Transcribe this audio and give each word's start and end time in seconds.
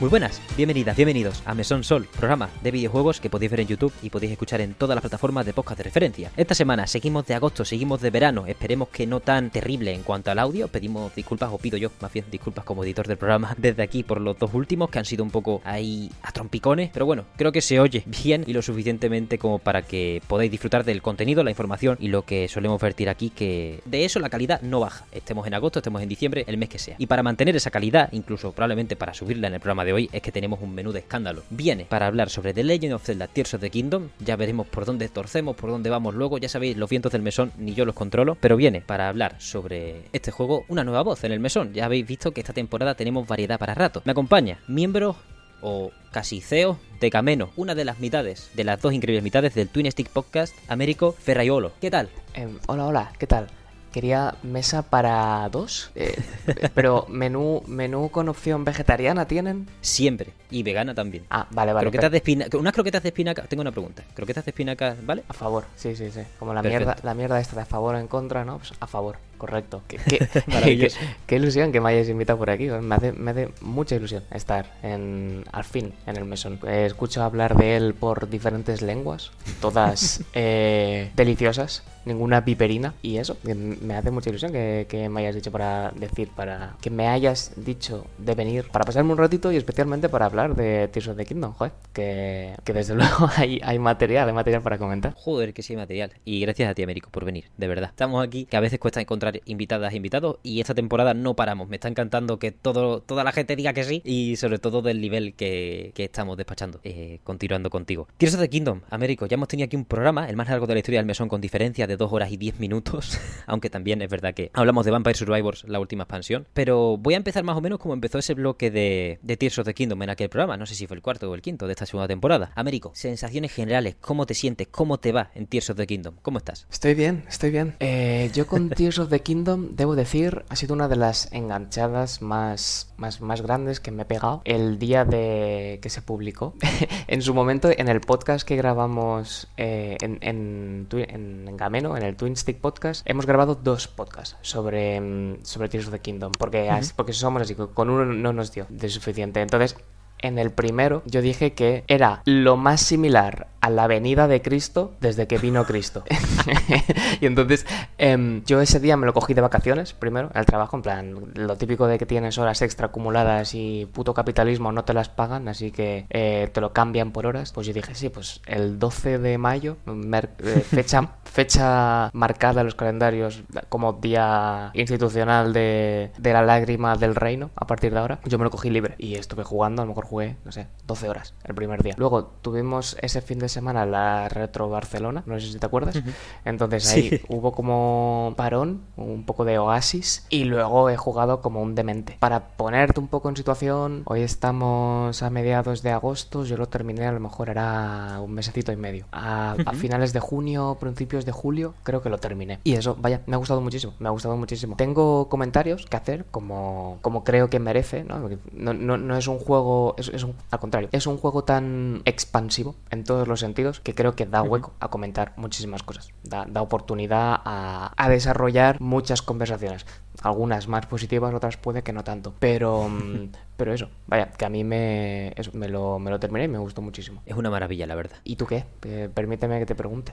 Muy 0.00 0.10
buenas, 0.10 0.40
bienvenidas, 0.56 0.94
bienvenidos 0.94 1.42
a 1.44 1.54
Mesón 1.54 1.82
Sol, 1.82 2.06
programa 2.16 2.50
de 2.62 2.70
videojuegos 2.70 3.20
que 3.20 3.30
podéis 3.30 3.50
ver 3.50 3.62
en 3.62 3.66
YouTube 3.66 3.92
y 4.00 4.10
podéis 4.10 4.30
escuchar 4.30 4.60
en 4.60 4.74
todas 4.74 4.94
las 4.94 5.02
plataformas 5.02 5.44
de 5.44 5.52
podcast 5.52 5.78
de 5.78 5.82
referencia. 5.82 6.30
Esta 6.36 6.54
semana 6.54 6.86
seguimos 6.86 7.26
de 7.26 7.34
agosto, 7.34 7.64
seguimos 7.64 8.00
de 8.00 8.10
verano, 8.10 8.46
esperemos 8.46 8.90
que 8.90 9.08
no 9.08 9.18
tan 9.18 9.50
terrible 9.50 9.92
en 9.92 10.04
cuanto 10.04 10.30
al 10.30 10.38
audio, 10.38 10.68
pedimos 10.68 11.12
disculpas 11.16 11.50
o 11.52 11.58
pido 11.58 11.76
yo, 11.78 11.90
más 12.00 12.12
bien 12.12 12.26
disculpas 12.30 12.64
como 12.64 12.84
editor 12.84 13.08
del 13.08 13.16
programa 13.16 13.54
desde 13.58 13.82
aquí 13.82 14.04
por 14.04 14.20
los 14.20 14.38
dos 14.38 14.54
últimos 14.54 14.88
que 14.88 15.00
han 15.00 15.04
sido 15.04 15.24
un 15.24 15.32
poco 15.32 15.62
ahí 15.64 16.12
a 16.22 16.30
trompicones, 16.30 16.90
pero 16.92 17.04
bueno, 17.04 17.24
creo 17.36 17.50
que 17.50 17.60
se 17.60 17.80
oye 17.80 18.04
bien 18.22 18.44
y 18.46 18.52
lo 18.52 18.62
suficientemente 18.62 19.36
como 19.36 19.58
para 19.58 19.82
que 19.82 20.22
podáis 20.28 20.52
disfrutar 20.52 20.84
del 20.84 21.02
contenido, 21.02 21.42
la 21.42 21.50
información 21.50 21.96
y 21.98 22.06
lo 22.06 22.22
que 22.22 22.46
solemos 22.46 22.80
vertir 22.80 23.08
aquí, 23.08 23.30
que 23.30 23.80
de 23.84 24.04
eso 24.04 24.20
la 24.20 24.30
calidad 24.30 24.62
no 24.62 24.78
baja, 24.78 25.06
estemos 25.10 25.44
en 25.48 25.54
agosto, 25.54 25.80
estemos 25.80 26.02
en 26.02 26.08
diciembre, 26.08 26.44
el 26.46 26.56
mes 26.56 26.68
que 26.68 26.78
sea. 26.78 26.94
Y 26.98 27.06
para 27.06 27.24
mantener 27.24 27.56
esa 27.56 27.72
calidad, 27.72 28.10
incluso 28.12 28.52
probablemente 28.52 28.94
para 28.94 29.12
subirla 29.12 29.48
en 29.48 29.54
el 29.54 29.60
programa 29.60 29.84
de 29.84 29.88
hoy, 29.92 29.97
es 30.12 30.22
que 30.22 30.32
tenemos 30.32 30.60
un 30.62 30.74
menú 30.74 30.92
de 30.92 31.00
escándalo. 31.00 31.42
Viene 31.50 31.84
para 31.84 32.06
hablar 32.06 32.30
sobre 32.30 32.54
The 32.54 32.64
Legend 32.64 32.94
of 32.94 33.04
Zelda 33.04 33.26
Tears 33.26 33.54
of 33.54 33.60
the 33.60 33.70
Kingdom, 33.70 34.10
ya 34.20 34.36
veremos 34.36 34.66
por 34.66 34.84
dónde 34.84 35.08
torcemos, 35.08 35.56
por 35.56 35.70
dónde 35.70 35.90
vamos 35.90 36.14
luego, 36.14 36.38
ya 36.38 36.48
sabéis, 36.48 36.76
los 36.76 36.90
vientos 36.90 37.12
del 37.12 37.22
mesón 37.22 37.52
ni 37.58 37.74
yo 37.74 37.84
los 37.84 37.94
controlo, 37.94 38.36
pero 38.40 38.56
viene 38.56 38.80
para 38.80 39.08
hablar 39.08 39.36
sobre 39.40 40.02
este 40.12 40.30
juego 40.30 40.64
una 40.68 40.84
nueva 40.84 41.02
voz 41.02 41.24
en 41.24 41.32
el 41.32 41.40
mesón. 41.40 41.72
Ya 41.72 41.86
habéis 41.86 42.06
visto 42.06 42.32
que 42.32 42.40
esta 42.40 42.52
temporada 42.52 42.94
tenemos 42.94 43.26
variedad 43.26 43.58
para 43.58 43.74
rato. 43.74 44.02
Me 44.04 44.12
acompaña 44.12 44.58
miembro 44.68 45.16
o 45.60 45.90
casi 46.12 46.40
CEO 46.40 46.78
de 47.00 47.10
Cameno, 47.10 47.50
una 47.56 47.74
de 47.74 47.84
las 47.84 47.98
mitades, 47.98 48.50
de 48.54 48.64
las 48.64 48.80
dos 48.80 48.92
increíbles 48.92 49.24
mitades 49.24 49.54
del 49.54 49.68
Twin 49.68 49.90
Stick 49.90 50.08
Podcast, 50.08 50.54
Américo 50.68 51.12
Ferraiolo. 51.12 51.72
¿Qué 51.80 51.90
tal? 51.90 52.08
Eh, 52.34 52.48
hola, 52.66 52.86
hola, 52.86 53.12
¿qué 53.18 53.26
tal? 53.26 53.48
Quería 53.92 54.34
mesa 54.42 54.82
para 54.82 55.48
dos, 55.50 55.90
eh, 55.94 56.14
pero 56.74 57.06
menú 57.08 57.62
menú 57.66 58.10
con 58.10 58.28
opción 58.28 58.64
vegetariana 58.64 59.26
tienen. 59.26 59.66
Siempre. 59.80 60.32
Y 60.50 60.62
vegana 60.62 60.94
también. 60.94 61.24
Ah, 61.30 61.46
vale, 61.50 61.72
vale. 61.72 61.84
Croquetas 61.84 62.10
de 62.10 62.16
espinaca. 62.18 62.56
Unas 62.58 62.72
croquetas 62.72 63.02
de 63.02 63.08
espinaca. 63.10 63.42
Tengo 63.42 63.60
una 63.60 63.72
pregunta. 63.72 64.02
¿Croquetas 64.14 64.44
de 64.44 64.50
espinaca, 64.50 64.96
vale? 65.02 65.22
A 65.28 65.34
favor, 65.34 65.64
sí, 65.76 65.94
sí, 65.96 66.10
sí. 66.10 66.20
Como 66.38 66.54
la 66.54 66.62
Perfecto. 66.62 66.86
mierda, 66.86 67.02
la 67.02 67.14
mierda 67.14 67.40
esta 67.40 67.56
de 67.56 67.62
a 67.62 67.66
favor 67.66 67.94
o 67.94 67.98
en 67.98 68.08
contra, 68.08 68.44
¿no? 68.44 68.58
Pues 68.58 68.72
a 68.80 68.86
favor, 68.86 69.16
correcto. 69.36 69.82
Qué, 69.88 69.98
qué- 69.98 70.26
Maravilloso. 70.46 70.98
qué- 71.00 71.06
qué 71.26 71.36
ilusión 71.36 71.70
que 71.72 71.80
me 71.82 71.90
hayáis 71.90 72.08
invitado 72.08 72.38
por 72.38 72.48
aquí. 72.50 72.66
Me 72.68 72.94
hace, 72.94 73.12
me 73.12 73.30
hace 73.32 73.50
mucha 73.60 73.96
ilusión 73.96 74.24
estar 74.30 74.72
en, 74.82 75.44
al 75.52 75.64
fin 75.64 75.92
en 76.06 76.16
el 76.16 76.24
mesón. 76.24 76.58
Eh, 76.66 76.84
Escucho 76.86 77.22
hablar 77.22 77.54
de 77.56 77.76
él 77.76 77.94
por 77.94 78.28
diferentes 78.30 78.80
lenguas, 78.80 79.30
todas 79.60 80.22
eh, 80.34 81.10
deliciosas, 81.14 81.82
ninguna 82.08 82.44
piperina. 82.44 82.94
Y 83.02 83.18
eso, 83.18 83.36
me 83.44 83.94
hace 83.94 84.10
mucha 84.10 84.30
ilusión 84.30 84.52
que, 84.52 84.86
que 84.88 85.08
me 85.08 85.20
hayas 85.20 85.34
dicho 85.34 85.52
para 85.52 85.90
decir, 85.92 86.28
para 86.34 86.76
que 86.80 86.90
me 86.90 87.08
hayas 87.08 87.52
dicho 87.56 88.06
de 88.18 88.34
venir 88.34 88.68
para 88.72 88.84
pasarme 88.84 89.12
un 89.12 89.18
ratito 89.18 89.52
y 89.52 89.56
especialmente 89.56 90.08
para 90.08 90.26
hablar 90.26 90.56
de 90.56 90.88
Tears 90.88 91.08
of 91.08 91.16
the 91.16 91.24
Kingdom, 91.24 91.52
joder. 91.52 91.72
Que, 91.92 92.54
que 92.64 92.72
desde 92.72 92.94
luego 92.96 93.28
hay, 93.36 93.60
hay 93.62 93.78
material, 93.78 94.28
hay 94.28 94.34
material 94.34 94.62
para 94.62 94.78
comentar. 94.78 95.14
Joder, 95.14 95.52
que 95.54 95.62
sí 95.62 95.74
hay 95.74 95.78
material. 95.78 96.12
Y 96.24 96.40
gracias 96.40 96.70
a 96.70 96.74
ti, 96.74 96.82
Américo, 96.82 97.10
por 97.10 97.24
venir, 97.24 97.44
de 97.56 97.68
verdad. 97.68 97.90
Estamos 97.90 98.24
aquí, 98.24 98.46
que 98.46 98.56
a 98.56 98.60
veces 98.60 98.78
cuesta 98.78 99.00
encontrar 99.00 99.40
invitadas 99.44 99.92
e 99.92 99.96
invitados, 99.96 100.38
y 100.42 100.60
esta 100.60 100.74
temporada 100.74 101.14
no 101.14 101.34
paramos. 101.34 101.68
Me 101.68 101.76
está 101.76 101.88
encantando 101.88 102.38
que 102.38 102.52
todo, 102.52 103.00
toda 103.00 103.24
la 103.24 103.32
gente 103.32 103.56
diga 103.56 103.72
que 103.72 103.84
sí, 103.84 104.02
y 104.04 104.36
sobre 104.36 104.58
todo 104.58 104.82
del 104.82 105.00
nivel 105.00 105.34
que, 105.34 105.92
que 105.94 106.04
estamos 106.04 106.36
despachando. 106.36 106.80
Eh, 106.84 107.20
continuando 107.24 107.70
contigo. 107.70 108.08
Tears 108.16 108.34
of 108.34 108.40
the 108.40 108.48
Kingdom, 108.48 108.80
Américo, 108.90 109.26
ya 109.26 109.34
hemos 109.34 109.48
tenido 109.48 109.66
aquí 109.66 109.76
un 109.76 109.84
programa, 109.84 110.28
el 110.28 110.36
más 110.36 110.48
largo 110.48 110.66
de 110.66 110.74
la 110.74 110.78
historia 110.80 111.00
del 111.00 111.06
mesón, 111.06 111.28
con 111.28 111.40
diferencia 111.40 111.86
de 111.86 111.96
2 111.98 112.12
horas 112.12 112.32
y 112.32 112.36
10 112.36 112.60
minutos, 112.60 113.18
aunque 113.46 113.68
también 113.68 114.00
es 114.00 114.08
verdad 114.08 114.32
que 114.32 114.50
hablamos 114.54 114.86
de 114.86 114.92
Vampire 114.92 115.16
Survivors, 115.16 115.64
la 115.68 115.80
última 115.80 116.04
expansión. 116.04 116.46
Pero 116.54 116.96
voy 116.96 117.14
a 117.14 117.18
empezar 117.18 117.44
más 117.44 117.56
o 117.56 117.60
menos 117.60 117.78
como 117.78 117.94
empezó 117.94 118.18
ese 118.18 118.34
bloque 118.34 118.70
de, 118.70 119.18
Tears 119.38 119.58
of 119.58 119.66
the 119.66 119.74
Kingdom 119.74 120.02
en 120.02 120.10
aquel 120.10 120.28
programa. 120.30 120.56
No 120.56 120.66
sé 120.66 120.74
si 120.74 120.86
fue 120.86 120.96
el 120.96 121.02
cuarto 121.02 121.30
o 121.30 121.34
el 121.34 121.42
quinto 121.42 121.66
de 121.66 121.72
esta 121.72 121.86
segunda 121.86 122.08
temporada. 122.08 122.52
Américo, 122.54 122.92
sensaciones 122.94 123.52
generales, 123.52 123.96
¿cómo 124.00 124.26
te 124.26 124.34
sientes? 124.34 124.68
¿Cómo 124.68 124.98
te 124.98 125.12
va 125.12 125.30
en 125.34 125.46
Tears 125.46 125.70
of 125.70 125.76
the 125.76 125.86
Kingdom? 125.86 126.14
¿Cómo 126.22 126.38
estás? 126.38 126.66
Estoy 126.70 126.94
bien, 126.94 127.24
estoy 127.28 127.50
bien. 127.50 127.74
Eh, 127.80 128.30
yo 128.34 128.46
con 128.46 128.70
Tears 128.70 128.98
of 128.98 129.10
the 129.10 129.20
Kingdom, 129.20 129.76
debo 129.76 129.94
decir, 129.94 130.44
ha 130.48 130.56
sido 130.56 130.74
una 130.74 130.88
de 130.88 130.96
las 130.96 131.32
enganchadas 131.32 132.22
más, 132.22 132.92
más, 132.96 133.20
más 133.20 133.42
grandes 133.42 133.80
que 133.80 133.90
me 133.90 134.02
he 134.02 134.06
pegado 134.06 134.42
el 134.44 134.78
día 134.78 135.04
de 135.04 135.78
que 135.82 135.90
se 135.90 136.02
publicó. 136.02 136.54
en 137.08 137.22
su 137.22 137.34
momento, 137.34 137.70
en 137.70 137.88
el 137.88 138.00
podcast 138.00 138.46
que 138.46 138.56
grabamos 138.56 139.48
eh, 139.56 139.96
en, 140.00 140.18
en 140.20 141.56
Gameno, 141.56 141.87
en 141.96 142.02
el 142.02 142.16
Twin 142.16 142.36
Stick 142.36 142.60
Podcast, 142.60 143.02
hemos 143.04 143.26
grabado 143.26 143.54
dos 143.54 143.88
podcasts 143.88 144.36
sobre, 144.42 145.00
mm, 145.00 145.44
sobre 145.44 145.68
Tears 145.68 145.86
of 145.86 145.92
the 145.92 146.00
Kingdom, 146.00 146.32
porque, 146.38 146.70
porque 146.96 147.12
somos 147.12 147.42
así, 147.42 147.54
con 147.54 147.90
uno 147.90 148.04
no 148.04 148.32
nos 148.32 148.52
dio 148.52 148.66
de 148.68 148.88
suficiente. 148.88 149.40
Entonces, 149.40 149.76
en 150.20 150.38
el 150.38 150.50
primero 150.50 151.02
yo 151.06 151.22
dije 151.22 151.52
que 151.52 151.84
era 151.86 152.22
lo 152.24 152.56
más 152.56 152.80
similar 152.80 153.48
a 153.60 153.70
la 153.70 153.86
venida 153.86 154.28
de 154.28 154.42
Cristo 154.42 154.94
desde 155.00 155.26
que 155.26 155.38
vino 155.38 155.64
Cristo. 155.64 156.04
y 157.20 157.26
entonces 157.26 157.66
em, 157.98 158.44
yo 158.44 158.60
ese 158.60 158.80
día 158.80 158.96
me 158.96 159.06
lo 159.06 159.14
cogí 159.14 159.34
de 159.34 159.40
vacaciones 159.40 159.92
primero, 159.92 160.30
el 160.34 160.46
trabajo, 160.46 160.76
en 160.76 160.82
plan, 160.82 161.14
lo 161.34 161.56
típico 161.56 161.86
de 161.86 161.98
que 161.98 162.06
tienes 162.06 162.38
horas 162.38 162.62
extra 162.62 162.86
acumuladas 162.86 163.54
y 163.54 163.86
puto 163.92 164.14
capitalismo 164.14 164.72
no 164.72 164.84
te 164.84 164.94
las 164.94 165.08
pagan, 165.08 165.48
así 165.48 165.70
que 165.70 166.06
eh, 166.10 166.50
te 166.52 166.60
lo 166.60 166.72
cambian 166.72 167.12
por 167.12 167.26
horas. 167.26 167.52
Pues 167.52 167.66
yo 167.66 167.72
dije, 167.72 167.94
sí, 167.94 168.08
pues 168.08 168.40
el 168.46 168.78
12 168.78 169.18
de 169.18 169.38
mayo, 169.38 169.76
eh, 169.86 170.60
fecha, 170.60 171.16
fecha 171.24 172.10
marcada 172.12 172.60
en 172.60 172.66
los 172.66 172.74
calendarios 172.74 173.42
como 173.68 173.94
día 173.94 174.70
institucional 174.74 175.52
de, 175.52 176.10
de 176.18 176.32
la 176.32 176.42
lágrima 176.42 176.96
del 176.96 177.14
reino, 177.14 177.50
a 177.56 177.66
partir 177.66 177.92
de 177.92 177.98
ahora, 177.98 178.20
yo 178.24 178.38
me 178.38 178.44
lo 178.44 178.50
cogí 178.50 178.70
libre 178.70 178.94
y 178.98 179.14
estuve 179.14 179.44
jugando, 179.44 179.82
a 179.82 179.84
lo 179.84 179.90
mejor 179.90 180.06
jugué, 180.06 180.36
no 180.44 180.52
sé, 180.52 180.68
12 180.86 181.08
horas 181.08 181.34
el 181.44 181.54
primer 181.54 181.82
día. 181.82 181.94
Luego 181.96 182.24
tuvimos 182.42 182.96
ese 183.00 183.20
fin 183.20 183.38
de 183.38 183.48
semana 183.48 183.57
la 183.62 184.28
Retro 184.28 184.68
Barcelona, 184.68 185.22
no 185.26 185.38
sé 185.40 185.46
si 185.52 185.58
te 185.58 185.66
acuerdas. 185.66 186.00
Entonces 186.44 186.92
ahí 186.92 187.08
Sí. 187.10 187.20
hubo 187.28 187.52
como 187.52 188.34
parón, 188.36 188.80
un 188.96 189.24
poco 189.24 189.44
de 189.44 189.58
oasis 189.58 190.26
y 190.30 190.44
luego 190.44 190.90
he 190.90 190.96
jugado 190.96 191.40
como 191.40 191.60
un 191.62 191.74
demente. 191.74 192.16
Para 192.20 192.48
ponerte 192.56 192.98
un 193.00 193.08
poco 193.08 193.28
en 193.28 193.36
situación, 193.36 194.02
hoy 194.06 194.22
estamos 194.22 195.22
a 195.22 195.30
mediados 195.30 195.82
de 195.82 195.90
agosto, 195.90 196.44
yo 196.44 196.56
lo 196.56 196.66
terminé 196.68 197.06
a 197.06 197.12
lo 197.12 197.20
mejor 197.20 197.50
era 197.50 198.18
un 198.20 198.32
mesecito 198.32 198.72
y 198.72 198.76
medio. 198.76 199.06
A, 199.12 199.56
a 199.66 199.72
finales 199.74 200.12
de 200.12 200.20
junio, 200.20 200.76
principios 200.80 201.24
de 201.24 201.32
julio, 201.32 201.74
creo 201.82 202.02
que 202.02 202.08
lo 202.08 202.18
terminé. 202.18 202.58
Y 202.64 202.74
eso, 202.74 202.96
vaya, 202.98 203.20
me 203.26 203.34
ha 203.34 203.38
gustado 203.38 203.60
muchísimo, 203.60 203.94
me 203.98 204.08
ha 204.08 204.10
gustado 204.10 204.36
muchísimo. 204.36 204.76
Tengo 204.76 205.28
comentarios 205.28 205.86
que 205.86 205.96
hacer 205.96 206.24
como, 206.30 206.98
como 207.02 207.24
creo 207.24 207.48
que 207.50 207.58
merece, 207.58 208.04
¿no? 208.04 208.28
No, 208.52 208.74
no, 208.74 208.96
no 208.96 209.16
es 209.16 209.26
un 209.28 209.38
juego, 209.38 209.94
es, 209.98 210.08
es 210.08 210.22
un, 210.24 210.34
al 210.50 210.58
contrario, 210.60 210.88
es 210.92 211.06
un 211.06 211.16
juego 211.18 211.44
tan 211.44 212.02
expansivo 212.04 212.74
en 212.90 213.04
todos 213.04 213.28
los 213.28 213.37
sentidos 213.40 213.80
que 213.80 213.94
creo 213.94 214.14
que 214.14 214.26
da 214.26 214.42
hueco 214.42 214.72
a 214.80 214.88
comentar 214.88 215.32
muchísimas 215.36 215.82
cosas. 215.82 216.12
Da, 216.22 216.44
da 216.46 216.62
oportunidad 216.62 217.40
a, 217.44 217.92
a 217.96 218.08
desarrollar 218.08 218.80
muchas 218.80 219.22
conversaciones. 219.22 219.86
Algunas 220.22 220.68
más 220.68 220.86
positivas, 220.86 221.32
otras 221.34 221.56
puede 221.56 221.82
que 221.82 221.92
no 221.92 222.04
tanto. 222.04 222.34
Pero, 222.38 222.88
mm, 222.88 223.30
pero 223.56 223.72
eso, 223.72 223.88
vaya, 224.06 224.30
que 224.30 224.44
a 224.44 224.48
mí 224.48 224.64
me, 224.64 225.32
eso, 225.36 225.50
me, 225.54 225.68
lo, 225.68 225.98
me 225.98 226.10
lo 226.10 226.18
terminé 226.18 226.44
y 226.44 226.48
me 226.48 226.58
gustó 226.58 226.82
muchísimo. 226.82 227.22
Es 227.26 227.36
una 227.36 227.50
maravilla, 227.50 227.86
la 227.86 227.94
verdad. 227.94 228.16
¿Y 228.24 228.36
tú 228.36 228.46
qué? 228.46 228.64
Eh, 228.82 229.08
permíteme 229.12 229.58
que 229.58 229.66
te 229.66 229.74
pregunte. 229.74 230.12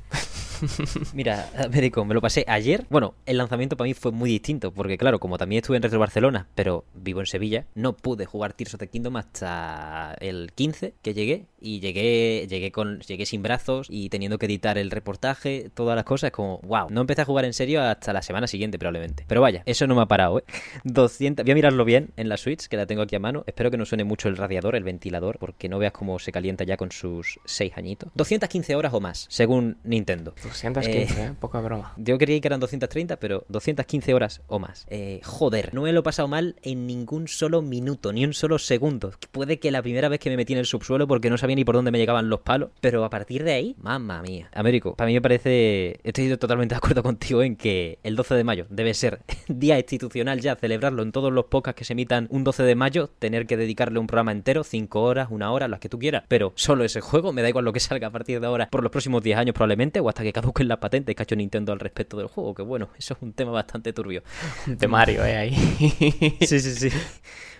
Mira, 1.13 1.49
Américo, 1.57 2.05
me 2.05 2.13
lo 2.13 2.21
pasé 2.21 2.45
ayer. 2.47 2.85
Bueno, 2.89 3.15
el 3.25 3.37
lanzamiento 3.37 3.77
para 3.77 3.87
mí 3.87 3.93
fue 3.93 4.11
muy 4.11 4.29
distinto, 4.29 4.71
porque 4.71 4.97
claro, 4.97 5.19
como 5.19 5.37
también 5.37 5.61
estuve 5.61 5.77
en 5.77 5.83
Retro 5.83 5.99
Barcelona, 5.99 6.47
pero 6.55 6.85
vivo 6.93 7.19
en 7.19 7.25
Sevilla, 7.25 7.65
no 7.75 7.93
pude 7.93 8.25
jugar 8.25 8.53
Tears 8.53 8.75
of 8.75 8.79
the 8.79 8.87
Kingdom 8.87 9.17
hasta 9.17 10.15
el 10.19 10.51
15 10.53 10.93
que 11.01 11.13
llegué, 11.13 11.45
y 11.65 11.79
llegué, 11.79 12.45
llegué 12.47 12.71
con, 12.71 12.99
llegué 13.01 13.25
sin 13.25 13.41
brazos 13.41 13.87
y 13.89 14.09
teniendo 14.09 14.37
que 14.37 14.45
editar 14.45 14.77
el 14.77 14.91
reportaje, 14.91 15.71
todas 15.73 15.95
las 15.95 16.05
cosas, 16.05 16.31
como, 16.31 16.59
wow, 16.59 16.87
no 16.89 17.01
empecé 17.01 17.21
a 17.21 17.25
jugar 17.25 17.43
en 17.45 17.53
serio 17.53 17.81
hasta 17.81 18.13
la 18.13 18.21
semana 18.21 18.45
siguiente 18.47 18.77
probablemente. 18.77 19.25
Pero 19.27 19.41
vaya, 19.41 19.63
eso 19.65 19.87
no 19.87 19.94
me 19.95 20.01
ha 20.01 20.05
parado, 20.05 20.39
¿eh? 20.39 20.43
200, 20.83 21.43
voy 21.43 21.51
a 21.51 21.55
mirarlo 21.55 21.85
bien 21.85 22.11
en 22.17 22.29
la 22.29 22.37
Switch, 22.37 22.67
que 22.67 22.77
la 22.77 22.85
tengo 22.85 23.01
aquí 23.01 23.15
a 23.15 23.19
mano. 23.19 23.43
Espero 23.47 23.71
que 23.71 23.77
no 23.77 23.85
suene 23.85 24.03
mucho 24.03 24.29
el 24.29 24.37
radiador, 24.37 24.75
el 24.75 24.83
ventilador, 24.83 25.37
porque 25.39 25.69
no 25.69 25.79
veas 25.79 25.93
cómo 25.93 26.19
se 26.19 26.31
calienta 26.31 26.63
ya 26.63 26.77
con 26.77 26.91
sus 26.91 27.39
6 27.45 27.73
añitos. 27.75 28.11
215 28.15 28.75
horas 28.75 28.93
o 28.93 28.99
más, 28.99 29.25
según 29.29 29.77
Nintendo. 29.83 30.33
215, 30.43 31.23
¿eh? 31.23 31.33
Poca 31.39 31.59
broma. 31.59 31.93
Yo 31.97 32.17
creí 32.17 32.41
que 32.41 32.47
eran 32.47 32.59
230, 32.59 33.17
pero 33.17 33.45
215 33.49 34.13
horas 34.13 34.41
o 34.47 34.59
más. 34.59 34.85
Eh, 34.89 35.21
joder, 35.23 35.73
no 35.73 35.81
me 35.81 35.93
lo 35.93 36.01
he 36.01 36.03
pasado 36.03 36.27
mal 36.27 36.55
en 36.61 36.87
ningún 36.87 37.27
solo 37.27 37.61
minuto, 37.61 38.13
ni 38.13 38.25
un 38.25 38.33
solo 38.33 38.59
segundo. 38.59 39.11
Puede 39.31 39.59
que 39.59 39.71
la 39.71 39.81
primera 39.81 40.09
vez 40.09 40.19
que 40.19 40.29
me 40.29 40.37
metí 40.37 40.53
en 40.53 40.59
el 40.59 40.65
subsuelo 40.65 41.07
porque 41.07 41.29
no 41.29 41.37
sabía 41.37 41.55
ni 41.55 41.65
por 41.65 41.75
dónde 41.75 41.91
me 41.91 41.97
llegaban 41.97 42.29
los 42.29 42.41
palos, 42.41 42.69
pero 42.81 43.03
a 43.03 43.09
partir 43.09 43.43
de 43.43 43.53
ahí, 43.53 43.75
mamma 43.81 44.21
mía. 44.21 44.49
Américo, 44.53 44.95
para 44.95 45.07
mí 45.07 45.13
me 45.13 45.21
parece, 45.21 45.99
estoy 46.03 46.35
totalmente 46.37 46.75
de 46.75 46.77
acuerdo 46.77 47.03
contigo 47.03 47.41
en 47.43 47.55
que 47.55 47.99
el 48.03 48.15
12 48.15 48.35
de 48.35 48.43
mayo 48.43 48.65
debe 48.69 48.93
ser 48.93 49.21
día 49.47 49.77
institucional 49.85 50.41
ya, 50.41 50.55
celebrarlo 50.55 51.03
en 51.03 51.11
todos 51.11 51.31
los 51.31 51.45
podcasts 51.45 51.77
que 51.77 51.85
se 51.85 51.93
emitan 51.93 52.27
un 52.29 52.43
12 52.43 52.63
de 52.63 52.75
mayo, 52.75 53.09
tener 53.19 53.45
que 53.45 53.57
dedicarle 53.57 53.99
un 53.99 54.07
programa 54.07 54.31
entero, 54.31 54.63
5 54.63 55.01
horas, 55.01 55.27
una 55.31 55.51
hora, 55.51 55.67
las 55.67 55.79
que 55.79 55.89
tú 55.89 55.99
quieras, 55.99 56.23
pero 56.27 56.53
solo 56.55 56.83
ese 56.83 57.01
juego, 57.01 57.33
me 57.33 57.41
da 57.41 57.49
igual 57.49 57.65
lo 57.65 57.73
que 57.73 57.79
salga 57.81 58.07
a 58.07 58.11
partir 58.11 58.39
de 58.39 58.47
ahora 58.47 58.69
por 58.69 58.83
los 58.83 58.91
próximos 58.91 59.23
10 59.23 59.37
años 59.37 59.53
probablemente, 59.53 59.99
o 59.99 60.09
hasta 60.09 60.23
que 60.23 60.33
caduquen 60.33 60.67
las 60.67 60.77
patentes 60.77 61.15
que 61.15 61.21
ha 61.21 61.25
hecho 61.25 61.35
Nintendo 61.35 61.71
al 61.71 61.79
respecto 61.79 62.17
del 62.17 62.27
juego, 62.27 62.53
que 62.53 62.61
bueno, 62.61 62.89
eso 62.97 63.13
es 63.13 63.21
un 63.21 63.33
tema 63.33 63.51
bastante 63.51 63.93
turbio. 63.93 64.23
De 64.65 64.87
Mario, 64.87 65.25
¿eh? 65.25 65.35
Ahí. 65.35 65.55
Sí, 66.45 66.59
sí, 66.59 66.71
sí. 66.75 66.89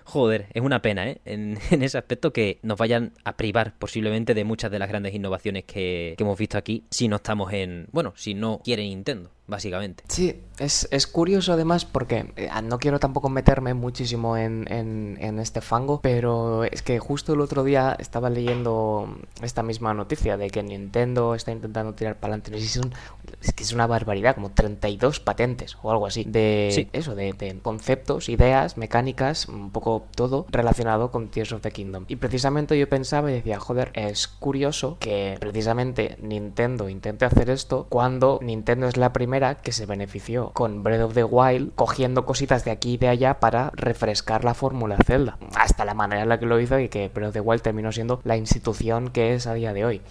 Joder, 0.04 0.48
es 0.54 0.62
una 0.62 0.82
pena, 0.82 1.10
¿eh? 1.10 1.20
En, 1.26 1.58
en, 1.72 1.82
ese 1.82 1.98
aspecto 1.98 2.32
que 2.32 2.60
nos 2.62 2.78
vayan 2.78 3.14
a 3.24 3.36
privar 3.38 3.74
posiblemente 3.78 4.36
de 4.36 4.44
muchas 4.44 4.70
de 4.70 4.78
las 4.78 4.88
grandes 4.88 5.16
innovaciones 5.16 5.64
que, 5.64 6.14
que 6.18 6.24
hemos 6.24 6.38
visto 6.38 6.58
aquí 6.58 6.84
si 6.92 7.08
no 7.08 7.16
estamos 7.16 7.52
en... 7.54 7.88
Bueno, 7.92 8.14
si 8.16 8.36
no 8.36 8.62
quiere 8.64 8.84
Nintendo 8.84 9.32
básicamente. 9.48 10.04
Sí, 10.08 10.42
es, 10.58 10.88
es, 10.92 11.08
curioso 11.08 11.54
además 11.54 11.86
porque 11.86 12.34
eh, 12.36 12.50
no 12.64 12.80
quiero 12.80 13.00
tampoco 13.00 13.30
meterme 13.30 13.74
muchísimo 13.74 14.38
en, 14.38 14.66
en, 14.72 15.18
en, 15.20 15.40
este 15.40 15.62
fango, 15.62 16.00
pero 16.02 16.64
es 16.64 16.82
que 16.82 16.98
justo 17.00 17.34
el 17.34 17.42
otro 17.42 17.64
día 17.64 17.96
estaba 18.00 18.30
leyendo 18.30 19.18
esta 19.42 19.64
misma 19.64 19.94
noticia 19.94 20.38
de 20.38 20.50
que 20.50 20.64
Nintendo 20.64 21.36
está 21.36 21.52
intentando 21.52 21.94
tirar 21.94 22.16
para 22.16 22.34
adelante. 22.36 22.60
Si 22.60 22.68
son, 22.68 22.94
es 23.42 23.54
que 23.54 23.64
es 23.64 23.74
una 23.74 23.86
barbaridad, 23.86 24.36
como 24.36 24.52
32 24.52 25.20
patentes 25.20 25.78
o 25.82 25.92
algo 25.92 26.08
así, 26.08 26.24
de 26.24 26.70
Sí. 26.72 26.90
eso, 26.94 27.16
de, 27.16 27.34
de 27.34 27.60
conceptos, 27.60 28.30
ideas, 28.30 28.78
mecánicas, 28.78 29.48
un 29.48 29.72
poco 29.72 30.06
todo 30.16 30.46
relacionado 30.50 31.12
con 31.12 31.30
Tears 31.30 31.52
of 31.52 31.62
the 31.62 31.72
Kingdom. 31.72 32.06
Y 32.08 32.16
precisamente 32.16 32.78
yo 32.80 32.90
pensaba 32.90 33.30
y 33.30 33.36
decía, 33.36 33.60
joder, 33.60 33.92
es 33.94 34.28
curioso 34.28 34.98
que 35.00 35.38
precisamente 35.40 36.18
Nintendo 36.22 36.90
intente 36.90 37.26
hacer 37.26 37.50
esto 37.50 37.86
cuando 37.90 38.40
Nintendo 38.42 38.88
es 38.88 38.98
la 38.98 39.14
primera 39.14 39.35
que 39.62 39.72
se 39.72 39.86
benefició 39.86 40.52
con 40.52 40.84
Breath 40.84 41.02
of 41.02 41.14
the 41.14 41.24
Wild 41.24 41.74
cogiendo 41.76 42.26
cositas 42.26 42.66
de 42.66 42.72
aquí 42.72 42.94
y 42.94 42.98
de 42.98 43.10
allá 43.10 43.40
para 43.40 43.72
refrescar 43.76 44.44
la 44.44 44.54
fórmula 44.54 44.98
Zelda. 45.06 45.38
Hasta 45.56 45.86
la 45.86 45.94
manera 45.94 46.22
en 46.24 46.30
la 46.30 46.40
que 46.40 46.46
lo 46.46 46.60
hizo 46.60 46.80
y 46.80 46.90
que 46.90 47.10
Breath 47.10 47.30
of 47.30 47.34
the 47.34 47.42
Wild 47.42 47.62
terminó 47.62 47.92
siendo 47.92 48.22
la 48.24 48.38
institución 48.38 49.10
que 49.10 49.34
es 49.34 49.48
a 49.48 49.54
día 49.54 49.74
de 49.74 49.86
hoy. 49.86 50.02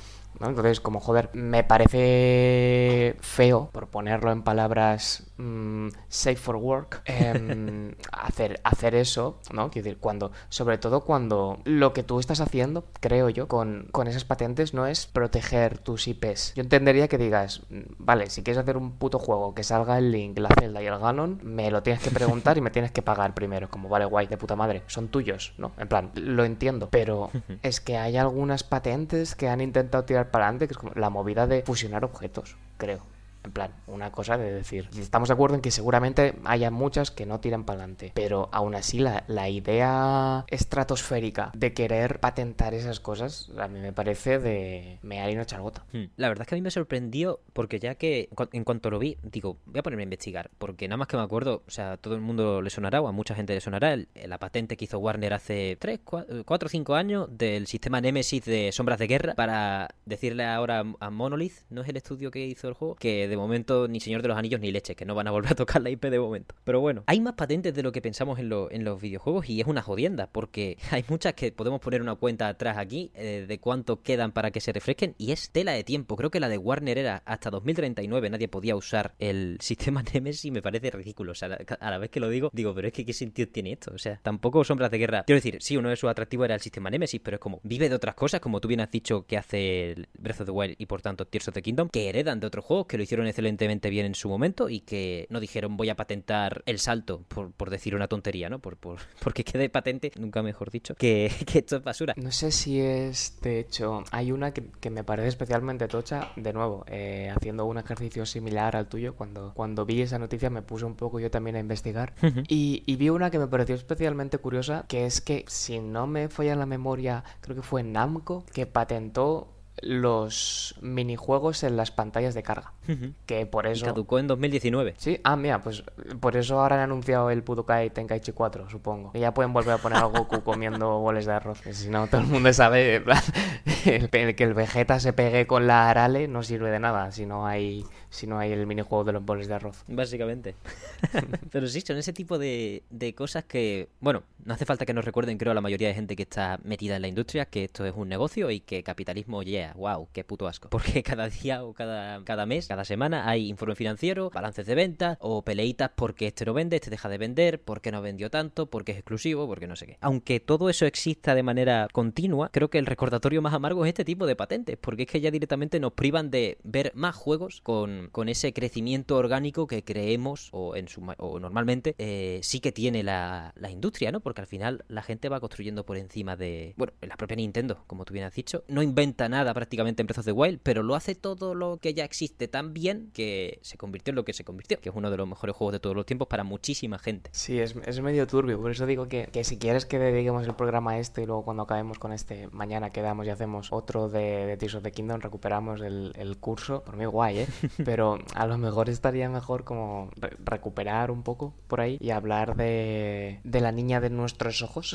¿No? 0.41 0.49
Entonces, 0.49 0.81
como 0.81 1.01
joder, 1.01 1.31
me 1.33 1.65
parece 1.65 3.17
feo, 3.21 3.71
por 3.73 3.89
ponerlo 3.89 4.33
en 4.33 4.43
palabras 4.43 5.25
mmm, 5.37 5.89
safe 6.09 6.37
for 6.37 6.57
work, 6.57 7.03
eh, 7.07 7.95
hacer, 8.13 8.61
hacer 8.65 8.95
eso, 8.95 9.39
¿no? 9.53 9.71
Quiero 9.71 9.85
decir, 9.85 9.99
cuando, 10.01 10.33
sobre 10.49 10.79
todo 10.79 11.01
cuando 11.03 11.59
lo 11.65 11.93
que 11.93 12.03
tú 12.03 12.21
estás 12.21 12.41
haciendo, 12.41 12.85
creo 13.01 13.29
yo, 13.29 13.49
con, 13.49 13.89
con 13.93 14.07
esas 14.09 14.25
patentes 14.25 14.75
no 14.75 14.87
es 14.87 15.07
proteger 15.07 15.79
tus 15.79 16.09
IPs. 16.09 16.55
Yo 16.55 16.63
entendería 16.63 17.09
que 17.09 17.19
digas, 17.19 17.63
vale, 17.99 18.31
si 18.31 18.43
quieres 18.43 18.63
hacer 18.63 18.77
un 18.77 18.93
puto 18.93 19.19
juego 19.19 19.55
que 19.55 19.63
salga 19.63 19.99
el 19.99 20.11
Link, 20.11 20.39
la 20.39 20.51
Zelda 20.59 20.83
y 20.83 20.87
el 20.87 20.99
Ganon, 20.99 21.41
me 21.43 21.71
lo 21.71 21.83
tienes 21.83 22.03
que 22.03 22.11
preguntar 22.11 22.59
y 22.59 22.61
me 22.61 22.71
tienes 22.71 22.93
que 22.93 23.03
pagar 23.03 23.35
primero, 23.35 23.69
como 23.69 23.89
vale, 23.89 24.05
guay, 24.05 24.27
de 24.27 24.37
puta 24.37 24.57
madre, 24.57 24.83
son 24.87 25.09
tuyos, 25.09 25.55
¿no? 25.59 25.73
En 25.79 25.89
plan, 25.89 26.11
lo 26.15 26.45
entiendo, 26.45 26.89
pero 26.91 27.31
es 27.63 27.81
que 27.81 27.97
hay 27.97 28.17
algunas 28.17 28.63
patentes 28.65 29.35
que 29.35 29.49
han 29.49 29.61
intentado 29.61 30.05
tirar 30.05 30.24
para 30.31 30.47
adelante, 30.47 30.67
que 30.67 30.73
es 30.73 30.79
como 30.79 30.93
la 30.95 31.11
movida 31.11 31.47
de 31.47 31.63
fusionar 31.63 32.05
objetos, 32.05 32.57
creo. 32.77 33.14
En 33.45 33.53
plan, 33.53 33.71
una 33.87 34.11
cosa 34.11 34.39
de 34.39 34.53
decir, 34.53 34.89
estamos 34.99 35.29
de 35.29 35.35
acuerdo 35.35 35.57
en 35.57 35.63
que 35.63 35.71
seguramente 35.71 36.35
haya 36.45 36.71
muchas 36.71 37.11
que 37.11 37.27
no 37.27 37.41
tiran 37.41 37.65
para 37.65 37.81
adelante, 37.81 38.13
pero 38.15 38.49
aún 38.53 38.75
así 38.75 38.99
la, 38.99 39.25
la, 39.29 39.49
idea 39.49 40.45
estratosférica 40.49 41.53
de 41.55 41.75
querer 41.75 42.19
patentar 42.21 42.75
esas 42.75 43.01
cosas 43.01 43.51
a 43.59 43.69
mí 43.69 43.81
me 43.81 43.93
parece 43.93 44.39
de 44.39 44.99
mear 45.03 45.31
y 45.31 45.35
no 45.35 45.43
echar 45.43 45.61
gota. 45.61 45.85
Hmm. 45.93 46.05
La 46.17 46.29
verdad 46.29 46.43
es 46.43 46.49
que 46.49 46.55
a 46.55 46.59
mí 46.59 46.63
me 46.63 46.71
sorprendió 46.71 47.41
porque 47.53 47.79
ya 47.79 47.95
que 47.95 48.29
en 48.53 48.65
cuanto 48.65 48.91
lo 48.91 48.99
vi, 48.99 49.17
digo, 49.23 49.59
voy 49.67 49.79
a 49.79 49.83
ponerme 49.83 50.03
a 50.03 50.05
investigar, 50.05 50.51
porque 50.59 50.89
nada 50.89 50.97
más 50.97 51.09
que 51.09 51.17
me 51.17 51.23
acuerdo, 51.23 51.63
o 51.67 51.71
sea, 51.71 51.97
todo 51.97 52.15
el 52.15 52.21
mundo 52.21 52.63
le 52.63 52.71
sonará 52.71 53.01
o 53.01 53.09
a 53.09 53.13
mucha 53.13 53.35
gente 53.35 53.55
le 53.55 53.61
sonará 53.61 53.97
la 53.97 54.39
patente 54.39 54.77
que 54.77 54.87
hizo 54.87 54.99
Warner 54.99 55.35
hace 55.35 55.77
3, 55.79 56.01
4 56.03 56.45
o 56.47 56.69
5 56.69 56.95
años 56.95 57.29
del 57.31 57.67
sistema 57.67 58.01
Nemesis 58.01 58.45
de 58.45 58.73
Sombras 58.73 58.99
de 58.99 59.07
Guerra 59.07 59.35
para 59.35 59.89
decirle 60.07 60.45
ahora 60.45 60.85
a 61.01 61.11
Monolith, 61.11 61.61
no 61.71 61.83
es 61.83 61.89
el 61.89 61.97
estudio 61.97 62.31
que 62.31 62.45
hizo 62.47 62.69
el 62.69 62.75
juego, 62.75 62.97
que 62.97 63.29
de 63.35 63.39
momento 63.39 63.89
ni 63.89 64.01
Señor 64.01 64.23
de 64.23 64.29
los 64.29 64.37
Anillos 64.37 64.61
ni 64.61 64.71
leche, 64.71 64.95
que 64.95 65.05
no 65.05 65.15
van 65.15 65.27
a 65.27 65.31
volver 65.31 65.53
a 65.53 65.55
tocar 65.55 65.83
la 65.83 65.91
IP 65.91 66.05
de 66.05 66.19
momento. 66.19 66.55
Pero 66.65 66.81
bueno, 66.81 67.03
hay 67.07 67.21
más 67.21 67.35
patentes 67.35 67.75
de 67.75 67.83
lo 67.83 67.93
que 67.93 68.01
pensamos 68.01 68.39
en, 68.39 68.49
lo, 68.49 68.71
en 68.71 68.85
los 68.85 69.01
videojuegos 69.01 69.49
y 69.49 69.61
es 69.61 69.67
una 69.67 69.83
jodienda, 69.83 70.29
porque 70.31 70.79
hay 70.91 71.05
muchas 71.09 71.35
que 71.35 71.53
podemos 71.53 71.81
poner 71.81 72.01
una 72.01 72.15
cuenta 72.15 72.49
atrás 72.49 72.79
aquí 72.79 73.11
eh, 73.15 73.45
de 73.47 73.59
cuánto 73.59 74.03
quedan 74.03 74.33
para 74.33 74.51
que 74.51 74.61
se 74.61 74.73
refresquen 74.73 75.15
y 75.19 75.33
es 75.33 75.51
tela 75.51 75.73
de 75.73 75.85
tiempo. 75.85 76.17
Creo 76.17 76.31
que 76.31 76.41
la 76.41 76.49
de 76.49 76.59
Warner 76.59 76.99
era 76.99 77.23
hasta 77.27 77.51
2039, 77.51 78.31
nadie 78.31 78.49
podía 78.49 78.77
usar 78.77 79.15
el 79.19 79.59
sistema 79.61 80.03
Nemesis 80.03 80.45
y 80.45 80.51
me 80.51 80.63
parece 80.63 80.91
ridículo. 80.91 81.33
O 81.33 81.35
sea, 81.35 81.49
a 81.81 81.91
la 81.91 81.99
vez 81.99 82.11
que 82.11 82.21
lo 82.21 82.29
digo, 82.29 82.51
digo, 82.53 82.75
pero 82.75 82.89
es 82.89 82.95
que 82.95 83.05
¿qué 83.05 83.13
sentido 83.13 83.49
tiene 83.49 83.73
esto? 83.73 83.93
O 83.95 83.99
sea, 83.99 84.21
tampoco 84.23 84.63
Sombras 84.65 84.91
de 84.91 84.99
Guerra. 84.99 85.25
Quiero 85.25 85.39
decir, 85.39 85.59
sí, 85.61 85.77
uno 85.77 85.89
de 85.89 85.97
sus 85.97 86.09
atractivos 86.09 86.45
era 86.45 86.55
el 86.55 86.61
sistema 86.61 86.91
Nemesis, 86.91 87.21
pero 87.23 87.37
es 87.37 87.41
como 87.41 87.61
vive 87.65 87.89
de 87.89 87.95
otras 87.97 88.15
cosas, 88.15 88.41
como 88.41 88.61
tú 88.61 88.69
bien 88.69 88.81
has 88.81 88.91
dicho 88.91 89.27
que 89.27 89.37
hace 89.37 89.95
Breath 90.19 90.41
of 90.41 90.47
the 90.47 90.53
Wild 90.53 90.77
y 90.79 90.87
por 90.87 91.03
tanto 91.03 91.27
Tears 91.27 91.49
of 91.49 91.55
the 91.55 91.63
Kingdom, 91.63 91.89
que 91.89 92.09
heredan 92.09 92.39
de 92.41 92.47
otros 92.47 92.65
juegos 92.65 92.87
que 92.87 92.97
lo 92.97 93.03
hicieron 93.03 93.24
excelentemente 93.27 93.91
bien 93.91 94.07
en 94.07 94.15
su 94.15 94.29
momento 94.29 94.69
y 94.69 94.81
que 94.81 95.27
no 95.31 95.41
dijeron 95.41 95.77
voy 95.77 95.89
a 95.89 95.97
patentar 95.97 96.63
el 96.67 96.79
salto, 96.79 97.23
por, 97.29 97.53
por 97.53 97.71
decir 97.71 97.95
una 97.95 98.09
tontería, 98.09 98.49
¿no? 98.49 98.59
Por, 98.59 98.77
por, 98.77 98.99
porque 99.23 99.45
quede 99.45 99.69
patente, 99.69 100.13
nunca 100.19 100.43
mejor 100.43 100.71
dicho, 100.71 100.95
que, 100.95 101.31
que, 101.47 101.61
esto 101.61 101.77
es 101.77 101.83
basura. 101.83 102.15
No 102.17 102.31
sé 102.31 102.51
si 102.53 102.81
es, 102.81 103.39
de 103.43 103.61
hecho, 103.61 104.05
hay 104.11 104.33
una 104.33 104.53
que, 104.53 104.65
que 104.81 104.91
me 104.91 105.05
parece 105.05 105.29
especialmente 105.29 105.89
tocha, 105.89 106.33
de 106.37 106.53
nuevo, 106.53 106.85
eh, 106.89 107.33
haciendo 107.35 107.67
un 107.67 107.79
ejercicio 107.79 108.27
similar 108.27 108.77
al 108.77 108.89
tuyo, 108.89 109.15
cuando, 109.15 109.53
cuando 109.55 109.85
vi 109.85 110.03
esa 110.03 110.19
noticia 110.19 110.51
me 110.51 110.63
puse 110.63 110.85
un 110.85 110.95
poco 110.95 111.21
yo 111.21 111.31
también 111.31 111.57
a 111.57 111.61
investigar 111.61 112.15
uh 112.23 112.27
-huh. 112.27 112.45
y, 112.49 112.83
y, 112.87 112.97
vi 112.97 113.09
una 113.09 113.31
que 113.31 113.39
me 113.39 113.47
pareció 113.47 113.75
especialmente 113.75 114.39
curiosa, 114.39 114.85
que 114.89 115.07
es 115.07 115.21
que, 115.21 115.45
si 115.49 115.81
no 115.81 116.07
me 116.07 116.29
falla 116.29 116.57
la 116.57 116.67
memoria, 116.67 117.25
creo 117.41 117.57
que 117.57 117.63
fue 117.63 117.83
Namco, 117.83 118.45
que 118.53 118.67
patentó 118.67 119.54
los 119.85 120.75
minijuegos 120.81 121.63
en 121.63 121.77
las 121.77 121.91
pantallas 121.91 122.35
de 122.35 122.43
carga. 122.43 122.73
Uh 122.89 122.93
-huh. 122.93 123.15
Que 123.27 123.47
por 123.47 123.67
eso. 123.67 123.85
Y 123.85 123.89
caducó 123.89 124.19
en 124.19 124.27
2019. 124.27 124.95
Sí, 124.97 125.21
ah, 125.25 125.37
mira, 125.37 125.63
pues 125.63 125.85
por 126.21 126.37
eso 126.37 126.61
ahora 126.61 126.77
han 126.77 126.83
anunciado 126.83 127.31
el 127.31 127.43
Budokai 127.43 127.91
Tenkaichi 127.91 128.33
4, 128.33 128.71
supongo. 128.71 129.13
Que 129.13 129.21
ya 129.21 129.35
pueden 129.35 129.53
volver 129.53 129.75
a 129.75 129.79
poner 129.79 129.99
a 129.99 130.05
Goku 130.05 130.41
comiendo 130.45 130.99
boles 130.99 131.27
de 131.27 131.33
arroz. 131.33 131.61
Que 131.61 131.75
si 131.75 131.89
no, 131.89 132.07
todo 132.07 132.23
el 132.23 132.27
mundo 132.27 132.53
sabe 132.53 133.03
el, 133.85 134.09
que 134.11 134.45
el 134.45 134.55
Vegeta 134.55 134.99
se 135.01 135.13
pegue 135.13 135.47
con 135.47 135.67
la 135.67 135.91
Arale 135.91 136.29
no 136.29 136.43
sirve 136.43 136.71
de 136.71 136.81
nada 136.81 137.13
si 137.13 137.27
no 137.27 137.47
hay, 137.47 137.85
si 138.11 138.27
no 138.27 138.39
hay 138.39 138.53
el 138.53 138.67
minijuego 138.67 139.05
de 139.05 139.13
los 139.13 139.25
boles 139.25 139.49
de 139.49 139.55
arroz. 139.55 139.85
Básicamente. 139.87 140.55
Pero 141.51 141.69
sí, 141.69 141.81
son 141.83 141.99
ese 141.99 142.13
tipo 142.13 142.39
de, 142.39 142.83
de 142.91 143.15
cosas 143.15 143.45
que, 143.45 143.89
bueno, 144.01 144.23
no 144.45 144.55
hace 144.55 144.65
falta 144.65 144.87
que 144.87 144.95
nos 144.95 145.05
recuerden, 145.05 145.39
creo, 145.39 145.53
a 145.53 145.55
la 145.55 145.61
mayoría 145.61 145.89
de 145.89 145.95
gente 145.95 146.17
que 146.17 146.23
está 146.23 146.59
metida 146.65 146.97
en 146.97 147.03
la 147.03 147.09
industria, 147.09 147.47
que 147.47 147.65
esto 147.65 147.85
es 147.85 147.95
un 147.97 148.09
negocio 148.09 148.51
y 148.51 148.61
que 148.61 148.83
capitalismo, 148.83 149.43
yeah, 149.43 149.74
wow, 149.75 150.09
qué 150.13 150.25
puto 150.25 150.47
asco. 150.47 150.69
Porque 150.75 151.03
cada 151.03 151.29
día 151.29 151.65
o 151.65 151.73
cada, 151.73 152.23
cada 152.25 152.47
mes, 152.47 152.69
cada 152.69 152.85
semana 152.85 153.29
hay 153.29 153.49
informe 153.49 153.75
financiero, 153.75 154.31
balances 154.31 154.67
de 154.67 154.75
venta 154.75 155.19
o 155.21 155.43
peleitas 155.43 155.91
porque 155.95 156.27
este 156.27 156.45
no 156.45 156.55
vende, 156.55 156.77
este 156.77 156.91
deja 156.91 157.09
de 157.09 157.19
vender, 157.19 157.61
porque 157.61 157.93
no 157.93 158.03
vendió 158.03 158.31
tanto, 158.31 158.67
porque 158.67 158.93
es 158.93 158.99
exclusivo, 158.99 159.47
porque 159.47 159.67
no 159.67 159.77
sé 159.77 159.87
qué. 159.87 159.99
Aunque 160.01 160.41
todo 160.41 160.69
eso 160.69 160.87
exista 160.87 161.35
de 161.35 161.43
manera 161.43 161.89
continua, 161.93 162.51
creo 162.53 162.71
que 162.71 162.79
el 162.79 162.87
recordatorio 162.87 163.43
más 163.43 163.55
amargo 163.55 163.85
es 163.85 163.91
este 163.91 164.05
tipo 164.05 164.27
de 164.27 164.37
patentes, 164.37 164.77
porque 164.81 165.03
es 165.03 165.09
que 165.09 165.21
ya 165.21 165.31
directamente 165.31 165.81
nos 165.81 165.93
privan 165.93 166.31
de 166.31 166.59
ver 166.63 166.93
más 166.95 167.15
juegos 167.15 167.61
con, 167.61 168.09
con 168.13 168.29
ese 168.29 168.53
crecimiento 168.53 169.17
orgánico 169.17 169.67
que 169.67 169.85
creemos, 169.85 170.49
o, 170.53 170.77
en 170.77 170.89
su, 170.89 171.01
normalmente, 171.01 171.95
eh, 171.99 172.41
sí 172.43 172.61
que 172.61 172.73
tiene 172.73 173.03
la, 173.03 173.53
la 173.57 173.71
industria, 173.71 174.13
¿no? 174.13 174.21
Porque 174.21 174.41
al 174.41 174.47
final 174.47 174.85
la 174.89 175.03
gente 175.03 175.29
va 175.29 175.41
construyendo 175.41 175.85
por 175.85 175.97
encima 175.97 176.37
de, 176.37 176.75
bueno, 176.77 176.93
la 177.01 177.17
propia 177.17 177.37
Nintendo, 177.37 177.85
como 177.87 178.05
tú 178.05 178.13
bien 178.13 178.27
has 178.27 178.35
dicho, 178.35 178.65
no 178.69 178.83
inventa 178.83 179.29
nada 179.29 179.55
prácticamente 179.65 180.03
en 180.03 180.07
Breath 180.07 180.19
of 180.19 180.27
the 180.27 180.33
Wild, 180.33 180.61
pero 180.63 180.83
lo 180.83 180.95
hace 180.95 181.15
todo 181.15 181.55
lo 181.55 181.79
que 181.79 181.95
ya 181.95 182.05
existe 182.05 182.49
tan 182.49 182.75
bien 182.75 183.11
que 183.15 183.61
se 183.63 183.79
convirtió 183.79 184.13
en 184.13 184.17
lo 184.17 184.25
que 184.27 184.35
se 184.35 184.45
convirtió, 184.45 184.79
que 184.79 184.91
es 184.91 184.95
uno 184.95 185.11
de 185.11 185.17
los 185.17 185.27
mejores 185.27 185.57
juegos 185.57 185.73
de 185.73 185.81
todos 185.81 185.97
los 185.97 186.05
tiempos 186.05 186.29
para 186.29 186.45
muchísima 186.45 186.99
gente. 186.99 187.31
Sí, 187.33 187.59
es, 187.59 187.75
es 187.87 188.01
medio 188.03 188.27
turbio, 188.27 188.61
por 188.61 188.71
eso 188.71 188.85
digo 188.85 189.09
que, 189.09 189.29
que, 189.33 189.43
si 189.43 189.57
quieres 189.57 189.87
que 189.87 189.99
dediquemos 189.99 190.47
el 190.47 190.55
programa 190.55 190.93
a 190.93 190.99
esto 190.99 191.23
y 191.23 191.27
luego 191.27 191.45
cuando 191.45 191.63
acabemos 191.63 191.99
con 191.99 192.13
este, 192.13 192.49
mañana 192.53 192.91
quedamos 192.91 193.27
y 193.27 193.31
hacemos 193.31 193.73
otro 193.73 194.11
de, 194.11 194.45
de 194.45 194.57
Tears 194.59 194.75
of 194.75 194.83
the 194.83 194.93
Kingdom, 194.93 195.23
recuperamos 195.23 195.81
el, 195.81 196.13
el, 196.17 196.37
curso, 196.37 196.83
por 196.85 196.99
mí 196.99 197.07
guay, 197.07 197.39
¿eh? 197.39 197.49
Pero 197.87 198.19
a 198.35 198.47
lo 198.47 198.59
mejor 198.59 198.91
estaría 198.91 199.31
mejor 199.31 199.65
como 199.65 200.11
re 200.17 200.37
recuperar 200.45 201.11
un 201.11 201.23
poco 201.23 201.55
por 201.69 201.81
ahí 201.81 201.97
y 202.01 202.11
hablar 202.11 202.55
de, 202.55 203.41
de 203.45 203.61
la 203.61 203.73
niña 203.73 204.01
de 204.01 204.11
nuestros 204.11 204.61
ojos, 204.61 204.95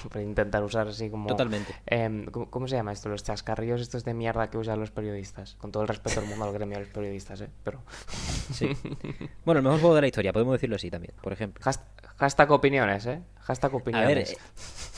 para 0.10 0.22
intentar 0.22 0.62
usar 0.62 0.88
así 0.88 1.08
como... 1.08 1.26
Totalmente. 1.26 1.74
Eh, 1.86 2.26
¿cómo, 2.30 2.50
¿cómo, 2.50 2.68
se 2.68 2.76
llama 2.76 2.92
esto? 2.92 3.08
Los 3.08 3.24
chascarrillos 3.24 3.80
estos 3.80 3.99
de 4.04 4.14
mierda 4.14 4.50
que 4.50 4.58
usan 4.58 4.80
los 4.80 4.90
periodistas. 4.90 5.54
Con 5.56 5.72
todo 5.72 5.82
el 5.82 5.88
respeto 5.88 6.20
del 6.20 6.28
mundo 6.28 6.44
al 6.44 6.52
gremio 6.52 6.78
de 6.78 6.84
los 6.84 6.92
periodistas, 6.92 7.40
¿eh? 7.40 7.50
Pero... 7.64 7.82
Sí. 8.52 8.70
bueno, 9.44 9.60
el 9.60 9.64
mejor 9.64 9.80
juego 9.80 9.94
de 9.94 10.00
la 10.00 10.06
historia, 10.08 10.32
podemos 10.32 10.54
decirlo 10.54 10.76
así 10.76 10.90
también, 10.90 11.14
por 11.22 11.32
ejemplo. 11.32 11.62
Hasht 11.64 11.82
hashtag 12.16 12.50
opiniones, 12.50 13.06
¿eh? 13.06 13.22
Hashtag 13.50 13.74
opiniones. 13.74 14.06
A 14.06 14.08
ver, 14.08 14.18
eh, 14.18 14.36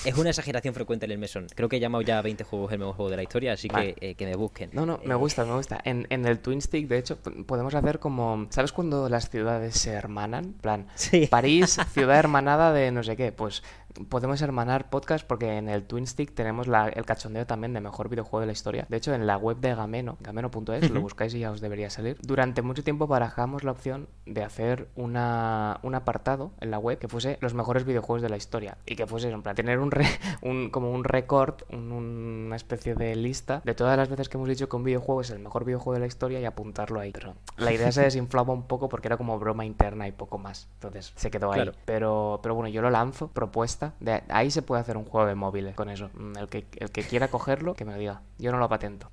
es 0.04 0.18
una 0.18 0.28
exageración 0.28 0.74
frecuente 0.74 1.06
en 1.06 1.12
el 1.12 1.18
mesón. 1.18 1.46
Creo 1.54 1.70
que 1.70 1.76
he 1.76 1.80
llamado 1.80 2.02
ya 2.02 2.18
a 2.18 2.22
20 2.22 2.44
juegos 2.44 2.70
el 2.72 2.78
mejor 2.80 2.94
juego 2.96 3.10
de 3.10 3.16
la 3.16 3.22
historia, 3.22 3.54
así 3.54 3.68
vale. 3.68 3.94
que, 3.94 4.10
eh, 4.10 4.14
que 4.14 4.26
me 4.26 4.36
busquen. 4.36 4.68
No, 4.74 4.84
no, 4.84 5.00
me 5.04 5.14
gusta, 5.14 5.44
me 5.46 5.54
gusta. 5.54 5.80
En, 5.84 6.06
en 6.10 6.26
el 6.26 6.40
Twin 6.40 6.60
Stick, 6.60 6.86
de 6.86 6.98
hecho, 6.98 7.16
podemos 7.46 7.74
hacer 7.74 7.98
como... 7.98 8.46
¿Sabes 8.50 8.72
cuando 8.72 9.08
las 9.08 9.30
ciudades 9.30 9.74
se 9.74 9.92
hermanan? 9.92 10.52
Plan, 10.60 10.86
sí. 10.96 11.28
París, 11.28 11.78
ciudad 11.92 12.18
hermanada 12.18 12.72
de 12.72 12.90
no 12.90 13.02
sé 13.02 13.16
qué. 13.16 13.32
Pues 13.32 13.62
podemos 14.08 14.40
hermanar 14.42 14.90
podcast 14.90 15.26
porque 15.26 15.56
en 15.56 15.68
el 15.68 15.84
Twin 15.84 16.06
Stick 16.06 16.34
tenemos 16.34 16.66
la, 16.66 16.88
el 16.88 17.04
cachondeo 17.04 17.46
también 17.46 17.72
de 17.72 17.80
mejor 17.80 18.08
videojuego 18.08 18.40
de 18.40 18.46
la 18.46 18.52
historia. 18.52 18.86
De 18.88 18.96
hecho, 18.96 19.14
en 19.14 19.26
la 19.26 19.36
web 19.36 19.58
de 19.58 19.74
Gameno, 19.74 20.16
gameno.es, 20.20 20.90
lo 20.90 21.00
buscáis 21.00 21.34
y 21.34 21.40
ya 21.40 21.50
os 21.50 21.60
debería 21.60 21.90
salir. 21.90 22.18
Durante 22.22 22.62
mucho 22.62 22.82
tiempo 22.82 23.06
barajamos 23.06 23.64
la 23.64 23.72
opción 23.72 24.08
de 24.26 24.42
hacer 24.42 24.88
una, 24.96 25.78
un 25.82 25.94
apartado 25.94 26.52
en 26.60 26.70
la 26.70 26.78
web 26.78 26.98
que 26.98 27.08
fuese 27.08 27.38
los 27.40 27.54
mejores 27.54 27.84
videojuegos 27.84 28.22
de 28.22 28.28
la 28.28 28.36
historia 28.36 28.41
historia. 28.42 28.76
Y 28.86 28.96
que 28.96 29.06
fuese, 29.06 29.30
en 29.30 29.42
plan, 29.42 29.54
tener 29.54 29.78
un, 29.78 29.90
un 30.42 30.70
como 30.70 30.90
un 30.90 31.04
récord, 31.04 31.54
una 31.70 32.56
especie 32.56 32.94
de 32.94 33.16
lista 33.16 33.62
de 33.64 33.74
todas 33.74 33.96
las 33.96 34.08
veces 34.08 34.28
que 34.28 34.36
hemos 34.36 34.48
dicho 34.48 34.68
que 34.68 34.76
un 34.76 34.84
videojuego 34.84 35.20
es 35.20 35.30
el 35.30 35.38
mejor 35.38 35.64
videojuego 35.64 35.94
de 35.94 36.00
la 36.00 36.06
historia 36.06 36.40
y 36.40 36.44
apuntarlo 36.44 37.00
ahí. 37.00 37.12
Pero 37.12 37.34
la 37.56 37.72
idea 37.72 37.92
se 37.92 38.02
desinflaba 38.02 38.52
un 38.52 38.66
poco 38.66 38.88
porque 38.88 39.08
era 39.08 39.16
como 39.16 39.38
broma 39.38 39.64
interna 39.64 40.08
y 40.08 40.12
poco 40.12 40.38
más. 40.38 40.68
Entonces 40.74 41.12
se 41.16 41.30
quedó 41.30 41.52
ahí. 41.52 41.70
Pero, 41.84 42.40
pero 42.42 42.54
bueno, 42.54 42.68
yo 42.68 42.82
lo 42.82 42.90
lanzo, 42.90 43.28
propuesta. 43.28 43.94
De 44.00 44.22
ahí 44.28 44.50
se 44.50 44.62
puede 44.62 44.80
hacer 44.80 44.96
un 44.96 45.04
juego 45.04 45.26
de 45.26 45.34
móviles 45.34 45.74
con 45.74 45.88
eso. 45.88 46.10
Mm, 46.14 46.38
el 46.38 46.48
que, 46.48 46.66
el 46.76 46.90
que 46.90 47.02
quiera 47.02 47.28
cogerlo, 47.28 47.74
que 47.74 47.84
me 47.84 47.92
lo 47.92 47.98
diga. 47.98 48.22
Yo 48.38 48.52
no 48.52 48.58
lo 48.58 48.68
patento. 48.68 49.10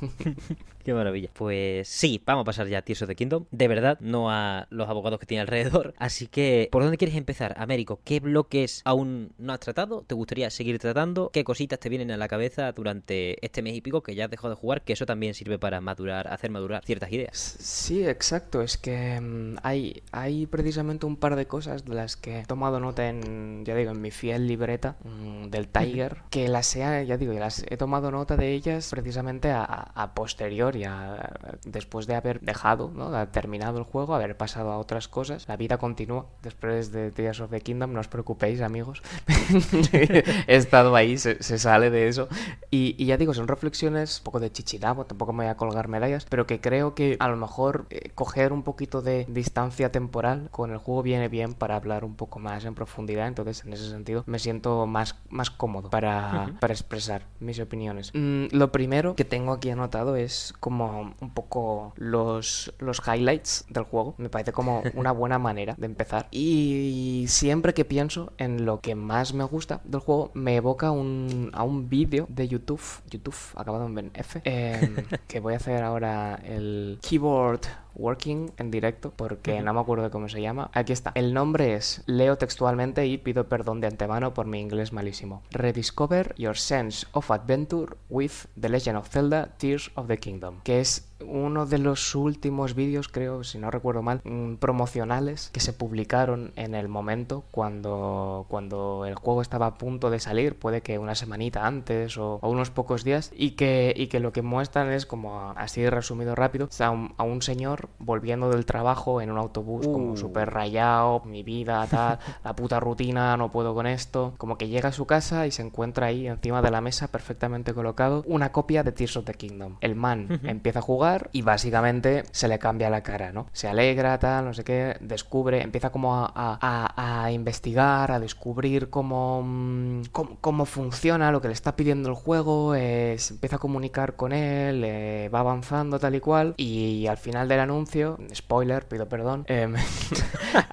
Qué 0.88 0.94
maravilla. 0.94 1.28
Pues 1.34 1.86
sí, 1.86 2.18
vamos 2.24 2.44
a 2.44 2.46
pasar 2.46 2.66
ya 2.66 2.78
a 2.78 2.82
Tears 2.82 3.02
of 3.02 3.08
the 3.08 3.14
Kingdom. 3.14 3.44
De 3.50 3.68
verdad, 3.68 3.98
no 4.00 4.30
a 4.30 4.66
los 4.70 4.88
abogados 4.88 5.20
que 5.20 5.26
tiene 5.26 5.42
alrededor. 5.42 5.92
Así 5.98 6.28
que, 6.28 6.70
¿por 6.72 6.82
dónde 6.82 6.96
quieres 6.96 7.14
empezar, 7.14 7.54
Américo? 7.58 8.00
¿Qué 8.04 8.20
bloques 8.20 8.80
aún 8.86 9.34
no 9.36 9.52
has 9.52 9.60
tratado? 9.60 10.02
¿Te 10.06 10.14
gustaría 10.14 10.48
seguir 10.48 10.78
tratando? 10.78 11.28
¿Qué 11.30 11.44
cositas 11.44 11.78
te 11.78 11.90
vienen 11.90 12.10
a 12.10 12.16
la 12.16 12.26
cabeza 12.26 12.72
durante 12.72 13.44
este 13.44 13.60
mes 13.60 13.74
y 13.74 13.82
pico 13.82 14.02
que 14.02 14.14
ya 14.14 14.24
has 14.24 14.30
dejado 14.30 14.48
de 14.48 14.54
jugar? 14.54 14.80
Que 14.80 14.94
eso 14.94 15.04
también 15.04 15.34
sirve 15.34 15.58
para 15.58 15.82
madurar, 15.82 16.26
hacer 16.28 16.50
madurar 16.50 16.82
ciertas 16.86 17.12
ideas. 17.12 17.36
Sí, 17.36 18.08
exacto. 18.08 18.62
Es 18.62 18.78
que 18.78 19.20
mm, 19.20 19.56
hay, 19.62 20.02
hay 20.10 20.46
precisamente 20.46 21.04
un 21.04 21.16
par 21.16 21.36
de 21.36 21.46
cosas 21.46 21.84
de 21.84 21.94
las 21.94 22.16
que 22.16 22.38
he 22.38 22.44
tomado 22.46 22.80
nota 22.80 23.10
en, 23.10 23.62
ya 23.66 23.74
digo, 23.74 23.90
en 23.90 24.00
mi 24.00 24.10
fiel 24.10 24.46
libreta 24.46 24.96
mm, 25.04 25.48
del 25.50 25.68
Tiger, 25.68 26.22
que 26.30 26.48
las 26.48 26.74
he, 26.76 27.04
ya 27.04 27.18
digo, 27.18 27.34
las 27.34 27.62
he 27.68 27.76
tomado 27.76 28.10
nota 28.10 28.38
de 28.38 28.54
ellas 28.54 28.88
precisamente 28.90 29.50
a, 29.50 29.64
a 29.64 30.14
posterior 30.14 30.77
ya 30.78 31.32
después 31.64 32.06
de 32.06 32.14
haber 32.14 32.40
dejado, 32.40 32.90
¿no? 32.94 33.10
De 33.10 33.26
terminado 33.26 33.78
el 33.78 33.84
juego, 33.84 34.14
haber 34.14 34.36
pasado 34.36 34.72
a 34.72 34.78
otras 34.78 35.08
cosas, 35.08 35.46
la 35.48 35.56
vida 35.56 35.78
continúa. 35.78 36.26
Después 36.42 36.92
de 36.92 37.10
Tears 37.10 37.40
of 37.40 37.50
the 37.50 37.60
Kingdom, 37.60 37.92
no 37.92 38.00
os 38.00 38.08
preocupéis, 38.08 38.60
amigos. 38.60 39.02
He 39.92 40.56
estado 40.56 40.94
ahí, 40.96 41.18
se, 41.18 41.40
sale 41.40 41.90
de 41.90 42.08
eso. 42.08 42.28
Y, 42.70 43.04
ya 43.04 43.16
digo, 43.16 43.34
son 43.34 43.48
reflexiones 43.48 44.18
un 44.18 44.24
poco 44.24 44.40
de 44.40 44.52
chichirabo, 44.52 45.04
tampoco 45.04 45.32
me 45.32 45.44
voy 45.44 45.50
a 45.50 45.56
colgar 45.56 45.88
medallas, 45.88 46.26
pero 46.28 46.46
que 46.46 46.60
creo 46.60 46.94
que 46.94 47.16
a 47.20 47.28
lo 47.28 47.36
mejor 47.36 47.86
eh, 47.90 48.10
coger 48.14 48.52
un 48.52 48.62
poquito 48.62 49.02
de 49.02 49.24
distancia 49.28 49.90
temporal 49.90 50.48
con 50.50 50.70
el 50.70 50.78
juego 50.78 51.02
viene 51.02 51.28
bien 51.28 51.54
para 51.54 51.76
hablar 51.76 52.04
un 52.04 52.14
poco 52.14 52.38
más 52.38 52.64
en 52.64 52.74
profundidad. 52.74 53.26
Entonces, 53.26 53.64
en 53.64 53.72
ese 53.72 53.88
sentido, 53.90 54.24
me 54.26 54.38
siento 54.38 54.86
más, 54.86 55.16
más 55.30 55.50
cómodo 55.50 55.90
para, 55.90 56.56
para 56.60 56.74
expresar 56.74 57.26
mis 57.40 57.60
opiniones. 57.60 58.10
Mm, 58.14 58.46
lo 58.52 58.72
primero 58.72 59.14
que 59.14 59.24
tengo 59.24 59.52
aquí 59.52 59.70
anotado 59.70 60.16
es 60.16 60.54
como 60.68 61.14
un 61.18 61.30
poco 61.30 61.94
los, 61.96 62.74
los 62.78 63.00
highlights 63.06 63.64
del 63.70 63.84
juego. 63.84 64.14
Me 64.18 64.28
parece 64.28 64.52
como 64.52 64.82
una 64.94 65.12
buena 65.12 65.38
manera 65.38 65.74
de 65.78 65.86
empezar. 65.86 66.28
Y 66.30 67.24
siempre 67.28 67.72
que 67.72 67.86
pienso 67.86 68.34
en 68.36 68.66
lo 68.66 68.80
que 68.80 68.94
más 68.94 69.32
me 69.32 69.44
gusta 69.44 69.80
del 69.84 70.02
juego, 70.02 70.30
me 70.34 70.56
evoca 70.56 70.90
un, 70.90 71.50
a 71.54 71.62
un 71.62 71.88
vídeo 71.88 72.26
de 72.28 72.48
YouTube, 72.48 72.82
YouTube 73.08 73.34
acabado 73.56 73.86
en 73.86 74.10
F, 74.12 74.42
em, 74.44 74.96
que 75.26 75.40
voy 75.40 75.54
a 75.54 75.56
hacer 75.56 75.82
ahora 75.82 76.38
el 76.44 76.98
keyboard 77.00 77.62
Working 77.98 78.52
en 78.56 78.70
directo 78.70 79.12
porque 79.14 79.60
no 79.60 79.74
me 79.74 79.80
acuerdo 79.80 80.04
de 80.04 80.10
cómo 80.10 80.28
se 80.28 80.40
llama. 80.40 80.70
Aquí 80.72 80.92
está. 80.92 81.12
El 81.14 81.34
nombre 81.34 81.74
es, 81.74 82.02
leo 82.06 82.36
textualmente 82.36 83.06
y 83.06 83.18
pido 83.18 83.48
perdón 83.48 83.80
de 83.80 83.88
antemano 83.88 84.34
por 84.34 84.46
mi 84.46 84.60
inglés 84.60 84.92
malísimo. 84.92 85.42
Rediscover 85.50 86.34
your 86.36 86.56
sense 86.56 87.06
of 87.12 87.30
adventure 87.30 87.96
with 88.08 88.32
The 88.58 88.68
Legend 88.68 88.98
of 88.98 89.08
Zelda 89.08 89.54
Tears 89.58 89.90
of 89.94 90.06
the 90.06 90.18
Kingdom, 90.18 90.60
que 90.62 90.80
es 90.80 91.07
uno 91.20 91.66
de 91.66 91.78
los 91.78 92.14
últimos 92.14 92.74
vídeos, 92.74 93.08
creo, 93.08 93.44
si 93.44 93.58
no 93.58 93.70
recuerdo 93.70 94.02
mal, 94.02 94.20
mm, 94.24 94.54
promocionales 94.56 95.50
que 95.52 95.60
se 95.60 95.72
publicaron 95.72 96.52
en 96.56 96.74
el 96.74 96.88
momento 96.88 97.44
cuando, 97.50 98.46
cuando 98.48 99.04
el 99.06 99.14
juego 99.14 99.42
estaba 99.42 99.66
a 99.66 99.74
punto 99.78 100.10
de 100.10 100.20
salir, 100.20 100.58
puede 100.58 100.82
que 100.82 100.98
una 100.98 101.14
semanita 101.14 101.66
antes 101.66 102.16
o, 102.18 102.38
unos 102.42 102.70
pocos 102.70 103.04
días, 103.04 103.32
y 103.36 103.52
que, 103.52 103.92
y 103.96 104.06
que 104.08 104.20
lo 104.20 104.32
que 104.32 104.42
muestran 104.42 104.92
es 104.92 105.06
como 105.06 105.52
así 105.56 105.88
resumido 105.88 106.34
rápido, 106.34 106.68
a 106.78 106.90
un, 106.90 107.14
a 107.16 107.24
un 107.24 107.42
señor 107.42 107.88
volviendo 107.98 108.50
del 108.50 108.64
trabajo 108.64 109.20
en 109.20 109.30
un 109.30 109.38
autobús 109.38 109.86
como 109.86 110.12
uh. 110.12 110.16
súper 110.16 110.50
rayado, 110.50 111.22
mi 111.24 111.42
vida, 111.42 111.86
tal, 111.86 112.18
la 112.44 112.54
puta 112.54 112.80
rutina, 112.80 113.36
no 113.36 113.50
puedo 113.50 113.74
con 113.74 113.86
esto, 113.86 114.34
como 114.38 114.56
que 114.56 114.68
llega 114.68 114.90
a 114.90 114.92
su 114.92 115.06
casa 115.06 115.46
y 115.46 115.50
se 115.50 115.62
encuentra 115.62 116.06
ahí 116.06 116.26
encima 116.26 116.62
de 116.62 116.70
la 116.70 116.80
mesa 116.80 117.08
perfectamente 117.08 117.74
colocado 117.74 118.24
una 118.26 118.52
copia 118.52 118.82
de 118.82 118.92
Tears 118.92 119.16
of 119.16 119.24
the 119.24 119.34
Kingdom. 119.34 119.76
El 119.80 119.94
man 119.94 120.40
empieza 120.44 120.78
a 120.78 120.82
jugar 120.82 121.07
y 121.32 121.42
básicamente 121.42 122.24
se 122.30 122.48
le 122.48 122.58
cambia 122.58 122.90
la 122.90 123.02
cara, 123.02 123.32
¿no? 123.32 123.46
Se 123.52 123.68
alegra, 123.68 124.18
tal, 124.18 124.46
no 124.46 124.54
sé 124.54 124.64
qué, 124.64 124.96
descubre, 125.00 125.62
empieza 125.62 125.90
como 125.90 126.30
a, 126.34 127.28
investigar, 127.32 128.12
a 128.12 128.20
descubrir 128.20 128.90
cómo, 128.90 129.42
mm, 129.44 130.02
cómo, 130.40 130.64
funciona 130.64 131.32
lo 131.32 131.40
que 131.40 131.48
le 131.48 131.54
está 131.54 131.76
pidiendo 131.76 132.08
el 132.08 132.14
juego, 132.14 132.74
eh, 132.74 133.16
se 133.18 133.34
empieza 133.34 133.56
a 133.56 133.58
comunicar 133.58 134.16
con 134.16 134.32
él, 134.32 134.82
eh, 134.84 135.30
va 135.32 135.40
avanzando 135.40 135.98
tal 135.98 136.14
y 136.14 136.20
cual 136.20 136.54
y 136.56 137.06
al 137.06 137.16
final 137.16 137.48
del 137.48 137.60
anuncio, 137.60 138.18
spoiler, 138.34 138.86
pido 138.86 139.08
perdón, 139.08 139.44
em, 139.48 139.74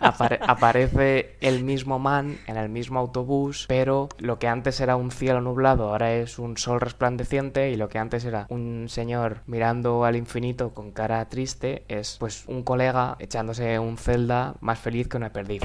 aparece 0.09 1.37
el 1.41 1.63
mismo 1.63 1.99
man 1.99 2.37
en 2.47 2.57
el 2.57 2.69
mismo 2.69 2.99
autobús, 2.99 3.65
pero 3.67 4.09
lo 4.17 4.39
que 4.39 4.47
antes 4.47 4.79
era 4.79 4.95
un 4.95 5.11
cielo 5.11 5.41
nublado 5.41 5.89
ahora 5.89 6.13
es 6.13 6.39
un 6.39 6.57
sol 6.57 6.81
resplandeciente 6.81 7.71
y 7.71 7.75
lo 7.75 7.89
que 7.89 7.99
antes 7.99 8.25
era 8.25 8.47
un 8.49 8.87
señor 8.89 9.41
mirando 9.47 10.05
al 10.05 10.15
infinito 10.25 10.73
con 10.73 10.91
cara 10.91 11.29
triste 11.29 11.83
es 11.87 12.17
pues 12.19 12.45
un 12.47 12.63
colega 12.63 13.15
echándose 13.19 13.77
un 13.79 13.97
celda 13.97 14.55
más 14.59 14.79
feliz 14.79 15.07
que 15.07 15.17
una 15.17 15.31
perdiz. 15.31 15.61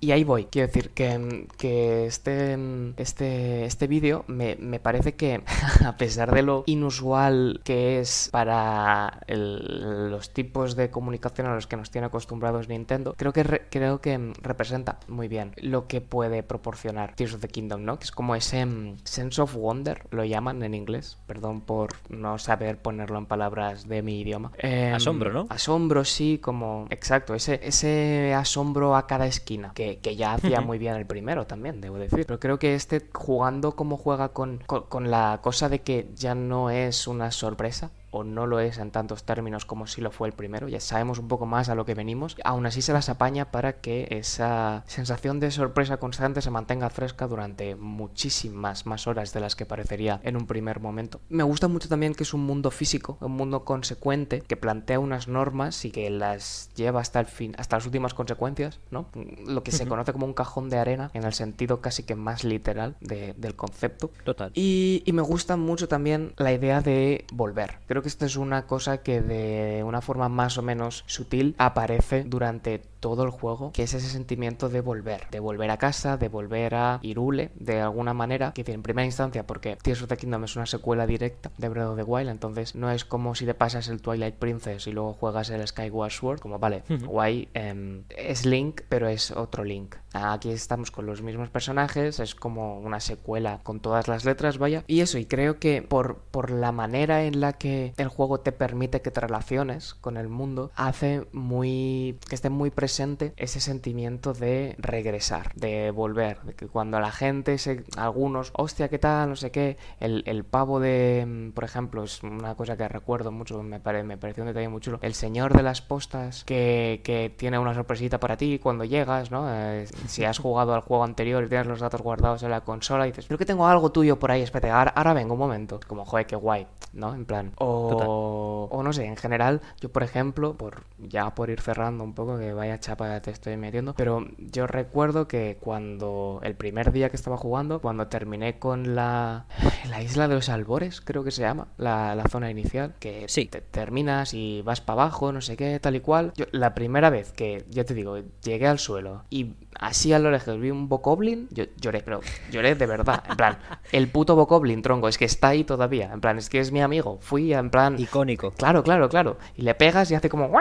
y 0.00 0.10
ahí 0.12 0.24
voy. 0.24 0.46
Quiero 0.46 0.68
decir 0.68 0.90
que, 0.90 1.46
que 1.58 2.06
este, 2.06 2.58
este, 2.96 3.64
este 3.64 3.86
vídeo 3.86 4.24
me, 4.26 4.56
me, 4.56 4.80
parece 4.80 5.14
que 5.14 5.42
a 5.84 5.96
pesar 5.96 6.32
de 6.34 6.42
lo 6.42 6.64
inusual 6.66 7.60
que 7.62 8.00
es 8.00 8.30
para 8.32 9.20
los 9.28 10.32
tipos 10.32 10.76
de 10.76 10.90
comunicación 10.90 11.46
a 11.46 11.54
los 11.54 11.66
que 11.66 11.76
nos 11.76 11.90
tiene 11.90 12.06
acostumbrados 12.06 12.68
Nintendo, 12.68 13.14
creo 13.16 13.32
que, 13.32 13.62
creo 13.70 14.00
que 14.00 14.32
representa 14.40 14.98
muy 15.08 15.28
bien 15.28 15.52
lo 15.58 15.86
que 15.86 16.00
puede 16.00 16.42
proporcionar 16.42 17.14
Tears 17.14 17.34
of 17.34 17.40
the 17.40 17.48
Kingdom, 17.48 17.84
¿no? 17.84 17.98
Que 17.98 18.04
es 18.04 18.12
como 18.12 18.34
ese 18.34 18.64
mm, 18.64 18.98
sense 19.04 19.40
of 19.42 19.54
wonder, 19.54 20.06
lo 20.10 20.24
llaman 20.24 20.62
en 20.62 20.74
inglés. 20.74 21.18
Perdón 21.26 21.60
por 21.60 21.90
no 22.08 22.38
saber 22.38 22.78
ponerlo 22.78 23.18
en 23.18 23.26
palabras 23.26 23.88
de 23.90 24.02
mi 24.02 24.20
idioma. 24.20 24.52
Em, 24.58 24.94
asombro, 24.94 25.32
¿no? 25.32 25.46
Asombro, 25.50 26.04
sí, 26.06 26.38
como... 26.38 26.86
Exacto, 26.88 27.34
ese, 27.34 27.60
ese 27.62 28.32
asombro 28.32 28.96
a 28.96 29.06
cada 29.06 29.26
esquina, 29.26 29.72
que, 29.74 29.98
que 29.98 30.16
ya 30.16 30.32
hacía 30.32 30.60
muy 30.62 30.78
bien 30.78 30.94
el 30.94 31.06
primero 31.06 31.46
también, 31.46 31.82
debo 31.82 31.98
decir. 31.98 32.24
Pero 32.26 32.40
creo 32.40 32.58
que 32.58 32.74
este 32.74 33.06
jugando 33.12 33.72
como 33.72 33.98
juega 33.98 34.30
con, 34.30 34.62
con 34.66 35.10
la 35.10 35.40
cosa 35.42 35.68
de 35.68 35.80
que 35.80 36.08
ya 36.14 36.34
no 36.34 36.70
es 36.70 37.06
una 37.06 37.30
sorpresa, 37.30 37.90
o 38.10 38.24
no 38.24 38.46
lo 38.46 38.60
es 38.60 38.78
en 38.78 38.90
tantos 38.90 39.24
términos 39.24 39.64
como 39.64 39.86
si 39.86 40.00
lo 40.00 40.10
fue 40.10 40.28
el 40.28 40.34
primero, 40.34 40.68
ya 40.68 40.80
sabemos 40.80 41.18
un 41.18 41.28
poco 41.28 41.46
más 41.46 41.68
a 41.68 41.74
lo 41.74 41.84
que 41.84 41.94
venimos, 41.94 42.36
aún 42.44 42.66
así 42.66 42.82
se 42.82 42.92
las 42.92 43.08
apaña 43.08 43.50
para 43.50 43.80
que 43.80 44.08
esa 44.10 44.84
sensación 44.86 45.40
de 45.40 45.50
sorpresa 45.50 45.98
constante 45.98 46.42
se 46.42 46.50
mantenga 46.50 46.90
fresca 46.90 47.26
durante 47.26 47.76
muchísimas 47.76 48.86
más 48.86 49.06
horas 49.06 49.32
de 49.32 49.40
las 49.40 49.56
que 49.56 49.66
parecería 49.66 50.20
en 50.22 50.36
un 50.36 50.46
primer 50.46 50.80
momento. 50.80 51.20
Me 51.28 51.42
gusta 51.42 51.68
mucho 51.68 51.88
también 51.88 52.14
que 52.14 52.24
es 52.24 52.34
un 52.34 52.44
mundo 52.44 52.70
físico, 52.70 53.18
un 53.20 53.32
mundo 53.32 53.64
consecuente, 53.64 54.42
que 54.42 54.56
plantea 54.56 54.98
unas 54.98 55.28
normas 55.28 55.84
y 55.84 55.90
que 55.90 56.10
las 56.10 56.70
lleva 56.74 57.00
hasta 57.00 57.20
el 57.20 57.26
fin, 57.26 57.54
hasta 57.58 57.76
las 57.76 57.86
últimas 57.86 58.14
consecuencias, 58.14 58.80
¿no? 58.90 59.06
Lo 59.46 59.62
que 59.62 59.72
se 59.72 59.86
conoce 59.86 60.12
como 60.12 60.26
un 60.26 60.34
cajón 60.34 60.70
de 60.70 60.78
arena 60.78 61.10
en 61.14 61.24
el 61.24 61.32
sentido 61.32 61.80
casi 61.80 62.02
que 62.02 62.14
más 62.14 62.44
literal 62.44 62.96
del 63.00 63.56
concepto. 63.56 64.10
Total. 64.24 64.50
Y, 64.54 65.02
y 65.04 65.12
me 65.12 65.22
gusta 65.22 65.56
mucho 65.56 65.88
también 65.88 66.32
la 66.36 66.52
idea 66.52 66.80
de 66.80 67.24
volver. 67.32 67.78
Creo 67.86 67.99
que 68.02 68.08
esto 68.08 68.26
es 68.26 68.36
una 68.36 68.66
cosa 68.66 68.98
que 68.98 69.20
de 69.20 69.82
una 69.84 70.00
forma 70.00 70.28
más 70.28 70.58
o 70.58 70.62
menos 70.62 71.04
sutil 71.06 71.54
aparece 71.58 72.24
durante 72.24 72.78
todo 73.00 73.24
el 73.24 73.30
juego, 73.30 73.72
que 73.72 73.82
es 73.82 73.94
ese 73.94 74.08
sentimiento 74.08 74.68
de 74.68 74.80
volver, 74.80 75.26
de 75.30 75.40
volver 75.40 75.70
a 75.70 75.78
casa, 75.78 76.16
de 76.16 76.28
volver 76.28 76.74
a 76.74 77.00
Irule, 77.02 77.50
de 77.56 77.80
alguna 77.80 78.14
manera, 78.14 78.52
que 78.52 78.70
en 78.70 78.82
primera 78.82 79.06
instancia, 79.06 79.46
porque 79.46 79.76
Tears 79.82 80.02
of 80.02 80.08
the 80.08 80.16
Kingdom 80.16 80.44
es 80.44 80.54
una 80.56 80.66
secuela 80.66 81.06
directa 81.06 81.50
de 81.58 81.68
Breath 81.68 81.88
of 81.88 81.96
the 81.96 82.04
Wild, 82.04 82.28
entonces 82.28 82.74
no 82.74 82.90
es 82.90 83.04
como 83.04 83.34
si 83.34 83.46
te 83.46 83.54
pasas 83.54 83.88
el 83.88 84.00
Twilight 84.00 84.36
Princess 84.36 84.86
y 84.86 84.92
luego 84.92 85.14
juegas 85.14 85.50
el 85.50 85.66
Skyward 85.66 86.12
Sword, 86.12 86.40
como 86.40 86.58
vale, 86.58 86.84
guay, 87.06 87.48
em, 87.54 88.04
es 88.10 88.46
Link, 88.46 88.82
pero 88.88 89.08
es 89.08 89.30
otro 89.30 89.64
Link. 89.64 89.96
Aquí 90.12 90.50
estamos 90.50 90.90
con 90.90 91.06
los 91.06 91.22
mismos 91.22 91.50
personajes, 91.50 92.18
es 92.18 92.34
como 92.34 92.80
una 92.80 93.00
secuela 93.00 93.60
con 93.62 93.80
todas 93.80 94.08
las 94.08 94.24
letras, 94.24 94.58
vaya. 94.58 94.82
Y 94.88 95.00
eso, 95.00 95.18
y 95.18 95.24
creo 95.24 95.58
que 95.58 95.82
por, 95.82 96.18
por 96.30 96.50
la 96.50 96.72
manera 96.72 97.24
en 97.24 97.40
la 97.40 97.52
que 97.52 97.94
el 97.96 98.08
juego 98.08 98.40
te 98.40 98.50
permite 98.50 99.02
que 99.02 99.12
te 99.12 99.20
relaciones 99.20 99.94
con 99.94 100.16
el 100.16 100.28
mundo, 100.28 100.72
hace 100.74 101.26
muy 101.32 102.18
que 102.28 102.34
esté 102.34 102.50
muy 102.50 102.70
presente 102.70 102.89
presente 102.90 103.32
ese 103.36 103.60
sentimiento 103.60 104.32
de 104.32 104.74
regresar, 104.78 105.54
de 105.54 105.92
volver, 105.92 106.42
de 106.42 106.54
que 106.54 106.66
cuando 106.66 106.98
la 106.98 107.12
gente, 107.12 107.56
se, 107.56 107.84
algunos, 107.96 108.50
hostia, 108.56 108.88
¿qué 108.88 108.98
tal? 108.98 109.28
No 109.28 109.36
sé 109.36 109.52
qué, 109.52 109.76
el, 110.00 110.24
el 110.26 110.42
pavo 110.42 110.80
de, 110.80 111.24
mm, 111.24 111.52
por 111.52 111.62
ejemplo, 111.62 112.02
es 112.02 112.20
una 112.24 112.56
cosa 112.56 112.76
que 112.76 112.88
recuerdo 112.88 113.30
mucho, 113.30 113.62
me, 113.62 113.78
pare, 113.78 114.02
me 114.02 114.18
pareció 114.18 114.42
un 114.42 114.48
detalle 114.48 114.68
muy 114.68 114.80
chulo, 114.80 114.98
el 115.02 115.14
señor 115.14 115.56
de 115.56 115.62
las 115.62 115.82
postas 115.82 116.42
que, 116.42 117.00
que 117.04 117.32
tiene 117.36 117.60
una 117.60 117.74
sorpresita 117.74 118.18
para 118.18 118.36
ti 118.36 118.58
cuando 118.58 118.84
llegas, 118.84 119.30
¿no? 119.30 119.46
Eh, 119.48 119.86
si 120.08 120.24
has 120.24 120.40
jugado 120.40 120.74
al 120.74 120.80
juego 120.80 121.04
anterior 121.04 121.44
y 121.44 121.48
tienes 121.48 121.68
los 121.68 121.78
datos 121.78 122.02
guardados 122.02 122.42
en 122.42 122.50
la 122.50 122.62
consola 122.62 123.04
dices, 123.04 123.26
creo 123.26 123.38
que 123.38 123.46
tengo 123.46 123.68
algo 123.68 123.92
tuyo 123.92 124.18
por 124.18 124.32
ahí, 124.32 124.42
espérate, 124.42 124.70
ahora, 124.70 124.90
ahora 124.96 125.14
vengo 125.14 125.34
un 125.34 125.40
momento. 125.40 125.78
Como, 125.86 126.04
joder, 126.04 126.26
qué 126.26 126.34
guay, 126.34 126.66
¿no? 126.92 127.14
En 127.14 127.24
plan, 127.24 127.52
o, 127.58 128.68
o 128.70 128.82
no 128.82 128.92
sé, 128.92 129.04
en 129.04 129.16
general, 129.16 129.60
yo 129.80 129.90
por 129.90 130.02
ejemplo, 130.02 130.54
por 130.54 130.82
ya 130.98 131.34
por 131.34 131.50
ir 131.50 131.60
cerrando 131.60 132.04
un 132.04 132.14
poco, 132.14 132.38
que 132.38 132.52
vaya 132.52 132.78
chapa 132.80 133.20
te 133.20 133.30
estoy 133.30 133.56
metiendo, 133.56 133.94
pero 133.94 134.26
yo 134.38 134.66
recuerdo 134.66 135.28
que 135.28 135.58
cuando 135.60 136.40
el 136.42 136.54
primer 136.54 136.92
día 136.92 137.10
que 137.10 137.16
estaba 137.16 137.36
jugando, 137.36 137.80
cuando 137.80 138.06
terminé 138.08 138.58
con 138.58 138.94
la, 138.94 139.46
la 139.88 140.02
isla 140.02 140.28
de 140.28 140.34
los 140.34 140.48
albores, 140.48 141.00
creo 141.00 141.24
que 141.24 141.30
se 141.30 141.42
llama, 141.42 141.68
la, 141.78 142.14
la 142.14 142.24
zona 142.24 142.50
inicial, 142.50 142.94
que 142.98 143.24
Sí. 143.28 143.46
te 143.46 143.60
terminas 143.60 144.34
y 144.34 144.62
vas 144.62 144.80
para 144.80 145.02
abajo, 145.02 145.32
no 145.32 145.40
sé 145.40 145.56
qué, 145.56 145.78
tal 145.80 145.96
y 145.96 146.00
cual. 146.00 146.32
Yo, 146.36 146.46
la 146.52 146.74
primera 146.74 147.10
vez 147.10 147.32
que, 147.32 147.64
ya 147.70 147.84
te 147.84 147.94
digo, 147.94 148.18
llegué 148.42 148.66
al 148.66 148.78
suelo 148.78 149.24
y 149.30 149.54
así 149.78 150.12
a 150.12 150.18
lo 150.18 150.30
lejos 150.30 150.58
vi 150.60 150.70
un 150.70 150.88
bokoblin, 150.88 151.48
yo 151.50 151.64
lloré, 151.80 152.00
pero 152.02 152.20
lloré 152.50 152.74
de 152.74 152.86
verdad. 152.86 153.22
En 153.28 153.36
plan, 153.36 153.58
el 153.92 154.08
puto 154.08 154.36
bokoblin, 154.36 154.82
tronco, 154.82 155.08
es 155.08 155.18
que 155.18 155.24
está 155.24 155.48
ahí 155.48 155.64
todavía. 155.64 156.10
En 156.12 156.20
plan, 156.20 156.38
es 156.38 156.48
que 156.50 156.58
es 156.60 156.72
mi 156.72 156.79
amigo. 156.82 157.18
Fui 157.20 157.52
en 157.52 157.70
plan. 157.70 157.98
Icónico. 157.98 158.50
Claro, 158.52 158.82
claro, 158.82 159.08
claro. 159.08 159.38
Y 159.56 159.62
le 159.62 159.74
pegas 159.74 160.10
y 160.10 160.14
hace 160.14 160.28
como. 160.28 160.50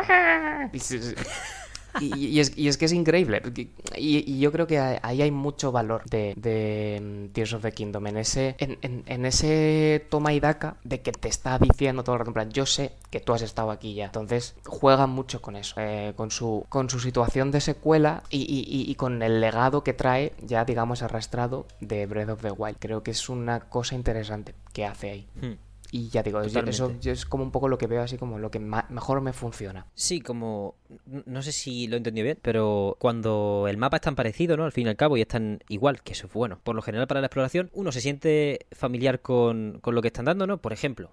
Y, 1.99 2.15
y- 2.15 2.27
y 2.27 2.39
es, 2.39 2.55
y 2.55 2.67
es 2.67 2.77
que 2.77 2.85
es 2.85 2.93
increíble. 2.93 3.41
Y, 3.97 4.23
y 4.31 4.39
yo 4.39 4.51
creo 4.51 4.67
que 4.67 4.77
ahí 4.77 5.23
hay 5.23 5.31
mucho 5.31 5.71
valor 5.71 6.03
de, 6.07 6.35
de 6.37 7.01
mm, 7.29 7.33
Tears 7.33 7.53
of 7.53 7.63
the 7.63 7.71
Kingdom. 7.71 8.05
En 8.05 8.17
ese, 8.17 8.55
en, 8.59 8.77
en- 8.83 9.03
en 9.07 9.25
ese 9.25 10.05
toma 10.11 10.31
y 10.31 10.39
daca 10.39 10.77
de 10.83 11.01
que 11.01 11.11
te 11.11 11.27
está 11.27 11.57
diciendo 11.57 12.03
todo 12.03 12.13
el 12.13 12.19
rato. 12.19 12.29
En 12.29 12.33
plan, 12.35 12.49
yo 12.51 12.67
sé 12.67 12.91
que 13.09 13.19
tú 13.19 13.33
has 13.33 13.41
estado 13.41 13.71
aquí 13.71 13.95
ya. 13.95 14.05
Entonces 14.05 14.55
juegan 14.67 15.09
mucho 15.09 15.41
con 15.41 15.55
eso. 15.55 15.73
eh, 15.79 16.13
con, 16.15 16.29
su, 16.29 16.63
con 16.69 16.91
su 16.91 16.99
situación 16.99 17.49
de 17.49 17.59
secuela 17.59 18.21
y, 18.29 18.41
y- 18.41 18.65
y- 18.69 18.89
y 18.89 18.93
con 18.93 19.23
el 19.23 19.41
legado 19.41 19.83
que 19.83 19.93
trae 19.93 20.33
ya, 20.43 20.65
digamos, 20.65 21.01
arrastrado 21.01 21.65
de 21.81 22.05
Breath 22.05 22.29
of 22.29 22.41
the 22.43 22.51
Wild. 22.51 22.77
Creo 22.79 23.01
que 23.01 23.11
es 23.11 23.29
una 23.29 23.61
cosa 23.61 23.95
interesante 23.95 24.53
que 24.73 24.85
hace 24.85 25.09
ahí. 25.09 25.27
Hmm. 25.41 25.53
Y 25.91 26.09
ya 26.09 26.21
digo, 26.23 26.39
es- 26.41 26.47
Totalmente. 26.53 26.71
eso 26.71 27.11
es 27.11 27.25
como 27.25 27.43
un 27.43 27.51
poco 27.51 27.67
lo 27.67 27.77
que 27.77 27.87
veo 27.87 28.01
así 28.01 28.17
como 28.17 28.37
lo 28.39 28.51
que 28.51 28.59
mejor 28.59 29.21
me 29.21 29.33
funciona. 29.33 29.87
Sí, 29.95 30.21
como. 30.21 30.75
No 31.25 31.41
sé 31.41 31.51
si 31.51 31.87
lo 31.87 31.95
he 31.95 31.97
entendido 31.97 32.25
bien, 32.25 32.39
pero 32.41 32.95
cuando 32.99 33.65
el 33.69 33.77
mapa 33.77 33.97
es 33.97 34.01
tan 34.01 34.15
parecido, 34.15 34.57
¿no? 34.57 34.65
Al 34.65 34.71
fin 34.71 34.87
y 34.87 34.89
al 34.89 34.95
cabo, 34.95 35.17
y 35.17 35.21
es 35.21 35.27
tan 35.27 35.59
igual, 35.69 36.01
que 36.01 36.13
eso 36.13 36.27
es 36.27 36.33
bueno. 36.33 36.59
Por 36.63 36.75
lo 36.75 36.81
general, 36.81 37.07
para 37.07 37.21
la 37.21 37.27
exploración, 37.27 37.69
uno 37.73 37.91
se 37.91 38.01
siente 38.01 38.65
familiar 38.71 39.21
con, 39.21 39.79
con 39.81 39.93
lo 39.95 40.01
que 40.01 40.07
están 40.07 40.25
dando, 40.25 40.47
¿no? 40.47 40.57
Por 40.57 40.73
ejemplo, 40.73 41.09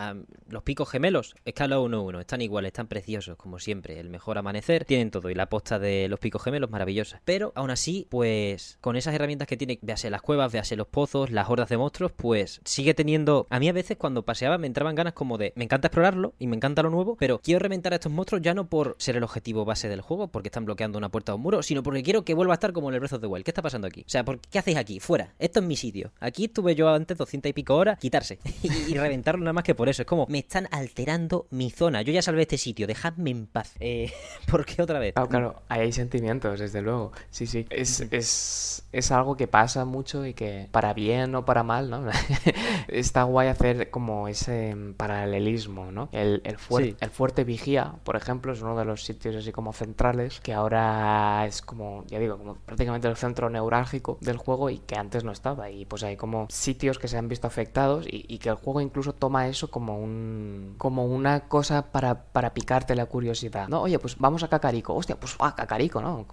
los 0.48 0.62
picos 0.62 0.88
gemelos, 0.90 1.34
escala 1.44 1.78
1-1, 1.78 2.20
están 2.20 2.40
iguales, 2.40 2.70
están 2.70 2.86
preciosos, 2.88 3.36
como 3.36 3.58
siempre. 3.58 4.00
El 4.00 4.08
mejor 4.10 4.38
amanecer, 4.38 4.84
tienen 4.84 5.10
todo. 5.10 5.28
Y 5.30 5.34
la 5.34 5.48
posta 5.48 5.78
de 5.78 6.08
los 6.08 6.20
picos 6.20 6.42
gemelos, 6.42 6.70
maravillosa. 6.70 7.20
Pero 7.24 7.52
aún 7.54 7.70
así, 7.70 8.06
pues, 8.10 8.78
con 8.80 8.96
esas 8.96 9.14
herramientas 9.14 9.46
que 9.48 9.56
tiene, 9.56 9.78
véase 9.82 10.08
las 10.10 10.22
cuevas, 10.22 10.52
véase 10.52 10.76
los 10.76 10.86
pozos, 10.86 11.30
las 11.30 11.48
hordas 11.50 11.68
de 11.68 11.76
monstruos, 11.76 12.12
pues 12.12 12.60
sigue 12.64 12.94
teniendo. 12.94 13.46
A 13.50 13.58
mí 13.58 13.68
a 13.68 13.72
veces 13.72 13.96
cuando 13.98 14.24
paseaba 14.24 14.56
me 14.58 14.65
entraban 14.66 14.94
ganas 14.94 15.12
como 15.12 15.38
de. 15.38 15.52
Me 15.56 15.64
encanta 15.64 15.88
explorarlo 15.88 16.34
y 16.38 16.46
me 16.46 16.56
encanta 16.56 16.82
lo 16.82 16.90
nuevo, 16.90 17.16
pero 17.16 17.40
quiero 17.42 17.58
reventar 17.60 17.92
a 17.92 17.96
estos 17.96 18.12
monstruos 18.12 18.42
ya 18.42 18.54
no 18.54 18.68
por 18.68 18.96
ser 18.98 19.16
el 19.16 19.22
objetivo 19.22 19.64
base 19.64 19.88
del 19.88 20.00
juego, 20.00 20.28
porque 20.28 20.48
están 20.48 20.64
bloqueando 20.64 20.98
una 20.98 21.08
puerta 21.08 21.32
o 21.32 21.36
un 21.36 21.42
muro, 21.42 21.62
sino 21.62 21.82
porque 21.82 22.02
quiero 22.02 22.24
que 22.24 22.34
vuelva 22.34 22.54
a 22.54 22.56
estar 22.56 22.72
como 22.72 22.88
en 22.88 22.94
el 22.94 23.00
Breath 23.00 23.14
of 23.14 23.20
the 23.20 23.26
Wild. 23.26 23.44
¿Qué 23.44 23.50
está 23.50 23.62
pasando 23.62 23.86
aquí? 23.86 24.02
O 24.02 24.10
sea, 24.10 24.24
¿por 24.24 24.40
¿qué 24.40 24.58
hacéis 24.58 24.76
aquí? 24.76 25.00
Fuera. 25.00 25.34
Esto 25.38 25.60
es 25.60 25.66
mi 25.66 25.76
sitio. 25.76 26.12
Aquí 26.20 26.46
estuve 26.46 26.74
yo 26.74 26.88
antes 26.88 27.16
200 27.16 27.50
y 27.50 27.52
pico 27.52 27.76
horas, 27.76 27.98
quitarse. 27.98 28.38
y, 28.62 28.92
y 28.92 28.94
reventarlo 28.94 29.40
nada 29.40 29.52
más 29.52 29.64
que 29.64 29.74
por 29.74 29.88
eso. 29.88 30.02
Es 30.02 30.06
como, 30.06 30.26
me 30.28 30.38
están 30.38 30.68
alterando 30.70 31.46
mi 31.50 31.70
zona. 31.70 32.02
Yo 32.02 32.12
ya 32.12 32.22
salvé 32.22 32.42
este 32.42 32.58
sitio, 32.58 32.86
dejadme 32.86 33.30
en 33.30 33.46
paz. 33.46 33.74
Eh, 33.80 34.12
¿Por 34.50 34.64
qué 34.64 34.82
otra 34.82 34.98
vez? 34.98 35.14
Claro, 35.14 35.28
claro, 35.28 35.62
ahí 35.68 35.82
hay 35.82 35.92
sentimientos, 35.92 36.58
desde 36.60 36.82
luego. 36.82 37.12
Sí, 37.30 37.46
sí. 37.46 37.66
Es, 37.70 38.00
es, 38.10 38.84
es 38.92 39.12
algo 39.12 39.36
que 39.36 39.46
pasa 39.46 39.84
mucho 39.84 40.26
y 40.26 40.34
que, 40.34 40.68
para 40.70 40.94
bien 40.94 41.34
o 41.34 41.44
para 41.44 41.62
mal, 41.62 41.90
¿no? 41.90 42.04
Está 42.88 43.22
guay 43.24 43.48
hacer 43.48 43.90
como 43.90 44.28
ese 44.28 44.74
mm, 44.74 44.94
paralelismo, 44.94 45.90
¿no? 45.92 46.08
El, 46.12 46.40
el, 46.44 46.56
fuer- 46.58 46.76
Sí. 46.84 46.96
el 47.00 47.10
Fuerte 47.10 47.44
Vigía, 47.44 47.94
por 48.04 48.16
ejemplo, 48.16 48.52
es 48.52 48.62
uno 48.62 48.76
de 48.76 48.84
los 48.84 49.04
sitios 49.04 49.34
así 49.36 49.52
como 49.52 49.72
centrales, 49.72 50.40
que 50.40 50.52
ahora 50.54 51.44
es 51.46 51.62
como, 51.62 52.04
ya 52.06 52.18
digo, 52.18 52.38
como 52.38 52.54
prácticamente 52.56 53.08
el 53.08 53.16
centro 53.16 53.50
neurálgico 53.50 54.18
del 54.20 54.36
juego 54.36 54.70
y 54.70 54.78
que 54.78 54.96
antes 54.96 55.24
no 55.24 55.32
estaba. 55.32 55.70
Y 55.70 55.84
pues 55.86 56.02
hay 56.04 56.16
como 56.16 56.46
sitios 56.50 56.98
que 56.98 57.08
se 57.08 57.16
han 57.18 57.28
visto 57.28 57.46
afectados 57.46 58.06
y, 58.06 58.24
y 58.28 58.38
que 58.38 58.48
el 58.50 58.56
juego 58.56 58.80
incluso 58.80 59.12
toma 59.12 59.48
eso 59.48 59.70
como 59.70 59.98
un 59.98 60.74
como 60.78 61.04
una 61.06 61.40
cosa 61.48 61.90
para, 61.92 62.24
para 62.24 62.52
picarte 62.54 62.94
la 62.94 63.06
curiosidad. 63.06 63.68
No, 63.68 63.82
oye, 63.82 63.98
pues 63.98 64.16
vamos 64.18 64.42
a 64.42 64.48
Cacarico. 64.48 64.94
Hostia, 64.94 65.16
pues 65.18 65.36
a 65.38 65.54
Cacarico, 65.54 66.00
¿no? 66.00 66.26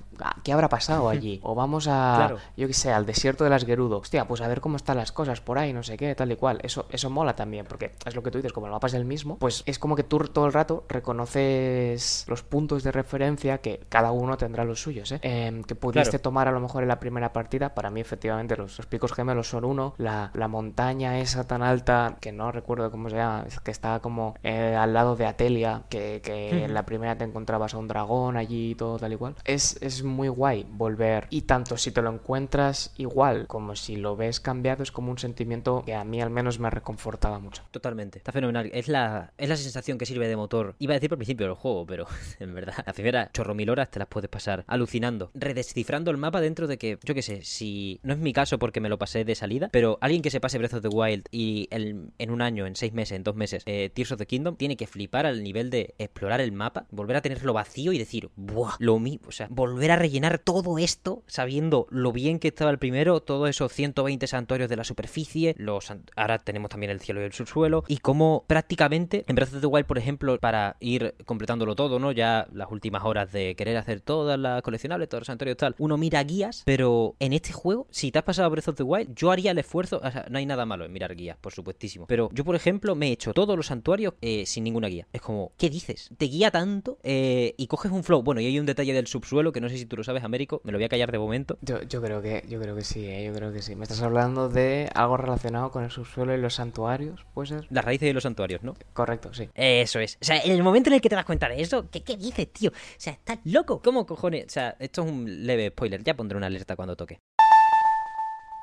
¿Qué 0.43 0.51
habrá 0.53 0.69
pasado 0.69 1.09
allí? 1.09 1.39
O 1.43 1.55
vamos 1.55 1.87
a, 1.87 2.13
Claro. 2.17 2.37
yo 2.57 2.67
qué 2.67 2.73
sé, 2.73 2.91
al 2.91 3.05
desierto 3.05 3.43
de 3.43 3.49
las 3.49 3.65
Gerudo. 3.65 3.97
Hostia, 3.99 4.27
pues 4.27 4.41
a 4.41 4.47
ver 4.47 4.61
cómo 4.61 4.75
están 4.77 4.97
las 4.97 5.11
cosas 5.11 5.41
por 5.41 5.57
ahí, 5.57 5.73
no 5.73 5.83
sé 5.83 5.97
qué, 5.97 6.13
tal 6.15 6.31
y 6.31 6.35
cual. 6.43 6.60
Eso, 6.62 6.86
eso 6.89 7.10
mola 7.10 7.36
también, 7.36 7.65
porque 7.67 7.91
es 8.06 8.15
lo 8.15 8.21
que 8.23 8.29
tú 8.32 8.38
dices, 8.39 8.51
como 8.51 8.65
el 8.67 8.71
mapa 8.73 8.88
es 8.88 8.93
el 8.95 9.06
mismo, 9.06 9.38
pues 9.38 9.63
es 9.65 9.79
como 9.79 9.95
que 9.95 10.03
tú 10.03 10.19
todo 10.19 10.45
el 10.45 10.53
rato 10.53 10.84
reconoces 10.89 12.25
los 12.27 12.43
puntos 12.43 12.84
de 12.84 12.91
referencia 12.91 13.60
que 13.60 13.82
cada 13.89 14.12
uno 14.12 14.38
tendrá 14.38 14.63
los 14.65 14.82
suyos, 14.82 15.12
¿eh? 15.12 15.19
Em, 15.21 15.63
que 15.63 15.75
pudiste 15.75 16.10
Claro. 16.12 16.21
tomar 16.21 16.47
a 16.47 16.51
lo 16.51 16.60
mejor 16.60 16.84
en 16.84 16.89
la 16.89 16.99
primera 16.99 17.32
partida. 17.34 17.73
Para 17.73 17.89
mí, 17.89 18.01
efectivamente, 18.01 18.56
los, 18.58 18.77
los 18.77 18.86
picos 18.88 19.13
gemelos 19.13 19.47
son 19.49 19.63
uno. 19.65 19.93
La, 19.97 20.32
la 20.34 20.47
montaña 20.47 21.19
esa 21.19 21.45
tan 21.47 21.62
alta, 21.63 22.17
que 22.19 22.32
no 22.32 22.51
recuerdo 22.51 22.91
cómo 22.91 23.10
se 23.10 23.15
llama, 23.15 23.45
que 23.63 23.71
está 23.71 23.99
como 23.99 24.36
eh, 24.43 24.75
al 24.75 24.93
lado 24.93 25.15
de 25.15 25.25
Atelia, 25.25 25.84
que, 25.89 26.21
que 26.23 26.65
en 26.65 26.73
la 26.73 26.86
primera 26.86 27.17
te 27.17 27.23
encontrabas 27.23 27.73
a 27.73 27.77
un 27.77 27.88
dragón 27.88 28.38
allí 28.38 28.71
y 28.71 28.75
todo 28.75 28.97
tal 28.99 29.13
y 29.13 29.15
cual. 29.15 29.36
Es, 29.45 29.77
es 29.82 30.03
muy 30.03 30.27
guay 30.27 30.65
volver. 30.69 31.27
Y 31.29 31.43
tanto 31.43 31.77
si 31.77 31.91
te 31.91 32.01
lo 32.01 32.12
encuentras 32.12 32.91
igual 32.97 33.47
como 33.47 33.75
si 33.75 33.95
lo 33.95 34.15
ves 34.15 34.39
cambiado, 34.39 34.84
es 34.84 34.91
como 34.91 35.12
un 35.12 35.17
sentimiento 35.17 35.84
que 35.86 35.95
a 35.95 36.03
mí 36.03 36.21
al 36.21 36.29
menos 36.33 36.59
me 36.59 36.69
reconfortaba 36.69 37.39
mucho. 37.39 37.63
Totalmente. 37.71 38.17
Está 38.19 38.31
fenomenal. 38.31 38.69
Es 38.73 38.87
la, 38.87 39.33
es 39.37 39.49
la 39.49 39.55
sensación 39.57 39.97
que 39.97 40.05
sirve 40.05 40.27
de 40.27 40.35
motor. 40.35 40.75
Iba 40.79 40.93
a 40.93 40.95
decir 40.95 41.09
por 41.09 41.17
principio 41.17 41.45
del 41.47 41.55
juego, 41.55 41.85
pero 41.85 42.07
en 42.39 42.53
verdad, 42.53 42.75
la 42.85 42.93
primera 42.93 43.29
chorro 43.33 43.53
mil 43.55 43.69
horas 43.69 43.89
te 43.91 43.99
las 43.99 44.07
puedes 44.07 44.29
pasar 44.29 44.63
alucinando. 44.67 45.31
Redescifrando 45.33 46.11
el 46.11 46.17
mapa 46.17 46.41
dentro 46.41 46.67
de 46.67 46.77
que, 46.77 46.97
yo 47.03 47.13
qué 47.13 47.21
sé, 47.21 47.43
si. 47.43 47.99
No 48.03 48.13
es 48.13 48.19
mi 48.19 48.33
caso 48.33 48.59
porque 48.59 48.81
me 48.81 48.89
lo 48.89 48.97
pasé 48.97 49.23
de 49.25 49.35
salida, 49.35 49.69
pero 49.71 49.97
alguien 50.01 50.21
que 50.21 50.29
se 50.31 50.39
pase 50.39 50.57
Breath 50.57 50.73
of 50.73 50.81
the 50.81 50.87
Wild 50.89 51.25
y 51.31 51.67
el- 51.71 52.11
en 52.17 52.31
un 52.31 52.41
año, 52.41 52.65
en 52.65 52.75
seis 52.75 52.93
meses, 52.93 53.15
en 53.15 53.23
dos 53.23 53.35
meses, 53.35 53.63
eh, 53.65 53.89
Tears 53.93 54.11
of 54.13 54.17
the 54.19 54.25
Kingdom, 54.27 54.55
tiene 54.55 54.75
que 54.77 54.87
flipar 54.87 55.25
al 55.25 55.43
nivel 55.43 55.69
de 55.69 55.93
explorar 55.97 56.41
el 56.41 56.51
mapa, 56.51 56.85
volver 56.91 57.17
a 57.17 57.21
tenerlo 57.21 57.53
vacío 57.53 57.93
y 57.93 57.97
decir, 57.99 58.29
¡buah! 58.35 58.75
Lo 58.79 58.99
mismo. 58.99 59.27
O 59.27 59.31
sea, 59.31 59.47
volver 59.49 59.91
a 59.91 59.95
rellenar 59.95 60.39
todo 60.39 60.77
esto 60.77 61.23
sabiendo 61.27 61.87
lo 61.89 62.11
bien 62.11 62.39
que 62.39 62.47
estaba 62.49 62.71
el 62.71 62.79
primero, 62.79 63.19
todos 63.21 63.49
esos 63.49 63.71
120 63.71 64.27
santuarios 64.27 64.69
de 64.69 64.75
la 64.75 64.83
superficie, 64.83 65.55
los 65.57 65.91
ahora 66.23 66.39
tenemos 66.39 66.69
también 66.69 66.91
el 66.91 66.99
cielo 66.99 67.21
y 67.21 67.25
el 67.25 67.33
subsuelo, 67.33 67.83
y 67.88 67.97
cómo 67.97 68.43
prácticamente 68.47 69.25
en 69.27 69.36
Breath 69.36 69.53
of 69.53 69.62
the 69.62 69.67
Wild, 69.67 69.86
por 69.86 69.97
ejemplo, 69.97 70.38
para 70.39 70.77
ir 70.79 71.15
completándolo 71.25 71.75
todo, 71.75 71.99
¿no? 71.99 72.12
Ya 72.12 72.47
las 72.53 72.71
últimas 72.71 73.03
horas 73.03 73.31
de 73.31 73.55
querer 73.55 73.77
hacer 73.77 74.01
todas 74.01 74.39
las 74.39 74.62
coleccionables, 74.62 75.09
todos 75.09 75.21
los 75.21 75.27
santuarios 75.27 75.57
tal, 75.57 75.75
uno 75.77 75.97
mira 75.97 76.23
guías, 76.23 76.63
pero 76.65 77.15
en 77.19 77.33
este 77.33 77.53
juego, 77.53 77.88
si 77.91 78.12
te 78.12 78.19
has 78.19 78.25
pasado 78.25 78.49
Breath 78.49 78.69
of 78.69 78.75
the 78.75 78.83
Wild, 78.83 79.13
yo 79.15 79.31
haría 79.31 79.51
el 79.51 79.59
esfuerzo, 79.59 80.01
o 80.03 80.12
sea, 80.12 80.25
no 80.29 80.38
hay 80.38 80.45
nada 80.45 80.65
malo 80.65 80.86
en 80.86 80.91
mirar 80.91 81.15
guías, 81.15 81.38
por 81.38 81.53
supuestísimo, 81.53 82.05
pero 82.07 82.29
yo, 82.31 82.43
por 82.43 82.55
ejemplo, 82.55 82.95
me 82.95 83.09
he 83.09 83.12
hecho 83.12 83.33
todos 83.33 83.55
los 83.55 83.67
santuarios 83.67 84.13
eh, 84.21 84.45
sin 84.45 84.63
ninguna 84.63 84.88
guía. 84.88 85.07
Es 85.12 85.21
como, 85.21 85.51
¿qué 85.57 85.69
dices? 85.69 86.09
Te 86.17 86.25
guía 86.25 86.51
tanto 86.51 86.97
eh, 87.03 87.53
y 87.57 87.67
coges 87.67 87.91
un 87.91 88.03
flow. 88.03 88.23
Bueno, 88.23 88.41
y 88.41 88.45
hay 88.45 88.59
un 88.59 88.65
detalle 88.65 88.93
del 88.93 89.07
subsuelo 89.07 89.51
que 89.51 89.62
no 89.62 89.69
sé 89.69 89.77
si 89.77 89.86
tú 89.86 89.97
lo 89.97 90.03
sabes, 90.03 90.23
Américo, 90.23 90.62
me 90.63 90.71
lo 90.71 90.77
voy 90.77 90.86
a 90.86 90.89
callar 90.89 91.12
de 91.12 91.19
momento. 91.19 91.57
Yo, 91.62 91.81
yo 91.83 92.01
creo 92.01 92.21
que 92.21 92.43
yo 92.47 92.59
creo 92.59 92.75
que 92.75 92.83
sí, 92.83 93.05
¿eh? 93.05 93.25
yo 93.25 93.33
creo 93.33 93.51
que 93.51 93.62
sí. 93.62 93.75
Me 93.75 93.83
estás 93.83 94.01
hablando 94.01 94.49
de 94.49 94.89
algo 94.93 95.17
relacionado 95.17 95.71
con 95.71 95.83
el 95.83 95.91
subsuelo 95.91 96.12
y 96.17 96.38
los 96.38 96.54
santuarios, 96.56 97.26
¿puede 97.34 97.47
ser? 97.47 97.67
Las 97.69 97.84
raíces 97.84 98.08
de 98.08 98.13
los 98.13 98.23
santuarios, 98.23 98.63
¿no? 98.63 98.76
Correcto, 98.93 99.34
sí. 99.34 99.49
Eso 99.54 99.99
es. 99.99 100.17
O 100.21 100.26
sea, 100.26 100.39
en 100.39 100.52
el 100.52 100.63
momento 100.63 100.89
en 100.89 100.95
el 100.95 101.02
que 101.02 101.10
te 101.10 101.15
das 101.15 101.26
cuenta 101.26 101.49
de 101.49 101.62
eso, 101.62 101.89
¿qué, 101.89 102.04
qué 102.04 102.17
dices, 102.17 102.52
tío? 102.52 102.69
O 102.71 102.73
sea, 102.97 103.13
estás 103.13 103.39
loco. 103.43 103.82
¿Cómo 103.82 104.06
cojones? 104.06 104.45
O 104.45 104.49
sea, 104.49 104.76
esto 104.80 105.04
es 105.04 105.12
un 105.12 105.45
leve 105.45 105.69
spoiler. 105.69 106.04
Ya 106.04 106.15
pondré 106.15 106.38
una 106.38 106.47
alerta 106.47 106.76
cuando 106.76 106.95
toque. 106.95 107.19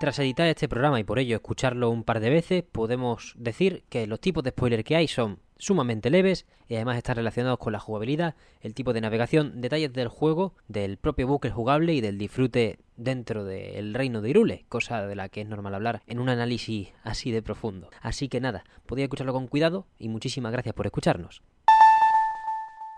Tras 0.00 0.18
editar 0.18 0.46
este 0.46 0.66
programa 0.66 0.98
y 0.98 1.04
por 1.04 1.18
ello 1.18 1.36
escucharlo 1.36 1.90
un 1.90 2.04
par 2.04 2.20
de 2.20 2.30
veces, 2.30 2.62
podemos 2.62 3.34
decir 3.36 3.84
que 3.90 4.06
los 4.06 4.18
tipos 4.18 4.42
de 4.42 4.48
spoiler 4.48 4.82
que 4.82 4.96
hay 4.96 5.06
son 5.06 5.40
sumamente 5.58 6.08
leves 6.08 6.46
y 6.68 6.76
además 6.76 6.96
están 6.96 7.16
relacionados 7.16 7.58
con 7.58 7.74
la 7.74 7.80
jugabilidad, 7.80 8.34
el 8.62 8.72
tipo 8.72 8.94
de 8.94 9.02
navegación, 9.02 9.60
detalles 9.60 9.92
del 9.92 10.08
juego, 10.08 10.54
del 10.68 10.96
propio 10.96 11.26
bucle 11.26 11.50
jugable 11.50 11.92
y 11.92 12.00
del 12.00 12.16
disfrute 12.16 12.78
dentro 12.96 13.44
del 13.44 13.92
reino 13.92 14.22
de 14.22 14.30
Irule, 14.30 14.64
cosa 14.70 15.06
de 15.06 15.16
la 15.16 15.28
que 15.28 15.42
es 15.42 15.46
normal 15.46 15.74
hablar 15.74 16.02
en 16.06 16.18
un 16.18 16.30
análisis 16.30 16.88
así 17.02 17.30
de 17.30 17.42
profundo. 17.42 17.90
Así 18.00 18.30
que 18.30 18.40
nada, 18.40 18.64
podéis 18.86 19.04
escucharlo 19.04 19.34
con 19.34 19.48
cuidado 19.48 19.86
y 19.98 20.08
muchísimas 20.08 20.50
gracias 20.50 20.74
por 20.74 20.86
escucharnos. 20.86 21.42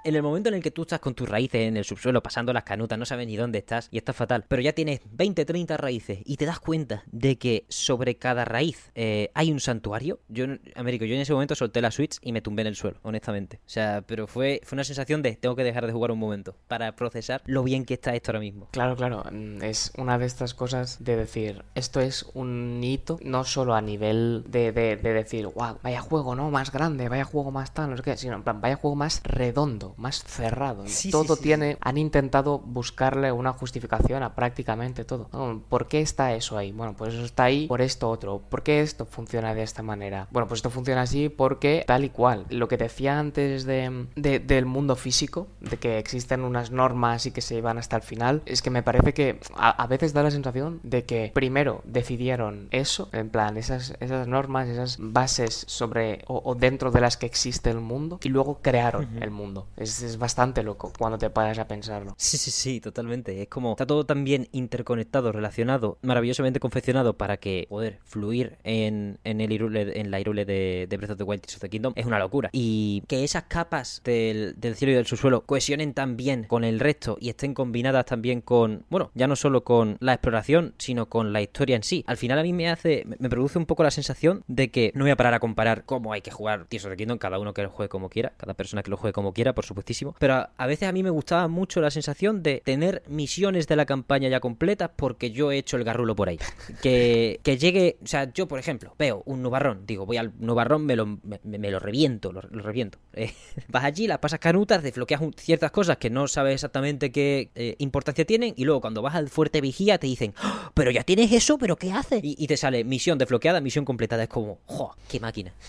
En 0.04 0.14
el 0.14 0.22
momento 0.22 0.48
en 0.48 0.56
el 0.56 0.62
que 0.62 0.70
tú 0.70 0.82
estás 0.82 1.00
con 1.00 1.14
tus 1.14 1.28
raíces 1.28 1.62
en 1.62 1.76
el 1.76 1.84
subsuelo, 1.84 2.22
pasando 2.22 2.52
las 2.52 2.64
canutas, 2.64 2.98
no 2.98 3.04
sabes 3.04 3.26
ni 3.26 3.36
dónde 3.36 3.58
estás 3.58 3.88
y 3.90 3.98
estás 3.98 4.16
fatal, 4.16 4.44
pero 4.48 4.62
ya 4.62 4.72
tienes 4.72 5.00
20, 5.10 5.44
30 5.44 5.76
raíces 5.76 6.18
y 6.24 6.36
te 6.36 6.46
das 6.46 6.60
cuenta 6.60 7.02
de 7.06 7.38
que 7.38 7.66
sobre 7.68 8.16
cada 8.16 8.44
raíz 8.44 8.90
eh, 8.94 9.30
hay 9.34 9.52
un 9.52 9.60
santuario, 9.60 10.20
yo, 10.28 10.46
Américo, 10.74 11.04
yo 11.04 11.14
en 11.14 11.20
ese 11.20 11.32
momento 11.32 11.54
solté 11.54 11.80
la 11.80 11.90
Switch 11.90 12.18
y 12.22 12.32
me 12.32 12.42
tumbé 12.42 12.62
en 12.62 12.68
el 12.68 12.76
suelo, 12.76 12.98
honestamente. 13.02 13.60
O 13.66 13.70
sea, 13.70 14.02
pero 14.06 14.26
fue, 14.26 14.60
fue 14.64 14.76
una 14.76 14.84
sensación 14.84 15.22
de 15.22 15.36
tengo 15.36 15.56
que 15.56 15.64
dejar 15.64 15.86
de 15.86 15.92
jugar 15.92 16.10
un 16.10 16.18
momento 16.18 16.56
para 16.68 16.94
procesar 16.96 17.42
lo 17.46 17.62
bien 17.62 17.84
que 17.84 17.94
está 17.94 18.14
esto 18.14 18.30
ahora 18.30 18.40
mismo. 18.40 18.68
Claro, 18.72 18.96
claro, 18.96 19.24
mm, 19.30 19.62
es 19.62 19.92
una 19.96 20.18
de 20.18 20.26
estas 20.26 20.54
cosas 20.54 21.02
de 21.04 21.16
decir, 21.16 21.64
esto 21.74 22.00
es 22.00 22.26
un 22.34 22.80
hito, 22.82 23.18
no 23.22 23.44
solo 23.44 23.74
a 23.74 23.80
nivel 23.80 24.44
de, 24.48 24.72
de, 24.72 24.96
decir, 24.96 25.46
wow, 25.46 25.78
vaya 25.82 26.00
juego, 26.00 26.34
¿no? 26.34 26.50
Más 26.50 26.72
grande, 26.72 27.08
vaya 27.08 27.24
juego 27.24 27.50
más 27.50 27.72
tal, 27.74 27.90
no 27.90 27.96
sé 27.96 28.02
qué, 28.02 28.16
sino 28.16 28.36
en 28.36 28.42
plan, 28.42 28.60
vaya 28.60 28.76
juego 28.76 28.96
más 28.96 29.22
redondo, 29.24 29.91
más 29.96 30.22
cerrado. 30.24 30.84
todo 31.10 31.36
tiene, 31.36 31.78
han 31.80 31.98
intentado 31.98 32.58
buscarle 32.58 33.32
una 33.32 33.52
justificación 33.52 34.22
a 34.22 34.34
prácticamente 34.34 35.04
todo. 35.04 35.28
¿Por 35.68 35.88
qué 35.88 36.00
está 36.00 36.34
eso 36.34 36.56
ahí? 36.56 36.72
Bueno, 36.72 36.94
pues 36.96 37.14
eso 37.14 37.24
está 37.24 37.44
ahí 37.44 37.66
por 37.66 37.80
esto 37.80 38.08
otro. 38.10 38.40
¿Por 38.48 38.62
qué 38.62 38.80
esto 38.80 39.06
funciona 39.06 39.54
de 39.54 39.62
esta 39.62 39.82
manera? 39.82 40.28
Bueno, 40.30 40.48
pues 40.48 40.58
esto 40.58 40.70
funciona 40.70 41.02
así 41.02 41.28
porque 41.28 41.84
tal 41.86 42.04
y 42.04 42.10
cual. 42.10 42.46
Lo 42.50 42.68
que 42.68 42.76
decía 42.76 43.18
antes 43.18 43.64
de, 43.64 44.06
del 44.16 44.66
mundo 44.66 44.96
físico, 44.96 45.48
de 45.60 45.76
que 45.76 45.98
existen 45.98 46.42
unas 46.42 46.70
normas 46.70 47.26
y 47.26 47.30
que 47.30 47.40
se 47.40 47.54
llevan 47.54 47.78
hasta 47.78 47.96
el 47.96 48.02
final, 48.02 48.42
es 48.46 48.62
que 48.62 48.70
me 48.70 48.82
parece 48.82 49.14
que 49.14 49.40
a, 49.56 49.86
veces 49.86 50.12
da 50.12 50.22
la 50.22 50.30
sensación 50.30 50.80
de 50.82 51.04
que 51.04 51.30
primero 51.34 51.82
decidieron 51.84 52.68
eso, 52.70 53.08
en 53.12 53.30
plan, 53.30 53.56
esas, 53.56 53.94
esas 54.00 54.26
normas, 54.26 54.68
esas 54.68 54.96
bases 54.98 55.64
sobre 55.68 56.22
o, 56.26 56.54
dentro 56.54 56.90
de 56.90 57.00
las 57.00 57.16
que 57.16 57.26
existe 57.26 57.70
el 57.70 57.80
mundo, 57.80 58.18
y 58.22 58.28
luego 58.28 58.58
crearon 58.62 59.18
el 59.20 59.30
mundo. 59.30 59.66
Es, 59.82 60.02
es 60.02 60.18
bastante 60.18 60.62
loco 60.62 60.92
cuando 60.98 61.18
te 61.18 61.30
paras 61.30 61.58
a 61.58 61.66
pensarlo. 61.66 62.14
Sí, 62.16 62.38
sí, 62.38 62.50
sí, 62.50 62.80
totalmente. 62.80 63.42
Es 63.42 63.48
como 63.48 63.72
está 63.72 63.86
todo 63.86 64.04
tan 64.04 64.24
bien 64.24 64.48
interconectado, 64.52 65.32
relacionado, 65.32 65.98
maravillosamente 66.02 66.60
confeccionado 66.60 67.16
para 67.16 67.36
que 67.36 67.66
poder 67.68 67.98
fluir 68.04 68.58
en, 68.64 69.18
en 69.24 69.40
el 69.40 69.52
Irule, 69.52 70.00
en 70.00 70.10
la 70.10 70.20
Irule 70.20 70.44
de, 70.44 70.86
Breath 70.96 71.12
of 71.12 71.18
the 71.18 71.24
Wild 71.24 71.42
Tears 71.42 71.56
of 71.56 71.60
the 71.60 71.68
Kingdom 71.68 71.92
es 71.96 72.06
una 72.06 72.18
locura. 72.18 72.50
Y 72.52 73.02
que 73.08 73.24
esas 73.24 73.44
capas 73.44 74.00
del, 74.04 74.54
del 74.58 74.76
cielo 74.76 74.92
y 74.92 74.96
del 74.96 75.06
subsuelo 75.06 75.44
cohesionen 75.44 75.94
tan 75.94 76.16
bien 76.16 76.44
con 76.44 76.64
el 76.64 76.80
resto 76.80 77.16
y 77.20 77.28
estén 77.28 77.54
combinadas 77.54 78.06
también 78.06 78.40
con, 78.40 78.84
bueno, 78.88 79.10
ya 79.14 79.26
no 79.26 79.36
solo 79.36 79.64
con 79.64 79.96
la 80.00 80.12
exploración, 80.14 80.74
sino 80.78 81.08
con 81.08 81.32
la 81.32 81.42
historia 81.42 81.76
en 81.76 81.82
sí. 81.82 82.04
Al 82.06 82.16
final 82.16 82.38
a 82.38 82.42
mí 82.42 82.52
me 82.52 82.70
hace, 82.70 83.04
me 83.18 83.28
produce 83.28 83.58
un 83.58 83.66
poco 83.66 83.82
la 83.82 83.90
sensación 83.90 84.44
de 84.46 84.70
que 84.70 84.92
no 84.94 85.04
voy 85.04 85.10
a 85.10 85.16
parar 85.16 85.34
a 85.34 85.40
comparar 85.40 85.84
cómo 85.84 86.12
hay 86.12 86.20
que 86.20 86.30
jugar 86.30 86.66
Tears 86.66 86.84
of 86.84 86.90
the 86.90 86.96
Kingdom, 86.96 87.18
cada 87.18 87.38
uno 87.38 87.54
que 87.54 87.62
lo 87.62 87.70
juegue 87.70 87.88
como 87.88 88.08
quiera, 88.08 88.32
cada 88.36 88.54
persona 88.54 88.82
que 88.82 88.90
lo 88.90 88.96
juegue 88.96 89.12
como 89.12 89.32
quiera, 89.32 89.54
por 89.54 89.64
supuestísimo. 89.72 90.14
Pero 90.18 90.48
a 90.56 90.66
veces 90.66 90.88
a 90.88 90.92
mí 90.92 91.02
me 91.02 91.10
gustaba 91.10 91.48
mucho 91.48 91.80
la 91.80 91.90
sensación 91.90 92.42
de 92.42 92.62
tener 92.64 93.02
misiones 93.08 93.66
de 93.66 93.76
la 93.76 93.86
campaña 93.86 94.28
ya 94.28 94.40
completas 94.40 94.90
porque 94.94 95.30
yo 95.30 95.50
he 95.50 95.58
hecho 95.58 95.76
el 95.76 95.84
garrulo 95.84 96.14
por 96.14 96.28
ahí. 96.28 96.38
Que, 96.82 97.40
que 97.42 97.56
llegue, 97.56 97.96
o 98.02 98.06
sea, 98.06 98.32
yo 98.32 98.46
por 98.48 98.58
ejemplo, 98.58 98.94
veo 98.98 99.22
un 99.26 99.42
nubarrón, 99.42 99.86
digo, 99.86 100.06
voy 100.06 100.16
al 100.16 100.32
nubarrón, 100.38 100.84
me 100.84 100.96
lo, 100.96 101.06
me, 101.06 101.70
lo 101.70 101.78
reviento, 101.78 102.32
lo, 102.32 102.40
reviento. 102.40 102.98
Eh, 103.14 103.32
vas 103.68 103.84
allí, 103.84 104.06
las 104.06 104.18
pasas 104.18 104.38
canutas, 104.38 104.82
desbloqueas 104.82 105.22
ciertas 105.36 105.70
cosas 105.70 105.96
que 105.96 106.10
no 106.10 106.28
sabes 106.28 106.54
exactamente 106.54 107.10
qué 107.10 107.50
eh, 107.54 107.76
importancia 107.78 108.24
tienen 108.24 108.54
y 108.56 108.64
luego 108.64 108.80
cuando 108.80 109.02
vas 109.02 109.14
al 109.14 109.28
fuerte 109.28 109.60
vigía 109.60 109.98
te 109.98 110.06
dicen, 110.06 110.34
¡Oh, 110.42 110.70
pero 110.74 110.90
ya 110.90 111.04
tienes 111.04 111.32
eso, 111.32 111.58
pero 111.58 111.76
¿qué 111.76 111.92
haces? 111.92 112.20
Y, 112.22 112.46
te 112.46 112.56
sale 112.56 112.84
misión 112.84 113.18
desbloqueada, 113.18 113.60
misión 113.60 113.84
completada. 113.84 114.24
Es 114.24 114.28
como, 114.28 114.58
¡jo! 114.66 114.94
¡Qué 115.08 115.20
máquina! 115.20 115.52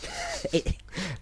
Eh, 0.51 0.61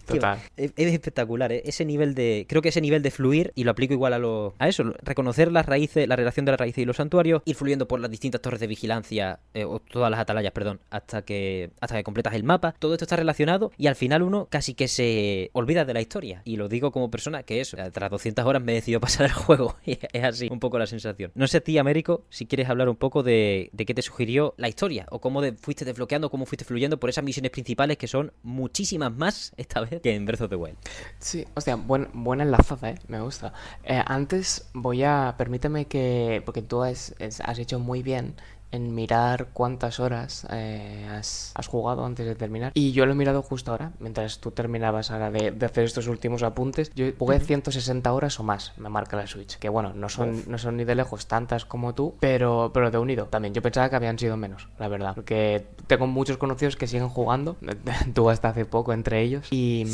Total. 0.04 0.38
Es, 0.56 0.72
espectacular, 0.76 1.52
ese 1.52 1.84
nivel 1.84 2.14
de. 2.14 2.44
Creo 2.48 2.60
que 2.60 2.71
ese 2.72 2.80
nivel 2.80 3.02
de 3.02 3.10
fluir, 3.10 3.52
y 3.54 3.64
lo 3.64 3.70
aplico 3.70 3.94
igual 3.94 4.12
a 4.12 4.18
lo. 4.18 4.54
a 4.58 4.68
eso, 4.68 4.84
reconocer 5.02 5.52
las 5.52 5.66
raíces, 5.66 6.08
la 6.08 6.16
relación 6.16 6.44
de 6.44 6.52
las 6.52 6.60
raíces 6.60 6.82
y 6.82 6.84
los 6.84 6.96
santuarios, 6.96 7.42
ir 7.44 7.54
fluyendo 7.54 7.88
por 7.88 8.00
las 8.00 8.10
distintas 8.10 8.40
torres 8.40 8.60
de 8.60 8.66
vigilancia, 8.66 9.40
o 9.66 9.78
todas 9.78 10.10
las 10.10 10.20
atalayas, 10.20 10.52
perdón, 10.52 10.80
hasta 10.90 11.22
que. 11.22 11.70
hasta 11.80 11.96
que 11.96 12.04
completas 12.04 12.34
el 12.34 12.44
mapa. 12.44 12.74
Todo 12.78 12.94
esto 12.94 13.04
está 13.04 13.16
relacionado 13.16 13.72
y 13.76 13.86
al 13.86 13.96
final 13.96 14.22
uno 14.22 14.46
casi 14.50 14.74
que 14.74 14.88
se 14.88 15.50
olvida 15.52 15.84
de 15.84 15.94
la 15.94 16.00
historia. 16.00 16.42
Y 16.44 16.56
lo 16.56 16.68
digo 16.68 16.92
como 16.92 17.10
persona 17.10 17.42
que 17.42 17.60
eso, 17.60 17.76
tras 17.92 18.10
200 18.10 18.44
horas 18.44 18.62
me 18.62 18.72
he 18.72 18.74
decidido 18.76 19.00
pasar 19.00 19.26
el 19.26 19.32
juego. 19.32 19.76
Es 20.12 20.24
así, 20.24 20.48
un 20.50 20.60
poco 20.60 20.78
la 20.78 20.86
sensación. 20.86 21.30
No 21.34 21.46
sé 21.46 21.58
a 21.58 21.60
ti, 21.60 21.78
Américo, 21.78 22.24
si 22.28 22.46
quieres 22.46 22.68
hablar 22.68 22.88
un 22.88 22.96
poco 22.96 23.22
de, 23.22 23.70
de 23.72 23.86
qué 23.86 23.94
te 23.94 24.02
sugirió 24.02 24.54
la 24.56 24.68
historia 24.68 25.06
o 25.10 25.20
cómo 25.20 25.42
fuiste 25.60 25.84
desbloqueando, 25.84 26.30
cómo 26.30 26.44
fuiste 26.44 26.64
fluyendo 26.64 26.98
por 26.98 27.08
esas 27.08 27.24
misiones 27.24 27.50
principales 27.50 27.96
que 27.96 28.08
son 28.08 28.32
muchísimas 28.42 29.12
más 29.12 29.52
esta 29.56 29.80
vez 29.80 30.00
que 30.00 30.14
en 30.14 30.26
Breath 30.26 30.42
of 30.42 30.50
the 30.50 30.56
Wild. 30.56 30.76
Sí, 31.18 31.44
hostia, 31.54 31.76
buen, 31.76 32.08
buena 32.12 32.44
¿eh? 32.82 32.94
Me 33.08 33.20
gusta. 33.20 33.52
Eh, 33.84 34.02
antes 34.06 34.70
voy 34.72 35.02
a... 35.04 35.34
Permíteme 35.36 35.86
que... 35.86 36.42
Porque 36.44 36.62
tú 36.62 36.82
has, 36.82 37.14
has 37.20 37.58
hecho 37.58 37.78
muy 37.78 38.02
bien 38.02 38.34
en 38.72 38.94
mirar 38.94 39.48
cuántas 39.52 40.00
horas 40.00 40.46
eh, 40.50 41.06
has, 41.10 41.52
jugado 41.68 42.04
antes 42.04 42.26
de 42.26 42.34
terminar. 42.34 42.72
Y 42.74 42.92
yo 42.92 43.06
lo 43.06 43.12
he 43.12 43.14
mirado 43.14 43.42
justo 43.42 43.70
ahora, 43.70 43.92
mientras 44.00 44.38
tú 44.38 44.50
terminabas 44.50 45.10
ahora 45.10 45.30
de, 45.30 45.54
hacer 45.64 45.84
estos 45.84 46.08
últimos 46.08 46.42
apuntes. 46.42 46.90
Yo 46.94 47.06
jugué 47.18 47.38
160 47.38 48.12
horas 48.12 48.40
o 48.40 48.42
más, 48.42 48.72
me 48.78 48.88
marca 48.88 49.16
la 49.16 49.26
Switch. 49.26 49.58
Que 49.58 49.68
bueno, 49.68 49.92
no 49.94 50.08
son, 50.08 50.42
no 50.48 50.58
son 50.58 50.78
ni 50.78 50.84
de 50.84 50.94
lejos 50.94 51.26
tantas 51.26 51.64
como 51.64 51.94
tú, 51.94 52.14
pero, 52.18 52.70
pero 52.72 52.90
de 52.90 52.98
unido. 52.98 53.26
También 53.26 53.54
yo 53.54 53.62
pensaba 53.62 53.88
que 53.90 53.96
habían 53.96 54.18
sido 54.18 54.36
menos, 54.36 54.68
la 54.78 54.88
verdad. 54.88 55.14
Porque 55.14 55.66
tengo 55.86 56.06
muchos 56.06 56.38
conocidos 56.38 56.76
que 56.76 56.86
siguen 56.86 57.08
jugando, 57.08 57.56
tú 58.14 58.30
hasta 58.30 58.48
hace 58.48 58.64
poco 58.64 58.92
entre 58.92 59.20
ellos. 59.22 59.48
Y, 59.50 59.84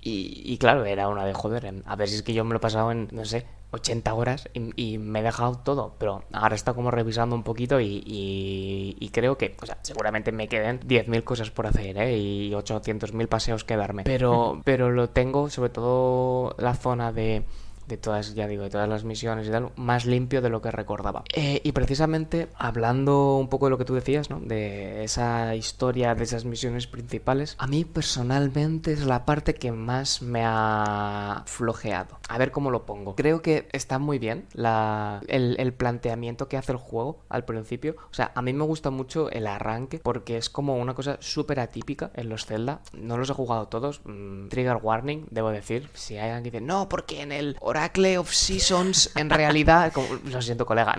y, 0.00 0.42
y 0.44 0.58
claro, 0.58 0.84
era 0.84 1.08
una 1.08 1.26
de 1.26 1.34
joder. 1.34 1.82
A 1.84 1.96
ver 1.96 2.08
si 2.08 2.14
es 2.16 2.22
que 2.22 2.32
yo 2.32 2.44
me 2.44 2.50
lo 2.50 2.58
he 2.58 2.60
pasado 2.60 2.92
en, 2.92 3.08
no 3.10 3.24
sé, 3.24 3.46
80 3.70 4.14
horas 4.14 4.48
y, 4.54 4.98
me 4.98 5.20
he 5.20 5.22
dejado 5.22 5.56
todo, 5.58 5.94
pero 5.98 6.24
ahora 6.32 6.54
está 6.54 6.72
como 6.72 6.90
revisando 6.90 7.36
un 7.36 7.42
poquito 7.42 7.80
y, 7.80 9.10
creo 9.12 9.36
que, 9.36 9.56
o 9.60 9.66
sea, 9.66 9.78
seguramente 9.82 10.32
me 10.32 10.48
queden 10.48 10.80
10.000 10.80 11.24
cosas 11.24 11.50
por 11.50 11.66
hacer, 11.66 11.98
¿eh? 11.98 12.16
Y 12.16 12.50
800.000 12.52 13.28
paseos 13.28 13.64
que 13.64 13.76
darme. 13.76 14.04
Pero, 14.04 14.60
pero 14.64 14.90
lo 14.90 15.10
tengo, 15.10 15.50
sobre 15.50 15.70
todo 15.70 16.54
la 16.58 16.74
zona 16.74 17.12
de 17.12 17.44
de 17.88 17.96
todas, 17.96 18.34
ya 18.34 18.46
digo, 18.46 18.62
de 18.62 18.70
todas 18.70 18.88
las 18.88 19.04
misiones 19.04 19.48
y 19.48 19.50
tal, 19.50 19.70
más 19.76 20.04
limpio 20.04 20.42
de 20.42 20.50
lo 20.50 20.60
que 20.60 20.70
recordaba. 20.70 21.24
Eh, 21.34 21.60
y 21.64 21.72
precisamente 21.72 22.48
hablando 22.56 23.36
un 23.36 23.48
poco 23.48 23.66
de 23.66 23.70
lo 23.70 23.78
que 23.78 23.84
tú 23.84 23.94
decías, 23.94 24.30
¿no? 24.30 24.40
De 24.40 25.02
esa 25.04 25.54
historia, 25.54 26.14
de 26.14 26.24
esas 26.24 26.44
misiones 26.44 26.86
principales, 26.86 27.56
a 27.58 27.66
mí 27.66 27.84
personalmente 27.84 28.92
es 28.92 29.04
la 29.04 29.24
parte 29.24 29.54
que 29.54 29.72
más 29.72 30.22
me 30.22 30.42
ha 30.44 31.42
flojeado. 31.46 32.18
A 32.28 32.38
ver 32.38 32.50
cómo 32.50 32.70
lo 32.70 32.84
pongo. 32.84 33.14
Creo 33.16 33.42
que 33.42 33.68
está 33.72 33.98
muy 33.98 34.18
bien 34.18 34.46
la, 34.52 35.20
el, 35.28 35.72
planteamiento 35.72 36.48
que 36.48 36.56
hace 36.56 36.72
el 36.72 36.78
juego 36.78 37.20
al 37.28 37.44
principio. 37.44 37.96
O 38.10 38.14
sea, 38.14 38.32
a 38.34 38.42
mí 38.42 38.52
me 38.52 38.64
gusta 38.64 38.90
mucho 38.90 39.30
el 39.30 39.46
arranque 39.46 40.00
porque 40.02 40.36
es 40.36 40.50
como 40.50 40.76
una 40.76 40.94
cosa 40.94 41.16
súper 41.20 41.60
atípica 41.60 42.10
en 42.14 42.28
los 42.28 42.46
Zelda. 42.46 42.80
No 42.92 43.16
los 43.16 43.30
he 43.30 43.34
jugado 43.34 43.68
todos. 43.68 44.00
Mm, 44.04 44.48
trigger 44.48 44.78
warning, 44.82 45.26
debo 45.30 45.50
decir. 45.50 45.88
Si 45.94 46.16
hay 46.16 46.30
alguien 46.30 46.44
que 46.44 46.50
dice, 46.58 46.60
no, 46.60 46.88
porque 46.88 47.22
en 47.22 47.32
el 47.32 47.56
Oracle 47.78 48.18
of 48.18 48.32
Seasons, 48.32 49.12
en 49.14 49.30
realidad, 49.30 49.92
lo 50.24 50.42
siento 50.42 50.66
colega, 50.66 50.96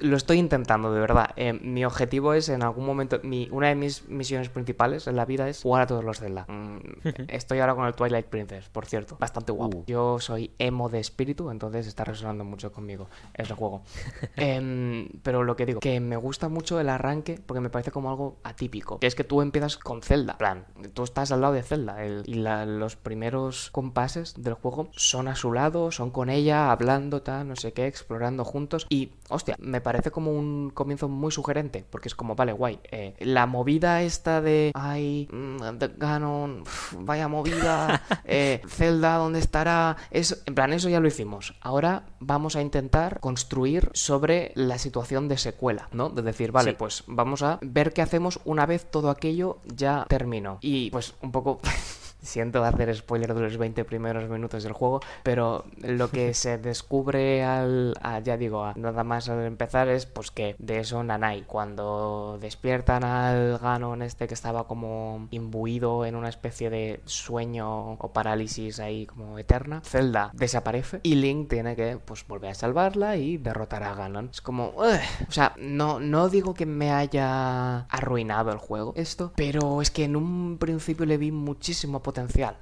lo 0.00 0.16
estoy 0.16 0.38
intentando 0.38 0.90
de 0.90 0.98
verdad. 0.98 1.32
Eh, 1.36 1.52
mi 1.52 1.84
objetivo 1.84 2.32
es 2.32 2.48
en 2.48 2.62
algún 2.62 2.86
momento, 2.86 3.20
mi, 3.22 3.46
una 3.50 3.68
de 3.68 3.74
mis 3.74 4.08
misiones 4.08 4.48
principales 4.48 5.06
en 5.06 5.16
la 5.16 5.26
vida 5.26 5.50
es 5.50 5.60
jugar 5.60 5.82
a 5.82 5.86
todos 5.86 6.02
los 6.02 6.20
Zelda. 6.20 6.46
Mm, 6.48 6.78
estoy 7.28 7.58
ahora 7.58 7.74
con 7.74 7.86
el 7.86 7.92
Twilight 7.94 8.24
Princess, 8.24 8.70
por 8.70 8.86
cierto, 8.86 9.18
bastante 9.20 9.52
guapo. 9.52 9.78
Uh. 9.78 9.84
Yo 9.86 10.18
soy 10.18 10.50
emo 10.58 10.88
de 10.88 11.00
espíritu, 11.00 11.50
entonces 11.50 11.86
está 11.86 12.04
resonando 12.04 12.42
mucho 12.42 12.72
conmigo 12.72 13.08
ese 13.34 13.54
juego. 13.54 13.82
Em, 14.36 15.08
pero 15.22 15.44
lo 15.44 15.56
que 15.56 15.66
digo, 15.66 15.80
que 15.80 16.00
me 16.00 16.16
gusta 16.16 16.48
mucho 16.48 16.80
el 16.80 16.88
arranque 16.88 17.38
porque 17.44 17.60
me 17.60 17.68
parece 17.68 17.90
como 17.90 18.08
algo 18.08 18.38
atípico, 18.44 18.98
que 18.98 19.06
es 19.06 19.14
que 19.14 19.24
tú 19.24 19.42
empiezas 19.42 19.76
con 19.76 20.02
Zelda, 20.02 20.38
plan, 20.38 20.64
tú 20.94 21.02
estás 21.02 21.32
al 21.32 21.42
lado 21.42 21.52
de 21.52 21.62
Zelda 21.62 22.04
y 22.06 22.34
los 22.34 22.96
primeros 22.96 23.70
compases 23.70 24.34
del 24.42 24.54
juego 24.54 24.88
son 24.92 25.28
a 25.28 25.34
su 25.34 25.52
lado, 25.52 25.90
son 25.90 26.10
con 26.14 26.30
ella, 26.30 26.72
hablando, 26.72 27.20
tal, 27.20 27.46
no 27.48 27.56
sé 27.56 27.74
qué, 27.74 27.86
explorando 27.86 28.42
juntos. 28.44 28.86
Y, 28.88 29.10
hostia, 29.28 29.56
me 29.58 29.82
parece 29.82 30.10
como 30.10 30.32
un 30.32 30.70
comienzo 30.70 31.10
muy 31.10 31.30
sugerente, 31.30 31.84
porque 31.90 32.08
es 32.08 32.14
como, 32.14 32.34
vale, 32.34 32.52
guay. 32.52 32.78
Eh, 32.90 33.14
la 33.18 33.44
movida 33.44 34.00
esta 34.02 34.40
de, 34.40 34.72
ay, 34.74 35.28
mm, 35.30 35.56
Ganon, 35.98 36.64
vaya 37.00 37.28
movida, 37.28 38.02
eh, 38.24 38.62
Zelda, 38.66 39.16
¿dónde 39.16 39.40
estará? 39.40 39.98
Eso, 40.10 40.36
en 40.46 40.54
plan, 40.54 40.72
eso 40.72 40.88
ya 40.88 41.00
lo 41.00 41.08
hicimos. 41.08 41.54
Ahora 41.60 42.06
vamos 42.20 42.56
a 42.56 42.62
intentar 42.62 43.20
construir 43.20 43.90
sobre 43.92 44.52
la 44.54 44.78
situación 44.78 45.28
de 45.28 45.36
secuela, 45.36 45.88
¿no? 45.92 46.08
De 46.08 46.22
decir, 46.22 46.52
vale, 46.52 46.72
pues 46.74 47.04
vamos 47.06 47.42
a 47.42 47.58
ver 47.60 47.92
qué 47.92 48.00
hacemos 48.00 48.40
una 48.44 48.64
vez 48.64 48.90
todo 48.90 49.10
aquello 49.10 49.58
ya 49.64 50.06
terminó. 50.08 50.58
Y 50.60 50.90
pues 50.90 51.14
un 51.20 51.32
poco 51.32 51.60
siento 52.24 52.64
hacer 52.64 52.94
spoiler 52.94 53.34
de 53.34 53.40
los 53.40 53.56
20 53.56 53.84
primeros 53.84 54.28
minutos 54.28 54.62
del 54.62 54.72
juego, 54.72 55.00
pero 55.22 55.64
lo 55.78 56.10
que 56.10 56.34
se 56.34 56.58
descubre 56.58 57.44
al, 57.44 57.94
ya 58.24 58.36
digo, 58.36 58.72
nada 58.76 59.04
más 59.04 59.28
al 59.28 59.44
empezar 59.44 59.88
es 59.88 60.06
pues 60.06 60.30
que 60.30 60.56
de 60.58 60.80
eso 60.80 61.02
Nanai, 61.02 61.42
cuando 61.42 62.38
despiertan 62.40 63.04
al 63.04 63.58
Ganon 63.58 64.02
este 64.02 64.26
que 64.26 64.34
estaba 64.34 64.66
como 64.66 65.28
imbuido 65.30 66.04
en 66.04 66.16
una 66.16 66.28
especie 66.28 66.70
de 66.70 67.00
sueño 67.04 67.92
o 67.92 68.12
parálisis 68.12 68.80
ahí 68.80 69.06
como 69.06 69.38
eterna, 69.38 69.82
Zelda 69.84 70.30
desaparece 70.32 71.00
y 71.02 71.16
Link 71.16 71.48
tiene 71.48 71.76
que 71.76 71.98
pues 72.04 72.26
volver 72.26 72.50
a 72.50 72.54
salvarla 72.54 73.16
y 73.16 73.36
derrotar 73.36 73.82
a 73.82 73.94
Ganon. 73.94 74.30
Es 74.32 74.40
como, 74.40 74.72
o 74.76 75.32
sea, 75.32 75.54
no, 75.58 76.00
no 76.00 76.28
digo 76.28 76.54
que 76.54 76.66
me 76.66 76.90
haya 76.90 77.80
arruinado 77.86 78.50
el 78.52 78.58
juego 78.58 78.92
esto, 78.96 79.32
pero 79.36 79.82
es 79.82 79.90
que 79.90 80.04
en 80.04 80.16
un 80.16 80.58
principio 80.58 81.06
le 81.06 81.18
vi 81.18 81.30
muchísimo 81.30 82.02
potencial 82.02 82.13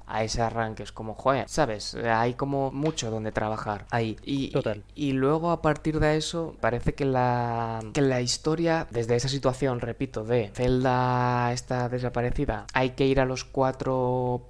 a 0.07 0.23
ese 0.23 0.41
arranque. 0.41 0.83
Es 0.83 0.91
como, 0.91 1.13
joder, 1.13 1.47
¿sabes? 1.49 1.95
Hay 1.95 2.33
como 2.33 2.71
mucho 2.71 3.11
donde 3.11 3.31
trabajar 3.31 3.85
ahí. 3.91 4.17
Y, 4.23 4.51
Total. 4.51 4.83
Y, 4.95 5.13
luego 5.13 5.51
a 5.51 5.61
partir 5.61 5.99
de 5.99 6.17
eso 6.17 6.55
parece 6.59 6.93
que 6.93 7.05
la, 7.05 7.79
que 7.93 8.01
la 8.01 8.21
historia, 8.21 8.87
desde 8.89 9.15
esa 9.15 9.29
situación, 9.29 9.79
repito, 9.79 10.23
de 10.23 10.51
Zelda 10.53 11.51
está 11.53 11.89
desaparecida, 11.89 12.65
hay 12.73 12.91
que 12.91 13.05
ir 13.05 13.19
a 13.19 13.25
los 13.25 13.43
cuatro, 13.45 14.45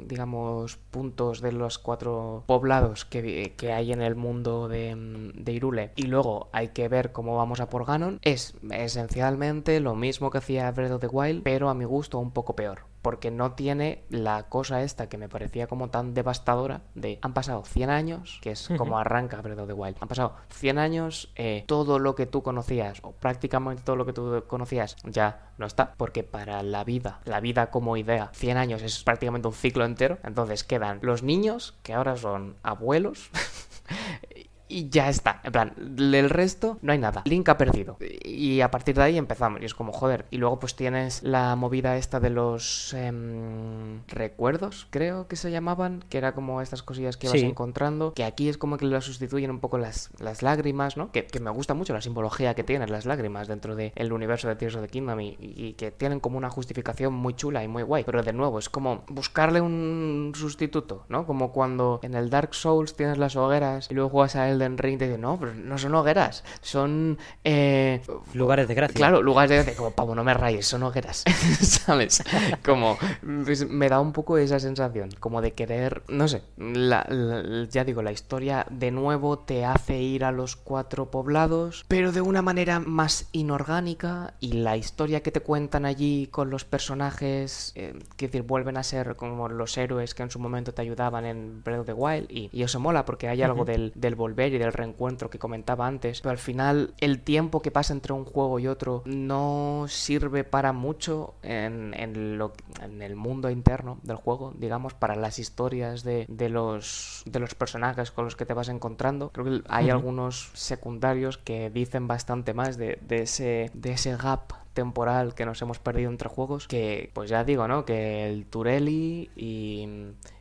digamos, 0.00 0.76
puntos 0.76 1.40
de 1.40 1.52
los 1.52 1.78
cuatro 1.78 2.44
poblados 2.46 3.04
que, 3.04 3.54
que 3.56 3.72
hay 3.72 3.92
en 3.92 4.02
el 4.02 4.16
mundo 4.16 4.68
de, 4.68 4.94
de 5.34 5.52
Irule 5.52 5.92
y 5.96 6.04
luego 6.04 6.48
hay 6.52 6.68
que 6.68 6.88
ver 6.88 7.12
cómo 7.12 7.36
vamos 7.36 7.60
a 7.60 7.68
por 7.68 7.84
Ganon, 7.84 8.18
es 8.22 8.54
esencialmente 8.70 9.80
lo 9.80 9.94
mismo 9.94 10.30
que 10.30 10.38
hacía 10.38 10.70
Breath 10.70 10.92
of 10.92 11.00
the 11.00 11.06
Wild, 11.08 11.42
pero 11.42 11.68
a 11.68 11.74
mi 11.74 11.84
gusto 11.84 12.18
un 12.18 12.30
poco 12.30 12.56
peor 12.56 12.88
porque 13.02 13.30
no 13.30 13.52
tiene 13.52 14.02
la 14.10 14.44
cosa 14.44 14.82
esta 14.82 15.08
que 15.08 15.18
me 15.18 15.28
parecía 15.28 15.66
como 15.66 15.88
tan 15.90 16.14
devastadora 16.14 16.82
de 16.94 17.18
han 17.22 17.34
pasado 17.34 17.64
100 17.64 17.90
años, 17.90 18.38
que 18.42 18.52
es 18.52 18.68
como 18.76 18.98
arranca 18.98 19.40
Breath 19.40 19.60
of 19.60 19.66
the 19.68 19.72
Wild, 19.72 19.96
han 20.00 20.08
pasado 20.08 20.34
100 20.50 20.78
años, 20.78 21.32
eh, 21.36 21.64
todo 21.66 21.98
lo 21.98 22.14
que 22.14 22.26
tú 22.26 22.42
conocías, 22.42 22.98
o 23.02 23.12
prácticamente 23.12 23.82
todo 23.82 23.96
lo 23.96 24.06
que 24.06 24.12
tú 24.12 24.44
conocías, 24.46 24.96
ya 25.04 25.52
no 25.58 25.66
está, 25.66 25.94
porque 25.96 26.22
para 26.22 26.62
la 26.62 26.84
vida, 26.84 27.20
la 27.24 27.40
vida 27.40 27.70
como 27.70 27.96
idea, 27.96 28.30
100 28.34 28.56
años 28.56 28.82
es 28.82 29.02
prácticamente 29.02 29.48
un 29.48 29.54
ciclo 29.54 29.84
entero, 29.84 30.18
entonces 30.24 30.64
quedan 30.64 30.98
los 31.02 31.22
niños, 31.22 31.74
que 31.82 31.94
ahora 31.94 32.16
son 32.16 32.56
abuelos, 32.62 33.30
y 34.68 34.88
ya 34.88 35.08
está. 35.08 35.40
En 35.44 35.52
plan, 35.52 35.72
el 35.98 36.30
resto 36.30 36.78
no 36.82 36.92
hay 36.92 36.98
nada. 36.98 37.22
Link 37.24 37.48
ha 37.48 37.58
perdido. 37.58 37.96
Y 38.00 38.60
a 38.60 38.70
partir 38.70 38.96
de 38.96 39.02
ahí 39.02 39.18
empezamos. 39.18 39.60
Y 39.62 39.64
es 39.64 39.74
como, 39.74 39.92
joder. 39.92 40.26
Y 40.30 40.38
luego 40.38 40.58
pues 40.58 40.76
tienes 40.76 41.22
la 41.22 41.56
movida 41.56 41.96
esta 41.96 42.20
de 42.20 42.30
los 42.30 42.92
em, 42.94 44.02
recuerdos, 44.08 44.86
creo 44.90 45.28
que 45.28 45.36
se 45.36 45.50
llamaban, 45.50 46.04
que 46.08 46.18
era 46.18 46.32
como 46.32 46.60
estas 46.60 46.82
cosillas 46.82 47.16
que 47.16 47.28
vas 47.28 47.36
encontrando, 47.36 48.14
que 48.14 48.24
aquí 48.24 48.48
es 48.48 48.58
como 48.58 48.76
que 48.76 48.86
lo 48.86 49.00
sustituyen 49.00 49.50
un 49.50 49.60
poco 49.60 49.78
las, 49.78 50.10
las 50.18 50.42
lágrimas, 50.42 50.96
¿no? 50.96 51.10
Que, 51.12 51.26
me 51.40 51.50
gusta 51.50 51.74
mucho 51.74 51.94
la 51.94 52.00
simbología 52.00 52.54
que 52.54 52.64
tienen 52.64 52.90
las 52.90 53.06
lágrimas 53.06 53.46
dentro 53.46 53.76
del 53.76 54.12
universo 54.12 54.48
de 54.48 54.56
Tears 54.56 54.74
of 54.74 54.82
the 54.82 54.88
Kingdom 54.88 55.20
y, 55.20 55.36
y, 55.38 55.74
que 55.74 55.92
tienen 55.92 56.18
como 56.18 56.36
una 56.36 56.50
justificación 56.50 57.14
muy 57.14 57.34
chula 57.34 57.62
y 57.62 57.68
muy 57.68 57.84
guay. 57.84 58.02
Pero 58.04 58.22
de 58.22 58.32
nuevo, 58.32 58.58
es 58.58 58.68
como 58.68 59.04
buscarle 59.08 59.60
un 59.60 60.32
sustituto, 60.34 61.04
¿no? 61.08 61.26
Como 61.26 61.52
cuando 61.52 62.00
en 62.02 62.14
el 62.14 62.28
Dark 62.28 62.54
Souls 62.54 62.96
tienes 62.96 63.18
las 63.18 63.36
hogueras 63.36 63.88
y 63.90 63.94
luego 63.94 64.10
juegas 64.10 64.34
a 64.36 64.50
él 64.50 64.57
Elden 64.58 64.78
Ring, 64.78 64.98
te 64.98 65.06
dicen, 65.06 65.20
no, 65.20 65.38
pero 65.38 65.54
no 65.54 65.78
son 65.78 65.94
hogueras, 65.94 66.44
son... 66.60 67.18
Eh, 67.44 68.00
lugares 68.34 68.68
de 68.68 68.74
gracia. 68.74 68.94
Claro, 68.94 69.22
lugares 69.22 69.50
de 69.50 69.56
gracia, 69.56 69.76
como, 69.76 69.90
pavo, 69.92 70.14
no 70.14 70.24
me 70.24 70.34
rayes, 70.34 70.66
son 70.66 70.82
hogueras, 70.82 71.24
¿sabes? 71.60 72.22
Como, 72.64 72.98
pues, 73.44 73.68
me 73.68 73.88
da 73.88 74.00
un 74.00 74.12
poco 74.12 74.38
esa 74.38 74.60
sensación, 74.60 75.10
como 75.20 75.40
de 75.40 75.52
querer, 75.52 76.02
no 76.08 76.28
sé, 76.28 76.42
ya 76.58 77.84
digo, 77.84 78.02
la 78.02 78.12
historia 78.12 78.66
de 78.70 78.90
nuevo 78.90 79.38
te 79.38 79.64
hace 79.64 80.00
ir 80.00 80.24
a 80.24 80.32
los 80.32 80.56
cuatro 80.56 81.10
poblados, 81.10 81.84
pero 81.88 82.12
de 82.12 82.20
una 82.20 82.42
manera 82.42 82.80
más 82.80 83.28
inorgánica, 83.32 84.34
y 84.40 84.52
la 84.52 84.76
historia 84.76 85.22
que 85.22 85.30
te 85.30 85.40
cuentan 85.40 85.84
allí 85.84 86.28
con 86.30 86.50
los 86.50 86.64
personajes, 86.64 87.72
eh, 87.74 87.98
que 88.16 88.26
decir, 88.26 88.42
vuelven 88.42 88.76
a 88.76 88.82
ser 88.82 89.16
como 89.16 89.48
los 89.48 89.76
héroes 89.78 90.14
que 90.14 90.22
en 90.22 90.30
su 90.30 90.38
momento 90.38 90.72
te 90.72 90.82
ayudaban 90.82 91.24
en 91.24 91.62
Breath 91.62 91.80
of 91.80 91.86
the 91.86 91.92
Wild, 91.92 92.30
y, 92.30 92.50
eso 92.68 92.80
mola 92.80 93.06
porque 93.06 93.28
hay 93.28 93.40
algo 93.40 93.64
del, 93.64 93.92
del 93.94 94.14
volver 94.14 94.47
y 94.54 94.58
del 94.58 94.72
reencuentro 94.72 95.30
que 95.30 95.38
comentaba 95.38 95.86
antes, 95.86 96.20
pero 96.20 96.32
al 96.32 96.38
final 96.38 96.94
el 97.00 97.20
tiempo 97.20 97.60
que 97.60 97.70
pasa 97.70 97.92
entre 97.92 98.12
un 98.12 98.24
juego 98.24 98.58
y 98.58 98.66
otro 98.66 99.02
no 99.04 99.86
sirve 99.88 100.44
para 100.44 100.72
mucho 100.72 101.34
en, 101.42 101.94
en, 101.94 102.38
lo, 102.38 102.52
en 102.82 103.02
el 103.02 103.16
mundo 103.16 103.50
interno 103.50 103.98
del 104.02 104.16
juego, 104.16 104.54
digamos, 104.56 104.94
para 104.94 105.16
las 105.16 105.38
historias 105.38 106.02
de, 106.04 106.26
de, 106.28 106.48
los, 106.48 107.22
de 107.26 107.40
los 107.40 107.54
personajes 107.54 108.10
con 108.10 108.24
los 108.24 108.36
que 108.36 108.46
te 108.46 108.54
vas 108.54 108.68
encontrando. 108.68 109.30
Creo 109.30 109.44
que 109.46 109.62
hay 109.68 109.90
algunos 109.90 110.50
secundarios 110.54 111.38
que 111.38 111.70
dicen 111.70 112.06
bastante 112.06 112.54
más 112.54 112.76
de, 112.76 112.98
de, 113.02 113.22
ese, 113.22 113.70
de 113.74 113.92
ese 113.92 114.16
gap 114.16 114.52
temporal 114.74 115.34
que 115.34 115.44
nos 115.44 115.60
hemos 115.60 115.80
perdido 115.80 116.08
entre 116.08 116.28
juegos 116.28 116.68
que 116.68 117.10
pues 117.12 117.28
ya 117.28 117.42
digo 117.42 117.66
no 117.66 117.84
que 117.84 118.28
el 118.28 118.46
Turelli 118.46 119.28
y 119.34 119.88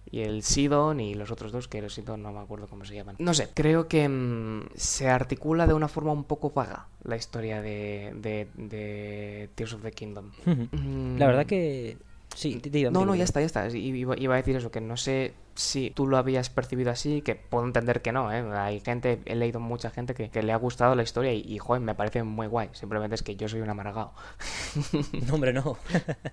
y 0.10 0.22
el 0.22 0.44
Sidon 0.44 1.00
y 1.00 1.14
los 1.14 1.32
otros 1.32 1.52
dos, 1.52 1.68
que 1.68 1.80
el 1.80 1.90
Sidon 1.90 2.24
no 2.24 2.32
me 2.32 2.40
acuerdo 2.40 2.68
cómo 2.68 2.86
se 2.86 2.96
llaman. 2.96 3.16
No 3.20 3.34
sé, 3.34 3.50
creo 3.54 3.88
que 3.88 4.08
mm, 4.08 4.70
se 4.76 5.10
articula 5.10 5.68
de 5.68 5.74
una 5.74 5.88
forma 5.88 6.12
un 6.12 6.24
poco 6.24 6.52
vaga 6.52 6.88
la 7.04 7.16
historia 7.16 7.62
de, 7.62 8.14
de, 8.16 9.50
Tears 9.56 9.74
of 9.74 9.82
the 9.82 9.92
Kingdom. 9.92 10.32
La 11.18 11.28
verdad 11.28 11.46
que... 11.46 11.98
Sí, 12.36 12.62
no, 12.92 13.06
no, 13.06 13.16
ya 13.16 13.24
está, 13.24 13.40
ya 13.40 13.46
está. 13.48 13.68
Iba, 13.70 14.18
iba 14.18 14.34
a 14.36 14.38
decir 14.38 14.56
eso, 14.56 14.70
que 14.70 14.82
no 14.82 14.96
sé 14.98 15.34
si 15.58 15.92
tú 15.92 16.08
lo 16.08 16.18
habías 16.18 16.50
percibido 16.50 16.92
así, 16.92 17.22
que 17.22 17.36
puedo 17.36 17.66
entender 17.66 18.02
que 18.02 18.12
no, 18.12 18.32
¿eh? 18.32 18.44
Hay 18.54 18.80
gente, 18.80 19.20
he 19.26 19.36
leído 19.36 19.60
mucha 19.60 19.90
gente 19.90 20.14
que, 20.14 20.38
le 20.38 20.54
ha 20.54 20.58
gustado 20.58 20.94
la 20.96 21.04
historia 21.04 21.34
y, 21.34 21.42
y, 21.42 21.58
joder, 21.58 21.82
me 21.82 21.96
parece 21.96 22.24
muy 22.24 22.48
guay. 22.48 22.70
Simplemente 22.74 23.16
es 23.16 23.24
que 23.24 23.36
yo 23.36 23.50
soy 23.50 23.62
un 23.62 23.70
amargado. 23.70 24.14
no, 25.28 25.34
hombre, 25.34 25.52
no. 25.52 25.78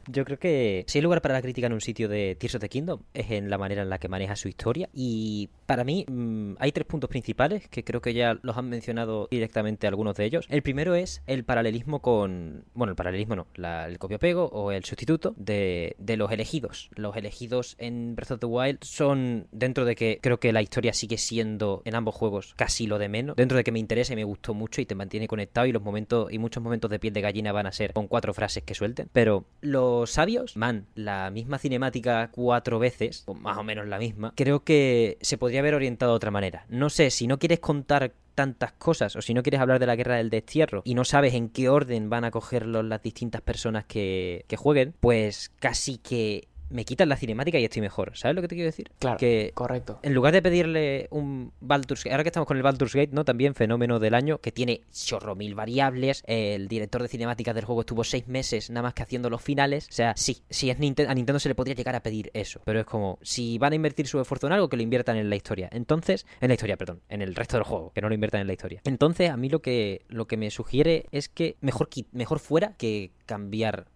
yo 0.07 0.25
creo 0.25 0.39
que 0.39 0.85
si 0.87 0.99
hay 0.99 1.03
lugar 1.03 1.23
para 1.23 1.35
la 1.35 1.43
crítica 1.43 1.67
en 1.67 1.73
un 1.73 1.81
sitio 1.81 2.09
de 2.09 2.37
Tears 2.39 2.57
of 2.57 2.61
the 2.61 2.69
Kingdom 2.69 3.01
es 3.15 3.31
en 3.31 3.49
la 3.49 3.59
manera 3.59 3.83
en 3.83 3.91
la 3.91 3.99
que 3.99 4.09
maneja 4.09 4.37
su 4.37 4.49
historia. 4.49 4.89
Y 4.93 5.49
para 5.67 5.85
mí 5.85 6.05
mm, 6.07 6.57
hay 6.59 6.73
tres 6.73 6.87
puntos 6.87 7.09
principales 7.09 7.67
que 7.69 7.83
creo 7.83 8.03
que 8.03 8.13
ya 8.13 8.39
los 8.43 8.59
han 8.59 8.69
mencionado 8.69 9.29
directamente 9.31 9.87
algunos 9.87 10.17
de 10.17 10.27
ellos. 10.27 10.47
El 10.51 10.63
primero 10.63 10.95
es 10.95 11.23
el 11.27 11.45
paralelismo 11.45 12.01
con, 12.01 12.65
bueno, 12.75 12.91
el 12.91 12.97
paralelismo 12.97 13.37
no, 13.37 13.47
el 13.57 13.99
copio-pego 13.99 14.47
o 14.47 14.71
el 14.71 14.85
sustituto 14.85 15.35
de, 15.39 15.97
de 15.99 16.17
los 16.19 16.31
elegidos. 16.31 16.91
Los 16.95 17.17
elegidos 17.17 17.77
en 17.79 18.15
Breath 18.15 18.33
of 18.33 18.41
the 18.41 18.47
Wild 18.47 18.85
son 18.85 19.14
dentro 19.15 19.85
de 19.85 19.95
que 19.95 20.19
creo 20.21 20.39
que 20.39 20.53
la 20.53 20.63
historia 20.63 20.93
sigue 20.93 21.19
siendo 21.19 21.83
en 21.85 21.95
ambos 21.95 22.15
juegos 22.15 22.55
casi 22.57 22.87
lo 22.87 22.99
de 22.99 23.09
menos, 23.09 23.37
dentro 23.37 23.57
de 23.57 23.65
que 23.65 23.73
me 23.73 23.79
interesa 23.79 24.13
y 24.13 24.17
me 24.17 24.25
gustó 24.25 24.55
mucho 24.55 24.81
y 24.81 24.87
te 24.87 24.95
mantiene 24.95 25.29
conectado 25.29 25.67
y 25.67 25.73
los 25.73 25.83
momentos 25.83 26.33
y 26.33 26.39
muchos 26.39 26.63
momentos 26.63 26.91
de 26.91 26.99
piel 26.99 27.13
de 27.13 27.21
gallina 27.21 27.53
van 27.53 27.67
a 27.67 27.73
ser 27.73 27.93
con 27.93 28.09
cuatro 28.09 28.35
frases 28.35 28.63
que 28.63 28.75
suelten, 28.75 29.09
pero 29.13 29.45
los 29.61 30.11
sabios, 30.11 30.57
man, 30.57 30.87
la 30.95 31.31
misma 31.31 31.59
cinemática 31.59 32.31
cuatro 32.33 32.79
veces, 32.79 33.25
más 33.41 33.59
o 33.59 33.65
menos 33.65 33.87
la 33.87 33.99
misma, 33.99 34.33
creo 34.37 34.65
que 34.65 35.19
se 35.21 35.39
podría 35.39 35.61
haber 35.61 35.75
orientado 35.75 36.13
de 36.13 36.17
otra 36.17 36.31
manera. 36.31 36.67
No 36.69 36.91
sé, 36.91 37.11
si 37.11 37.27
no 37.27 37.39
quieres 37.39 37.61
contar 37.61 38.13
tantas 38.35 38.73
cosas, 38.73 39.17
o 39.17 39.23
si 39.23 39.33
no 39.33 39.43
quieres 39.43 39.61
hablar 39.61 39.79
de 39.79 39.87
la 39.87 39.97
guerra 39.97 40.17
del 40.17 40.31
destierro 40.31 40.83
y 40.85 40.95
no 40.95 41.05
sabes 41.05 41.35
en 41.35 41.49
qué 41.49 41.69
orden 41.69 42.11
van 42.11 42.25
a 42.25 42.31
cogerlo 42.31 42.83
las 42.83 43.03
distintas 43.03 43.41
personas 43.41 43.85
que, 43.85 44.45
que 44.49 44.57
jueguen, 44.57 44.95
pues 45.01 45.53
casi 45.61 45.99
que 45.99 46.49
me 46.71 46.85
quitan 46.85 47.09
la 47.09 47.17
cinemática 47.17 47.59
y 47.59 47.65
estoy 47.65 47.83
mejor. 47.83 48.17
¿Sabes 48.17 48.35
lo 48.35 48.43
que 48.43 48.49
te 48.49 48.55
quiero 48.55 48.69
decir? 48.69 48.91
Claro, 48.99 49.17
que 49.17 49.53
correcto. 49.55 49.99
En 50.03 50.15
lugar 50.15 50.33
de 50.33 50.43
pedirle 50.43 51.09
un 51.11 51.53
Baldur's 51.61 52.05
Gate, 52.05 52.13
ahora 52.13 52.25
que 52.25 52.29
estamos 52.29 52.47
con 52.47 52.57
el 52.57 52.63
Baldur's 52.63 52.95
Gate, 52.95 53.11
¿no? 53.13 53.25
También 53.25 53.55
fenómeno 53.55 53.99
del 53.99 54.15
año, 54.15 54.39
que 54.39 54.53
tiene 54.53 54.83
chorro 54.93 55.35
mil 55.35 55.55
variables, 55.55 56.23
el 56.27 56.69
director 56.69 57.03
de 57.03 57.09
cinemáticas 57.09 57.55
del 57.55 57.65
juego 57.65 57.83
estuvo 57.83 58.05
seis 58.05 58.27
meses 58.29 58.71
nada 58.71 58.83
más 58.83 58.95
que 58.95 59.03
haciendo 59.03 59.31
los 59.31 59.43
finales, 59.43 59.89
o 59.89 59.93
sea, 59.93 60.15
sí, 60.17 60.43
sí 60.51 60.71
es 60.71 60.79
Nintendo, 60.79 61.11
a 61.11 61.15
Nintendo 61.15 61.39
se 61.39 61.49
le 61.49 61.55
podría 61.55 61.75
llegar 61.75 61.95
a 61.95 62.03
pedir 62.03 62.31
eso, 62.35 62.61
pero 62.65 62.81
es 62.81 62.87
como, 62.87 63.19
si 63.23 63.59
van 63.59 63.73
a 63.73 63.77
invertir 63.77 64.07
su 64.07 64.21
esfuerzo 64.21 64.47
en 64.47 64.53
algo, 64.53 64.69
que 64.69 64.77
lo 64.77 64.83
inviertan 64.83 65.17
en 65.17 65.31
la 65.31 65.37
historia. 65.37 65.69
Entonces, 65.73 66.27
en 66.41 66.49
la 66.49 66.55
historia, 66.55 66.77
perdón, 66.77 67.01
en 67.09 67.23
el 67.23 67.35
resto 67.35 67.57
del 67.57 67.65
juego, 67.65 67.93
que 67.95 68.01
no 68.01 68.09
lo 68.09 68.15
inviertan 68.15 68.41
en 68.41 68.47
la 68.47 68.53
historia. 68.53 68.81
Entonces, 68.85 69.31
a 69.31 69.37
mí 69.37 69.49
lo 69.49 69.61
que, 69.61 70.03
lo 70.09 70.27
que 70.27 70.37
me 70.37 70.51
sugiere 70.51 71.07
es 71.11 71.29
que 71.29 71.57
mejor, 71.61 71.89
mejor 72.13 72.39
fuera 72.39 72.75
que 72.77 73.11
cambiar, 73.27 73.87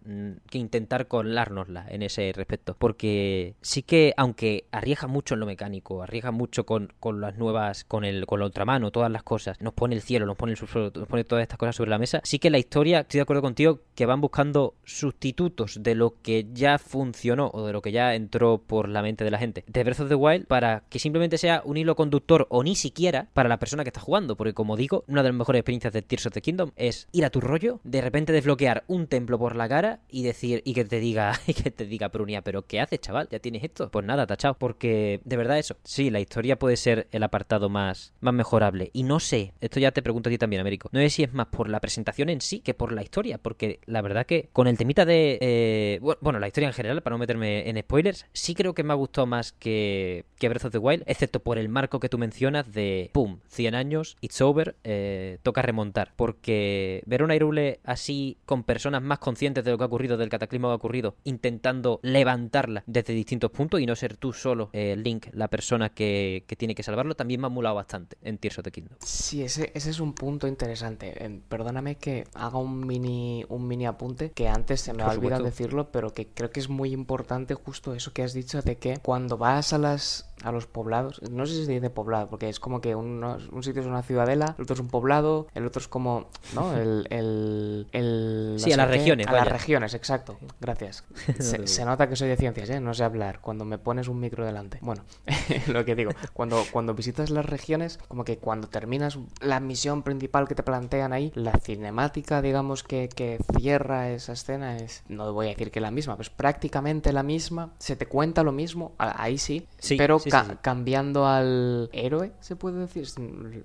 que 0.49 0.57
intentar 0.57 1.07
colárnosla 1.07 1.85
en 1.89 2.01
ese 2.01 2.31
respecto, 2.35 2.75
porque 2.77 3.55
sí 3.61 3.83
que, 3.83 4.13
aunque 4.17 4.65
arriesga 4.71 5.07
mucho 5.07 5.33
en 5.33 5.41
lo 5.41 5.45
mecánico, 5.45 6.01
arriesga 6.03 6.31
mucho 6.31 6.65
con, 6.65 6.93
con 6.99 7.21
las 7.21 7.37
nuevas, 7.37 7.83
con 7.83 8.05
el 8.05 8.25
con 8.25 8.39
la 8.39 8.45
ultramano, 8.45 8.91
todas 8.91 9.11
las 9.11 9.23
cosas, 9.23 9.59
nos 9.61 9.73
pone 9.73 9.95
el 9.95 10.01
cielo, 10.01 10.25
nos 10.25 10.37
pone 10.37 10.53
el 10.53 10.57
subsuelo, 10.57 10.91
nos 10.93 11.07
pone 11.07 11.23
todas 11.23 11.43
estas 11.43 11.57
cosas 11.57 11.75
sobre 11.75 11.89
la 11.89 11.97
mesa, 11.97 12.21
sí 12.23 12.39
que 12.39 12.49
la 12.49 12.57
historia, 12.57 13.01
estoy 13.01 13.19
de 13.19 13.23
acuerdo 13.23 13.41
contigo, 13.41 13.81
que 13.95 14.05
van 14.05 14.21
buscando 14.21 14.75
sustitutos 14.83 15.81
de 15.81 15.95
lo 15.95 16.15
que 16.21 16.47
ya 16.53 16.77
funcionó 16.77 17.51
o 17.53 17.65
de 17.65 17.73
lo 17.73 17.81
que 17.81 17.91
ya 17.91 18.15
entró 18.15 18.59
por 18.59 18.89
la 18.89 19.01
mente 19.01 19.23
de 19.23 19.31
la 19.31 19.37
gente. 19.37 19.63
De 19.67 19.83
Breath 19.83 20.01
of 20.01 20.09
the 20.09 20.15
Wild 20.15 20.47
para 20.47 20.83
que 20.89 20.99
simplemente 20.99 21.37
sea 21.37 21.61
un 21.65 21.77
hilo 21.77 21.95
conductor 21.95 22.47
o 22.49 22.63
ni 22.63 22.75
siquiera 22.75 23.27
para 23.33 23.49
la 23.49 23.59
persona 23.59 23.83
que 23.83 23.89
está 23.89 24.01
jugando, 24.01 24.35
porque 24.35 24.53
como 24.53 24.77
digo, 24.77 25.03
una 25.07 25.21
de 25.23 25.29
las 25.29 25.37
mejores 25.37 25.59
experiencias 25.59 25.93
de 25.93 26.01
Tears 26.01 26.25
of 26.25 26.33
the 26.33 26.41
Kingdom 26.41 26.71
es 26.75 27.07
ir 27.11 27.25
a 27.25 27.29
tu 27.29 27.41
rollo, 27.41 27.79
de 27.83 28.01
repente 28.01 28.33
desbloquear 28.33 28.83
un 28.87 29.07
tema 29.07 29.18
por 29.25 29.55
la 29.55 29.69
cara 29.69 29.99
y 30.09 30.23
decir, 30.23 30.61
y 30.65 30.73
que 30.73 30.85
te 30.85 30.99
diga, 30.99 31.39
y 31.47 31.53
que 31.53 31.71
te 31.71 31.85
diga, 31.85 32.09
Prunia, 32.09 32.41
pero 32.41 32.65
¿qué 32.65 32.79
haces, 32.79 32.99
chaval? 33.01 33.27
¿Ya 33.29 33.39
tienes 33.39 33.63
esto? 33.63 33.89
Pues 33.91 34.05
nada, 34.05 34.27
tachado. 34.27 34.55
Porque, 34.57 35.21
de 35.23 35.37
verdad, 35.37 35.57
eso. 35.57 35.77
Sí, 35.83 36.09
la 36.09 36.19
historia 36.19 36.59
puede 36.59 36.77
ser 36.77 37.07
el 37.11 37.23
apartado 37.23 37.69
más, 37.69 38.13
más 38.19 38.33
mejorable. 38.33 38.89
Y 38.93 39.03
no 39.03 39.19
sé, 39.19 39.53
esto 39.61 39.79
ya 39.79 39.91
te 39.91 40.01
pregunto 40.01 40.29
a 40.29 40.31
ti 40.31 40.37
también, 40.37 40.61
Américo. 40.61 40.89
No 40.91 40.99
sé 40.99 41.09
si 41.09 41.23
es 41.23 41.33
más 41.33 41.47
por 41.47 41.69
la 41.69 41.79
presentación 41.79 42.29
en 42.29 42.41
sí 42.41 42.59
que 42.59 42.73
por 42.73 42.91
la 42.91 43.03
historia. 43.03 43.37
Porque 43.37 43.79
la 43.85 44.01
verdad 44.01 44.25
que 44.25 44.49
con 44.53 44.67
el 44.67 44.77
temita 44.77 45.05
de. 45.05 45.37
Eh, 45.41 45.99
bueno, 46.21 46.39
la 46.39 46.47
historia 46.47 46.67
en 46.67 46.73
general, 46.73 47.01
para 47.01 47.15
no 47.15 47.19
meterme 47.19 47.69
en 47.69 47.79
spoilers, 47.79 48.25
sí 48.33 48.55
creo 48.55 48.73
que 48.73 48.83
me 48.83 48.93
ha 48.93 48.95
gustado 48.95 49.27
más 49.27 49.51
que, 49.51 50.25
que 50.37 50.49
Breath 50.49 50.65
of 50.65 50.71
the 50.71 50.77
Wild, 50.77 51.03
excepto 51.07 51.41
por 51.41 51.57
el 51.57 51.69
marco 51.69 51.99
que 51.99 52.09
tú 52.09 52.17
mencionas 52.17 52.71
de. 52.71 53.09
¡Pum! 53.13 53.39
100 53.47 53.75
años, 53.75 54.17
it's 54.21 54.41
over, 54.41 54.75
eh, 54.83 55.39
toca 55.43 55.61
remontar. 55.61 56.13
Porque 56.15 57.01
ver 57.05 57.23
una 57.23 57.35
Irule 57.35 57.79
así, 57.83 58.37
con 58.45 58.63
personas 58.63 59.01
más 59.01 59.08
conscientes 59.17 59.63
de 59.63 59.71
lo 59.71 59.77
que 59.79 59.83
ha 59.83 59.87
ocurrido, 59.87 60.15
del 60.15 60.29
cataclismo 60.29 60.67
que 60.67 60.73
ha 60.73 60.75
ocurrido, 60.75 61.15
intentando 61.23 61.99
levantarla 62.03 62.83
desde 62.85 63.13
distintos 63.13 63.49
puntos 63.49 63.79
y 63.79 63.87
no 63.87 63.95
ser 63.95 64.17
tú 64.17 64.33
solo, 64.33 64.69
eh, 64.73 64.95
Link, 64.95 65.27
la 65.33 65.47
persona 65.47 65.89
que, 65.89 66.43
que, 66.45 66.55
tiene 66.55 66.75
que 66.75 66.83
salvarlo, 66.83 67.15
también 67.15 67.41
me 67.41 67.47
ha 67.47 67.49
molado 67.49 67.75
bastante 67.75 68.17
en 68.21 68.37
Tears 68.37 68.59
of 68.59 68.65
the 68.65 68.71
Kingdom. 68.71 68.97
Sí, 68.99 69.41
ese, 69.41 69.71
ese 69.73 69.89
es 69.89 69.99
un 69.99 70.13
punto 70.13 70.47
interesante. 70.47 71.25
Eh, 71.25 71.41
perdóname 71.49 71.95
que 71.95 72.25
haga 72.35 72.59
un 72.59 72.85
mini, 72.85 73.43
un 73.49 73.67
mini 73.67 73.87
apunte, 73.87 74.31
que 74.31 74.47
antes 74.47 74.81
se 74.81 74.93
me 74.93 75.03
ha 75.03 75.07
olvidado 75.07 75.43
decirlo, 75.43 75.91
pero 75.91 76.13
que 76.13 76.27
creo 76.27 76.51
que 76.51 76.59
es 76.59 76.69
muy 76.69 76.91
importante 76.91 77.55
justo 77.55 77.93
eso 77.93 78.13
que 78.13 78.23
has 78.23 78.33
dicho 78.33 78.61
de 78.61 78.77
que 78.77 78.97
cuando 79.01 79.37
vas 79.37 79.73
a 79.73 79.77
las 79.77 80.28
a 80.43 80.51
los 80.51 80.67
poblados, 80.67 81.21
no 81.29 81.45
sé 81.45 81.55
si 81.55 81.65
se 81.65 81.73
dice 81.73 81.89
poblado, 81.89 82.29
porque 82.29 82.49
es 82.49 82.59
como 82.59 82.81
que 82.81 82.95
un, 82.95 83.23
un 83.23 83.63
sitio 83.63 83.81
es 83.81 83.87
una 83.87 84.03
ciudadela, 84.03 84.55
el 84.57 84.63
otro 84.63 84.73
es 84.73 84.79
un 84.79 84.87
poblado, 84.87 85.47
el 85.53 85.65
otro 85.65 85.81
es 85.81 85.87
como, 85.87 86.27
¿no? 86.53 86.75
El... 86.79 87.07
el, 87.09 87.87
el 87.91 88.55
sí, 88.57 88.71
a 88.71 88.77
las 88.77 88.89
regiones. 88.89 89.27
A 89.27 89.31
las 89.33 89.47
regiones, 89.47 89.93
exacto. 89.93 90.37
Gracias. 90.59 91.03
se, 91.39 91.67
se, 91.67 91.85
nota 91.85 92.07
que 92.07 92.15
soy 92.15 92.29
de 92.29 92.37
ciencias, 92.37 92.69
¿eh? 92.69 92.79
No 92.79 92.93
sé 92.93 93.03
hablar 93.03 93.41
cuando 93.41 93.65
me 93.65 93.77
pones 93.77 94.07
un 94.07 94.19
micro 94.19 94.45
delante. 94.45 94.79
Bueno, 94.81 95.03
lo 95.67 95.83
que 95.85 95.95
digo, 95.95 96.11
cuando, 96.33 96.63
cuando 96.71 96.93
visitas 96.93 97.29
las 97.29 97.45
regiones, 97.45 97.99
como 98.07 98.23
que 98.23 98.37
cuando 98.37 98.67
terminas 98.67 99.17
la 99.41 99.59
misión 99.59 100.03
principal 100.03 100.47
que 100.47 100.55
te 100.55 100.63
plantean 100.63 101.13
ahí, 101.13 101.31
la 101.35 101.53
cinemática, 101.59 102.41
digamos, 102.41 102.83
que, 102.83 103.09
que 103.09 103.39
cierra 103.57 104.09
esa 104.11 104.33
escena 104.33 104.77
es, 104.77 105.03
no 105.07 105.33
voy 105.33 105.47
a 105.47 105.49
decir 105.49 105.71
que 105.71 105.81
la 105.81 105.91
misma, 105.91 106.15
pues 106.15 106.29
prácticamente 106.29 107.13
la 107.13 107.23
misma, 107.23 107.73
se 107.79 107.95
te 107.95 108.05
cuenta 108.05 108.43
lo 108.43 108.51
mismo, 108.51 108.93
ahí 108.97 109.37
sí, 109.37 109.67
sí 109.77 109.97
pero 109.97 110.19
sí, 110.19 110.28
ca 110.29 110.43
sí, 110.43 110.51
sí. 110.51 110.57
cambiando 110.61 111.27
al 111.27 111.89
héroe, 111.91 112.33
se 112.39 112.55
puede 112.55 112.79
decir. 112.79 113.07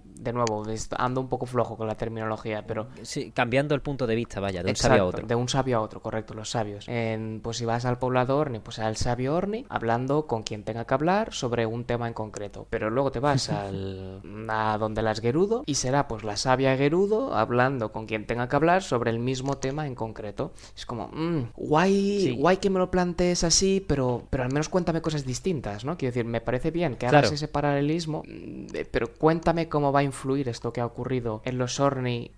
De 0.05 0.33
nuevo, 0.33 0.64
ando 0.96 1.20
un 1.20 1.29
poco 1.29 1.46
flojo 1.46 1.77
con 1.77 1.87
la 1.87 1.94
terminología, 1.94 2.66
pero. 2.66 2.88
Sí, 3.03 3.31
cambiando 3.33 3.74
el 3.74 3.81
punto 3.81 4.07
de 4.07 4.14
vista, 4.14 4.40
vaya, 4.40 4.62
de 4.62 4.70
un 4.70 4.77
sabio 4.77 5.03
a 5.03 5.07
otro. 5.07 5.27
De 5.27 5.35
un 5.35 5.48
sabio 5.48 5.79
a 5.79 5.81
otro, 5.81 6.00
correcto, 6.00 6.35
los 6.35 6.50
sabios. 6.50 6.88
En, 6.88 7.40
pues 7.42 7.59
si 7.59 7.64
vas 7.64 7.85
al 7.85 7.98
poblado 7.98 8.37
Orni, 8.37 8.61
pues 8.61 8.79
al 8.79 8.96
sabio 8.96 9.35
Orni, 9.35 9.66
hablando 9.68 10.27
con 10.27 10.42
quien 10.42 10.64
tenga 10.64 10.85
que 10.85 10.94
hablar 10.94 11.33
sobre 11.33 11.66
un 11.66 11.85
tema 11.85 12.09
en 12.09 12.14
concreto. 12.14 12.66
Pero 12.70 12.90
luego 12.90 13.11
te 13.11 13.20
vas 13.20 13.48
al, 13.50 14.22
a 14.48 14.77
donde 14.79 15.03
las 15.03 15.20
Gerudo 15.20 15.62
y 15.66 15.74
será 15.74 16.09
pues 16.09 16.24
la 16.24 16.37
sabia 16.37 16.77
Gerudo 16.77 17.35
hablando 17.35 17.92
con 17.92 18.07
quien 18.07 18.27
tenga 18.27 18.48
que 18.48 18.57
hablar 18.57 18.83
sobre 18.83 19.11
el 19.11 19.18
mismo 19.18 19.59
tema 19.59 19.87
en 19.87 19.94
concreto. 19.94 20.53
Es 20.77 20.87
como, 20.87 21.09
mmm, 21.09 21.50
guay, 21.57 22.20
sí. 22.20 22.37
guay 22.37 22.59
que 22.59 22.70
me 22.70 22.79
lo 22.79 22.90
plantees 22.90 23.44
así, 23.44 23.85
pero, 23.87 24.22
pero 24.31 24.44
al 24.44 24.53
menos 24.53 24.68
cuéntame 24.68 25.03
cosas 25.03 25.24
distintas, 25.24 25.85
¿no? 25.85 25.96
Quiero 25.96 26.12
decir, 26.12 26.24
me 26.24 26.40
parece 26.40 26.54
bien 26.71 26.97
que 26.97 27.07
hagas 27.07 27.23
claro. 27.23 27.35
ese 27.35 27.49
paralelismo, 27.49 28.23
pero 28.90 29.12
cuéntame 29.12 29.69
cómo 29.69 29.93
va 29.93 30.01
a 30.01 30.03
influir 30.03 30.49
esto 30.49 30.73
que 30.73 30.81
ha 30.81 30.87
ocurrido 30.87 31.43
en 31.45 31.59
los 31.59 31.81
Orni. 31.81 32.31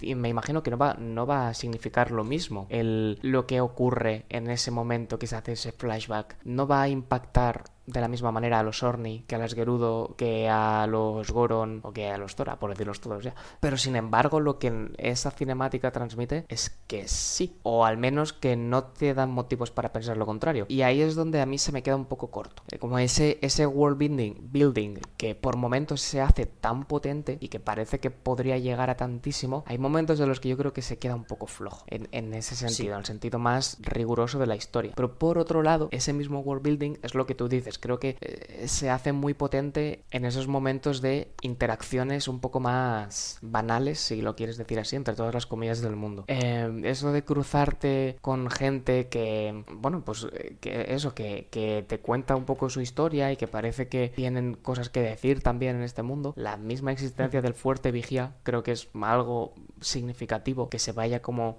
Y 0.00 0.14
me 0.14 0.28
imagino 0.28 0.62
que 0.62 0.70
no 0.70 0.78
va, 0.78 0.94
no 0.94 1.26
va 1.26 1.48
a 1.48 1.54
significar 1.54 2.10
lo 2.10 2.24
mismo. 2.24 2.66
El, 2.70 3.18
lo 3.22 3.46
que 3.46 3.60
ocurre 3.60 4.24
en 4.28 4.50
ese 4.50 4.70
momento 4.70 5.18
que 5.18 5.26
se 5.26 5.36
hace 5.36 5.52
ese 5.52 5.72
flashback 5.72 6.36
no 6.44 6.66
va 6.66 6.82
a 6.82 6.88
impactar 6.88 7.64
de 7.88 8.00
la 8.00 8.08
misma 8.08 8.30
manera 8.30 8.58
a 8.60 8.62
los 8.62 8.82
Orni 8.82 9.24
que 9.26 9.34
a 9.34 9.38
las 9.38 9.54
Gerudo, 9.54 10.14
que 10.16 10.48
a 10.48 10.86
los 10.86 11.30
Goron 11.30 11.80
o 11.82 11.92
que 11.92 12.08
a 12.08 12.18
los 12.18 12.36
Tora, 12.36 12.58
por 12.58 12.70
decirlos 12.70 13.00
todos 13.00 13.24
ya. 13.24 13.34
Pero 13.60 13.76
sin 13.76 13.96
embargo, 13.96 14.40
lo 14.40 14.58
que 14.58 14.90
esa 14.98 15.30
cinemática 15.30 15.90
transmite 15.90 16.44
es 16.48 16.70
que 16.86 17.08
sí, 17.08 17.56
o 17.62 17.84
al 17.84 17.96
menos 17.96 18.32
que 18.32 18.56
no 18.56 18.84
te 18.84 19.14
dan 19.14 19.30
motivos 19.30 19.70
para 19.70 19.92
pensar 19.92 20.16
lo 20.16 20.26
contrario. 20.26 20.66
Y 20.68 20.82
ahí 20.82 21.00
es 21.00 21.14
donde 21.14 21.40
a 21.40 21.46
mí 21.46 21.58
se 21.58 21.72
me 21.72 21.82
queda 21.82 21.96
un 21.96 22.04
poco 22.04 22.30
corto. 22.30 22.62
Como 22.78 22.98
ese, 22.98 23.38
ese 23.40 23.66
world 23.66 23.98
building, 23.98 24.34
building 24.52 24.98
que 25.16 25.34
por 25.34 25.56
momentos 25.56 26.02
se 26.02 26.20
hace 26.20 26.46
tan 26.46 26.84
potente 26.84 27.38
y 27.40 27.48
que 27.48 27.60
parece 27.60 28.00
que 28.00 28.10
podría 28.10 28.58
llegar 28.58 28.90
a 28.90 28.96
tantísimo, 28.96 29.64
hay 29.66 29.78
momentos 29.78 30.18
de 30.18 30.26
los 30.26 30.40
que 30.40 30.50
yo 30.50 30.58
creo 30.58 30.72
que 30.72 30.82
se 30.82 30.98
queda 30.98 31.14
un 31.14 31.24
poco 31.24 31.46
flojo 31.46 31.84
en, 31.88 32.08
en 32.12 32.34
ese 32.34 32.54
sentido, 32.54 32.88
sí. 32.88 32.92
en 32.92 32.98
el 32.98 33.06
sentido 33.06 33.38
más 33.38 33.78
riguroso 33.80 34.38
de 34.38 34.46
la 34.46 34.56
historia. 34.56 34.92
Pero 34.94 35.18
por 35.18 35.38
otro 35.38 35.62
lado, 35.62 35.88
ese 35.90 36.12
mismo 36.12 36.40
world 36.40 36.62
building 36.62 36.98
es 37.02 37.14
lo 37.14 37.26
que 37.26 37.34
tú 37.34 37.48
dices 37.48 37.77
creo 37.78 37.98
que 37.98 38.16
eh, 38.20 38.68
se 38.68 38.90
hace 38.90 39.12
muy 39.12 39.34
potente 39.34 40.04
en 40.10 40.24
esos 40.24 40.48
momentos 40.48 41.00
de 41.00 41.28
interacciones 41.42 42.28
un 42.28 42.40
poco 42.40 42.60
más 42.60 43.38
banales, 43.42 44.00
si 44.00 44.22
lo 44.22 44.36
quieres 44.36 44.56
decir 44.56 44.78
así, 44.78 44.96
entre 44.96 45.14
todas 45.14 45.34
las 45.34 45.46
comillas 45.46 45.80
del 45.80 45.96
mundo. 45.96 46.24
Eh, 46.28 46.82
eso 46.84 47.12
de 47.12 47.24
cruzarte 47.24 48.18
con 48.20 48.50
gente 48.50 49.08
que, 49.08 49.64
bueno, 49.72 50.02
pues 50.04 50.26
eh, 50.32 50.56
que 50.60 50.86
eso, 50.94 51.14
que, 51.14 51.48
te 51.88 51.98
cuenta 52.00 52.36
un 52.36 52.44
poco 52.44 52.70
su 52.70 52.80
historia 52.80 53.32
y 53.32 53.36
que 53.36 53.46
parece 53.46 53.88
que 53.88 54.12
tienen 54.14 54.54
cosas 54.54 54.88
que 54.88 55.00
decir 55.00 55.42
también 55.42 55.76
en 55.76 55.82
este 55.82 56.02
mundo. 56.02 56.32
La 56.36 56.56
misma 56.56 56.92
existencia 56.92 57.42
del 57.42 57.54
fuerte 57.54 57.90
vigía 57.90 58.34
creo 58.42 58.62
que 58.62 58.72
es 58.72 58.88
algo 59.00 59.54
significativo, 59.80 60.68
que 60.68 60.78
se 60.78 60.92
vaya 60.92 61.20
como, 61.22 61.58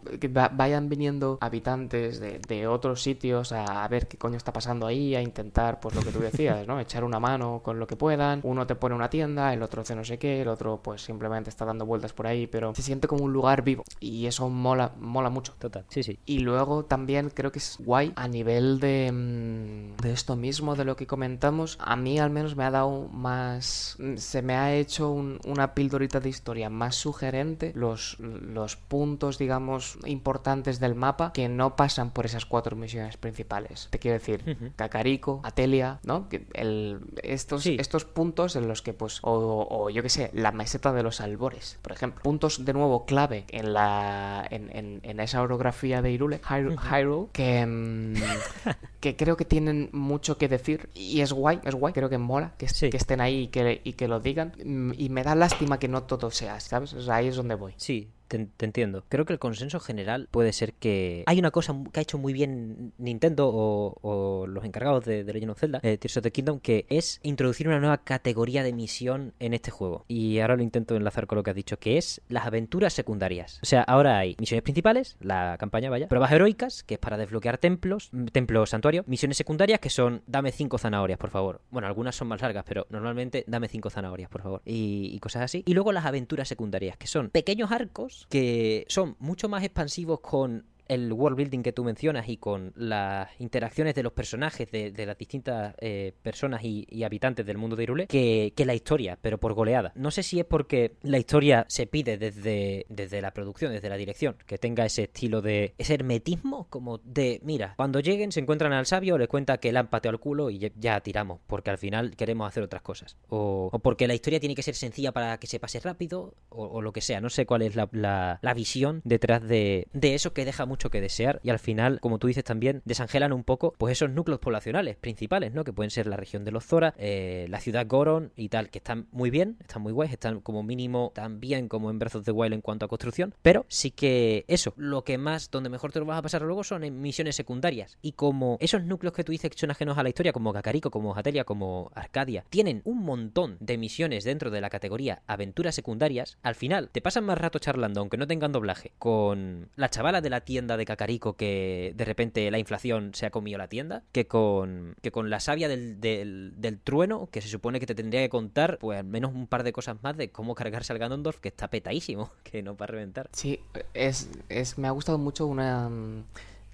vayan 0.52 0.90
viniendo 0.90 1.38
habitantes 1.42 2.20
de, 2.20 2.40
de 2.40 2.68
otros 2.68 3.02
sitios 3.02 3.52
a, 3.52 3.84
a 3.84 3.88
ver 3.88 4.08
qué 4.08 4.18
coño 4.18 4.38
está 4.38 4.54
pasando 4.54 4.88
ahí, 4.88 5.16
a 5.16 5.22
intentar 5.22 5.80
pues 5.80 5.96
lo 5.96 6.02
que 6.02 6.09
tú 6.12 6.20
decías, 6.20 6.68
¿no? 6.68 6.80
Echar 6.80 7.04
una 7.04 7.20
mano 7.20 7.62
con 7.64 7.80
lo 7.80 7.88
que 7.88 7.96
puedan. 7.96 8.42
Uno 8.44 8.68
te 8.68 8.76
pone 8.76 8.96
una 8.96 9.10
tienda, 9.10 9.54
el 9.54 9.64
otro 9.64 9.82
hace 9.82 9.96
no 9.96 10.04
sé 10.04 10.18
qué, 10.18 10.42
el 10.42 10.48
otro 10.48 10.82
pues 10.82 11.02
simplemente 11.02 11.50
está 11.50 11.66
dando 11.66 11.86
vueltas 11.86 12.14
por 12.14 12.28
ahí, 12.28 12.48
pero 12.48 12.74
se 12.76 12.82
siente 12.82 13.08
como 13.08 13.24
un 13.24 13.34
lugar 13.34 13.64
vivo 13.64 13.84
y 14.00 14.26
eso 14.26 14.50
mola, 14.50 14.92
mola 15.00 15.30
mucho. 15.30 15.54
Total, 15.60 15.86
sí, 15.90 16.04
sí. 16.04 16.20
Y 16.26 16.40
luego 16.40 16.86
también 16.86 17.30
creo 17.30 17.52
que 17.52 17.60
es 17.60 17.78
guay 17.80 18.14
a 18.16 18.28
nivel 18.28 18.80
de, 18.80 19.12
mm, 19.12 20.02
de 20.02 20.12
esto 20.12 20.36
mismo, 20.36 20.76
de 20.76 20.86
lo 20.86 20.96
que 20.96 21.08
comentamos. 21.08 21.78
A 21.82 21.96
mí 21.96 22.20
al 22.20 22.30
menos 22.30 22.56
me 22.56 22.64
ha 22.64 22.72
dado 22.72 23.08
más, 23.10 23.98
se 24.16 24.42
me 24.42 24.56
ha 24.56 24.74
hecho 24.76 25.12
un, 25.12 25.40
una 25.46 25.74
pildorita 25.74 26.20
de 26.20 26.30
historia 26.30 26.70
más 26.70 26.96
sugerente, 26.96 27.72
los, 27.76 28.18
los 28.20 28.76
puntos, 28.76 29.38
digamos, 29.38 29.98
importantes 30.06 30.80
del 30.80 30.96
mapa 30.96 31.32
que 31.34 31.50
no 31.50 31.76
pasan 31.76 32.12
por 32.12 32.26
esas 32.26 32.46
cuatro 32.46 32.76
misiones 32.76 33.18
principales. 33.18 33.88
Te 33.90 34.00
quiero 34.00 34.18
decir. 34.18 34.74
Kakariko, 34.76 35.42
Atelia, 35.44 35.99
¿no? 36.04 36.28
El, 36.54 37.00
estos, 37.24 37.64
sí. 37.64 37.78
estos 37.80 38.06
puntos 38.06 38.56
en 38.56 38.68
los 38.68 38.82
que, 38.82 38.94
pues, 38.94 39.20
o, 39.24 39.68
o 39.70 39.90
yo 39.90 40.04
qué 40.04 40.10
sé, 40.10 40.32
la 40.34 40.52
meseta 40.52 40.94
de 40.94 41.04
los 41.04 41.22
albores, 41.22 41.78
por 41.82 41.92
ejemplo. 41.92 42.22
Puntos 42.24 42.66
de 42.66 42.74
nuevo 42.74 43.06
clave 43.06 43.46
en 43.50 43.74
la 43.74 44.46
en, 44.50 44.70
en, 44.76 45.00
en 45.04 45.20
esa 45.20 45.42
orografía 45.42 46.02
de 46.02 46.12
Hyrule, 46.12 46.40
Hyrule, 46.40 46.78
Hyrule 46.78 47.28
que, 47.32 47.66
mmm, 47.66 48.14
que 49.00 49.16
creo 49.16 49.38
que 49.38 49.46
tienen 49.46 49.90
mucho 49.92 50.38
que 50.38 50.48
decir 50.48 50.90
y 50.94 51.22
es 51.22 51.34
guay, 51.34 51.60
es 51.64 51.76
guay, 51.76 51.94
creo 51.94 52.10
que 52.10 52.18
mola 52.18 52.54
que, 52.58 52.68
sí. 52.68 52.90
que 52.90 52.98
estén 52.98 53.22
ahí 53.22 53.44
y 53.44 53.48
que, 53.48 53.82
y 53.84 53.94
que 53.94 54.08
lo 54.08 54.20
digan. 54.20 54.54
Y 54.98 55.10
me 55.10 55.24
da 55.24 55.36
lástima 55.36 55.80
que 55.80 55.88
no 55.88 56.04
todo 56.04 56.32
sea, 56.32 56.60
¿sabes? 56.60 56.94
O 56.94 57.02
sea, 57.02 57.16
ahí 57.16 57.28
es 57.28 57.36
donde 57.36 57.56
voy. 57.56 57.74
Sí, 57.78 58.10
te, 58.30 58.46
te, 58.46 58.66
entiendo. 58.66 59.04
Creo 59.10 59.26
que 59.26 59.34
el 59.34 59.40
consenso 59.40 59.80
general 59.80 60.30
puede 60.32 60.54
ser 60.54 60.74
que 60.74 61.24
hay 61.26 61.40
una 61.40 61.52
cosa 61.52 61.76
que 61.92 62.00
ha 62.00 62.04
hecho 62.04 62.18
muy 62.18 62.32
bien 62.32 62.94
Nintendo 62.98 63.50
o, 63.52 64.46
los 64.48 64.64
encargados 64.64 65.04
de, 65.06 65.24
de, 65.24 65.34
Legend 65.34 65.52
of 65.52 65.60
Zelda, 65.60 65.80
eh, 65.84 65.98
Tears 65.98 66.18
of 66.18 66.24
the 66.24 66.32
Kingdom, 66.32 66.60
que 66.60 66.86
es 66.90 67.20
introducir 67.24 67.68
una 67.68 67.80
nueva 67.80 67.98
categoría 67.98 68.64
de 68.64 68.72
misión 68.72 69.34
en 69.40 69.54
este 69.54 69.72
juego. 69.72 70.06
Y 70.08 70.40
ahora 70.40 70.56
lo 70.56 70.64
intento 70.64 70.96
enlazar 70.96 71.28
con 71.28 71.38
lo 71.38 71.44
que 71.44 71.50
has 71.50 71.56
dicho, 71.56 71.78
que 71.78 71.98
es 71.98 72.22
las 72.30 72.46
aventuras 72.46 72.94
secundarias. 72.94 73.60
O 73.62 73.66
sea, 73.66 73.82
ahora 73.84 74.18
hay 74.20 74.36
misiones 74.40 74.64
principales, 74.64 75.18
la 75.20 75.58
campaña 75.60 75.90
vaya, 75.90 76.08
pruebas 76.08 76.32
heroicas, 76.32 76.84
que 76.84 76.96
es 76.96 77.00
para 77.00 77.18
desbloquear 77.18 77.58
templos, 77.58 78.12
templos 78.32 78.70
santuarios, 78.70 79.08
misiones 79.08 79.38
secundarias, 79.38 79.80
que 79.80 79.90
son 79.90 80.22
dame 80.28 80.52
cinco 80.52 80.78
zanahorias, 80.78 81.18
por 81.18 81.32
favor. 81.32 81.62
Bueno, 81.72 81.88
algunas 81.88 82.16
son 82.16 82.28
más 82.28 82.42
largas, 82.42 82.64
pero 82.68 82.86
normalmente 82.90 83.44
dame 83.48 83.68
cinco 83.68 83.90
zanahorias, 83.90 84.30
por 84.30 84.42
favor. 84.42 84.62
Y, 84.66 85.10
y 85.14 85.20
cosas 85.20 85.44
así. 85.44 85.64
Y 85.66 85.74
luego 85.74 85.92
las 85.92 86.06
aventuras 86.06 86.48
secundarias, 86.48 86.98
que 86.98 87.08
son 87.08 87.30
pequeños 87.30 87.72
arcos 87.72 88.19
que 88.28 88.86
son 88.90 89.16
mucho 89.20 89.50
más 89.50 89.64
expansivos 89.64 90.20
con 90.20 90.66
el 90.90 91.14
world 91.14 91.38
building 91.38 91.62
que 91.62 91.72
tú 91.72 91.84
mencionas 91.84 92.28
y 92.28 92.38
con 92.38 92.74
las 92.76 93.30
interacciones 93.40 93.96
de 93.96 94.04
los 94.04 94.12
personajes 94.12 94.70
de, 94.72 95.06
las 95.06 95.18
distintas 95.18 95.76
eh, 95.80 96.14
personas 96.22 96.64
y, 96.64 96.86
y, 96.90 97.04
habitantes 97.04 97.46
del 97.46 97.58
mundo 97.58 97.76
de 97.76 97.84
Irule 97.84 98.08
que, 98.08 98.54
la 98.66 98.76
historia, 98.76 99.18
pero 99.22 99.38
por 99.40 99.54
goleada. 99.54 99.92
No 99.96 100.12
sé 100.12 100.22
si 100.22 100.40
es 100.40 100.46
porque 100.46 100.96
la 101.02 101.18
historia 101.18 101.66
se 101.70 101.88
pide 101.88 102.18
desde, 102.18 102.86
desde 102.90 103.22
la 103.22 103.32
producción, 103.32 103.72
desde 103.72 103.90
la 103.90 103.98
dirección, 103.98 104.36
que 104.46 104.58
tenga 104.58 104.86
ese 104.86 105.04
estilo 105.04 105.42
de 105.42 105.74
ese 105.78 105.94
hermetismo, 105.94 106.68
como 106.70 107.00
de, 107.00 107.40
mira, 107.44 107.74
cuando 107.78 108.00
lleguen 108.00 108.32
se 108.32 108.42
encuentran 108.42 108.74
al 108.74 108.86
sabio, 108.86 109.18
le 109.18 109.28
cuenta 109.28 109.58
que 109.58 109.72
le 109.72 109.80
han 109.80 109.88
pateado 109.88 110.16
el 110.16 110.20
culo 110.20 110.50
y 110.50 110.72
ya, 110.76 111.00
tiramos, 111.02 111.40
porque 111.48 111.70
al 111.70 111.78
final 111.78 112.16
queremos 112.16 112.48
hacer 112.48 112.64
otras 112.64 112.82
cosas. 112.82 113.18
O, 113.30 113.70
o, 113.72 113.80
porque 113.80 114.08
la 114.08 114.16
historia 114.16 114.40
tiene 114.40 114.56
que 114.56 114.64
ser 114.64 114.76
sencilla 114.76 115.12
para 115.12 115.40
que 115.40 115.48
se 115.48 115.60
pase 115.60 115.80
rápido, 115.80 116.36
o, 116.50 116.82
lo 116.82 116.92
que 116.94 117.02
sea. 117.02 117.22
No 117.22 117.30
sé 117.30 117.46
cuál 117.46 117.62
es 117.62 117.76
la, 117.76 117.90
la, 117.92 118.40
la 118.42 118.54
visión 118.54 119.02
detrás 119.04 119.48
de, 119.48 119.88
de 119.94 120.16
eso 120.16 120.34
que 120.34 120.46
deja 120.46 120.66
mucho 120.66 120.79
mucho 120.80 120.90
que 120.90 121.02
desear 121.02 121.42
y 121.44 121.50
al 121.50 121.60
final, 121.60 122.00
como 122.00 122.20
tú 122.20 122.28
dices 122.28 122.46
también, 122.46 122.82
desangelan 122.86 123.34
un 123.34 123.44
poco 123.44 123.74
pues 123.78 123.92
esos 123.92 124.10
núcleos 124.12 124.40
poblacionales 124.40 124.96
principales, 124.96 125.54
¿no? 125.54 125.66
Que 125.66 125.74
pueden 125.74 125.92
ser 125.92 126.08
la 126.08 126.16
región 126.16 126.46
de 126.46 126.54
los 126.54 126.66
Zora, 126.66 126.94
eh, 126.98 127.48
la 127.50 127.60
ciudad 127.60 127.86
Goron 127.86 128.32
y 128.38 128.48
tal, 128.48 128.70
que 128.70 128.78
están 128.78 129.08
muy 129.12 129.30
bien, 129.30 129.58
están 129.60 129.82
muy 129.82 129.92
guays, 129.92 130.14
están 130.14 130.40
como 130.40 130.64
mínimo 130.64 131.12
tan 131.14 131.42
bien 131.42 131.68
como 131.68 131.92
en 131.92 132.00
Breath 132.00 132.16
of 132.16 132.24
the 132.24 132.32
Wild 132.32 132.54
en 132.54 132.62
cuanto 132.62 132.86
a 132.86 132.88
construcción, 132.88 133.36
pero 133.42 133.66
sí 133.68 133.92
que 133.92 134.46
eso, 134.48 134.74
lo 134.78 135.04
que 135.04 135.18
más, 135.18 135.52
donde 135.52 135.70
mejor 135.70 135.92
te 135.92 136.00
lo 136.00 136.06
vas 136.06 136.18
a 136.18 136.22
pasar 136.22 136.44
luego 136.44 136.64
son 136.64 136.86
en 136.86 137.02
misiones 137.02 137.36
secundarias 137.36 137.98
y 138.02 138.14
como 138.14 138.56
esos 138.62 138.82
núcleos 138.82 139.14
que 139.14 139.26
tú 139.26 139.34
dices 139.34 139.52
que 139.52 139.60
son 139.60 139.72
ajenos 139.72 139.98
a 139.98 140.04
la 140.04 140.10
historia, 140.10 140.32
como 140.32 140.54
Kakariko, 140.54 140.92
como 140.92 141.14
Hatelia, 141.14 141.44
como 141.44 141.92
Arcadia, 141.94 142.46
tienen 142.50 142.82
un 142.86 143.04
montón 143.04 143.58
de 143.60 143.78
misiones 143.78 144.24
dentro 144.24 144.50
de 144.50 144.62
la 144.62 144.70
categoría 144.70 145.24
aventuras 145.28 145.76
secundarias, 145.76 146.38
al 146.42 146.56
final 146.56 146.90
te 146.90 147.02
pasan 147.02 147.26
más 147.26 147.38
rato 147.38 147.60
charlando, 147.60 148.00
aunque 148.00 148.16
no 148.16 148.28
tengan 148.28 148.54
doblaje, 148.54 148.94
con 148.98 149.68
la 149.76 149.90
chavala 149.90 150.22
de 150.22 150.30
la 150.30 150.40
tienda 150.42 150.69
de 150.78 150.86
Kakariko 150.86 151.34
que 151.34 151.94
de 151.96 152.06
repente 152.06 152.50
la 152.52 152.60
inflación 152.60 153.12
se 153.14 153.26
ha 153.26 153.32
comido 153.32 153.58
la 153.58 153.68
tienda, 153.68 154.04
que 154.12 154.28
con, 154.28 154.96
que 155.02 155.12
con 155.12 155.30
la 155.30 155.40
sabia 155.40 155.68
del, 155.68 156.00
del, 156.00 156.80
trueno, 156.84 157.30
que 157.32 157.42
se 157.42 157.48
supone 157.48 157.80
que 157.80 157.86
te 157.86 157.96
tendría 157.96 158.22
que 158.22 158.30
contar, 158.30 158.78
pues 158.80 159.00
al 159.00 159.06
menos 159.06 159.34
un 159.34 159.48
par 159.48 159.64
de 159.64 159.74
cosas 159.74 159.98
más 160.02 160.18
de 160.18 160.32
cómo 160.32 160.56
cargarse 160.56 160.94
al 160.94 161.00
Ganondorf, 161.00 161.40
que 161.40 161.50
está 161.50 161.70
petadísimo, 161.70 162.32
que 162.44 162.62
no 162.64 162.76
para 162.76 162.92
reventar. 162.92 163.30
Sí, 163.34 163.60
es, 163.94 164.30
es, 164.50 164.78
me 164.78 164.88
ha 164.88 164.92
gustado 164.92 165.18
mucho 165.18 165.48
una 165.48 165.90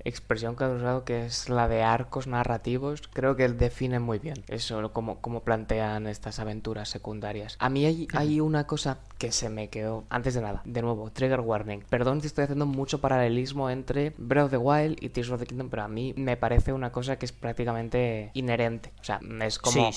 expresión 0.06 0.56
que 0.56 0.64
has 0.64 0.72
usado 0.72 1.04
que 1.04 1.26
es 1.26 1.50
la 1.50 1.68
de 1.68 1.84
arcos 1.84 2.28
narrativos, 2.28 3.02
creo 3.12 3.36
que 3.36 3.50
define 3.50 4.00
muy 4.00 4.20
bien 4.20 4.44
eso, 4.48 4.94
cómo, 4.94 5.20
cómo 5.20 5.42
plantean 5.42 6.08
estas 6.08 6.40
aventuras 6.40 6.90
secundarias. 6.90 7.58
A 7.60 7.70
mí 7.70 7.86
hay, 7.86 8.08
hay, 8.14 8.40
una 8.40 8.68
cosa 8.68 9.00
que 9.18 9.32
se 9.32 9.50
me 9.50 9.70
quedó, 9.70 10.04
antes 10.10 10.36
de 10.36 10.42
nada, 10.42 10.62
de 10.64 10.82
nuevo, 10.82 11.10
trigger 11.12 11.42
warning. 11.42 11.80
Perdón 11.90 12.22
si 12.22 12.28
estoy 12.28 12.44
haciendo 12.44 12.66
mucho 12.66 13.02
paralelismo 13.02 13.70
entre 13.70 14.14
Breath 14.18 14.46
of 14.46 14.52
the 14.52 14.58
Wild 14.58 14.98
y 15.02 15.10
Tears 15.10 15.32
of 15.32 15.40
the 15.40 15.48
Kingdom, 15.48 15.70
pero 15.70 15.84
a 15.84 15.88
mí 15.88 16.14
me 16.16 16.38
parece 16.38 16.72
una 16.72 16.92
cosa 16.92 17.18
que 17.18 17.26
es 17.26 17.32
prácticamente 17.32 18.30
inherente. 18.34 18.94
O 19.02 19.04
sea, 19.04 19.20
es 19.42 19.58
como 19.60 19.90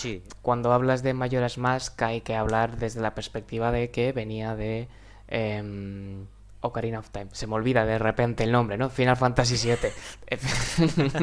cuando 0.42 0.72
hablas 0.72 1.02
de 1.02 1.12
Majora's 1.12 1.58
Mask 1.58 2.00
hay 2.02 2.22
que 2.22 2.34
hablar 2.34 2.78
desde 2.78 3.00
la 3.00 3.14
perspectiva 3.14 3.70
de 3.70 3.90
que 3.90 4.12
venía 4.12 4.56
de... 4.56 4.88
Eh, 5.28 6.24
Ocarina 6.60 6.98
of 6.98 7.10
Time. 7.10 7.28
Se 7.32 7.46
me 7.46 7.54
olvida 7.54 7.86
de 7.86 7.98
repente 7.98 8.44
el 8.44 8.52
nombre, 8.52 8.76
¿no? 8.76 8.90
Final 8.90 9.16
Fantasy 9.16 9.56
VII. 9.68 9.90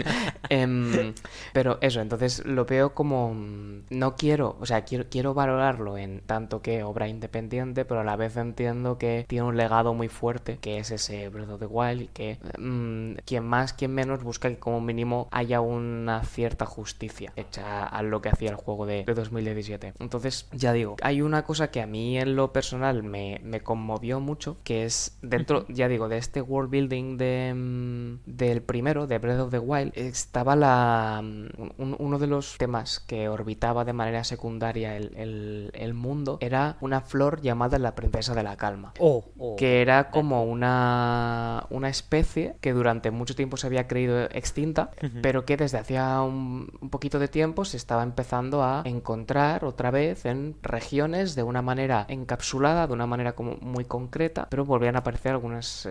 Em, 0.49 1.13
pero 1.53 1.77
eso, 1.81 2.01
entonces 2.01 2.45
lo 2.45 2.65
veo 2.65 2.93
como... 2.93 3.33
Mm, 3.33 3.83
no 3.89 4.15
quiero, 4.15 4.57
o 4.59 4.65
sea, 4.65 4.83
quiero, 4.83 5.05
quiero 5.09 5.33
valorarlo 5.33 5.97
en 5.97 6.21
tanto 6.21 6.61
que 6.61 6.83
obra 6.83 7.07
independiente, 7.07 7.85
pero 7.85 8.01
a 8.01 8.03
la 8.03 8.15
vez 8.15 8.37
entiendo 8.37 8.97
que 8.97 9.25
tiene 9.27 9.45
un 9.45 9.57
legado 9.57 9.93
muy 9.93 10.07
fuerte, 10.07 10.57
que 10.57 10.77
es 10.77 10.91
ese 10.91 11.29
Breath 11.29 11.49
of 11.49 11.59
the 11.59 11.65
Wild, 11.65 12.01
y 12.01 12.07
que 12.07 12.39
mm, 12.57 13.15
quien 13.25 13.45
más, 13.45 13.73
quien 13.73 13.93
menos 13.93 14.23
busca 14.23 14.49
que 14.49 14.59
como 14.59 14.81
mínimo 14.81 15.27
haya 15.31 15.61
una 15.61 16.23
cierta 16.23 16.65
justicia 16.65 17.33
hecha 17.35 17.85
a 17.85 18.01
lo 18.03 18.21
que 18.21 18.29
hacía 18.29 18.49
el 18.49 18.55
juego 18.55 18.85
de, 18.85 19.03
2017. 19.05 19.93
Entonces, 19.99 20.47
ya 20.51 20.73
digo, 20.73 20.95
hay 21.01 21.21
una 21.21 21.43
cosa 21.43 21.71
que 21.71 21.81
a 21.81 21.87
mí 21.87 22.17
en 22.17 22.35
lo 22.35 22.53
personal 22.53 23.03
me, 23.03 23.39
me 23.43 23.61
conmovió 23.61 24.19
mucho, 24.19 24.57
que 24.63 24.85
es 24.85 25.17
dentro, 25.29 25.65
ya 25.67 25.87
digo, 25.87 26.07
de 26.07 26.17
este 26.17 26.41
world 26.41 26.69
building 26.69 27.17
de, 27.17 27.53
mm, 27.55 28.19
del 28.25 28.61
primero, 28.61 29.07
de 29.07 29.17
Breath 29.17 29.39
of 29.39 29.51
the 29.51 29.59
Wild, 29.59 29.91
estaba 29.95 30.55
la 30.55 31.21
mm, 31.23 31.93
uno 31.99 32.19
de 32.19 32.27
los 32.27 32.57
temas 32.57 32.99
que 32.99 33.29
orbitaba 33.29 33.85
de 33.85 33.93
manera 33.93 34.23
secundaria 34.23 34.95
el, 34.97 35.71
el, 35.73 35.93
mundo 35.93 36.37
era 36.41 36.77
una 36.81 37.01
flor 37.01 37.41
llamada 37.41 37.79
la 37.79 37.95
princesa 37.95 38.33
de 38.33 38.43
la 38.43 38.57
calma. 38.57 38.93
Oh, 38.99 39.25
oh. 39.37 39.55
Que 39.55 39.81
era 39.81 40.09
como 40.09 40.43
una, 40.43 41.65
una 41.69 41.89
especie 41.89 42.55
que 42.61 42.73
durante 42.73 43.11
mucho 43.11 43.35
tiempo 43.35 43.57
se 43.57 43.67
había 43.67 43.87
creído 43.87 44.25
extinta, 44.25 44.91
pero 45.21 45.45
que 45.45 45.57
desde 45.57 45.77
hacía 45.77 46.21
un, 46.21 46.69
un 46.81 46.89
poquito 46.89 47.19
de 47.19 47.27
tiempo 47.27 47.65
se 47.65 47.77
estaba 47.77 48.03
empezando 48.03 48.63
a 48.63 48.83
encontrar 48.85 49.65
otra 49.65 49.91
vez 49.91 50.25
en 50.25 50.55
regiones 50.61 51.35
de 51.35 51.43
una 51.43 51.61
manera 51.61 52.05
encapsulada, 52.09 52.87
de 52.87 52.93
una 52.93 53.07
manera 53.07 53.33
como 53.33 53.57
muy 53.61 53.85
concreta, 53.85 54.47
pero 54.49 54.65
volvían 54.65 54.95
a 54.95 54.99
aparecer 54.99 55.14
algunos, 55.23 55.87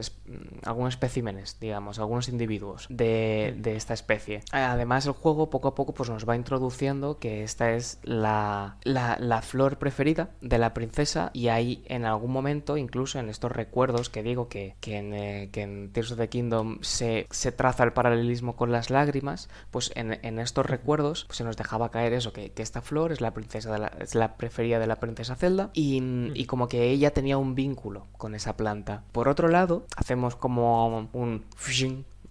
algunos 0.62 0.94
especímenes, 0.94 1.58
digamos, 1.60 1.98
algunos 1.98 2.28
individuos 2.28 2.86
de, 2.88 3.54
de, 3.58 3.76
esta 3.76 3.94
especie. 3.94 4.42
Además, 4.52 5.06
el 5.06 5.12
juego 5.12 5.50
poco 5.50 5.68
a 5.68 5.74
poco 5.74 5.94
pues, 5.94 6.10
nos 6.10 6.28
va 6.28 6.36
introduciendo 6.36 7.18
que 7.18 7.42
esta 7.42 7.72
es 7.72 7.98
la, 8.02 8.76
la, 8.84 9.16
la 9.20 9.42
flor 9.42 9.78
preferida 9.78 10.30
de 10.40 10.58
la 10.58 10.74
princesa 10.74 11.30
y 11.32 11.48
hay 11.48 11.84
en 11.86 12.04
algún 12.04 12.32
momento, 12.32 12.76
incluso 12.76 13.18
en 13.18 13.28
estos 13.28 13.52
recuerdos 13.52 14.10
que 14.10 14.22
digo 14.22 14.48
que, 14.48 14.76
que, 14.80 14.96
en, 14.96 15.14
eh, 15.14 15.48
que 15.52 15.62
en 15.62 15.92
Tears 15.92 16.12
of 16.12 16.18
the 16.18 16.28
Kingdom 16.28 16.78
se, 16.82 17.26
se, 17.30 17.52
traza 17.52 17.84
el 17.84 17.92
paralelismo 17.92 18.56
con 18.56 18.72
las 18.72 18.90
lágrimas, 18.90 19.48
pues 19.70 19.92
en, 19.94 20.18
en 20.22 20.38
estos 20.38 20.66
recuerdos 20.66 21.24
pues, 21.26 21.38
se 21.38 21.44
nos 21.44 21.56
dejaba 21.56 21.90
caer 21.90 22.12
eso, 22.12 22.32
que, 22.32 22.52
que 22.52 22.62
esta 22.62 22.82
flor 22.82 23.12
es 23.12 23.20
la 23.20 23.32
princesa 23.32 23.72
de 23.72 23.78
la, 23.78 23.88
es 23.98 24.14
la 24.14 24.36
preferida 24.36 24.78
de 24.78 24.86
la 24.86 24.96
princesa 24.96 25.36
Zelda 25.36 25.70
y, 25.72 26.02
y 26.34 26.46
como 26.46 26.68
que 26.68 26.90
ella 26.90 27.12
tenía 27.12 27.38
un 27.38 27.54
vínculo 27.54 28.06
con 28.16 28.34
esa 28.34 28.56
planta. 28.56 29.04
Por 29.14 29.28
otro 29.28 29.46
lado, 29.46 29.86
hacemos 29.94 30.34
como 30.34 31.08
un 31.12 31.44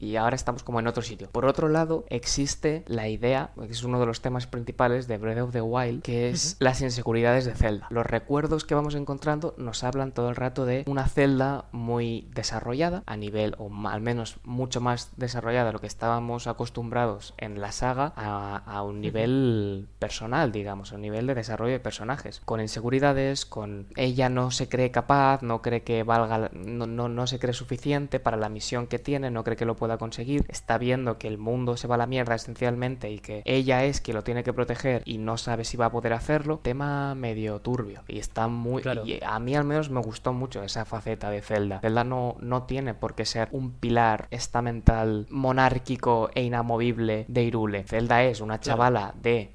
y 0.04 0.18
ahora 0.18 0.36
estamos 0.36 0.64
como 0.64 0.80
en 0.80 0.88
otro 0.88 1.02
sitio. 1.02 1.30
Por 1.32 1.46
otro 1.46 1.70
lado, 1.70 2.06
existe 2.10 2.84
la 2.88 3.08
idea, 3.08 3.52
que 3.56 3.72
es 3.72 3.84
uno 3.84 4.00
de 4.00 4.06
los 4.06 4.22
temas 4.22 4.48
principales 4.48 5.08
de 5.08 5.18
Breath 5.18 5.40
of 5.40 5.52
the 5.52 5.62
Wild, 5.62 6.04
que 6.04 6.30
es 6.30 6.58
las 6.60 6.82
inseguridades 6.82 7.46
de 7.46 7.54
Zelda. 7.54 7.88
Los 7.90 8.06
recuerdos 8.06 8.66
que 8.66 8.76
vamos 8.76 8.96
encontrando 8.96 9.56
nos 9.58 9.84
hablan 9.84 10.12
todo 10.12 10.30
el 10.30 10.36
rato 10.36 10.66
de 10.66 10.84
una 10.88 11.08
Zelda 11.08 11.66
muy 11.72 12.28
desarrollada 12.34 13.04
a 13.06 13.18
nivel, 13.18 13.56
o 13.58 13.72
al 13.88 14.02
menos 14.02 14.38
mucho 14.44 14.82
más 14.82 15.12
desarrollada 15.18 15.68
de 15.68 15.74
lo 15.74 15.80
que 15.80 15.88
estábamos 15.88 16.48
acostumbrados 16.48 17.34
en 17.38 17.62
la 17.62 17.72
saga, 17.72 18.14
a, 18.16 18.84
un 18.84 19.00
nivel 19.00 19.88
personal, 20.00 20.52
digamos, 20.52 20.92
a 20.92 20.96
un 20.96 21.02
nivel 21.02 21.28
de 21.28 21.36
desarrollo 21.36 21.74
de 21.74 21.80
personajes, 21.80 22.42
con 22.44 22.60
inseguridades, 22.60 23.46
con 23.46 23.88
ella 23.96 24.28
no 24.30 24.52
se 24.52 24.68
cree 24.68 24.92
capaz, 24.92 25.42
no 25.42 25.62
cree 25.62 25.84
que 25.84 26.04
valga, 26.04 26.50
no, 26.54 26.86
no, 26.86 27.08
no 27.08 27.28
se 27.28 27.40
cree 27.40 27.54
suficiente 27.54 28.20
para 28.20 28.36
la 28.36 28.50
misión 28.50 28.88
que 28.88 29.00
tiene, 29.00 29.32
no 29.32 29.44
cree 29.44 29.56
que 29.56 29.66
lo 29.66 29.76
pueda 29.76 29.93
conseguir, 29.98 30.46
está 30.50 30.78
viendo 30.78 31.18
que 31.18 31.28
el 31.28 31.38
mundo 31.38 31.78
se 31.78 31.88
va 31.88 31.96
a 31.96 31.98
la 31.98 32.08
mierda 32.08 32.36
esencialmente 32.36 33.12
y 33.12 33.20
que 33.20 33.42
ella 33.46 33.84
es 33.86 34.02
quien 34.02 34.16
lo 34.16 34.24
tiene 34.24 34.44
que 34.44 34.54
proteger 34.54 35.02
y 35.06 35.18
no 35.18 35.38
sabe 35.38 35.64
si 35.64 35.78
va 35.78 35.88
a 35.88 35.92
poder 35.92 36.14
hacerlo, 36.14 36.60
tema 36.62 37.16
medio 37.16 37.60
turbio. 37.60 38.04
Y 38.08 38.20
está 38.20 38.48
muy... 38.48 38.84
Y 39.06 39.20
a 39.26 39.40
mí 39.40 39.56
al 39.56 39.64
menos 39.64 39.90
me 39.90 40.02
gustó 40.02 40.34
mucho 40.34 40.64
esa 40.64 40.86
faceta 40.86 41.30
de 41.30 41.42
Zelda. 41.42 41.80
Zelda 41.80 42.04
no, 42.04 42.36
no 42.40 42.64
tiene 42.64 42.94
por 42.94 43.16
qué 43.16 43.26
ser 43.26 43.50
un 43.52 43.72
pilar 43.72 44.28
estamental 44.32 45.28
monárquico 45.30 46.30
e 46.36 46.44
inamovible 46.44 47.26
de 47.28 47.44
Irule. 47.44 47.84
Zelda 47.84 48.24
es 48.24 48.42
una 48.42 48.60
chavala 48.60 49.14
de 49.22 49.53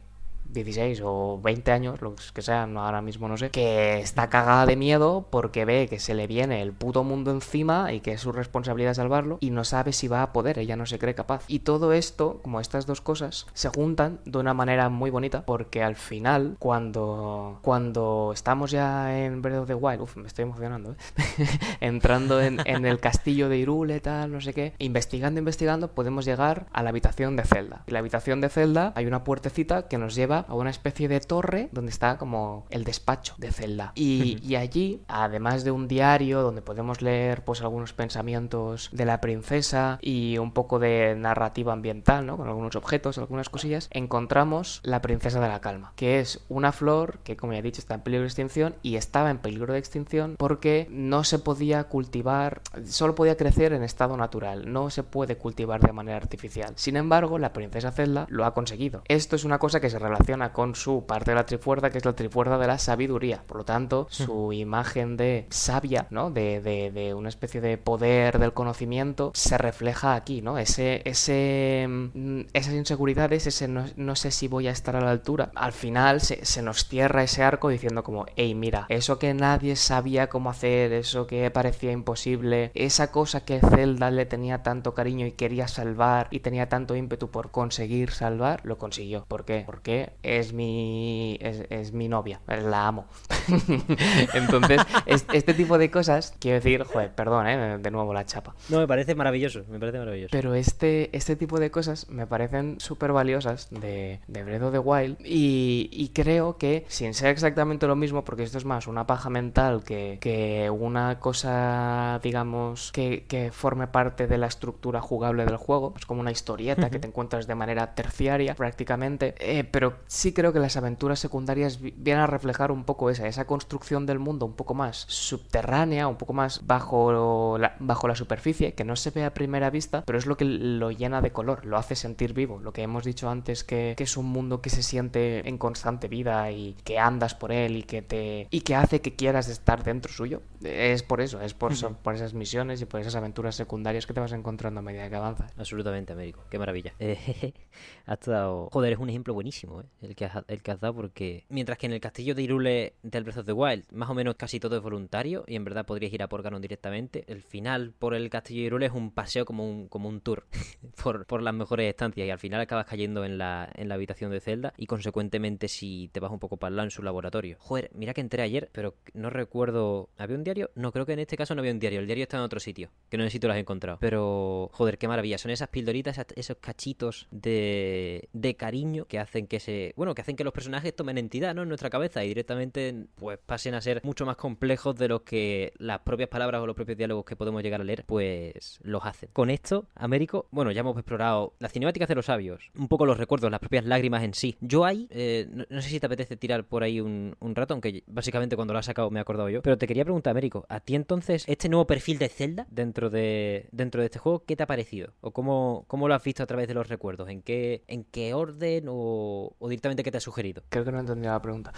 16 0.49 1.03
o 1.05 1.41
20 1.43 1.73
años, 1.73 2.01
lo 2.01 2.15
que 2.33 2.43
sean, 2.43 2.77
ahora 2.77 3.03
mismo 3.03 3.29
no 3.29 3.37
sé, 3.37 3.51
que 3.51 4.01
está 4.01 4.29
cagada 4.29 4.67
de 4.67 4.77
miedo 4.77 5.27
porque 5.31 5.65
ve 5.65 5.89
que 5.89 5.99
se 5.99 6.15
le 6.15 6.27
viene 6.27 6.63
el 6.63 6.73
puto 6.73 7.05
mundo 7.05 7.31
encima 7.31 7.93
y 7.93 8.01
que 8.01 8.13
es 8.13 8.21
su 8.21 8.33
responsabilidad 8.33 8.95
salvarlo 8.95 9.39
y 9.41 9.51
no 9.51 9.65
sabe 9.65 9.93
si 9.93 10.09
va 10.09 10.23
a 10.23 10.33
poder, 10.33 10.59
ella 10.59 10.77
no 10.77 10.87
se 10.87 10.99
cree 10.99 11.15
capaz. 11.15 11.45
Y 11.49 11.61
todo 11.61 11.93
esto, 11.93 12.41
como 12.43 12.61
estas 12.61 12.87
dos 12.87 13.01
cosas, 13.01 13.47
se 13.53 13.69
juntan 13.69 14.21
de 14.25 14.39
una 14.39 14.55
manera 14.55 14.89
muy 14.89 15.11
bonita 15.11 15.45
porque 15.45 15.83
al 15.83 15.97
final, 15.97 16.57
cuando, 16.59 17.59
cuando 17.63 18.31
estamos 18.33 18.71
ya 18.71 19.19
en 19.19 19.43
Breath 19.43 19.63
of 19.63 19.67
the 19.69 19.75
Wild, 19.75 20.01
uff, 20.03 20.17
me 20.17 20.27
estoy 20.27 20.45
emocionando, 20.45 20.93
¿eh? 20.93 20.97
entrando 21.81 22.41
en, 22.41 22.61
en, 22.65 22.87
el 22.87 23.01
castillo 23.01 23.49
de 23.49 23.59
Irule, 23.59 24.01
tal, 24.01 24.33
no 24.33 24.41
sé 24.41 24.55
qué, 24.55 24.75
investigando, 24.79 25.39
investigando, 25.39 25.89
podemos 25.89 26.25
llegar 26.25 26.67
a 26.73 26.83
la 26.83 26.91
habitación 26.91 27.37
de 27.37 27.45
Zelda. 27.45 27.85
Y 27.87 27.93
la 27.93 27.99
habitación 27.99 28.41
de 28.41 28.49
Zelda 28.49 28.93
hay 28.97 29.07
una 29.07 29.25
puertecita 29.25 29.89
que 29.89 29.99
nos 29.99 30.15
lleva 30.15 30.38
a 30.49 30.55
una 30.55 30.70
especie 30.70 31.09
de 31.09 31.20
torre 31.20 31.68
donde 31.72 31.91
está 31.91 32.18
como 32.18 32.66
el 32.70 32.84
despacho 32.84 33.34
de 33.39 33.53
Zelda. 33.53 33.93
Y, 33.95 34.55
allí, 34.57 35.03
además 35.09 35.64
de 35.64 35.70
un 35.70 35.89
diario 35.89 36.43
donde 36.43 36.62
podemos 36.62 37.01
leer 37.03 37.45
pues 37.45 37.62
algunos 37.62 37.93
pensamientos 37.93 38.91
de 38.93 39.05
la 39.05 39.20
princesa 39.20 39.99
y 40.03 40.39
un 40.39 40.53
poco 40.53 40.78
de 40.78 41.14
narrativa 41.16 41.72
ambiental, 41.72 42.26
¿no? 42.26 42.36
Con 42.36 42.49
algunos 42.49 42.76
objetos, 42.76 43.18
algunas 43.18 43.49
cosillas, 43.49 43.89
encontramos 43.93 44.80
la 44.82 45.01
princesa 45.01 45.41
de 45.41 45.49
la 45.49 45.61
calma, 45.61 45.93
que 45.97 46.20
es 46.20 46.45
una 46.49 46.72
flor 46.72 47.18
que, 47.24 47.36
como 47.36 47.53
ya 47.53 47.61
he 47.61 47.62
dicho, 47.62 47.80
está 47.80 47.95
en 47.95 48.01
peligro 48.01 48.22
de 48.22 48.28
extinción 48.28 48.74
y 48.82 48.97
estaba 48.97 49.30
en 49.30 49.39
peligro 49.39 49.72
de 49.72 49.78
extinción 49.78 50.34
porque 50.39 50.86
no 50.91 51.24
se 51.24 51.39
podía 51.39 51.84
cultivar, 51.84 52.62
solo 52.84 53.14
podía 53.14 53.36
crecer 53.36 53.72
en 53.72 53.82
estado 53.82 54.16
natural, 54.16 54.72
no 54.72 54.91
se 54.91 55.03
puede 55.03 55.36
cultivar 55.36 55.80
de 55.80 55.93
manera 55.93 56.16
artificial. 56.16 56.72
Sin 56.76 56.97
embargo, 56.97 57.39
la 57.39 57.53
princesa 57.53 57.93
Zelda 57.93 58.26
lo 58.28 58.45
ha 58.45 58.55
conseguido. 58.55 59.03
Esto 59.09 59.36
es 59.36 59.45
una 59.45 59.59
cosa 59.59 59.80
que 59.80 59.91
se 59.91 59.99
relaciona 59.99 60.28
relaciona 60.29 60.53
con 60.53 60.74
su 60.74 61.07
parte 61.07 61.31
de 61.31 61.35
la 61.37 61.47
trifuerza, 61.47 61.91
que 61.91 61.99
es 61.99 62.05
la 62.05 62.12
trifuerza 62.14 62.59
de 62.59 62.66
la 62.66 62.79
sabiduría. 62.79 63.43
Por 63.47 63.59
lo 63.59 63.64
tanto, 63.64 64.07
su 64.11 64.53
imagen 64.53 65.16
de 65.16 65.47
sabia, 65.51 66.07
¿no? 66.11 66.31
De, 66.31 66.61
de, 66.61 66.91
de, 66.91 67.14
una 67.14 67.29
especie 67.29 67.61
de 67.61 67.79
poder 67.79 68.39
del 68.39 68.53
conocimiento 68.53 69.31
se 69.35 69.57
refleja 69.57 70.14
aquí, 70.14 70.43
¿no? 70.43 70.59
Ese, 70.59 71.03
ese, 71.05 71.87
mm, 71.89 72.41
esas 72.53 72.74
inseguridades, 72.74 73.47
ese 73.47 73.68
no, 73.68 73.87
no 73.97 74.16
sé 74.16 74.31
si 74.31 74.49
voy 74.49 74.68
a 74.68 74.70
estar 74.70 74.97
a 74.97 75.01
la 75.01 75.11
altura. 75.11 75.51
Al 75.55 75.72
final 75.72 76.20
se, 76.20 76.45
se 76.45 76.62
nos 76.62 76.87
cierra 76.87 77.22
ese 77.22 77.43
arco 77.43 77.70
diciendo 77.70 78.03
como, 78.03 78.26
hey, 78.37 78.55
mira, 78.55 78.87
eso 78.89 79.18
que 79.18 79.33
nadie 79.33 79.76
sabía 79.76 80.29
cómo 80.29 80.51
hacer, 80.51 80.93
eso 80.93 81.26
que 81.26 81.51
parecía 81.51 81.93
imposible, 81.93 82.70
esa 82.74 83.11
cosa 83.11 83.45
que 83.45 83.61
Zelda 83.61 84.11
le 84.11 84.26
tenía 84.26 84.62
tanto 84.62 84.95
cariño 84.95 85.26
y 85.26 85.33
quería 85.33 85.68
salvar 85.68 86.29
y 86.31 86.41
tenía 86.41 86.68
tanto 86.68 86.97
ímpetu 86.97 87.31
por 87.31 87.51
conseguir 87.51 88.11
salvar, 88.11 88.61
lo 88.64 88.76
consiguió. 88.79 89.24
¿Por 89.29 89.45
qué? 89.45 89.62
Porque 89.66 90.12
es 90.23 90.53
mi, 90.53 91.39
es, 91.41 91.64
es 91.71 91.93
mi 91.93 92.09
novia, 92.09 92.41
la 92.47 92.87
amo. 92.87 93.07
Entonces, 94.35 94.83
es, 95.07 95.25
este 95.33 95.55
tipo 95.55 95.79
de 95.79 95.91
cosas, 95.91 96.35
quiero 96.39 96.57
decir, 96.57 96.85
joder, 96.85 97.14
perdón, 97.14 97.47
¿eh? 97.47 97.79
de 97.79 97.91
nuevo 97.91 98.12
la 98.12 98.27
chapa. 98.27 98.55
No, 98.69 98.79
me 98.79 98.87
parece 98.87 99.14
maravilloso, 99.14 99.64
me 99.69 99.79
parece 99.79 99.99
maravilloso. 99.99 100.31
Pero 100.33 100.55
este, 100.55 101.16
este 101.16 101.37
tipo 101.37 101.59
de 101.61 101.71
cosas 101.71 102.09
me 102.11 102.27
parecen 102.27 102.81
súper 102.81 103.12
valiosas 103.12 103.69
de, 103.71 104.21
de 104.27 104.45
Breath 104.45 104.62
of 104.62 104.73
the 104.73 104.79
Wild 104.79 105.19
y, 105.25 105.89
y, 105.93 106.09
creo 106.09 106.59
que, 106.59 106.85
sin 106.89 107.14
ser 107.14 107.31
exactamente 107.31 107.87
lo 107.87 107.97
mismo, 107.97 108.25
porque 108.25 108.43
esto 108.43 108.59
es 108.59 108.64
más 108.64 108.87
una 108.87 109.07
paja 109.07 109.31
mental 109.31 109.85
que, 109.85 110.19
que 110.21 110.71
una 110.71 111.19
cosa, 111.21 112.21
digamos, 112.23 112.93
que, 112.93 113.25
que, 113.27 113.51
forme 113.53 113.87
parte 113.87 114.27
de 114.27 114.39
la 114.39 114.47
estructura 114.47 115.01
jugable 115.01 115.45
del 115.45 115.57
juego, 115.57 115.95
es 115.97 116.07
como 116.07 116.21
una 116.21 116.31
historieta 116.31 116.83
uh 116.83 116.85
-huh. 116.85 116.91
que 116.91 116.99
te 116.99 117.09
encuentras 117.09 117.47
de 117.47 117.55
manera 117.55 117.95
terciaria 117.95 118.55
prácticamente, 118.55 119.35
eh, 119.39 119.64
pero 119.64 119.95
sí 120.09 120.33
creo 120.33 120.53
que 120.53 120.59
las 120.59 120.77
aventuras 120.77 121.21
secundarias 121.21 121.81
vienen 121.81 122.19
a 122.19 122.27
reflejar 122.27 122.73
un 122.73 122.85
poco 122.85 123.11
esa, 123.11 123.29
esa 123.29 123.47
construcción 123.47 124.07
del 124.07 124.19
mundo 124.19 124.47
un 124.47 124.55
poco 124.55 124.75
más 124.75 125.05
subterránea, 125.09 126.09
un 126.09 126.17
poco 126.17 126.33
más 126.33 126.67
bajo 126.67 127.59
la, 127.59 127.77
bajo 127.79 128.09
la 128.09 128.17
superficie, 128.17 128.73
que 128.73 128.85
no 128.85 128.97
se 128.97 129.11
ve 129.11 129.25
a 129.25 129.35
primera 129.35 129.71
vista, 129.71 130.03
pero 130.05 130.19
es 130.19 130.27
lo 130.27 130.37
que 130.37 130.47
lo 130.47 130.91
llena 130.91 131.21
de 131.21 131.31
color, 131.31 131.65
lo 131.67 131.77
hace 131.77 131.95
sentir 131.95 132.33
vivo. 132.33 132.59
Lo 132.59 132.73
que 132.73 132.83
hemos 132.83 133.05
dicho 133.05 133.29
antes, 133.29 133.65
que, 133.65 133.95
que 133.97 134.05
es 134.05 134.17
un 134.17 134.27
mundo 134.27 134.63
que 134.63 134.71
se 134.71 134.83
siente 134.83 135.47
en 135.47 135.59
constante 135.59 136.09
vida 136.09 136.51
y 136.51 136.75
que 136.85 136.99
andas 136.99 137.35
por 137.35 137.53
él 137.53 137.77
y 137.77 137.83
que 137.83 138.03
te 138.03 138.49
y 138.51 138.63
que 138.63 138.75
hace 138.75 139.01
que 139.01 139.15
quieras 139.15 139.49
estar 139.49 139.85
dentro 139.85 140.11
suyo. 140.13 140.41
Es 140.63 141.03
por 141.03 141.21
eso, 141.21 141.41
es 141.41 141.53
por, 141.53 141.73
uh 141.73 141.75
-huh. 141.75 141.97
por 141.97 142.15
esas 142.15 142.33
misiones 142.33 142.81
y 142.81 142.87
por 142.87 143.01
esas 143.01 143.15
aventuras 143.15 143.55
secundarias 143.55 144.07
que 144.07 144.15
te 144.15 144.21
vas 144.21 144.33
encontrando 144.33 144.81
a 144.81 144.83
medida 144.83 145.09
que 145.11 145.17
avanzas. 145.17 145.53
Absolutamente, 145.59 146.15
Américo. 146.15 146.41
Qué 146.51 146.59
maravilla. 146.59 146.95
Eh, 146.99 147.53
has 148.07 148.21
dado... 148.21 148.69
Joder, 148.73 148.95
es 148.95 148.99
un 148.99 149.11
ejemplo 149.11 149.35
buenísimo, 149.35 149.83
¿eh? 149.83 149.85
El, 150.03 150.15
que 150.15 150.25
has, 150.25 150.45
el 150.49 150.63
que 150.63 150.71
has 150.71 150.81
dado, 150.81 150.95
porque 150.95 151.45
mientras 151.49 151.79
que 151.79 151.87
en 151.87 151.93
el 151.93 152.01
castillo 152.01 152.35
de 152.35 152.43
Irule 152.43 152.95
del 153.03 153.25
Breath 153.25 153.39
of 153.39 153.47
the 153.47 153.53
Wild, 153.53 153.85
más 153.93 154.11
o 154.11 154.15
menos 154.15 154.37
casi 154.37 154.61
todo 154.61 154.77
es 154.77 154.83
voluntario 154.83 155.45
y 155.47 155.57
en 155.57 155.65
verdad 155.65 155.87
podrías 155.87 156.13
ir 156.13 156.23
a 156.23 156.29
por 156.29 156.43
Ganon 156.43 156.63
directamente, 156.63 157.25
el 157.27 157.43
final 157.43 157.93
por 157.99 158.15
el 158.15 158.31
castillo 158.31 158.61
de 158.61 158.67
Irule 158.67 158.87
es 158.87 158.93
un 158.93 159.11
paseo 159.11 159.45
como 159.45 159.69
un, 159.69 159.89
como 159.89 160.09
un 160.09 160.21
tour 160.21 160.47
por, 161.03 161.27
por 161.27 161.43
las 161.43 161.55
mejores 161.55 161.89
estancias 161.89 162.27
y 162.27 162.31
al 162.31 162.39
final 162.39 162.61
acabas 162.61 162.87
cayendo 162.87 163.25
en 163.25 163.39
la, 163.39 163.71
en 163.75 163.89
la 163.89 163.95
habitación 163.95 164.31
de 164.31 164.41
Zelda 164.41 164.75
y 164.77 164.87
consecuentemente 164.87 165.69
si 165.69 166.09
te 166.13 166.21
vas 166.21 166.31
un 166.31 166.39
poco 166.39 166.57
para 166.57 166.71
el 166.71 166.77
lado 166.77 166.87
en 166.87 166.91
su 166.91 167.03
laboratorio. 167.03 167.57
Joder, 167.59 167.91
mira 167.95 168.15
que 168.15 168.21
entré 168.21 168.43
ayer, 168.43 168.71
pero 168.73 168.95
no 169.15 169.31
recuerdo... 169.31 170.11
¿Había 170.17 170.37
un 170.37 170.45
diario? 170.45 170.71
No, 170.75 170.93
creo 170.93 171.07
que 171.07 171.13
en 171.13 171.21
este 171.21 171.37
caso 171.37 171.55
no 171.55 171.61
había 171.61 171.73
un 171.73 171.79
diario. 171.79 172.01
El 172.01 172.07
diario 172.07 172.23
está 172.23 172.37
en 172.37 172.43
otro 172.43 172.61
sitio, 172.61 172.91
que 173.09 173.17
no 173.17 173.25
necesito 173.25 173.47
lo 173.47 173.55
has 173.55 173.61
encontrado. 173.61 173.99
Pero, 174.01 174.71
joder, 174.73 174.99
qué 174.99 175.09
maravilla. 175.09 175.39
Son 175.39 175.51
esas 175.51 175.69
pildoritas, 175.69 176.19
esos 176.37 176.57
cachitos 176.59 177.27
de, 177.31 178.29
de 178.33 178.55
cariño 178.57 179.07
que 179.07 179.19
hacen 179.19 179.47
que 179.47 179.61
se... 179.61 179.88
Bueno, 179.97 180.14
que 180.14 180.22
hacen 180.22 180.36
que 180.36 180.45
los 180.45 180.53
personajes 180.53 180.95
tomen 180.95 181.18
entidad, 181.18 181.55
¿no? 181.55 181.62
En 181.62 181.68
nuestra 181.68 181.91
cabeza 181.91 182.24
y 182.24 182.28
directamente, 182.28 183.07
pues, 183.16 183.39
pasen 183.45 183.74
a 183.74 183.80
ser 183.80 184.01
mucho 184.05 184.26
más 184.26 184.36
complejos 184.36 184.97
de 184.97 185.09
lo 185.09 185.24
que 185.24 185.72
las 185.78 186.01
propias 186.01 186.28
palabras 186.28 186.61
o 186.61 186.66
los 186.66 186.76
propios 186.76 186.99
diálogos 186.99 187.24
que 187.24 187.36
podemos 187.36 187.62
llegar 187.62 187.80
a 187.80 187.84
leer, 187.84 188.05
pues, 188.07 188.78
los 188.82 189.05
hacen. 189.05 189.30
Con 189.32 189.51
esto, 189.51 189.86
Américo, 189.95 190.47
bueno, 190.51 190.70
ya 190.72 190.80
hemos 190.80 190.97
explorado 190.97 191.55
las 191.59 191.72
cinemáticas 191.72 192.09
de 192.09 192.14
los 192.14 192.26
sabios, 192.26 192.70
un 192.76 192.89
poco 192.89 193.07
los 193.07 193.18
recuerdos, 193.18 193.51
las 193.51 193.61
propias 193.61 193.84
lágrimas 193.84 194.22
en 194.22 194.34
sí. 194.34 194.57
Yo 194.61 194.84
ahí, 194.84 195.09
eh, 195.11 195.49
no, 195.51 195.64
no, 195.68 195.82
sé 195.82 195.89
si 195.89 196.01
te 196.01 196.07
apetece 196.07 196.36
tirar 196.36 196.64
por 196.64 196.82
ahí 196.82 197.01
un, 197.01 197.36
un 197.41 197.55
rato, 197.55 197.74
aunque 197.74 198.05
básicamente 198.07 198.57
cuando 198.57 198.72
lo 198.72 198.78
has 198.78 198.86
sacado 198.86 199.11
me 199.11 199.18
he 199.18 199.22
acordado 199.22 199.49
yo, 199.49 199.62
pero 199.62 199.78
te 199.78 199.86
quería 199.86 200.05
preguntar, 200.05 200.32
Américo, 200.32 200.66
¿a 200.68 200.80
ti 200.80 200.95
entonces 200.95 201.45
este 201.47 201.68
nuevo 201.68 201.86
perfil 201.86 202.18
de 202.18 202.28
Zelda 202.28 202.66
dentro 202.70 203.11
de, 203.11 203.68
dentro 203.72 204.01
de 204.01 204.07
este 204.07 204.18
juego, 204.18 204.45
qué 204.45 204.57
te 204.57 204.62
ha 204.62 204.66
parecido? 204.66 205.12
¿O 205.20 205.32
cómo, 205.32 205.84
cómo 205.89 206.09
lo 206.09 206.14
has 206.14 206.22
visto 206.22 206.43
a 206.43 206.47
través 206.47 206.68
de 206.68 206.74
los 206.74 206.89
recuerdos? 206.89 207.28
¿En 207.28 207.43
qué, 207.43 207.82
en 207.86 208.05
qué 208.05 208.34
orden 208.34 208.86
o, 208.89 209.55
o 209.59 209.68
directamente 209.79 210.03
qué 210.03 210.11
te 210.11 210.18
ha 210.18 210.20
sugerido? 210.20 210.62
Creo 210.68 210.85
que 210.85 210.93
no 210.93 211.01
entendí 211.01 211.26
la 211.26 211.41
pregunta. 211.41 211.72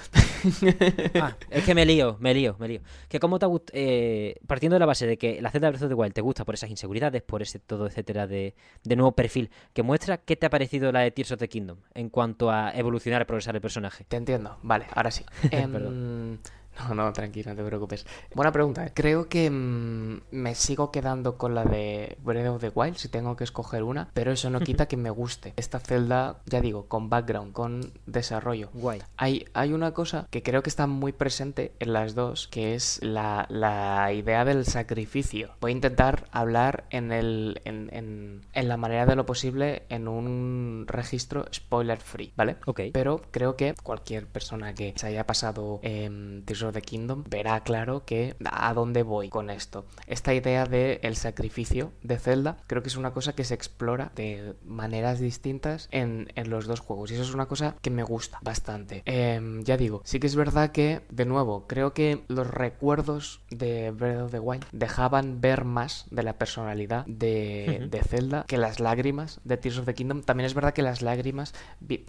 ah, 1.21 1.37
es 1.51 1.65
que 1.65 1.75
me 1.75 1.85
lío, 1.85 2.17
me 2.19 2.35
lío, 2.35 2.57
me 2.59 2.69
lío. 2.69 2.81
Que 3.09 3.21
cómo 3.21 3.39
te 3.39 3.45
ha 3.45 3.49
gustado, 3.49 3.79
eh, 3.79 4.37
partiendo 4.47 4.75
de 4.75 4.81
la 4.81 4.87
base 4.87 5.07
de 5.07 5.19
que 5.19 5.41
la 5.43 5.51
Zelda 5.51 5.69
Breath 5.69 5.83
of 5.83 5.89
the 5.89 5.95
Wild 5.95 6.15
te 6.15 6.21
gusta 6.21 6.45
por 6.45 6.55
esas 6.55 6.71
inseguridades, 6.71 7.23
por 7.23 7.43
ese 7.43 7.59
todo, 7.59 7.87
etcétera, 7.87 8.27
de, 8.27 8.55
de 8.83 8.97
nuevo 8.97 9.13
perfil 9.13 9.51
que 9.73 9.83
muestra, 9.83 10.19
¿qué 10.19 10.37
te 10.37 10.47
ha 10.47 10.51
parecido 10.51 10.91
la 10.93 11.01
de 11.01 11.11
Tears 11.11 11.33
of 11.33 11.39
the 11.39 11.49
Kingdom 11.49 11.79
en 11.95 12.09
cuanto 12.09 12.51
a 12.51 12.73
evolucionar 12.73 13.23
y 13.23 13.25
progresar 13.27 13.55
el 13.55 13.61
personaje? 13.61 14.05
Te 14.05 14.17
entiendo, 14.17 14.59
vale, 14.63 14.87
ahora 14.95 15.11
sí. 15.11 15.25
Perdón. 15.51 16.41
No, 16.89 16.95
no, 16.95 17.13
tranquilo, 17.13 17.51
no 17.51 17.57
te 17.57 17.65
preocupes. 17.65 18.07
Buena 18.35 18.53
pregunta. 18.53 18.87
¿eh? 18.87 18.93
Creo 18.95 19.29
que 19.29 19.51
mmm, 19.51 20.21
me 20.31 20.55
sigo 20.55 20.91
quedando 20.91 21.37
con 21.37 21.55
la 21.55 21.65
de 21.65 22.17
Breath 22.23 22.49
of 22.49 22.61
the 22.61 22.73
Wild 22.75 22.97
si 22.97 23.09
tengo 23.09 23.37
que 23.37 23.45
escoger 23.45 23.83
una, 23.83 24.09
pero 24.15 24.33
eso 24.33 24.51
no 24.51 24.61
quita 24.61 24.87
que 24.87 24.97
me 24.97 25.11
guste. 25.11 25.53
Esta 25.57 25.79
celda, 25.79 26.41
ya 26.47 26.61
digo, 26.61 26.87
con 26.87 27.09
background, 27.09 27.53
con 27.53 27.93
desarrollo. 28.07 28.71
Guay. 28.75 29.03
Hay, 29.17 29.47
hay 29.53 29.73
una 29.73 29.93
cosa 29.93 30.27
que 30.31 30.43
creo 30.43 30.63
que 30.63 30.71
está 30.71 30.87
muy 30.87 31.13
presente 31.13 31.73
en 31.79 31.93
las 31.93 32.15
dos, 32.15 32.49
que 32.49 32.75
es 32.75 33.01
la, 33.03 33.47
la 33.49 34.13
idea 34.13 34.45
del 34.45 34.65
sacrificio. 34.65 35.51
Voy 35.61 35.73
a 35.73 35.75
intentar 35.75 36.27
hablar 36.33 36.85
en, 36.91 37.13
el, 37.13 37.61
en, 37.65 37.91
en, 37.93 38.41
en 38.53 38.69
la 38.69 38.77
manera 38.77 39.07
de 39.07 39.17
lo 39.17 39.27
posible 39.27 39.83
en 39.89 40.09
un 40.09 40.85
registro 40.89 41.47
spoiler 41.53 41.99
free, 41.99 42.33
¿vale? 42.37 42.57
Ok. 42.67 42.81
Pero 42.93 43.23
creo 43.31 43.57
que 43.57 43.75
cualquier 43.83 44.27
persona 44.27 44.75
que 44.75 44.95
se 44.97 45.07
haya 45.07 45.27
pasado 45.27 45.81
eh, 45.83 46.43
Tears 46.45 46.63
of 46.71 46.75
the 46.75 46.83
Kingdom 46.83 47.25
verá 47.29 47.61
claro 47.61 48.05
que 48.05 48.37
a 48.45 48.73
dónde 48.75 49.03
voy 49.03 49.29
con 49.29 49.51
esto. 49.51 49.85
Esta 50.07 50.35
idea 50.35 50.67
del 50.67 50.99
el 51.03 51.17
sacrificio 51.17 51.93
de 52.03 52.19
Zelda 52.19 52.57
creo 52.67 52.83
que 52.83 52.89
es 52.89 52.97
una 52.97 53.13
cosa 53.13 53.35
que 53.35 53.45
se 53.45 53.55
explora 53.55 54.13
de 54.15 54.55
maneras 54.65 55.21
distintas 55.21 55.89
en, 55.91 56.33
en, 56.35 56.51
los 56.51 56.67
dos 56.67 56.81
juegos 56.81 57.11
y 57.11 57.15
eso 57.15 57.23
es 57.23 57.35
una 57.35 57.47
cosa 57.47 57.77
que 57.83 57.91
me 57.91 58.03
gusta 58.03 58.39
bastante. 58.43 59.03
Eh, 59.07 59.61
ya 59.63 59.77
digo, 59.77 60.03
sí 60.05 60.21
que 60.21 60.27
es 60.27 60.37
verdad 60.37 60.73
que, 60.73 61.03
de 61.11 61.25
nuevo, 61.25 61.67
creo 61.67 61.93
que 61.93 62.25
los 62.29 62.47
recuerdos 62.47 63.41
de 63.51 63.91
Breath 63.91 64.23
of 64.23 64.31
the 64.31 64.41
Wild 64.41 64.65
dejaban 64.73 65.41
ver 65.41 65.65
más 65.65 66.07
de 66.11 66.23
la 66.23 66.39
personalidad 66.39 67.05
de, 67.07 67.67
uh 67.69 67.85
-huh. 67.85 67.91
de 67.91 68.03
Zelda 68.03 68.45
que 68.47 68.59
las 68.59 68.81
lágrimas 68.81 69.41
de 69.45 69.57
Tears 69.57 69.79
of 69.79 69.87
the 69.87 69.95
Kingdom. 69.95 70.23
También 70.23 70.47
es 70.47 70.55
verdad 70.55 70.73
que 70.73 70.83
las 70.83 71.03
lágrimas 71.03 71.55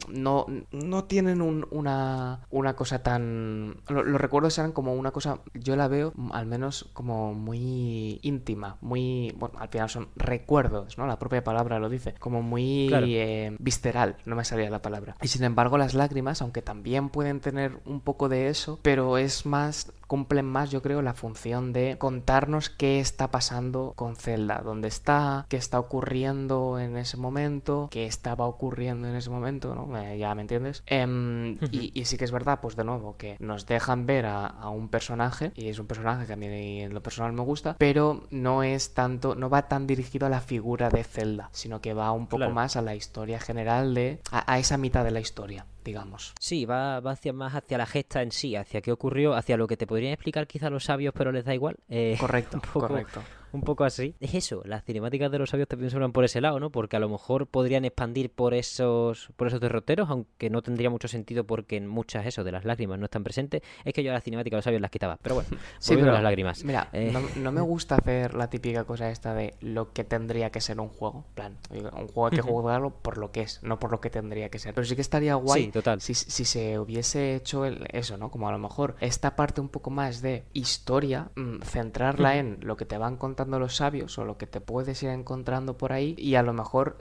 no, 0.07 0.45
no 0.71 1.03
tienen 1.05 1.41
un, 1.41 1.67
una, 1.71 2.41
una 2.49 2.75
cosa 2.75 3.03
tan... 3.03 3.81
Los 3.87 4.21
recuerdos 4.21 4.50
eran 4.57 4.71
como 4.71 4.93
una 4.93 5.11
cosa, 5.11 5.39
yo 5.53 5.75
la 5.75 5.87
veo 5.87 6.13
al 6.31 6.45
menos 6.45 6.89
como 6.93 7.33
muy 7.33 8.19
íntima, 8.21 8.77
muy, 8.81 9.33
bueno, 9.37 9.59
al 9.59 9.69
final 9.69 9.89
son 9.89 10.09
recuerdos, 10.15 10.97
¿no? 10.97 11.07
La 11.07 11.19
propia 11.19 11.43
palabra 11.43 11.79
lo 11.79 11.89
dice, 11.89 12.13
como 12.19 12.41
muy 12.41 12.87
claro. 12.89 13.05
eh, 13.07 13.55
visceral, 13.59 14.17
no 14.25 14.35
me 14.35 14.45
salía 14.45 14.69
la 14.69 14.81
palabra. 14.81 15.15
Y 15.21 15.27
sin 15.27 15.43
embargo 15.43 15.77
las 15.77 15.93
lágrimas, 15.93 16.41
aunque 16.41 16.61
también 16.61 17.09
pueden 17.09 17.39
tener 17.39 17.79
un 17.85 18.01
poco 18.01 18.29
de 18.29 18.49
eso, 18.49 18.79
pero 18.81 19.17
es 19.17 19.45
más 19.45 19.91
cumplen 20.11 20.45
más, 20.45 20.71
yo 20.71 20.81
creo, 20.81 21.01
la 21.01 21.13
función 21.13 21.71
de 21.71 21.95
contarnos 21.97 22.69
qué 22.69 22.99
está 22.99 23.31
pasando 23.31 23.93
con 23.95 24.17
Zelda, 24.17 24.61
dónde 24.61 24.89
está, 24.89 25.45
qué 25.47 25.55
está 25.55 25.79
ocurriendo 25.79 26.79
en 26.79 26.97
ese 26.97 27.15
momento, 27.15 27.87
qué 27.89 28.07
estaba 28.07 28.45
ocurriendo 28.45 29.07
en 29.07 29.15
ese 29.15 29.29
momento, 29.29 29.73
¿no? 29.73 29.97
Eh, 29.97 30.17
ya 30.17 30.35
me 30.35 30.41
entiendes. 30.41 30.83
Eh, 30.87 31.05
-huh. 31.07 31.69
y, 31.71 31.97
y, 31.97 32.03
sí 32.03 32.17
que 32.17 32.25
es 32.25 32.31
verdad, 32.33 32.59
pues 32.61 32.75
de 32.75 32.83
nuevo, 32.83 33.15
que 33.15 33.37
nos 33.39 33.67
dejan 33.67 34.05
ver 34.05 34.25
a, 34.25 34.30
a, 34.31 34.69
un 34.69 34.89
personaje, 34.89 35.51
y 35.55 35.67
es 35.67 35.79
un 35.79 35.87
personaje 35.87 36.25
que 36.25 36.33
a 36.33 36.35
mí 36.35 36.81
en 36.81 36.93
lo 36.93 37.01
personal 37.03 37.33
me 37.33 37.41
gusta, 37.41 37.75
pero 37.77 38.27
no 38.31 38.63
es 38.63 38.93
tanto, 38.93 39.35
no 39.35 39.49
va 39.49 39.67
tan 39.67 39.87
dirigido 39.87 40.27
a 40.27 40.29
la 40.29 40.41
figura 40.41 40.89
de 40.89 41.03
Zelda, 41.03 41.49
sino 41.51 41.81
que 41.81 41.93
va 41.93 42.11
un 42.11 42.27
poco 42.27 42.37
claro. 42.37 42.53
más 42.53 42.75
a 42.75 42.81
la 42.81 42.95
historia 42.95 43.39
general 43.39 43.93
de, 43.93 44.19
a, 44.31 44.51
a 44.51 44.59
esa 44.59 44.77
mitad 44.77 45.03
de 45.03 45.11
la 45.11 45.19
historia 45.19 45.65
digamos. 45.83 46.33
Sí, 46.39 46.65
va, 46.65 46.99
va 46.99 47.11
hacia 47.11 47.33
más 47.33 47.55
hacia 47.55 47.77
la 47.77 47.85
gesta 47.85 48.21
en 48.21 48.31
sí, 48.31 48.55
hacia 48.55 48.81
qué 48.81 48.91
ocurrió, 48.91 49.33
hacia 49.33 49.57
lo 49.57 49.67
que 49.67 49.77
te 49.77 49.87
podrían 49.87 50.13
explicar 50.13 50.47
quizá 50.47 50.69
los 50.69 50.83
sabios, 50.83 51.13
pero 51.17 51.31
les 51.31 51.45
da 51.45 51.53
igual. 51.53 51.77
Eh, 51.89 52.17
correcto, 52.19 52.59
poco, 52.73 52.87
correcto. 52.87 53.21
Un 53.53 53.61
poco 53.61 53.83
así. 53.83 54.15
Es 54.19 54.33
eso, 54.33 54.61
las 54.65 54.83
cinemáticas 54.83 55.31
de 55.31 55.39
los 55.39 55.49
sabios 55.49 55.67
también 55.67 55.89
suenan 55.91 56.11
por 56.11 56.23
ese 56.23 56.41
lado, 56.41 56.59
¿no? 56.59 56.69
Porque 56.71 56.95
a 56.95 56.99
lo 56.99 57.09
mejor 57.09 57.47
podrían 57.47 57.85
expandir 57.85 58.29
por 58.31 58.53
esos 58.53 59.29
por 59.35 59.47
esos 59.47 59.59
derroteros, 59.59 60.09
aunque 60.09 60.49
no 60.49 60.61
tendría 60.61 60.89
mucho 60.89 61.07
sentido 61.07 61.43
porque 61.45 61.77
en 61.77 61.87
muchas 61.87 62.25
eso 62.25 62.43
de 62.43 62.51
las 62.51 62.65
lágrimas 62.65 62.99
no 62.99 63.05
están 63.05 63.23
presentes. 63.23 63.61
Es 63.83 63.93
que 63.93 64.03
yo 64.03 64.11
las 64.11 64.23
cinemáticas 64.23 64.51
de 64.53 64.57
los 64.57 64.63
sabios 64.65 64.81
las 64.81 64.91
quitaba, 64.91 65.17
pero 65.21 65.35
bueno, 65.35 65.49
Sí, 65.79 65.89
volviendo 65.91 66.11
a 66.11 66.13
pero, 66.13 66.13
las 66.13 66.23
lágrimas. 66.23 66.63
Mira, 66.65 66.89
Eh, 66.93 67.11
no, 67.11 67.21
no 67.35 67.51
me 67.51 67.61
gusta 67.71 67.95
hacer 67.95 68.33
la 68.35 68.49
típica 68.49 68.83
cosa 68.83 69.09
esta 69.09 69.33
de 69.33 69.53
lo 69.61 69.91
que 69.93 70.03
tendría 70.03 70.49
que 70.51 70.61
ser 70.61 70.79
un 70.79 70.89
juego. 70.89 71.25
En 71.29 71.33
plan, 71.35 71.57
un 71.71 72.07
juego 72.07 72.25
hay 72.27 72.31
que 72.31 72.41
jugarlo 72.41 72.91
por 72.91 73.17
lo 73.17 73.31
que 73.31 73.41
es, 73.41 73.61
no 73.63 73.79
por 73.79 73.91
lo 73.91 73.99
que 74.01 74.09
tendría 74.09 74.49
que 74.49 74.59
ser. 74.59 74.73
Pero 74.73 74.85
sí 74.85 74.95
que 74.95 75.01
estaría 75.01 75.35
guay 75.35 75.65
Sí, 75.65 75.71
total. 75.71 75.99
si, 76.01 76.13
si 76.13 76.45
se 76.45 76.79
hubiese 76.79 77.35
hecho 77.35 77.65
el- 77.65 77.85
eso, 77.91 78.17
¿no? 78.17 78.29
Como 78.31 78.47
a 78.47 78.51
lo 78.51 78.59
mejor 78.59 78.95
esta 79.01 79.35
parte 79.35 79.61
un 79.61 79.69
poco 79.69 79.89
más 79.89 80.21
de 80.21 80.43
historia, 80.53 81.29
mm, 81.35 81.61
centrarla 81.63 82.37
en 82.37 82.57
lo 82.61 82.77
que 82.77 82.85
te 82.85 82.97
van 82.97 83.17
contando 83.17 83.40
los 83.47 83.75
sabios 83.75 84.17
o 84.17 84.25
lo 84.25 84.37
que 84.37 84.47
te 84.47 84.61
puedes 84.61 85.01
ir 85.03 85.09
encontrando 85.09 85.77
por 85.77 85.93
ahí 85.93 86.15
y 86.17 86.35
a 86.35 86.43
lo 86.43 86.53
mejor 86.53 86.97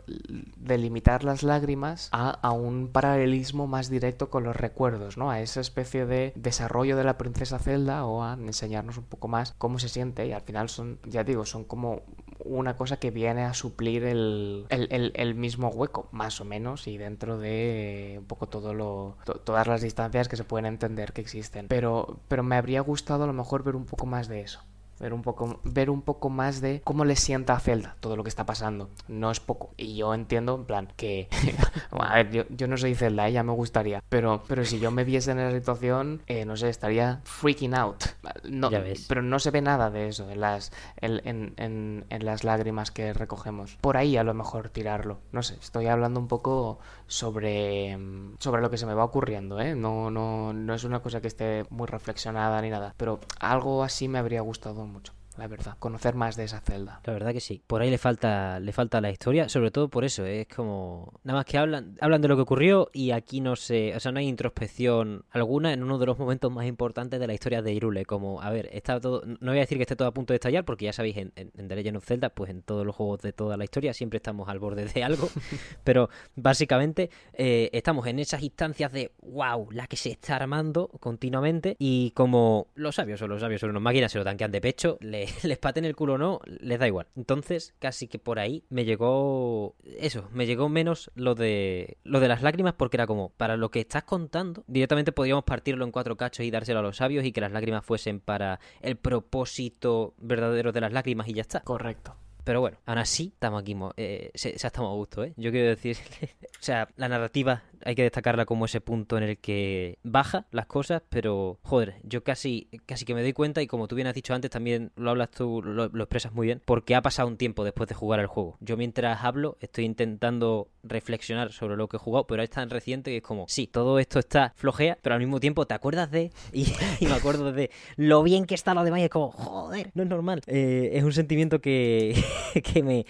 delimitar 0.56 1.24
las 1.24 1.42
lágrimas 1.42 2.08
a, 2.12 2.30
a 2.30 2.50
un 2.52 2.88
paralelismo 2.88 3.66
más 3.66 3.90
directo 3.90 4.30
con 4.30 4.44
los 4.44 4.56
recuerdos, 4.56 5.16
¿no? 5.16 5.30
A 5.30 5.40
esa 5.40 5.60
especie 5.60 6.06
de 6.06 6.32
desarrollo 6.36 6.96
de 6.96 7.04
la 7.04 7.18
princesa 7.18 7.58
Zelda 7.58 8.04
o 8.06 8.22
a 8.22 8.34
enseñarnos 8.34 8.98
un 8.98 9.04
poco 9.04 9.28
más 9.28 9.54
cómo 9.58 9.78
se 9.78 9.88
siente 9.88 10.26
y 10.26 10.32
al 10.32 10.42
final 10.42 10.68
son, 10.68 10.98
ya 11.04 11.24
digo, 11.24 11.44
son 11.46 11.64
como 11.64 12.02
una 12.44 12.76
cosa 12.76 12.98
que 12.98 13.10
viene 13.10 13.44
a 13.44 13.54
suplir 13.54 14.04
el, 14.04 14.66
el, 14.70 15.12
el- 15.14 15.34
mismo 15.34 15.68
hueco, 15.68 16.08
más 16.10 16.40
o 16.40 16.44
menos, 16.44 16.86
y 16.86 16.96
dentro 16.96 17.38
de 17.38 18.16
un 18.18 18.24
poco 18.24 18.48
todo 18.48 18.74
lo, 18.74 19.16
to- 19.24 19.34
todas 19.34 19.66
las 19.66 19.82
distancias 19.82 20.28
que 20.28 20.36
se 20.36 20.44
pueden 20.44 20.66
entender 20.66 21.12
que 21.12 21.20
existen. 21.20 21.68
Pero, 21.68 22.18
pero 22.28 22.42
me 22.42 22.56
habría 22.56 22.80
gustado 22.80 23.24
a 23.24 23.26
lo 23.26 23.32
mejor 23.34 23.62
ver 23.62 23.76
un 23.76 23.84
poco 23.84 24.06
más 24.06 24.26
de 24.28 24.40
eso. 24.40 24.60
Ver 25.00 25.14
un, 25.14 25.22
poco, 25.22 25.60
ver 25.64 25.88
un 25.88 26.02
poco 26.02 26.28
más 26.28 26.60
de 26.60 26.82
cómo 26.84 27.06
le 27.06 27.16
sienta 27.16 27.54
a 27.54 27.58
Zelda 27.60 27.96
todo 28.00 28.16
lo 28.16 28.22
que 28.22 28.28
está 28.28 28.44
pasando. 28.44 28.90
No 29.08 29.30
es 29.30 29.40
poco. 29.40 29.70
Y 29.78 29.96
yo 29.96 30.12
entiendo, 30.12 30.54
en 30.56 30.64
plan, 30.66 30.88
que. 30.96 31.26
a 31.90 32.16
ver, 32.16 32.30
yo, 32.30 32.42
yo 32.50 32.68
no 32.68 32.76
soy 32.76 32.94
Zelda, 32.94 33.26
¿eh? 33.26 33.32
ya 33.32 33.42
me 33.42 33.52
gustaría. 33.52 34.02
Pero, 34.10 34.42
pero 34.46 34.64
si 34.66 34.78
yo 34.78 34.90
me 34.90 35.04
viese 35.04 35.30
en 35.30 35.38
esa 35.38 35.56
situación, 35.56 36.20
eh, 36.26 36.44
no 36.44 36.56
sé, 36.58 36.68
estaría 36.68 37.20
freaking 37.24 37.74
out. 37.74 38.04
No, 38.44 38.70
Ya 38.70 38.80
ves. 38.80 39.06
pero 39.08 39.22
no 39.22 39.38
se 39.38 39.50
ve 39.50 39.62
nada 39.62 39.90
de 39.90 40.08
eso 40.08 40.28
en 40.30 40.40
las, 40.40 40.70
en, 40.98 41.20
en- 41.26 41.54
en- 41.56 42.04
en 42.10 42.24
las 42.26 42.44
lágrimas 42.44 42.90
que 42.90 43.14
recogemos. 43.14 43.76
Por 43.80 43.96
ahí 43.96 44.18
a 44.18 44.22
lo 44.24 44.34
mejor 44.34 44.68
tirarlo. 44.68 45.18
No 45.32 45.42
sé, 45.42 45.54
estoy 45.54 45.86
hablando 45.86 46.20
un 46.20 46.28
poco 46.28 46.78
sobre, 47.10 47.98
sobre 48.38 48.62
lo 48.62 48.70
que 48.70 48.78
se 48.78 48.86
me 48.86 48.94
va 48.94 49.04
ocurriendo, 49.04 49.60
¿eh? 49.60 49.74
No, 49.74 50.10
no, 50.10 50.52
no 50.52 50.74
es 50.74 50.84
una 50.84 51.02
cosa 51.02 51.20
que 51.20 51.26
esté 51.26 51.64
muy 51.70 51.86
reflexionada 51.88 52.62
ni 52.62 52.70
nada. 52.70 52.94
Pero 52.96 53.20
algo 53.40 53.82
así 53.82 54.08
me 54.08 54.18
habría 54.18 54.42
gustado 54.42 54.86
mucho, 54.86 55.12
la 55.40 55.48
verdad. 55.48 55.76
Conocer 55.78 56.14
más 56.14 56.36
de 56.36 56.44
esa 56.44 56.60
celda. 56.60 57.00
La 57.04 57.12
verdad 57.14 57.32
que 57.32 57.40
sí. 57.40 57.62
Por 57.66 57.80
ahí 57.80 57.90
le 57.90 57.96
falta, 57.96 58.60
le 58.60 58.72
falta 58.72 59.00
la 59.00 59.10
historia, 59.10 59.48
sobre 59.48 59.70
todo 59.70 59.88
por 59.88 60.04
eso. 60.04 60.26
Es 60.26 60.46
como. 60.48 61.14
Nada 61.24 61.38
más 61.38 61.46
que 61.46 61.56
hablan, 61.56 61.96
hablan 62.00 62.20
de 62.20 62.28
lo 62.28 62.36
que 62.36 62.42
ocurrió 62.42 62.90
y 62.92 63.12
aquí 63.12 63.40
no 63.40 63.56
se. 63.56 63.96
O 63.96 64.00
sea, 64.00 64.12
no 64.12 64.18
hay 64.18 64.28
introspección 64.28 65.24
alguna 65.30 65.72
en 65.72 65.82
uno 65.82 65.98
de 65.98 66.04
los 66.04 66.18
momentos 66.18 66.52
más 66.52 66.66
importantes 66.66 67.18
de 67.18 67.26
la 67.26 67.32
historia 67.32 67.62
de 67.62 67.72
Irule. 67.72 68.04
Como, 68.04 68.42
a 68.42 68.50
ver, 68.50 68.68
está 68.72 69.00
todo. 69.00 69.22
No 69.24 69.50
voy 69.50 69.58
a 69.58 69.60
decir 69.60 69.78
que 69.78 69.82
esté 69.82 69.96
todo 69.96 70.08
a 70.08 70.12
punto 70.12 70.34
de 70.34 70.36
estallar, 70.36 70.66
porque 70.66 70.84
ya 70.84 70.92
sabéis, 70.92 71.16
en, 71.16 71.32
en, 71.36 71.50
en 71.56 71.68
The 71.68 71.76
Legend 71.76 71.96
of 71.96 72.04
Zelda, 72.04 72.28
pues 72.28 72.50
en 72.50 72.60
todos 72.60 72.84
los 72.84 72.94
juegos 72.94 73.22
de 73.22 73.32
toda 73.32 73.56
la 73.56 73.64
historia 73.64 73.94
siempre 73.94 74.18
estamos 74.18 74.46
al 74.50 74.58
borde 74.58 74.84
de 74.84 75.02
algo. 75.02 75.30
pero 75.84 76.10
básicamente 76.36 77.08
eh, 77.32 77.70
estamos 77.72 78.06
en 78.06 78.18
esas 78.18 78.42
instancias 78.42 78.92
de 78.92 79.12
wow, 79.22 79.70
la 79.70 79.86
que 79.86 79.96
se 79.96 80.10
está 80.10 80.36
armando 80.36 80.88
continuamente. 81.00 81.76
Y 81.78 82.10
como 82.10 82.66
los 82.74 82.96
sabios 82.96 83.22
o 83.22 83.26
los 83.26 83.40
sabios 83.40 83.62
son 83.62 83.70
unos 83.70 83.82
máquinas, 83.82 84.12
se 84.12 84.18
lo 84.18 84.24
tanquean 84.24 84.52
de 84.52 84.60
pecho, 84.60 84.98
le, 85.00 85.29
les 85.42 85.58
paten 85.58 85.84
el 85.84 85.96
culo 85.96 86.14
o 86.14 86.18
no, 86.18 86.40
les 86.44 86.78
da 86.78 86.86
igual. 86.86 87.06
Entonces, 87.16 87.74
casi 87.78 88.08
que 88.08 88.18
por 88.18 88.38
ahí 88.38 88.64
me 88.68 88.84
llegó 88.84 89.74
eso, 89.98 90.28
me 90.32 90.46
llegó 90.46 90.68
menos 90.68 91.10
lo 91.14 91.34
de 91.34 91.98
lo 92.04 92.20
de 92.20 92.28
las 92.28 92.42
lágrimas 92.42 92.74
porque 92.74 92.96
era 92.96 93.06
como, 93.06 93.30
para 93.30 93.56
lo 93.56 93.70
que 93.70 93.80
estás 93.80 94.04
contando, 94.04 94.64
directamente 94.66 95.12
podríamos 95.12 95.44
partirlo 95.44 95.84
en 95.84 95.92
cuatro 95.92 96.16
cachos 96.16 96.44
y 96.44 96.50
dárselo 96.50 96.80
a 96.80 96.82
los 96.82 96.96
sabios 96.96 97.24
y 97.24 97.32
que 97.32 97.40
las 97.40 97.52
lágrimas 97.52 97.84
fuesen 97.84 98.20
para 98.20 98.60
el 98.80 98.96
propósito 98.96 100.14
verdadero 100.18 100.72
de 100.72 100.80
las 100.80 100.92
lágrimas 100.92 101.28
y 101.28 101.34
ya 101.34 101.42
está. 101.42 101.60
Correcto. 101.60 102.16
Pero 102.44 102.60
bueno, 102.60 102.78
aún 102.86 102.98
así, 102.98 103.30
estamos 103.34 103.62
aquí, 103.62 103.76
eh, 103.96 104.30
se, 104.34 104.58
se 104.58 104.66
estamos 104.66 104.90
a 104.90 104.94
gusto, 104.94 105.24
¿eh? 105.24 105.34
Yo 105.36 105.50
quiero 105.50 105.68
decir, 105.68 105.96
o 106.42 106.62
sea, 106.62 106.88
la 106.96 107.08
narrativa 107.08 107.62
hay 107.84 107.94
que 107.94 108.02
destacarla 108.02 108.44
como 108.44 108.64
ese 108.64 108.80
punto 108.80 109.16
en 109.16 109.24
el 109.24 109.38
que 109.38 109.98
baja 110.02 110.46
las 110.50 110.66
cosas, 110.66 111.02
pero 111.08 111.58
joder, 111.62 111.96
yo 112.02 112.22
casi, 112.22 112.68
casi 112.86 113.04
que 113.04 113.14
me 113.14 113.22
doy 113.22 113.32
cuenta 113.32 113.62
y 113.62 113.66
como 113.66 113.88
tú 113.88 113.94
bien 113.94 114.06
has 114.06 114.14
dicho 114.14 114.34
antes, 114.34 114.50
también 114.50 114.92
lo 114.96 115.10
hablas 115.10 115.30
tú, 115.30 115.62
lo, 115.62 115.84
expresas 115.84 116.32
muy 116.32 116.46
bien, 116.46 116.62
porque 116.64 116.94
ha 116.94 117.02
pasado 117.02 117.28
un 117.28 117.36
tiempo 117.36 117.64
después 117.64 117.88
de 117.88 117.94
jugar 117.94 118.20
al 118.20 118.26
juego. 118.26 118.56
Yo 118.60 118.76
mientras 118.76 119.24
hablo 119.24 119.56
estoy 119.60 119.84
intentando 119.84 120.68
reflexionar 120.82 121.52
sobre 121.52 121.76
lo 121.76 121.88
que 121.88 121.96
he 121.96 122.00
jugado, 122.00 122.26
pero 122.26 122.42
es 122.42 122.50
tan 122.50 122.70
reciente 122.70 123.10
que 123.10 123.18
es 123.18 123.22
como, 123.22 123.46
sí, 123.48 123.66
todo 123.66 123.98
esto 123.98 124.18
está 124.18 124.52
flojea, 124.56 124.98
pero 125.02 125.14
al 125.14 125.20
mismo 125.20 125.40
tiempo 125.40 125.66
te 125.66 125.74
acuerdas 125.74 126.10
de, 126.10 126.30
y, 126.52 126.66
me 127.00 127.12
acuerdo 127.12 127.52
de 127.52 127.70
lo 127.96 128.22
bien 128.22 128.44
que 128.44 128.54
está 128.54 128.74
lo 128.74 128.84
demás 128.84 129.00
y 129.00 129.04
es 129.04 129.10
como, 129.10 129.30
joder, 129.30 129.90
no 129.94 130.02
es 130.02 130.08
normal. 130.08 130.42
Eh, 130.46 130.90
es 130.94 131.04
un 131.04 131.12
sentimiento 131.12 131.60
que, 131.60 132.22
que 132.64 132.82
me, 132.82 133.06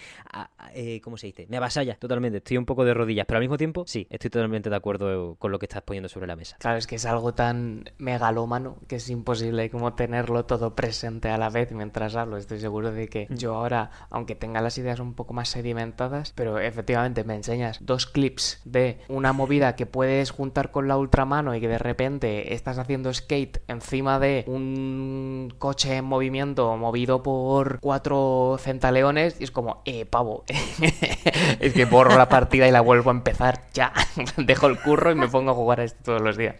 eh, 0.73 1.01
¿cómo 1.01 1.17
se 1.17 1.27
dice? 1.27 1.45
Me 1.49 1.57
avasalla 1.57 1.95
totalmente, 1.95 2.37
estoy 2.39 2.57
un 2.57 2.65
poco 2.65 2.85
de 2.85 2.93
rodillas, 2.93 3.25
pero 3.25 3.37
al 3.37 3.41
mismo 3.41 3.57
tiempo, 3.57 3.83
sí, 3.87 4.07
estoy 4.09 4.29
totalmente 4.29 4.60
de 4.69 4.75
acuerdo 4.75 5.35
con 5.35 5.51
lo 5.51 5.59
que 5.59 5.65
estás 5.65 5.81
poniendo 5.81 6.09
sobre 6.09 6.27
la 6.27 6.35
mesa. 6.35 6.57
Claro, 6.59 6.77
es 6.77 6.87
que 6.87 6.95
es 6.95 7.05
algo 7.05 7.33
tan 7.33 7.85
megalómano 7.97 8.77
que 8.87 8.97
es 8.97 9.09
imposible 9.09 9.69
como 9.69 9.93
tenerlo 9.93 10.45
todo 10.45 10.75
presente 10.75 11.29
a 11.29 11.37
la 11.37 11.49
vez 11.49 11.71
mientras 11.71 12.15
hablo. 12.15 12.37
Estoy 12.37 12.59
seguro 12.59 12.91
de 12.91 13.07
que 13.07 13.27
yo 13.29 13.55
ahora, 13.55 13.91
aunque 14.09 14.35
tenga 14.35 14.61
las 14.61 14.77
ideas 14.77 14.99
un 14.99 15.13
poco 15.13 15.33
más 15.33 15.49
sedimentadas, 15.49 16.33
pero 16.35 16.59
efectivamente 16.59 17.23
me 17.23 17.35
enseñas 17.35 17.79
dos 17.81 18.05
clips 18.05 18.61
de 18.65 18.99
una 19.07 19.33
movida 19.33 19.75
que 19.75 19.85
puedes 19.85 20.31
juntar 20.31 20.71
con 20.71 20.87
la 20.87 20.97
ultramano 20.97 21.55
y 21.55 21.61
que 21.61 21.67
de 21.67 21.77
repente 21.77 22.53
estás 22.53 22.77
haciendo 22.77 23.13
skate 23.13 23.61
encima 23.67 24.19
de 24.19 24.43
un 24.47 25.53
coche 25.57 25.97
en 25.97 26.05
movimiento 26.05 26.75
movido 26.77 27.23
por 27.23 27.79
cuatro 27.79 28.57
centaleones 28.59 29.39
y 29.39 29.43
es 29.43 29.51
como, 29.51 29.81
eh, 29.85 30.05
pavo, 30.05 30.43
es 31.59 31.73
que 31.73 31.85
borro 31.85 32.17
la 32.17 32.29
partida 32.29 32.67
y 32.67 32.71
la 32.71 32.81
vuelvo 32.81 33.09
a 33.09 33.13
empezar 33.13 33.61
ya. 33.73 33.93
Dejo 34.51 34.67
el 34.67 34.77
curro 34.81 35.13
y 35.13 35.15
me 35.15 35.29
pongo 35.29 35.51
a 35.51 35.53
jugar 35.53 35.79
a 35.79 35.85
esto 35.85 36.03
todos 36.03 36.21
los 36.21 36.35
días. 36.35 36.57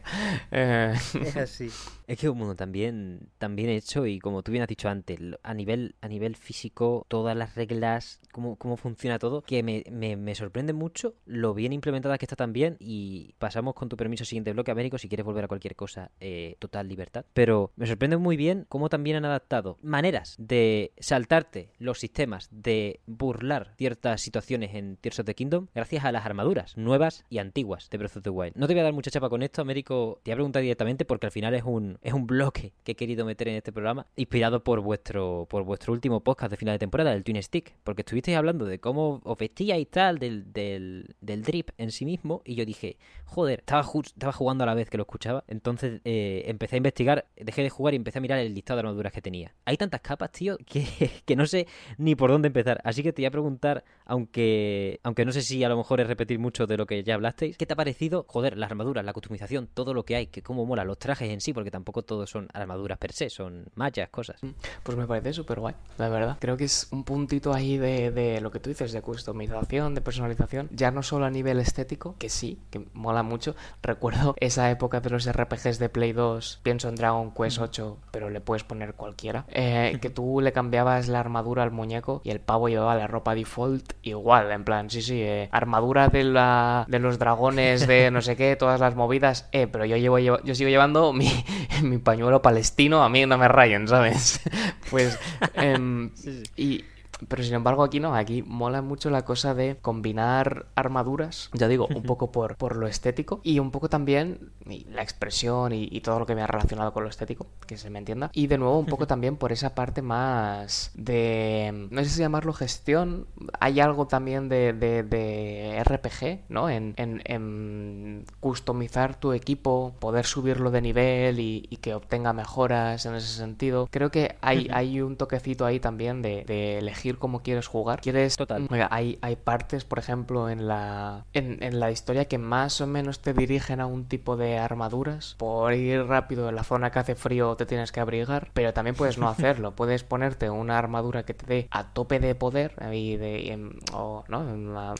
Eh, 0.50 0.94
Es 1.22 1.36
así. 1.36 1.70
Es 2.08 2.18
que 2.18 2.26
es 2.26 2.32
un 2.32 2.40
mundo 2.40 2.56
también, 2.56 3.30
también 3.38 3.70
hecho 3.70 4.06
y 4.06 4.20
como 4.20 4.44
tú 4.44 4.52
bien 4.52 4.62
has 4.62 4.68
dicho 4.68 4.90
antes, 4.90 5.18
a 5.44 5.54
nivel, 5.54 5.96
a 6.02 6.10
nivel 6.10 6.36
físico, 6.36 7.06
todas 7.08 7.38
las 7.38 7.56
reglas, 7.56 8.20
cómo, 8.34 8.58
cómo 8.58 8.76
funciona 8.76 9.18
todo, 9.18 9.44
que 9.44 9.64
me, 9.64 9.86
me, 9.90 10.18
me 10.18 10.36
sorprende 10.36 10.74
mucho 10.74 11.16
lo 11.26 11.54
bien 11.54 11.72
implementada 11.72 12.18
que 12.18 12.26
está 12.26 12.36
también 12.36 12.76
y 12.82 13.34
pasamos 13.40 13.76
con 13.76 13.88
tu 13.88 13.96
permiso 13.96 14.24
al 14.24 14.28
siguiente 14.28 14.52
bloque, 14.52 14.72
Américo, 14.72 14.98
si 14.98 15.08
quieres 15.08 15.26
volver 15.26 15.46
a 15.46 15.48
cualquier 15.48 15.78
cosa, 15.78 16.12
eh, 16.20 16.58
total 16.60 16.90
libertad. 16.90 17.26
Pero 17.34 17.72
me 17.78 17.88
sorprende 17.88 18.18
muy 18.18 18.36
bien 18.36 18.66
cómo 18.68 18.90
también 18.90 19.16
han 19.16 19.26
adaptado 19.26 19.78
maneras 19.82 20.36
de 20.38 20.92
saltarte 21.00 21.72
los 21.78 22.00
sistemas, 22.00 22.50
de 22.52 23.00
burlar 23.06 23.74
ciertas 23.78 24.20
situaciones 24.20 24.76
en 24.76 24.98
Tears 24.98 25.20
of 25.20 25.26
the 25.26 25.36
Kingdom 25.36 25.68
gracias 25.74 26.04
a 26.04 26.12
las 26.12 26.26
armaduras 26.26 26.76
nuevas 26.76 27.24
y 27.30 27.38
antiguas 27.38 27.81
de 27.90 27.98
Breath 27.98 28.18
of. 28.18 28.26
No 28.56 28.68
te 28.68 28.74
voy 28.74 28.80
a 28.80 28.84
dar 28.84 28.94
mucha 28.94 29.12
chapa 29.12 29.30
con 29.30 29.42
esto, 29.44 29.62
Américo, 29.62 30.20
te 30.24 30.32
voy 30.32 30.34
a 30.34 30.36
preguntar 30.38 30.62
directamente 30.62 31.06
porque 31.06 31.26
al 31.28 31.32
final 31.32 31.54
es 31.54 31.64
un, 31.64 31.98
es 32.02 32.14
un 32.14 32.28
bloque 32.28 32.74
que 32.84 32.94
he 32.94 32.96
querido 32.96 33.26
meter 33.26 33.48
en 33.48 33.56
este 33.56 33.72
programa, 33.72 34.06
inspirado 34.16 34.64
por 34.64 34.82
vuestro, 34.82 35.48
por 35.50 35.64
vuestro 35.64 35.94
último 35.94 36.22
podcast 36.22 36.52
de 36.52 36.58
final 36.58 36.76
de 36.76 36.80
temporada, 36.80 37.14
el 37.14 37.24
Twin 37.24 37.42
Stick, 37.42 37.76
porque 37.84 38.02
estuvisteis 38.02 38.38
hablando 38.38 38.66
de 38.66 38.80
cómo 38.80 39.22
os 39.24 39.38
vestíais 39.38 39.82
y 39.82 39.86
tal, 39.86 40.20
del, 40.20 40.52
del, 40.54 41.16
del 41.22 41.42
drip 41.44 41.70
en 41.78 41.92
sí 41.92 42.06
mismo, 42.06 42.42
y 42.46 42.56
yo 42.56 42.66
dije, 42.66 42.98
joder, 43.26 43.60
estaba, 43.60 43.84
ju- 43.84 44.06
estaba 44.06 44.32
jugando 44.34 44.64
a 44.64 44.68
la 44.68 44.74
vez 44.74 44.90
que 44.90 44.98
lo 44.98 45.04
escuchaba, 45.04 45.44
entonces 45.48 46.02
eh, 46.06 46.44
empecé 46.48 46.76
a 46.76 46.78
investigar, 46.78 47.26
dejé 47.36 47.64
de 47.64 47.70
jugar 47.70 47.94
y 47.94 47.98
empecé 47.98 48.18
a 48.20 48.22
mirar 48.22 48.40
el 48.40 48.54
listado 48.54 48.78
de 48.78 48.82
armaduras 48.82 49.14
que 49.14 49.22
tenía. 49.22 49.54
Hay 49.66 49.78
tantas 49.78 50.02
capas, 50.02 50.32
tío, 50.32 50.58
que, 50.66 50.86
que 51.26 51.36
no 51.36 51.46
sé 51.46 51.68
ni 51.98 52.16
por 52.16 52.30
dónde 52.32 52.48
empezar, 52.48 52.82
así 52.84 53.04
que 53.04 53.14
te 53.14 53.22
voy 53.22 53.28
a 53.28 53.32
preguntar, 53.32 53.84
aunque, 54.06 55.00
aunque 55.04 55.26
no 55.26 55.32
sé 55.32 55.42
si 55.42 55.64
a 55.64 55.70
lo 55.70 55.78
mejor 55.78 56.02
es 56.02 56.08
repetir 56.08 56.40
mucho 56.40 56.68
de 56.68 56.78
lo 56.78 56.86
que 56.86 57.04
ya 57.04 57.16
hablasteis, 57.16 57.58
¿qué 57.58 57.66
te 57.72 57.74
ha 57.74 57.78
parecido, 57.78 58.26
joder, 58.28 58.58
las 58.58 58.70
armaduras, 58.70 59.06
la 59.06 59.14
customización, 59.14 59.66
todo 59.74 59.94
lo 59.94 60.04
que 60.04 60.18
hay, 60.18 60.28
que 60.28 60.44
cómo 60.44 60.66
mola, 60.66 60.84
los 60.84 61.00
trajes 61.00 61.30
en 61.30 61.40
sí, 61.40 61.54
porque 61.54 61.72
tampoco 61.72 62.02
todos 62.02 62.30
son 62.30 62.50
armaduras 62.54 62.98
per 62.98 63.14
se, 63.14 63.30
son 63.30 63.68
mallas, 63.76 64.10
cosas. 64.10 64.42
Pues 64.84 64.98
me 64.98 65.08
parece 65.08 65.32
súper 65.32 65.62
guay, 65.62 65.74
la 65.98 66.10
verdad. 66.10 66.38
Creo 66.42 66.58
que 66.58 66.66
es 66.66 66.90
un 66.92 67.06
puntito 67.06 67.54
ahí 67.54 67.78
de, 67.78 68.12
de 68.12 68.42
lo 68.42 68.52
que 68.52 68.60
tú 68.60 68.70
dices, 68.70 68.92
de 68.92 69.02
customización, 69.02 69.96
de 69.96 70.02
personalización, 70.02 70.68
ya 70.74 70.92
no 70.92 71.02
solo 71.02 71.24
a 71.24 71.30
nivel 71.30 71.62
estético, 71.62 72.16
que 72.20 72.28
sí, 72.28 72.60
que 72.72 72.86
mola 72.92 73.24
mucho. 73.24 73.56
Recuerdo 73.82 74.36
esa 74.42 74.70
época 74.70 75.00
de 75.00 75.10
los 75.12 75.32
RPGs 75.32 75.80
de 75.80 75.88
Play 75.88 76.12
2, 76.12 76.60
pienso 76.64 76.90
en 76.90 76.96
Dragon 76.96 77.32
Quest 77.34 77.60
8, 77.60 78.00
pero 78.12 78.30
le 78.30 78.42
puedes 78.42 78.66
poner 78.66 78.96
cualquiera, 78.96 79.46
eh, 79.48 79.98
que 80.02 80.10
tú 80.10 80.42
le 80.42 80.52
cambiabas 80.52 81.08
la 81.08 81.22
armadura 81.22 81.64
al 81.64 81.72
muñeco 81.72 82.20
y 82.26 82.32
el 82.32 82.42
pavo 82.42 82.68
llevaba 82.68 82.96
la 82.96 83.08
ropa 83.08 83.34
default 83.34 83.94
igual, 84.02 84.52
en 84.52 84.66
plan, 84.66 84.90
sí, 84.90 85.02
sí, 85.02 85.22
eh, 85.22 85.48
armadura 85.54 86.10
de, 86.10 86.26
la, 86.26 86.86
de 86.90 87.00
los 87.00 87.18
dragones 87.18 87.61
de 87.62 88.12
no 88.12 88.22
sé 88.22 88.36
qué, 88.36 88.56
todas 88.56 88.80
las 88.80 88.96
movidas. 88.96 89.48
Eh, 89.52 89.68
pero 89.68 89.86
yo, 89.86 89.98
llevo, 89.98 90.20
yo 90.20 90.56
sigo 90.56 90.70
llevando 90.70 91.14
mi, 91.14 91.32
mi 91.84 91.98
pañuelo 91.98 92.42
palestino, 92.42 93.04
a 93.04 93.10
mí 93.10 93.26
no 93.26 93.38
me 93.38 93.48
rayen, 93.48 93.88
¿sabes? 93.88 94.42
pues... 94.90 95.18
Em, 95.56 96.12
y, 96.56 96.84
pero 97.28 97.44
sin 97.44 97.54
embargo 97.54 97.84
aquí 97.84 98.00
no, 98.00 98.16
aquí 98.16 98.44
mola 98.44 98.82
mucho 98.82 99.10
la 99.10 99.24
cosa 99.26 99.54
de 99.54 99.78
combinar 99.82 100.66
armaduras, 100.76 101.50
ya 101.54 101.68
digo, 101.68 101.88
un 101.94 102.04
poco 102.04 102.32
por, 102.32 102.56
por 102.56 102.76
lo 102.76 102.88
estético 102.88 103.42
y 103.44 103.60
un 103.60 103.72
poco 103.72 103.90
también 103.90 104.52
la 104.66 105.02
expresión 105.02 105.74
y, 105.74 106.02
todo 106.02 106.18
lo 106.18 106.26
que 106.26 106.34
me 106.34 106.42
ha 106.42 106.48
relacionado 106.48 106.94
con 106.94 107.04
lo 107.04 107.10
estético, 107.10 107.46
que 107.68 107.78
se 107.78 107.92
me 107.92 108.00
entienda. 108.00 108.32
Y 108.34 108.48
de 108.48 108.58
nuevo 108.58 108.80
un 108.80 108.88
poco 108.88 109.06
también 109.08 109.38
por 109.38 109.52
esa 109.52 109.76
parte 109.76 110.02
más 110.02 110.92
de, 110.96 111.88
no 111.92 112.04
sé 112.04 112.10
si 112.10 112.20
llamarlo 112.20 112.54
gestión, 112.54 113.28
hay 113.60 113.80
algo 113.80 114.08
también 114.08 114.50
de, 114.50 114.74
de, 114.74 115.84
RPG, 115.84 116.50
¿no? 116.50 116.70
En, 116.70 116.96
en, 116.98 118.26
customizar 118.40 119.20
tu 119.20 119.34
equipo, 119.34 119.94
poder 120.00 120.26
subirlo 120.26 120.72
de 120.72 120.82
nivel 120.82 121.40
y, 121.40 121.62
que 121.82 121.96
obtenga 121.96 122.34
mejoras 122.34 123.06
en 123.06 123.16
ese 123.16 123.36
sentido. 123.36 123.88
Creo 123.92 124.12
que 124.12 124.36
hay, 124.42 124.68
hay 124.72 125.02
un 125.02 125.18
toquecito 125.18 125.66
ahí 125.66 125.80
también 125.80 126.22
de, 126.22 126.44
de 126.46 126.78
elegir 126.78 127.11
cómo 127.18 127.42
quieres 127.42 127.68
jugar. 127.68 128.02
Quieres. 128.02 128.36
Total. 128.36 128.68
hay, 128.90 129.20
hay 129.22 129.36
partes, 129.36 129.86
por 129.86 130.00
ejemplo, 130.00 130.50
en 130.50 130.68
la, 130.68 131.26
en, 131.34 131.80
la 131.80 131.92
historia 131.92 132.26
que 132.26 132.38
más 132.38 132.82
o 132.82 132.88
menos 132.88 133.22
te 133.22 133.34
dirigen 133.34 133.80
a 133.82 133.86
un 133.86 134.06
tipo 134.06 134.38
de 134.38 134.58
armaduras. 134.58 135.36
Por 135.38 135.74
ir 135.74 136.04
rápido 136.06 136.50
en 136.50 136.56
la 136.56 136.64
zona 136.64 136.92
que 136.92 137.00
hace 137.00 137.16
frío 137.16 137.56
te 137.56 137.66
tienes 137.66 137.92
que 137.92 138.00
abrigar, 138.00 138.52
pero 138.54 138.74
también 138.74 138.96
puedes 138.96 139.18
no 139.18 139.30
hacerlo. 139.30 139.76
puedes 139.76 140.04
ponerte 140.04 140.50
una 140.50 140.78
armadura 140.78 141.24
que 141.24 141.34
te 141.34 141.46
dé 141.46 141.68
a 141.72 141.94
tope 141.94 142.20
de 142.20 142.36
poder 142.36 142.76
y 142.92 143.18
de, 143.18 143.72
o 143.94 144.24
no 144.28 144.96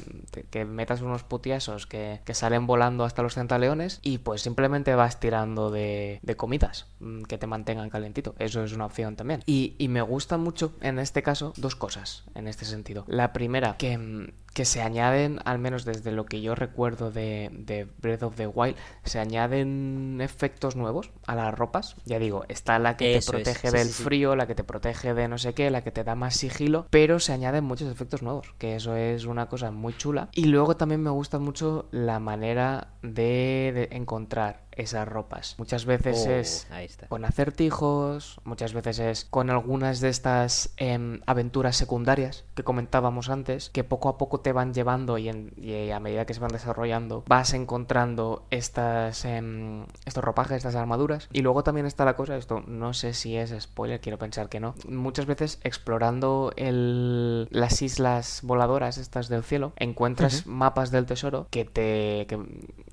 que 0.50 0.66
metas 0.66 1.02
unos 1.02 1.24
putiasos 1.24 1.88
que, 1.88 2.22
que, 2.26 2.34
salen 2.34 2.68
volando 2.68 3.04
hasta 3.04 3.22
los 3.22 3.36
centaleones 3.36 4.00
y 4.02 4.20
pues 4.20 4.42
simplemente 4.42 4.96
vas 4.96 5.20
tirando 5.20 5.72
de, 5.72 6.20
de 6.22 6.36
comidas 6.36 6.88
que 7.28 7.38
te 7.38 7.48
mantengan 7.48 7.90
calentito. 7.90 8.36
Eso 8.40 8.64
es 8.64 8.74
una 8.74 8.86
opción 8.86 9.16
también. 9.16 9.42
Y, 9.46 9.76
y 9.78 9.88
me 9.88 10.02
gusta 10.02 10.38
mucho 10.38 10.74
en 10.82 11.00
este 11.00 11.24
caso 11.24 11.54
dos 11.58 11.76
cosas 11.76 12.24
en 12.36 12.48
este 12.48 12.66
sentido. 12.66 13.06
La 13.08 13.34
primera, 13.34 13.76
que, 13.78 14.32
que 14.54 14.66
se 14.66 14.82
añaden, 14.82 15.40
al 15.46 15.60
menos 15.60 15.86
desde 15.86 16.12
lo 16.12 16.26
que 16.26 16.42
yo 16.42 16.56
recuerdo 16.56 17.12
de, 17.12 17.50
de, 17.54 17.88
Breath 18.02 18.24
of 18.24 18.36
the 18.36 18.48
Wild, 18.48 18.76
se 19.04 19.20
añaden 19.20 20.20
efectos 20.22 20.76
nuevos 20.76 21.12
a 21.26 21.36
las 21.36 21.54
ropas. 21.54 21.96
Ya 22.06 22.20
digo, 22.20 22.44
está 22.50 22.78
la 22.80 22.98
que 22.98 23.20
te 23.20 23.26
protege 23.26 23.72
del 23.72 23.90
frío, 23.90 24.36
la 24.36 24.48
que 24.48 24.56
te 24.56 24.64
protege 24.64 25.14
de 25.14 25.28
no 25.28 25.38
sé 25.38 25.54
qué, 25.54 25.72
la 25.72 25.84
que 25.84 25.92
te 25.92 26.04
da 26.04 26.16
más 26.16 26.36
sigilo, 26.36 26.88
pero 26.90 27.20
se 27.20 27.34
añaden 27.34 27.64
muchos 27.64 27.92
efectos 27.92 28.22
nuevos, 28.22 28.54
que 28.58 28.76
eso 28.76 28.96
es 28.96 29.26
una 29.26 29.48
cosa 29.48 29.72
muy 29.72 29.96
chula. 29.96 30.30
Y 30.34 30.46
luego 30.46 30.76
también 30.76 31.02
me 31.02 31.10
gusta 31.10 31.40
mucho 31.40 31.88
la 31.92 32.20
manera 32.20 32.90
de 33.02 33.88
encontrar 33.92 34.66
esas 34.76 35.08
ropas. 35.08 35.56
Muchas 35.58 35.86
veces 35.86 36.26
oh, 36.28 36.32
es 36.32 36.68
con 37.10 37.26
acertijos, 37.26 38.40
muchas 38.44 38.74
veces 38.74 39.00
es 39.00 39.26
con 39.26 39.50
algunas 39.50 40.00
de 40.00 40.10
estas 40.10 40.72
em, 40.78 41.22
aventuras 41.26 41.76
secundarias 41.76 42.44
que 42.56 42.64
comentábamos 42.64 43.30
antes, 43.30 43.70
que 43.70 43.84
poco 43.84 44.10
a 44.10 44.18
poco 44.18 44.40
te 44.40 44.54
van 44.54 44.74
llevando 44.74 45.18
y, 45.18 45.30
a 45.30 46.00
medida 46.00 46.26
que 46.26 46.34
se 46.34 46.40
van 46.40 46.52
desarrollando 46.52 47.24
vas 47.28 47.54
encontrando 47.54 48.46
estas 48.50 49.26
em, 49.26 49.86
estos 50.06 50.24
ropajes, 50.24 50.58
estas 50.58 50.76
armaduras. 50.76 51.28
Y 51.32 51.42
luego 51.42 51.64
también 51.64 51.86
está 51.86 52.06
la 52.06 52.16
cosa, 52.16 52.38
esto 52.38 52.64
no 52.68 52.94
sé 52.94 53.14
si 53.14 53.38
es 53.38 53.54
spoiler, 53.60 54.00
quiero 54.00 54.18
pensar 54.18 54.50
que 54.50 54.60
no. 54.60 54.76
Muchas 54.88 55.26
veces 55.26 55.60
explorando 55.64 56.54
el, 56.56 57.48
las 57.52 57.82
islas 57.82 58.42
voladoras 58.44 58.98
estas 58.98 59.30
del 59.30 59.44
cielo, 59.44 59.74
encuentras 59.78 60.46
mapas 60.46 60.92
del 60.92 61.06
tesoro 61.06 61.48
que 61.50 61.66
te... 61.66 62.26
Que, 62.28 62.40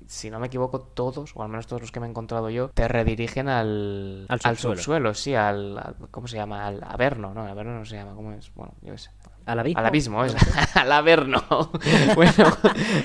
si 0.09 0.31
no 0.31 0.39
me 0.39 0.47
equivoco, 0.47 0.79
todos, 0.81 1.33
o 1.35 1.43
al 1.43 1.49
menos 1.49 1.67
todos 1.67 1.83
los 1.83 1.91
que 1.91 1.99
me 1.99 2.07
he 2.07 2.09
encontrado 2.09 2.49
yo, 2.49 2.69
te 2.69 2.87
redirigen 2.87 3.47
al, 3.47 4.25
al 4.27 4.57
subsuelo. 4.57 5.13
sí, 5.13 5.35
al, 5.35 5.95
¿Cómo 6.09 6.27
se 6.27 6.35
llama? 6.35 6.65
Al 6.65 6.83
Averno, 6.83 7.31
¿no? 7.35 7.45
Averno 7.45 7.77
no 7.77 7.85
se 7.85 7.95
llama, 7.95 8.15
¿cómo 8.15 8.31
es? 8.31 8.51
Bueno, 8.55 8.73
yo 8.81 8.93
qué 8.93 8.97
sé. 8.97 9.11
Al 9.49 9.59
abismo. 9.59 9.79
Al 9.79 9.85
abismo, 9.87 10.25
es. 10.25 10.35
al 10.75 10.91
averno. 10.91 11.43
bueno, 12.15 12.57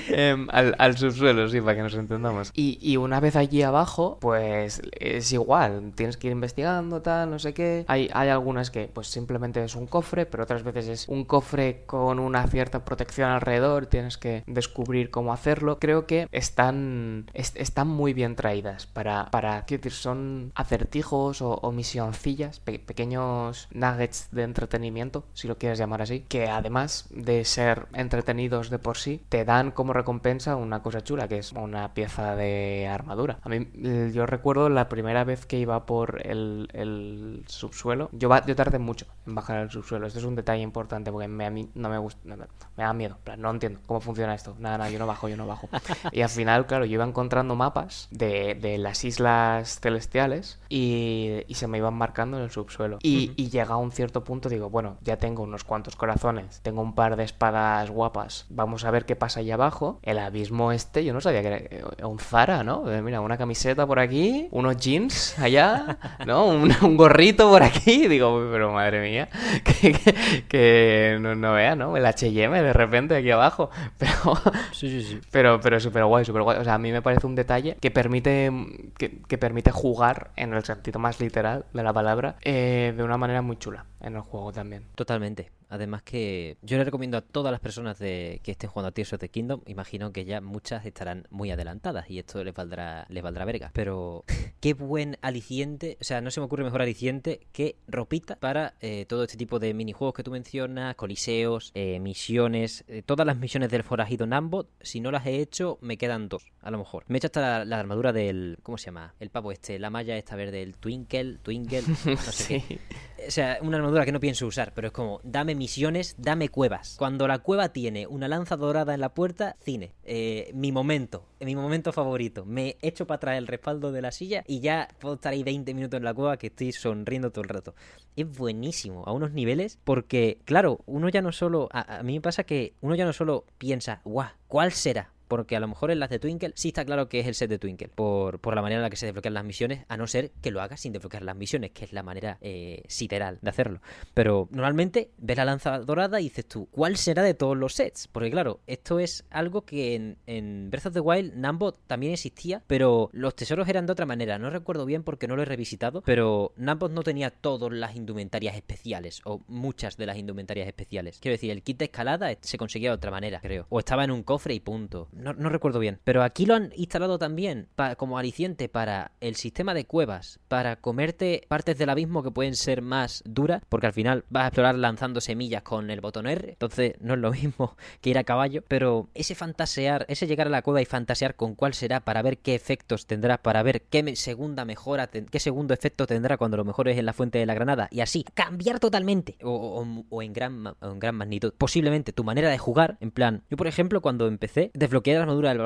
em, 0.09 0.47
al, 0.51 0.97
subsuelo, 0.97 1.49
sí, 1.49 1.59
para 1.59 1.75
que 1.75 1.81
nos 1.81 1.95
entendamos. 1.95 2.51
Y, 2.53 2.77
y, 2.81 2.97
una 2.97 3.19
vez 3.19 3.35
allí 3.35 3.63
abajo, 3.63 4.17
pues 4.21 4.81
es 4.99 5.33
igual. 5.33 5.91
Tienes 5.95 6.17
que 6.17 6.27
ir 6.27 6.33
investigando, 6.33 7.01
tal, 7.01 7.31
no 7.31 7.39
sé 7.39 7.55
qué. 7.55 7.85
Hay, 7.87 8.09
hay 8.13 8.29
algunas 8.29 8.69
que, 8.69 8.89
pues 8.93 9.07
simplemente 9.07 9.63
es 9.63 9.75
un 9.75 9.87
cofre, 9.87 10.27
pero 10.27 10.43
otras 10.43 10.63
veces 10.63 10.87
es 10.87 11.07
un 11.07 11.25
cofre 11.25 11.83
con 11.87 12.19
una 12.19 12.45
cierta 12.47 12.85
protección 12.85 13.31
alrededor. 13.31 13.87
Tienes 13.87 14.17
que 14.17 14.43
descubrir 14.45 15.09
cómo 15.09 15.33
hacerlo. 15.33 15.79
Creo 15.79 16.05
que 16.05 16.27
están, 16.31 17.25
están 17.33 17.87
muy 17.87 18.13
bien 18.13 18.35
traídas 18.35 18.85
para, 18.85 19.31
para 19.31 19.65
quiero 19.65 19.81
decir, 19.81 19.97
son 19.97 20.51
acertijos 20.53 21.41
o, 21.41 21.55
o 21.55 21.71
misioncillas, 21.71 22.59
pequeños 22.59 23.67
nuggets 23.71 24.29
de 24.31 24.43
entretenimiento, 24.43 25.25
si 25.33 25.47
lo 25.47 25.57
quieres 25.57 25.79
llamar 25.79 26.01
así 26.01 26.21
que 26.35 26.49
además 26.49 27.07
de 27.11 27.45
ser 27.45 27.87
entretenidos 27.93 28.69
de 28.69 28.77
por 28.77 28.97
sí, 28.97 29.21
te 29.29 29.45
dan 29.45 29.71
como 29.71 29.93
recompensa 29.93 30.57
una 30.57 30.81
cosa 30.81 31.01
chula, 31.01 31.29
que 31.29 31.37
es 31.37 31.53
una 31.53 31.93
pieza 31.93 32.35
de 32.35 32.89
armadura. 32.89 33.39
A 33.41 33.47
mí, 33.47 33.69
yo 34.11 34.25
recuerdo 34.25 34.67
la 34.67 34.89
primera 34.89 35.23
vez 35.23 35.45
que 35.45 35.57
iba 35.57 35.85
por 35.85 36.21
el, 36.27 37.45
subsuelo, 37.47 38.09
yo, 38.11 38.29
yo 38.45 38.55
tardé 38.57 38.79
mucho 38.79 39.05
en 39.25 39.33
bajar 39.33 39.59
al 39.59 39.71
subsuelo. 39.71 40.07
Esto 40.07 40.19
es 40.19 40.25
un 40.25 40.35
detalle 40.35 40.61
importante 40.61 41.09
porque 41.09 41.29
me, 41.29 41.45
a 41.45 41.49
mí 41.49 41.69
no 41.73 41.87
me 41.87 41.97
gusta, 41.99 42.19
me, 42.25 42.35
da 42.75 42.91
miedo, 42.91 43.17
no 43.37 43.49
entiendo 43.49 43.79
cómo 43.85 44.01
funciona 44.01 44.35
esto. 44.35 44.57
Nada, 44.59 44.77
nada, 44.77 44.89
yo 44.89 44.99
no 44.99 45.07
bajo, 45.07 45.29
yo 45.29 45.37
no 45.37 45.47
bajo. 45.47 45.69
y 46.11 46.19
al 46.19 46.29
final, 46.29 46.65
claro, 46.65 46.83
yo 46.83 46.95
iba 46.95 47.05
encontrando 47.05 47.55
mapas 47.55 48.09
de, 48.11 48.55
de 48.55 48.77
las 48.77 49.05
islas 49.05 49.79
celestiales 49.79 50.59
y, 50.67 51.43
y, 51.47 51.53
se 51.53 51.67
me 51.67 51.77
iban 51.77 51.93
marcando 51.93 52.35
en 52.35 52.43
el 52.43 52.51
subsuelo. 52.51 52.99
Y, 53.01 53.31
y 53.37 53.49
llega 53.49 53.75
a 53.75 53.77
un 53.77 53.93
cierto 53.93 54.25
punto, 54.25 54.49
digo, 54.49 54.69
bueno, 54.69 54.97
ya 55.01 55.15
tengo 55.15 55.43
unos 55.43 55.63
cuantos 55.63 55.95
corazones 55.95 56.24
tengo 56.61 56.81
un 56.81 56.95
par 56.95 57.15
de 57.15 57.23
espadas 57.23 57.89
guapas, 57.91 58.45
vamos 58.49 58.85
a 58.85 58.91
ver 58.91 59.05
qué 59.05 59.15
pasa 59.15 59.41
ahí 59.41 59.51
abajo. 59.51 59.99
El 60.03 60.19
abismo 60.19 60.71
este, 60.71 61.03
yo 61.03 61.13
no 61.13 61.21
sabía 61.21 61.41
que 61.41 61.83
era 61.97 62.07
un 62.07 62.19
Zara, 62.19 62.63
¿no? 62.63 62.91
Eh, 62.91 63.01
mira, 63.01 63.21
una 63.21 63.37
camiseta 63.37 63.85
por 63.85 63.99
aquí, 63.99 64.47
unos 64.51 64.77
jeans 64.77 65.37
allá, 65.39 65.97
¿no? 66.25 66.45
Un, 66.55 66.97
gorrito 66.97 67.49
por 67.49 67.63
aquí, 67.63 68.07
digo, 68.07 68.47
pero 68.51 68.71
madre 68.71 69.01
mía, 69.01 69.29
que, 70.49 71.17
no, 71.19 71.35
no, 71.35 71.53
vea, 71.53 71.75
¿no? 71.75 71.97
El 71.97 72.05
H&M 72.05 72.61
de 72.61 72.73
repente 72.73 73.15
aquí 73.15 73.31
abajo, 73.31 73.69
pero... 73.97 74.35
Sí, 74.71 74.89
sí, 74.89 75.03
sí. 75.03 75.21
Pero, 75.31 75.59
pero 75.61 75.79
súper 75.79 76.05
guay, 76.05 76.25
súper 76.25 76.41
guay. 76.41 76.57
O 76.57 76.63
sea, 76.63 76.75
a 76.75 76.77
mí 76.77 76.91
me 76.91 77.01
parece 77.01 77.27
un 77.27 77.35
detalle 77.35 77.77
que 77.79 77.91
permite, 77.91 78.51
que, 78.97 79.37
permite 79.37 79.71
jugar, 79.71 80.31
en 80.35 80.53
el 80.53 80.63
sentido 80.63 80.99
más 80.99 81.19
literal 81.19 81.65
de 81.73 81.83
la 81.83 81.93
palabra, 81.93 82.37
eh, 82.41 82.93
de 82.95 83.03
una 83.03 83.17
manera 83.17 83.41
muy 83.41 83.57
chula 83.57 83.85
en 84.05 84.15
el 84.15 84.21
juego 84.21 84.51
también. 84.51 84.85
Totalmente. 84.95 85.51
Además 85.69 86.03
que 86.03 86.57
yo 86.61 86.77
le 86.77 86.83
recomiendo 86.83 87.17
a 87.17 87.21
todas 87.21 87.51
las 87.51 87.59
personas 87.59 87.97
de, 87.99 88.39
que 88.43 88.51
estén 88.51 88.69
jugando 88.69 88.89
a 88.89 88.91
Tears 88.91 89.13
of 89.13 89.19
the 89.19 89.29
Kingdom, 89.29 89.61
imagino 89.65 90.11
que 90.11 90.25
ya 90.25 90.41
muchas 90.41 90.85
estarán 90.85 91.27
muy 91.29 91.51
adelantadas 91.51 92.09
y 92.09 92.19
esto 92.19 92.43
les 92.43 92.53
valdrá, 92.53 93.05
les 93.09 93.23
valdrá 93.23 93.45
verga. 93.45 93.71
Pero 93.73 94.23
qué 94.61 94.73
buen 94.73 95.17
aliciente, 95.21 95.97
o 95.99 96.03
sea, 96.03 96.21
no 96.21 96.31
se 96.31 96.39
me 96.39 96.45
ocurre 96.45 96.63
mejor 96.63 96.81
aliciente 96.81 97.47
que 97.51 97.77
ropita 97.87 98.35
para 98.35 98.75
eh, 98.79 99.05
todo 99.07 99.23
este 99.23 99.37
tipo 99.37 99.59
de 99.59 99.73
minijuegos 99.73 100.13
que 100.13 100.23
tú 100.23 100.31
mencionas, 100.31 100.95
coliseos, 100.95 101.71
eh, 101.73 101.99
misiones, 101.99 102.85
eh, 102.87 103.01
todas 103.01 103.25
las 103.25 103.37
misiones 103.37 103.69
del 103.69 103.83
forajido 103.83 104.27
Nambot, 104.27 104.69
si 104.81 104.99
no 104.99 105.11
las 105.11 105.25
he 105.25 105.39
hecho, 105.41 105.79
me 105.81 105.97
quedan 105.97 106.29
dos, 106.29 106.51
a 106.61 106.71
lo 106.71 106.77
mejor. 106.77 107.05
Me 107.07 107.15
he 107.15 107.17
hecho 107.17 107.27
hasta 107.27 107.65
la, 107.65 107.79
armadura 107.79 108.13
del, 108.13 108.59
¿cómo 108.61 108.77
se 108.77 108.85
llama? 108.85 109.15
El 109.19 109.29
pavo 109.29 109.51
este, 109.51 109.79
la 109.79 109.89
malla 109.89 110.15
esta 110.17 110.35
verde, 110.35 110.61
el 110.61 110.77
Twinkle, 110.77 111.39
Twinkle, 111.41 111.81
no 112.05 112.17
sé 112.17 112.63
qué. 112.67 112.79
O 113.27 113.31
sea, 113.31 113.57
una 113.61 113.77
armadura 113.77 113.94
que 114.03 114.11
no 114.11 114.19
pienso 114.19 114.47
usar, 114.47 114.73
pero 114.73 114.87
es 114.87 114.93
como, 114.93 115.21
dame 115.23 115.55
misiones, 115.55 116.15
dame 116.17 116.49
cuevas. 116.49 116.95
Cuando 116.97 117.27
la 117.27 117.39
cueva 117.39 117.69
tiene 117.69 118.07
una 118.07 118.27
lanza 118.27 118.57
dorada 118.57 118.93
en 118.93 118.99
la 118.99 119.13
puerta, 119.13 119.55
cine. 119.61 119.93
Eh, 120.03 120.51
mi 120.53 120.71
momento, 120.71 121.25
mi 121.39 121.55
momento 121.55 121.93
favorito. 121.93 122.45
Me 122.45 122.75
echo 122.81 123.07
para 123.07 123.17
atrás 123.17 123.37
el 123.37 123.47
respaldo 123.47 123.91
de 123.91 124.01
la 124.01 124.11
silla 124.11 124.43
y 124.47 124.59
ya 124.59 124.89
puedo 124.99 125.15
estar 125.15 125.31
ahí 125.31 125.43
20 125.43 125.73
minutos 125.73 125.97
en 125.97 126.03
la 126.03 126.13
cueva 126.13 126.37
que 126.37 126.47
estoy 126.47 126.71
sonriendo 126.71 127.31
todo 127.31 127.43
el 127.43 127.49
rato. 127.49 127.75
Es 128.15 128.29
buenísimo, 128.29 129.03
a 129.05 129.13
unos 129.13 129.31
niveles, 129.31 129.79
porque, 129.83 130.39
claro, 130.43 130.81
uno 130.85 131.07
ya 131.07 131.21
no 131.21 131.31
solo. 131.31 131.69
A, 131.71 131.99
a 131.99 132.03
mí 132.03 132.15
me 132.15 132.21
pasa 132.21 132.43
que 132.43 132.73
uno 132.81 132.95
ya 132.95 133.05
no 133.05 133.13
solo 133.13 133.45
piensa, 133.57 134.01
guau, 134.03 134.29
¿cuál 134.47 134.71
será? 134.71 135.14
Porque 135.27 135.55
a 135.55 135.59
lo 135.59 135.67
mejor 135.67 135.91
en 135.91 135.99
las 135.99 136.09
de 136.09 136.19
Twinkle 136.19 136.53
sí 136.55 136.69
está 136.69 136.85
claro 136.85 137.09
que 137.09 137.19
es 137.19 137.27
el 137.27 137.35
set 137.35 137.49
de 137.49 137.59
Twinkle. 137.59 137.89
Por, 137.89 138.39
por 138.39 138.55
la 138.55 138.61
manera 138.61 138.79
en 138.79 138.83
la 138.83 138.89
que 138.89 138.97
se 138.97 139.05
desbloquean 139.05 139.33
las 139.33 139.45
misiones. 139.45 139.85
A 139.87 139.97
no 139.97 140.07
ser 140.07 140.31
que 140.41 140.51
lo 140.51 140.61
hagas 140.61 140.81
sin 140.81 140.93
desbloquear 140.93 141.23
las 141.23 141.35
misiones. 141.35 141.71
Que 141.71 141.85
es 141.85 141.93
la 141.93 142.03
manera 142.03 142.37
eh, 142.41 142.83
sideral 142.87 143.39
de 143.41 143.49
hacerlo. 143.49 143.81
Pero 144.13 144.47
normalmente 144.51 145.11
ves 145.17 145.37
la 145.37 145.45
lanza 145.45 145.79
dorada 145.79 146.19
y 146.19 146.25
dices 146.25 146.45
tú, 146.45 146.67
¿cuál 146.71 146.97
será 146.97 147.23
de 147.23 147.33
todos 147.33 147.57
los 147.57 147.73
sets? 147.73 148.07
Porque 148.07 148.31
claro, 148.31 148.59
esto 148.67 148.99
es 148.99 149.25
algo 149.29 149.63
que 149.63 149.95
en, 149.95 150.17
en 150.27 150.69
Breath 150.69 150.87
of 150.87 150.93
the 150.93 150.99
Wild 150.99 151.33
Nambo 151.35 151.73
también 151.73 152.13
existía. 152.13 152.63
Pero 152.67 153.09
los 153.13 153.35
tesoros 153.35 153.67
eran 153.67 153.85
de 153.85 153.93
otra 153.93 154.05
manera. 154.05 154.37
No 154.37 154.49
recuerdo 154.49 154.85
bien 154.85 155.03
porque 155.03 155.27
no 155.27 155.35
lo 155.35 155.41
he 155.41 155.45
revisitado. 155.45 156.01
Pero 156.01 156.53
Nambo 156.57 156.89
no 156.89 157.03
tenía 157.03 157.31
todas 157.31 157.71
las 157.71 157.95
indumentarias 157.95 158.55
especiales. 158.55 159.21
O 159.25 159.41
muchas 159.47 159.97
de 159.97 160.05
las 160.05 160.17
indumentarias 160.17 160.67
especiales. 160.67 161.19
Quiero 161.19 161.33
decir, 161.33 161.51
el 161.51 161.63
kit 161.63 161.77
de 161.77 161.85
escalada 161.85 162.35
se 162.41 162.57
conseguía 162.57 162.89
de 162.89 162.95
otra 162.95 163.11
manera, 163.11 163.39
creo. 163.39 163.65
O 163.69 163.79
estaba 163.79 164.03
en 164.03 164.11
un 164.11 164.23
cofre 164.23 164.53
y 164.53 164.59
punto 164.59 165.09
no, 165.15 165.49
recuerdo 165.49 165.79
bien. 165.79 165.99
Pero 166.03 166.23
aquí 166.23 166.45
lo 166.45 166.55
han 166.55 166.71
instalado 166.75 167.17
también 167.17 167.67
como 167.97 168.17
aliciente 168.17 168.69
para 168.69 169.11
el 169.21 169.35
sistema 169.35 169.73
de 169.73 169.85
cuevas, 169.85 170.39
para 170.47 170.75
comerte 170.75 171.43
partes 171.47 171.77
del 171.77 171.89
abismo 171.89 172.23
que 172.23 172.31
pueden 172.31 172.55
ser 172.55 172.81
más 172.81 173.23
duras, 173.25 173.61
porque 173.69 173.87
al 173.87 173.93
final 173.93 174.25
vas 174.29 174.43
a 174.43 174.47
explorar 174.47 174.75
lanzando 174.75 175.21
semillas 175.21 175.63
con 175.63 175.89
el 175.89 176.01
botón 176.01 176.27
R. 176.27 176.49
Entonces 176.49 176.95
no 176.99 177.13
es 177.13 177.19
lo 177.19 177.31
mismo 177.31 177.75
que 178.01 178.09
ir 178.09 178.17
a 178.17 178.23
caballo. 178.23 178.63
Pero 178.67 179.09
ese 179.13 179.35
fantasear, 179.35 180.05
ese 180.09 180.27
llegar 180.27 180.47
a 180.47 180.51
la 180.51 180.61
cueva 180.61 180.81
y 180.81 180.85
fantasear 180.85 181.35
con 181.35 181.55
cuál 181.55 181.73
será 181.73 182.01
para 182.01 182.21
ver 182.21 182.37
qué 182.39 182.55
efectos 182.55 183.05
tendrá, 183.05 183.37
para 183.37 183.63
ver 183.63 183.83
qué 183.83 184.15
segunda 184.15 184.65
mejora, 184.65 185.07
qué 185.07 185.39
segundo 185.39 185.73
efecto 185.73 186.07
tendrá 186.07 186.37
cuando 186.37 186.57
lo 186.57 186.65
mejor 186.65 186.89
es 186.89 186.97
en 186.97 187.05
la 187.05 187.13
fuente 187.13 187.39
de 187.39 187.45
la 187.45 187.53
granada. 187.53 187.87
Y 187.91 188.01
así, 188.01 188.25
cambiar 188.33 188.79
totalmente. 188.79 189.37
O, 189.43 190.21
en, 190.21 190.33
gran, 190.33 190.67
o 190.67 190.75
en 190.81 190.99
gran 190.99 191.15
magnitud. 191.15 191.53
Posiblemente 191.57 192.11
tu 192.11 192.23
manera 192.23 192.49
de 192.49 192.57
jugar. 192.57 192.97
En 192.99 193.11
plan, 193.11 193.43
yo 193.49 193.57
por 193.57 193.67
ejemplo 193.67 194.01
cuando 194.01 194.27
empecé, 194.27 194.71
desbloqueé 194.73 195.04
la 195.13 195.21
armadura 195.21 195.49
del 195.49 195.59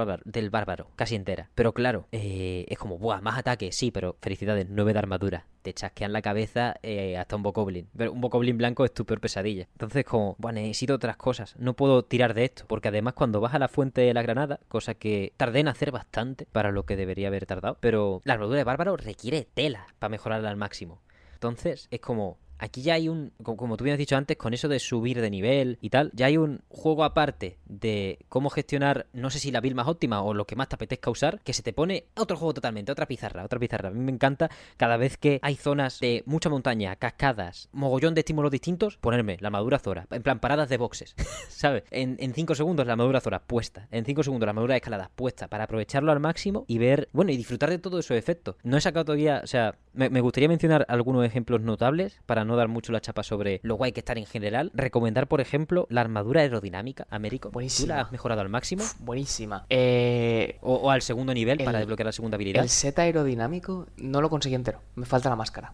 bárbaro, 0.50 0.86
del 0.86 0.96
casi 0.96 1.16
entera. 1.16 1.50
Pero 1.56 1.74
claro, 1.74 2.08
eh, 2.12 2.66
es 2.68 2.78
como, 2.78 2.98
buah, 2.98 3.22
más 3.22 3.38
ataque, 3.38 3.72
sí, 3.72 3.92
pero 3.92 4.18
felicidades, 4.22 4.68
9 4.70 4.94
de 4.94 5.00
armadura. 5.00 5.46
Te 5.62 5.74
chasquean 5.74 6.14
la 6.14 6.22
cabeza 6.22 6.76
eh, 6.84 7.18
hasta 7.18 7.36
un 7.36 7.44
bokoblin. 7.44 7.90
Pero 7.96 8.14
un 8.14 8.22
bokoblin 8.22 8.58
blanco 8.58 8.86
es 8.86 8.94
tu 8.94 9.06
peor 9.06 9.20
pesadilla. 9.20 9.68
Entonces, 9.74 10.06
como, 10.06 10.36
bueno, 10.38 10.60
necesito 10.60 10.94
otras 10.94 11.18
cosas. 11.18 11.56
No 11.58 11.76
puedo 11.76 12.04
tirar 12.04 12.34
de 12.34 12.46
esto. 12.46 12.64
Porque 12.68 12.88
además, 12.88 13.14
cuando 13.14 13.42
vas 13.42 13.54
a 13.54 13.60
la 13.60 13.68
fuente 13.68 14.02
de 14.02 14.14
la 14.14 14.22
granada, 14.22 14.60
cosa 14.68 14.94
que 14.94 15.34
tardé 15.36 15.60
en 15.60 15.68
hacer 15.68 15.92
bastante 15.92 16.46
para 16.46 16.72
lo 16.72 16.86
que 16.86 16.96
debería 16.96 17.28
haber 17.28 17.46
tardado. 17.46 17.78
Pero 17.82 18.22
la 18.24 18.34
armadura 18.34 18.58
de 18.58 18.64
bárbaro 18.64 18.96
requiere 18.96 19.48
tela 19.54 19.88
para 20.00 20.10
mejorarla 20.10 20.50
al 20.50 20.58
máximo. 20.58 21.02
Entonces, 21.34 21.88
es 21.92 22.00
como. 22.00 22.38
Aquí 22.60 22.82
ya 22.82 22.94
hay 22.96 23.10
un, 23.10 23.32
co- 23.42 23.58
como 23.58 23.78
tú 23.78 23.84
bien 23.84 23.94
has 23.94 23.98
dicho 24.00 24.16
antes, 24.18 24.38
con 24.38 24.54
eso 24.54 24.68
de 24.68 24.80
subir 24.80 25.20
de 25.22 25.30
nivel 25.30 25.78
y 25.82 25.90
tal, 25.90 26.12
ya 26.14 26.28
hay 26.28 26.38
un 26.38 26.62
juego 26.70 27.04
aparte 27.04 27.58
de 27.66 28.20
cómo 28.30 28.50
gestionar, 28.50 29.08
no 29.14 29.30
sé 29.30 29.40
si 29.40 29.52
la 29.52 29.62
build 29.62 29.76
más 29.76 29.88
óptima 29.88 30.22
o 30.22 30.34
lo 30.34 30.46
que 30.46 30.56
más 30.56 30.68
te 30.70 30.76
apetezca 30.76 31.10
usar, 31.10 31.40
que 31.42 31.54
se 31.54 31.64
te 31.64 31.74
pone 31.74 32.06
otro 32.16 32.38
juego 32.38 32.54
totalmente, 32.54 32.92
otra 32.92 33.06
pizarra, 33.08 33.44
otra 33.46 33.60
pizarra. 33.60 33.90
A 33.90 33.92
mí 33.92 34.00
me 34.00 34.12
encanta 34.12 34.50
cada 34.78 34.98
vez 34.98 35.18
que 35.18 35.40
hay 35.42 35.56
zonas 35.56 36.00
de 36.00 36.24
mucha 36.26 36.50
montaña, 36.50 36.96
cascadas, 36.96 37.70
mogollón 37.72 38.14
de 38.14 38.22
estímulos 38.22 38.52
distintos, 38.52 38.98
ponerme 38.98 39.38
la 39.40 39.48
armadura 39.48 39.80
Zora, 39.80 40.06
en 40.12 40.22
plan 40.24 40.40
paradas 40.40 40.70
de 40.70 40.78
boxes, 40.78 41.16
¿sabes? 41.50 41.84
En 41.92 42.34
5 42.34 42.56
segundos 42.56 42.86
la 42.86 42.94
armadura 42.94 43.22
Zora 43.22 43.40
puesta, 43.40 43.88
en 43.92 44.06
5 44.06 44.24
segundos 44.24 44.46
la 44.46 44.52
armadura 44.52 44.74
de 44.74 44.78
escalada 44.80 45.12
puesta, 45.16 45.48
para 45.48 45.64
aprovecharlo 45.64 46.12
al 46.12 46.20
máximo 46.20 46.66
y 46.68 46.78
ver, 46.78 47.10
bueno, 47.14 47.32
y 47.32 47.38
disfrutar 47.38 47.70
de 47.70 47.80
todos 47.80 48.06
esos 48.06 48.18
efectos. 48.18 48.56
No 48.64 48.78
he 48.78 48.82
sacado 48.82 49.06
todavía, 49.06 49.42
o 49.44 49.48
sea, 49.48 49.76
me, 49.94 50.10
me 50.10 50.22
gustaría 50.22 50.50
mencionar 50.50 50.86
algunos 50.90 51.26
ejemplos 51.26 51.62
notables 51.62 52.20
para 52.26 52.46
no 52.46 52.49
dar 52.56 52.68
mucho 52.68 52.92
la 52.92 53.02
chapa 53.02 53.24
sobre 53.24 53.60
lo 53.64 53.76
guay 53.76 53.92
que 53.92 54.00
estar 54.00 54.18
en 54.18 54.26
general. 54.26 54.72
Recomendar, 54.74 55.28
por 55.28 55.42
ejemplo, 55.42 55.88
la 55.90 56.02
armadura 56.02 56.42
aerodinámica, 56.42 57.08
Américo. 57.10 57.50
¿Tú 57.50 57.54
Buenísima. 57.54 57.96
la 57.96 58.02
has 58.02 58.12
mejorado 58.12 58.42
al 58.42 58.50
máximo? 58.50 58.84
Buenísima. 59.00 59.66
Eh, 59.70 60.58
O, 60.62 60.76
o 60.76 60.90
al 60.92 61.02
segundo 61.02 61.34
nivel 61.34 61.60
El- 61.60 61.66
para 61.66 61.80
desbloquear 61.80 62.06
la 62.08 62.12
segunda 62.12 62.36
habilidad. 62.36 62.64
el 62.64 62.70
set 62.70 62.98
aerodinámico 63.00 63.88
no 63.98 64.22
lo 64.22 64.30
conseguí 64.30 64.56
entero. 64.56 64.82
Me 64.96 65.06
falta 65.06 65.30
la 65.30 65.36
máscara. 65.36 65.74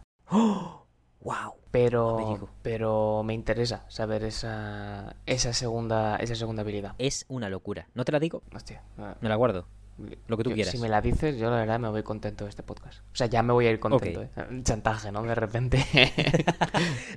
¡Wow! 1.21 1.53
Pero, 1.71 2.49
pero 2.61 3.23
me 3.23 3.33
interesa 3.33 3.83
saber 3.89 4.23
esa, 4.23 5.15
esa 5.25 5.53
segunda 5.53 6.17
esa 6.17 6.35
segunda 6.35 6.61
habilidad. 6.61 6.93
Es 6.99 7.25
una 7.27 7.49
locura. 7.49 7.87
¿No 7.95 8.05
te 8.05 8.11
la 8.11 8.19
digo? 8.19 8.43
Hostia. 8.55 8.83
eh, 8.99 9.13
Me 9.21 9.27
la 9.29 9.35
guardo. 9.35 9.67
Lo 10.27 10.37
que 10.37 10.43
tú 10.43 10.49
yo- 10.49 10.55
quieras. 10.55 10.71
Si 10.73 10.77
me 10.77 10.89
la 10.89 11.01
dices, 11.01 11.37
yo 11.37 11.49
la 11.49 11.57
verdad 11.57 11.79
me 11.79 11.89
voy 11.89 12.03
contento 12.03 12.43
de 12.45 12.49
este 12.49 12.63
podcast. 12.63 12.99
O 12.99 13.15
sea, 13.15 13.27
ya 13.27 13.41
me 13.43 13.53
voy 13.53 13.67
a 13.67 13.71
ir 13.71 13.79
contento. 13.79 14.21
¿eh? 14.23 14.29
Chantaje, 14.63 15.11
¿no? 15.11 15.23
De 15.23 15.35
repente. 15.35 15.83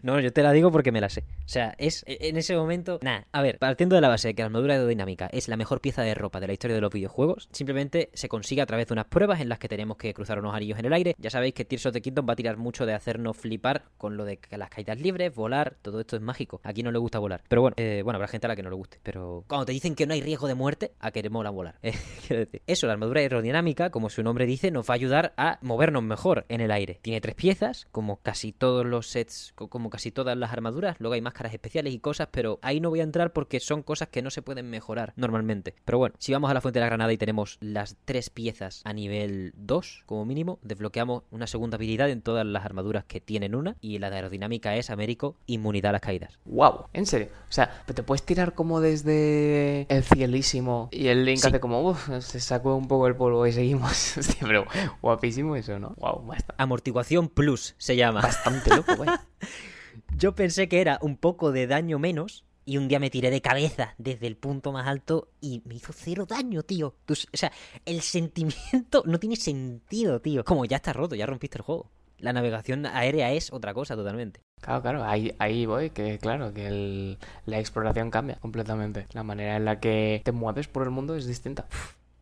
No, 0.03 0.21
yo 0.21 0.33
te 0.33 0.43
la 0.43 0.53
digo 0.53 0.71
porque 0.71 0.93
me 0.93 1.01
la 1.01 1.09
sé. 1.09 1.25
O 1.45 1.49
sea, 1.49 1.75
es 1.79 2.05
en 2.07 2.37
ese 2.37 2.57
momento. 2.57 2.99
Nada, 3.03 3.27
a 3.33 3.43
ver, 3.43 3.59
partiendo 3.59 3.97
de 3.97 4.01
la 4.01 4.09
base 4.09 4.29
de 4.29 4.35
que 4.35 4.43
la 4.43 4.47
armadura 4.47 4.75
aerodinámica 4.75 5.27
es 5.33 5.49
la 5.49 5.57
mejor 5.57 5.81
pieza 5.81 6.03
de 6.03 6.15
ropa 6.15 6.41
de 6.41 6.47
la 6.47 6.53
historia 6.53 6.75
de 6.75 6.81
los 6.81 6.93
videojuegos, 6.93 7.49
simplemente 7.53 8.11
se 8.15 8.29
consigue 8.29 8.63
a 8.63 8.67
través 8.67 8.87
de 8.87 8.93
unas 8.95 9.07
pruebas 9.07 9.41
en 9.41 9.49
las 9.49 9.59
que 9.59 9.69
tenemos 9.69 9.97
que 9.97 10.15
cruzar 10.15 10.39
unos 10.39 10.55
anillos 10.55 10.79
en 10.79 10.85
el 10.87 10.93
aire. 10.93 11.15
Ya 11.19 11.31
sabéis 11.31 11.55
que 11.55 11.65
Tears 11.65 11.87
of 11.87 11.93
the 11.93 12.01
Kingdom 12.03 12.27
va 12.29 12.35
a 12.35 12.37
tirar 12.37 12.57
mucho 12.57 12.87
de 12.87 12.95
hacernos 12.95 13.37
flipar 13.37 13.85
con 13.97 14.17
lo 14.17 14.25
de 14.25 14.39
las 14.53 14.71
caídas 14.71 15.01
libres, 15.01 15.35
volar, 15.35 15.77
todo 15.83 16.01
esto 16.01 16.17
es 16.17 16.23
mágico. 16.23 16.61
Aquí 16.63 16.83
no 16.83 16.93
le 16.93 16.99
gusta 16.99 17.19
volar. 17.19 17.43
Pero 17.49 17.63
bueno, 17.63 17.75
eh, 17.79 18.03
bueno, 18.05 18.17
habrá 18.17 18.29
gente 18.29 18.47
a 18.47 18.49
la 18.49 18.57
que 18.57 18.63
no 18.63 18.71
le 18.71 18.77
guste. 18.77 19.01
Pero 19.03 19.45
cuando 19.49 19.67
te 19.67 19.73
dicen 19.73 19.95
que 19.95 20.07
no 20.07 20.15
hay 20.15 20.21
riesgo 20.23 20.47
de 20.47 20.55
muerte, 20.55 20.93
a 21.01 21.11
que 21.11 21.29
mola 21.29 21.51
volar. 21.51 21.77
Eh, 21.89 21.95
quiero 22.27 22.41
decir, 22.45 22.61
eso, 22.69 22.87
la 22.87 22.93
armadura 22.93 23.21
aerodinámica, 23.21 23.91
como 23.91 24.11
su 24.11 24.23
nombre 24.23 24.47
dice, 24.47 24.71
nos 24.71 24.89
va 24.89 24.93
a 24.93 24.97
ayudar 24.97 25.33
a 25.37 25.59
movernos 25.63 26.03
mejor 26.03 26.45
en 26.49 26.61
el 26.61 26.71
aire. 26.71 26.99
Tiene 27.03 27.21
tres 27.21 27.35
piezas, 27.35 27.89
como 27.91 28.19
casi 28.23 28.53
todos 28.53 28.87
los 28.87 29.09
sets, 29.09 29.53
co- 29.57 29.69
como 29.69 29.91
casi 29.91 30.11
todas 30.13 30.37
las 30.37 30.53
armaduras. 30.53 30.97
Luego 31.01 31.15
hay 31.15 31.21
máscaras 31.21 31.53
especiales 31.53 31.93
y 31.95 31.99
cosas, 31.99 32.29
pero 32.31 32.59
ahí 32.63 32.79
no 32.81 32.91
voy 32.91 33.01
a 33.01 33.05
entrar 33.05 33.33
porque 33.33 33.59
son 33.61 33.83
cosas 33.83 34.09
que 34.09 34.23
no 34.23 34.31
se 34.31 34.43
pueden 34.43 34.71
mejorar 34.71 35.13
normalmente. 35.17 35.75
Pero 35.85 35.99
bueno, 35.99 36.15
si 36.19 36.33
vamos 36.33 36.51
a 36.51 36.55
la 36.55 36.61
fuente 36.61 36.79
de 36.79 36.83
la 36.85 36.89
granada 36.91 37.13
y 37.13 37.19
tenemos 37.19 37.57
las 37.61 37.97
tres 38.05 38.31
piezas 38.31 38.83
a 38.85 38.93
nivel 38.93 39.53
2, 39.57 40.03
como 40.07 40.25
mínimo, 40.25 40.59
desbloqueamos 40.63 41.23
una 41.31 41.47
segunda 41.47 41.77
habilidad 41.77 42.11
en 42.11 42.23
todas 42.23 42.47
las 42.47 42.65
armaduras 42.65 43.05
que 43.05 43.21
tienen 43.21 43.55
una. 43.55 43.77
Y 43.81 43.99
la 43.99 44.11
de 44.11 44.17
aerodinámica 44.17 44.77
es, 44.77 44.91
Américo, 44.91 45.37
inmunidad 45.47 45.91
a 45.91 45.93
las 45.93 46.01
caídas. 46.03 46.39
wow, 46.45 46.85
en 46.93 47.07
serio. 47.07 47.29
O 47.49 47.53
sea, 47.53 47.83
te 47.87 48.03
puedes 48.03 48.23
tirar 48.23 48.53
como 48.53 48.81
desde 48.81 49.87
el 49.89 50.05
cielísimo 50.05 50.89
y 50.93 51.07
el 51.09 51.25
Link 51.25 51.39
Sí. 51.39 51.49
hace 51.49 51.61
como, 51.61 51.81
uff, 51.89 52.09
se 52.21 52.41
sacó 52.59 52.77
un 52.77 52.89
poco 52.89 53.07
el 53.07 53.17
polvo 53.17 53.47
y 53.47 53.53
seguimos. 53.53 54.17
Hostia, 54.19 54.37
pero 54.47 54.67
guapísimo 55.01 55.57
eso, 55.57 55.79
¿no? 55.79 55.95
Wow, 55.99 56.27
bastante, 56.27 56.55
Amortiguación 56.63 57.29
Plus 57.29 57.75
se 57.79 57.97
llama. 57.97 58.21
bastante 58.21 58.75
loco, 58.75 58.97
güey. 58.97 59.11
Yo 60.17 60.35
pensé 60.35 60.69
que 60.69 60.81
era 60.81 60.99
un 61.03 61.17
poco 61.17 61.53
de 61.53 61.67
daño 61.67 61.99
menos. 61.99 62.45
Y 62.65 62.77
un 62.77 62.87
día 62.87 62.99
me 62.99 63.09
tiré 63.09 63.31
de 63.31 63.41
cabeza 63.41 63.95
desde 63.97 64.27
el 64.27 64.37
punto 64.37 64.73
más 64.73 64.87
alto 64.87 65.31
y 65.41 65.63
me 65.65 65.77
hizo 65.77 65.95
cero 65.95 66.27
daño, 66.29 66.63
tío. 66.63 66.97
O 67.09 67.15
sea, 67.33 67.51
el 67.87 68.03
sentimiento 68.03 69.03
no 69.07 69.19
tiene 69.19 69.37
sentido, 69.37 70.21
tío. 70.21 70.45
Como 70.45 70.67
ya 70.67 70.77
está 70.77 70.93
roto, 70.93 71.15
ya 71.15 71.25
rompiste 71.25 71.57
el 71.57 71.63
juego. 71.63 71.91
La 72.19 72.35
navegación 72.35 72.85
aérea 72.85 73.33
es 73.33 73.55
otra 73.55 73.73
cosa 73.73 73.97
totalmente. 73.97 74.43
Claro, 74.61 74.83
claro, 74.83 75.05
ahí, 75.05 75.35
ahí 75.39 75.65
voy, 75.65 75.89
que 75.89 76.19
claro, 76.19 76.53
que 76.53 76.67
el- 76.67 77.19
la 77.47 77.59
exploración 77.59 78.11
cambia 78.11 78.37
completamente. 78.37 79.07
La 79.15 79.23
manera 79.23 79.57
en 79.57 79.65
la 79.65 79.81
que 79.81 80.21
te 80.23 80.33
mueves 80.33 80.69
por 80.69 80.83
el 80.83 80.91
mundo 80.91 81.15
es 81.17 81.27
distinta. 81.27 81.67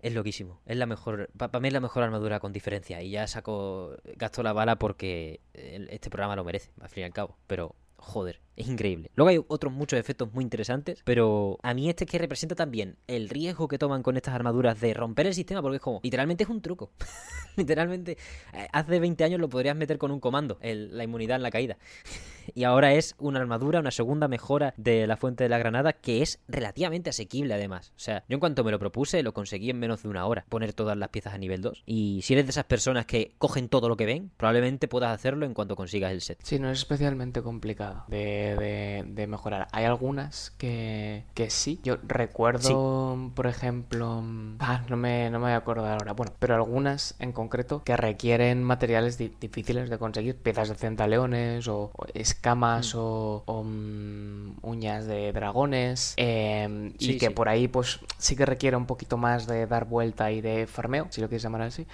Es 0.07 0.15
loquísimo. 0.15 0.61
Es 0.67 0.77
la 0.77 0.87
mejor. 0.87 1.31
Para 1.37 1.59
mí 1.59 1.67
es 1.67 1.75
la 1.75 1.81
mejor 1.81 2.05
armadura 2.05 2.39
con 2.39 2.53
diferencia. 2.53 3.03
Y 3.03 3.11
ya 3.11 3.27
saco. 3.27 3.97
Gasto 4.15 4.45
la 4.45 4.53
bala 4.53 4.77
porque 4.77 5.41
este 5.53 6.11
programa 6.11 6.37
lo 6.37 6.45
merece, 6.45 6.71
al 6.81 6.89
fin 6.89 7.01
y 7.01 7.07
al 7.07 7.13
cabo. 7.13 7.37
Pero, 7.49 7.75
joder, 7.97 8.41
es 8.57 8.69
increíble. 8.69 9.11
Luego 9.15 9.29
hay 9.29 9.45
otros 9.49 9.73
muchos 9.73 9.99
efectos 9.99 10.33
muy 10.33 10.43
interesantes. 10.43 11.03
Pero 11.05 11.59
a 11.63 11.75
mí 11.75 11.89
este 11.89 12.05
es 12.05 12.11
que 12.11 12.19
representa 12.19 12.55
también 12.55 12.97
el 13.07 13.29
riesgo 13.29 13.69
que 13.69 13.79
toman 13.79 14.03
con 14.03 14.17
estas 14.17 14.35
armaduras 14.35 14.81
de 14.81 14.95
romper 14.95 15.27
el 15.27 15.35
sistema. 15.35 15.63
Porque 15.63 15.77
es 15.77 15.83
como. 15.83 16.01
Literalmente 16.03 16.45
es 16.45 16.51
un 16.51 16.61
truco. 16.63 16.91
literalmente. 17.57 18.17
eh, 18.53 18.69
Hace 18.73 18.99
20 18.99 19.25
años 19.25 19.41
lo 19.41 19.49
podrías 19.49 19.77
meter 19.77 19.99
con 19.99 20.11
un 20.11 20.21
comando. 20.21 20.59
la 20.63 21.05
inmunidad 21.05 21.37
en 21.37 21.43
la 21.43 21.51
caída. 21.51 21.77
y 22.55 22.65
ahora 22.65 22.93
es 22.95 23.15
una 23.19 23.41
armadura, 23.41 23.81
una 23.81 23.91
segunda 23.91 24.29
mejora 24.29 24.75
de 24.77 25.07
la 25.07 25.17
fuente 25.17 25.45
de 25.45 25.51
la 25.51 25.59
granada 25.59 25.93
que 25.93 26.23
es 26.23 26.41
relativamente 26.49 27.11
asequible 27.11 27.55
además. 27.55 27.93
O 27.97 28.01
sea, 28.01 28.25
yo 28.29 28.35
en 28.35 28.41
cuanto 28.41 28.65
me 28.65 28.71
lo 28.71 28.79
propuse 28.79 29.23
lo 29.23 29.35
conseguí 29.35 29.71
en 29.71 29.79
menos 29.79 30.03
de 30.03 30.09
una 30.09 30.27
hora, 30.27 30.45
poner 30.49 30.73
todas 30.73 30.97
las 30.97 31.09
piezas 31.11 31.35
a 31.35 31.39
nivel 31.39 31.61
2. 31.61 31.83
Y 31.87 32.21
si 32.23 32.35
eres 32.35 32.47
de 32.47 32.51
esas 32.51 32.65
personas 32.65 33.07
que 33.07 33.35
cogen 33.39 33.69
todo 33.69 33.89
lo 33.89 33.97
que 33.97 34.07
ven, 34.07 34.31
probablemente 34.37 34.89
puedas 34.89 35.13
hacerlo 35.13 35.47
en 35.47 35.55
cuanto 35.55 35.77
consigas 35.77 36.13
el 36.13 36.21
set. 36.21 36.39
Sí, 36.43 36.59
no 36.59 36.71
es 36.71 36.79
especialmente 36.79 37.43
complicado 37.43 38.05
de, 38.09 38.46
de- 38.55 39.05
de 39.07 39.27
mejorar. 39.27 39.67
Hay 39.73 39.85
algunas 39.85 40.53
que, 40.59 41.25
que 41.35 41.51
sí. 41.51 41.81
Yo 41.83 41.97
recuerdo, 42.07 43.31
por 43.35 43.47
ejemplo, 43.47 44.23
ah, 44.61 44.83
no 44.89 44.97
me, 44.97 45.31
no 45.31 45.39
me 45.39 45.47
voy 45.47 45.53
a 45.53 45.57
acordar 45.57 45.93
ahora. 45.99 46.13
Bueno, 46.13 46.33
pero 46.39 46.55
algunas 46.55 47.15
en 47.19 47.33
concreto 47.33 47.83
que 47.83 47.97
requieren 47.97 48.63
materiales 48.63 49.19
di- 49.19 49.33
difíciles 49.41 49.91
de 49.91 49.99
conseguir, 49.99 50.37
piezas 50.37 50.69
de 50.69 50.75
centaleones 50.77 51.67
o, 51.69 51.91
o 51.97 52.07
escamas 52.15 52.95
Mm. 52.95 52.99
o, 52.99 53.43
o, 53.47 53.63
mm, 53.65 54.59
uñas 54.63 55.07
de 55.07 55.33
dragones 55.33 56.15
eh, 56.17 56.93
y 56.99 57.19
que 57.19 57.29
sí. 57.29 57.33
por 57.35 57.49
ahí 57.49 57.69
pues 57.69 58.01
sí 58.19 58.37
que 58.37 58.45
requiere 58.47 58.77
un 58.77 58.87
poquito 58.87 59.17
más 59.17 59.47
de 59.47 59.67
dar 59.67 59.87
vuelta 59.87 60.31
y 60.31 60.41
de 60.41 60.67
farmeo, 60.67 61.07
si 61.11 61.21
lo 61.21 61.29
quieres 61.29 61.43
llamar 61.43 61.63
así. 61.63 61.87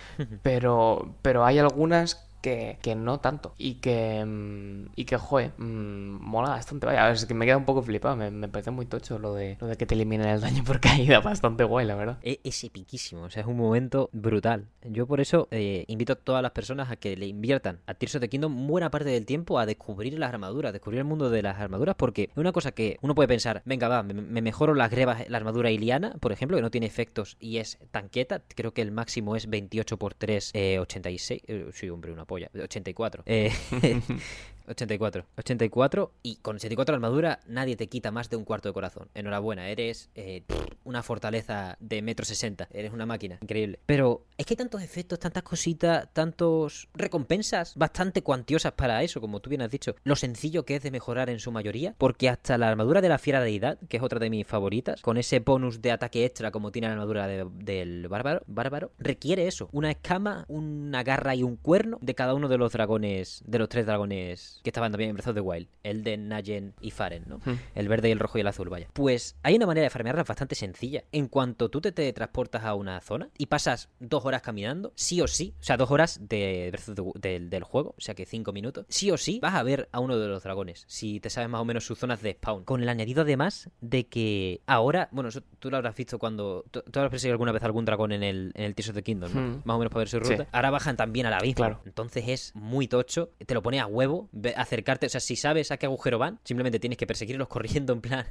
Pero, 0.43 1.15
pero 1.23 1.45
hay 1.45 1.59
algunas 1.59 2.27
que, 2.43 2.79
que 2.83 2.95
no 2.95 3.21
tanto. 3.21 3.55
Y 3.57 3.75
que, 3.77 4.25
mm, 4.25 4.93
y 4.97 5.05
que 5.07 5.17
joder, 5.17 5.53
mm, 5.59 6.19
mola 6.21 6.51
bastante. 6.51 6.87
Vaya, 6.87 7.11
es 7.11 7.25
que 7.25 7.35
me 7.35 7.47
queda 7.47 7.57
un 7.57 7.65
poco 7.65 7.83
flipado. 7.83 8.17
Me, 8.17 8.31
me 8.31 8.49
parece 8.49 8.71
muy 8.71 8.85
tocho 8.87 9.19
lo 9.19 9.35
de, 9.35 9.57
lo 9.61 9.67
de 9.69 9.77
que 9.77 9.87
te 9.87 9.95
eliminen 9.95 10.27
el 10.29 10.41
daño 10.41 10.65
por 10.65 10.81
caída. 10.81 11.21
Bastante 11.21 11.65
guay, 11.65 11.87
la 11.87 11.95
verdad. 11.95 12.19
E- 12.23 12.41
Es 12.45 12.63
epiquísimo, 12.65 13.23
o 13.23 13.31
sea, 13.31 13.43
es 13.43 13.47
un 13.49 13.57
momento 13.57 14.11
brutal. 14.13 14.67
Yo 14.85 15.07
por 15.07 15.21
eso 15.21 15.49
eh, 15.51 15.85
invito 15.89 16.13
a 16.13 16.17
todas 16.17 16.43
las 16.43 16.53
personas 16.53 16.91
a 16.91 16.97
que 16.97 17.17
le 17.17 17.27
inviertan 17.27 17.79
a 17.87 17.95
Tears 17.95 18.17
of 18.17 18.21
the 18.21 18.29
Kingdom 18.29 18.67
buena 18.67 18.91
parte 18.91 19.09
del 19.09 19.25
tiempo 19.25 19.59
a 19.59 19.67
descubrir 19.67 20.19
las 20.19 20.33
armaduras, 20.33 20.73
descubrir 20.73 20.99
el 20.99 21.05
mundo 21.05 21.31
de 21.31 21.43
las 21.43 21.59
armaduras, 21.59 21.95
porque 21.97 22.25
es 22.33 22.37
una 22.37 22.53
cosa 22.53 22.73
que 22.73 22.99
uno 23.03 23.15
puede 23.15 23.29
pensar, 23.29 23.63
venga, 23.65 23.89
va, 23.89 24.03
me, 24.03 24.15
me 24.15 24.43
mejoro 24.43 24.75
las 24.75 24.91
grebas, 24.91 25.29
la 25.29 25.37
armadura 25.39 25.71
iliana, 25.71 26.15
por 26.21 26.33
ejemplo, 26.33 26.57
que 26.57 26.63
no 26.63 26.71
tiene 26.71 26.87
efectos 26.87 27.37
y 27.39 27.59
es 27.59 27.79
tanqueta, 27.93 28.43
creo 28.55 28.73
que 28.75 28.83
el 28.83 28.91
máximo 28.91 29.37
es 29.37 29.49
28 29.49 29.97
por 29.99 30.15
3, 30.15 30.51
eh, 30.55 30.79
86, 30.81 31.43
eh, 31.47 31.71
sí, 31.73 31.89
hombre, 31.89 32.13
una 32.13 32.25
polla, 32.33 32.49
84. 32.55 33.23
Eh, 33.27 33.53
84. 34.69 35.27
84 35.37 36.13
y 36.23 36.37
con 36.37 36.57
84 36.57 36.95
armadura 36.95 37.41
nadie 37.47 37.77
te 37.77 37.89
quita 37.89 38.11
más 38.11 38.31
de 38.31 38.37
un 38.37 38.45
cuarto 38.45 38.69
de 38.69 38.73
corazón. 38.73 39.09
Enhorabuena, 39.15 39.69
eres 39.69 40.11
eh, 40.15 40.45
una 40.85 41.03
fortaleza 41.03 41.77
de 41.81 42.03
metro 42.03 42.25
sesenta. 42.25 42.69
Eres 42.73 42.93
una 42.93 43.07
máquina, 43.07 43.39
increíble. 43.43 43.79
Pero 43.87 44.25
es 44.39 44.47
que 44.47 44.53
hay 44.53 44.57
tantos 44.57 44.83
efectos, 44.83 45.19
tantas 45.19 45.43
cositas, 45.43 46.09
tantos 46.13 46.89
recompensas 46.95 47.75
bastante 47.77 48.23
cuantiosas 48.23 48.73
para 48.73 49.03
eso, 49.03 49.21
como 49.21 49.41
tú 49.41 49.51
bien 49.51 49.63
has 49.63 49.71
dicho. 49.71 49.95
Lo 50.05 50.17
sencillo 50.17 50.65
que 50.65 50.77
es 50.77 50.83
de 50.83 50.91
mejorar 50.91 51.31
en 51.31 51.39
su 51.39 51.53
mayoría, 51.53 51.95
porque 51.99 52.29
hasta 52.29 52.59
la 52.59 52.69
armadura 52.69 53.01
de 53.01 53.09
la 53.09 53.19
fiera 53.19 53.41
deidad, 53.41 53.79
que 53.89 53.99
es 53.99 54.03
otra 54.03 54.19
de 54.19 54.31
mis 54.31 54.47
favoritas, 54.47 55.01
con 55.03 55.17
ese 55.17 55.41
bonus 55.41 55.83
de 55.83 55.93
ataque 55.93 56.25
extra 56.25 56.51
como 56.51 56.73
tiene 56.73 56.89
la 56.89 56.95
armadura 56.95 57.27
de- 57.27 57.47
del 57.55 58.09
bárbaro, 58.09 58.43
bárbaro, 58.47 58.93
requiere 58.99 59.47
eso, 59.47 59.69
una 59.73 59.91
escama, 59.91 60.45
una 60.49 61.03
garra 61.03 61.35
y 61.35 61.43
un 61.43 61.57
cuerno 61.57 61.99
de 62.01 62.15
cada 62.15 62.35
uno 62.35 62.49
de 62.49 62.59
los 62.59 62.73
dragones, 62.73 63.43
de 63.47 63.59
los 63.59 63.69
tres 63.69 63.87
dragones 63.87 64.52
que 64.63 64.71
estaban 64.71 64.93
también 64.93 65.11
en 65.11 65.17
Breath 65.17 65.29
of 65.29 65.35
the 65.35 65.41
Wild, 65.41 65.69
Elden, 65.83 66.29
Nayen 66.29 66.75
y 66.81 66.91
Faren, 66.91 67.25
¿no? 67.27 67.39
Hmm. 67.45 67.59
El 67.75 67.89
verde 67.89 68.09
y 68.09 68.13
el 68.13 68.19
rojo 68.19 68.39
y 68.39 68.41
el 68.43 68.47
azul, 68.47 68.69
vaya. 68.69 68.89
Pues 68.93 69.37
hay 69.43 69.55
una 69.57 69.67
manera 69.67 69.85
de 69.85 69.91
farmearlas 69.91 70.27
bastante 70.27 70.55
sencilla. 70.55 71.05
En 71.13 71.29
cuanto 71.29 71.69
tú 71.71 71.81
te, 71.81 71.93
te 71.93 72.13
transportas 72.13 72.65
a 72.65 72.75
una 72.75 73.01
zona 73.01 73.29
y 73.39 73.47
pasas 73.47 73.89
dos 74.01 74.25
horas 74.25 74.43
caminando, 74.43 74.93
sí 74.95 75.21
o 75.21 75.27
sí, 75.27 75.55
o 75.61 75.63
sea, 75.63 75.77
dos 75.77 75.91
horas 75.91 76.21
de 76.29 76.69
Breath 76.73 76.89
of 76.99 77.15
the 77.21 77.29
del, 77.29 77.51
del 77.51 77.63
juego, 77.65 77.95
o 77.97 78.01
sea 78.01 78.15
que 78.15 78.27
cinco 78.27 78.53
minutos, 78.53 78.87
sí 78.89 79.11
o 79.11 79.17
sí 79.19 79.39
vas 79.41 79.55
a 79.55 79.63
ver 79.63 79.89
a 79.93 80.01
uno 80.01 80.19
de 80.19 80.29
los 80.29 80.43
dragones, 80.43 80.85
si 80.89 81.21
te 81.21 81.31
sabes 81.31 81.49
más 81.49 81.61
o 81.61 81.65
menos 81.65 81.85
sus 81.85 81.99
zonas 81.99 82.23
de 82.23 82.33
spawn. 82.33 82.65
Con 82.65 82.83
el 82.83 82.89
añadido 82.89 83.23
además 83.23 83.71
de 83.81 84.07
que 84.07 84.61
ahora, 84.67 85.09
bueno, 85.13 85.29
eso 85.29 85.43
tú 85.59 85.71
lo 85.71 85.77
habrás 85.77 85.95
visto 85.97 86.19
cuando. 86.19 86.65
Tú, 86.71 86.83
tú 86.83 86.99
habrás 86.99 87.11
perseguido 87.11 87.35
alguna 87.35 87.53
vez 87.53 87.63
algún 87.63 87.85
dragón 87.85 88.13
en 88.13 88.23
el, 88.23 88.53
en 88.55 88.65
el 88.65 88.75
Tears 88.75 88.91
of 88.91 88.95
the 88.97 89.03
Kingdom, 89.03 89.33
¿no? 89.35 89.41
Hmm. 89.41 89.63
Más 89.65 89.75
o 89.77 89.79
menos 89.79 89.93
para 89.93 89.99
ver 90.01 90.09
su 90.09 90.19
Sí. 90.23 90.31
ruta. 90.37 90.49
Ahora 90.53 90.71
bajan 90.71 90.97
también 90.97 91.27
a 91.27 91.31
la 91.31 91.39
abismo. 91.39 91.57
Claro. 91.57 91.81
Entonces 91.85 92.25
es 92.29 92.53
muy 92.55 92.87
tocho. 92.89 93.31
Te 93.45 93.55
lo 93.55 93.63
pone 93.63 93.81
a 93.81 93.87
huevo. 93.87 94.29
Acercarte. 94.51 95.07
O 95.07 95.09
sea, 95.09 95.21
si 95.21 95.37
sabes 95.37 95.71
a 95.71 95.77
qué 95.77 95.87
agujero 95.87 96.19
van, 96.19 96.39
simplemente 96.45 96.79
tienes 96.81 96.97
que 96.99 97.07
perseguirlos 97.07 97.49
corriendo 97.49 97.93
en 97.93 98.01
plan. 98.01 98.27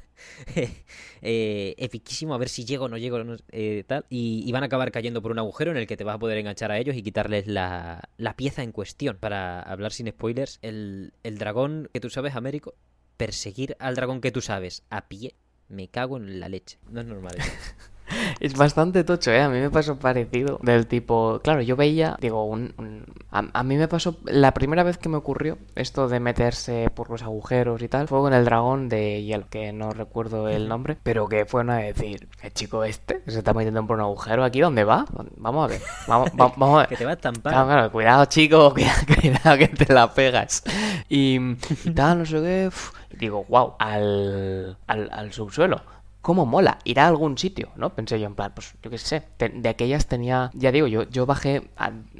eh, 1.21 1.75
epiquísimo. 1.77 2.33
A 2.33 2.37
ver 2.37 2.49
si 2.49 2.65
llego 2.65 2.85
o 2.85 2.89
no 2.89 2.97
llego. 2.97 3.23
no- 3.23 3.37
eh, 3.51 3.83
tal. 3.87 4.05
Y, 4.09 4.43
y 4.45 4.51
van 4.51 4.63
a 4.63 4.67
acabar 4.67 4.91
cayendo 4.91 5.21
por 5.21 5.31
un 5.31 5.39
agujero 5.39 5.71
en 5.71 5.77
el 5.77 5.87
que 5.87 5.97
te 5.97 6.03
vas 6.03 6.15
a 6.15 6.19
poder 6.19 6.37
enganchar 6.37 6.71
a 6.71 6.77
ellos 6.79 6.95
y 6.95 7.03
quitarles 7.03 7.47
la, 7.47 8.09
la 8.17 8.35
pieza 8.35 8.63
en 8.63 8.71
cuestión. 8.71 9.17
Para 9.19 9.61
hablar 9.61 9.91
sin 9.91 10.07
spoilers, 10.09 10.59
el, 10.61 11.13
el 11.23 11.37
dragón 11.37 11.89
que 11.93 11.99
tú 11.99 12.09
sabes, 12.09 12.35
Américo, 12.35 12.75
perseguir 13.17 13.75
al 13.79 13.95
dragón 13.95 14.21
que 14.21 14.31
tú 14.31 14.41
sabes 14.41 14.83
a 14.89 15.07
pie. 15.07 15.35
Me 15.67 15.87
cago 15.87 16.17
en 16.17 16.39
la 16.39 16.49
leche. 16.49 16.77
No 16.89 17.01
es 17.01 17.07
normal. 17.07 17.35
eso. 17.37 17.49
Es 18.41 18.55
bastante 18.57 19.03
tocho, 19.03 19.31
¿eh? 19.31 19.39
A 19.41 19.49
mí 19.49 19.59
me 19.59 19.69
pasó 19.69 19.97
parecido. 19.99 20.59
Del 20.63 20.87
tipo, 20.87 21.39
claro, 21.43 21.61
yo 21.61 21.75
veía, 21.75 22.17
digo, 22.19 22.43
un, 22.43 22.73
un- 22.79 23.05
a, 23.29 23.43
a 23.53 23.63
mí 23.63 23.77
me 23.77 23.87
pasó, 23.87 24.17
la 24.25 24.51
primera 24.53 24.81
vez 24.83 24.97
que 24.97 25.09
me 25.09 25.17
ocurrió 25.17 25.59
esto 25.75 26.07
de 26.09 26.19
meterse 26.19 26.89
por 26.93 27.11
los 27.11 27.21
agujeros 27.21 27.81
y 27.83 27.87
tal, 27.87 28.07
fue 28.07 28.19
con 28.19 28.33
el 28.33 28.43
dragón 28.43 28.89
de 28.89 29.23
hielo, 29.23 29.45
que 29.49 29.71
no 29.73 29.91
recuerdo 29.91 30.49
el 30.49 30.67
nombre, 30.67 30.97
pero 31.03 31.27
que 31.27 31.45
fueron 31.45 31.69
a 31.69 31.77
decir, 31.77 32.27
el 32.41 32.51
chico 32.51 32.83
este 32.83 33.21
se 33.27 33.37
está 33.37 33.53
metiendo 33.53 33.85
por 33.85 33.97
un 33.97 34.01
agujero, 34.01 34.43
¿aquí 34.43 34.59
dónde 34.59 34.83
va? 34.83 35.05
Vamos 35.37 35.65
a 35.65 35.67
ver, 35.73 35.81
vamos, 36.07 36.29
va- 36.41 36.51
vamos 36.57 36.75
a 36.77 36.79
ver. 36.79 36.89
que 36.89 36.95
te 36.97 37.05
va 37.05 37.11
a 37.11 37.13
estampar. 37.13 37.53
Claro, 37.53 37.67
claro, 37.67 37.91
cuidado, 37.91 38.25
chico, 38.25 38.73
cuidado, 38.73 39.01
cuidado 39.21 39.57
que 39.59 39.67
te 39.67 39.93
la 39.93 40.11
pegas. 40.13 40.63
Y, 41.09 41.35
y 41.85 41.91
tal, 41.93 42.17
no 42.17 42.25
sé 42.25 42.41
qué. 42.41 42.67
uf, 42.69 42.91
digo, 43.19 43.45
wow, 43.47 43.75
al, 43.77 44.77
al, 44.87 45.09
al 45.13 45.31
subsuelo. 45.31 45.79
¿Cómo 46.21 46.45
mola? 46.45 46.77
Ir 46.83 46.99
a 46.99 47.07
algún 47.07 47.37
sitio, 47.37 47.69
¿no? 47.75 47.95
Pensé 47.95 48.19
yo 48.19 48.27
en 48.27 48.35
plan, 48.35 48.51
pues 48.53 48.75
yo 48.83 48.91
qué 48.91 48.97
sé. 48.99 49.21
te- 49.37 49.49
de 49.49 49.69
aquellas 49.69 50.05
tenía, 50.07 50.51
ya 50.53 50.71
digo, 50.71 50.85
yo, 50.87 51.03
yo 51.09 51.25
bajé 51.25 51.69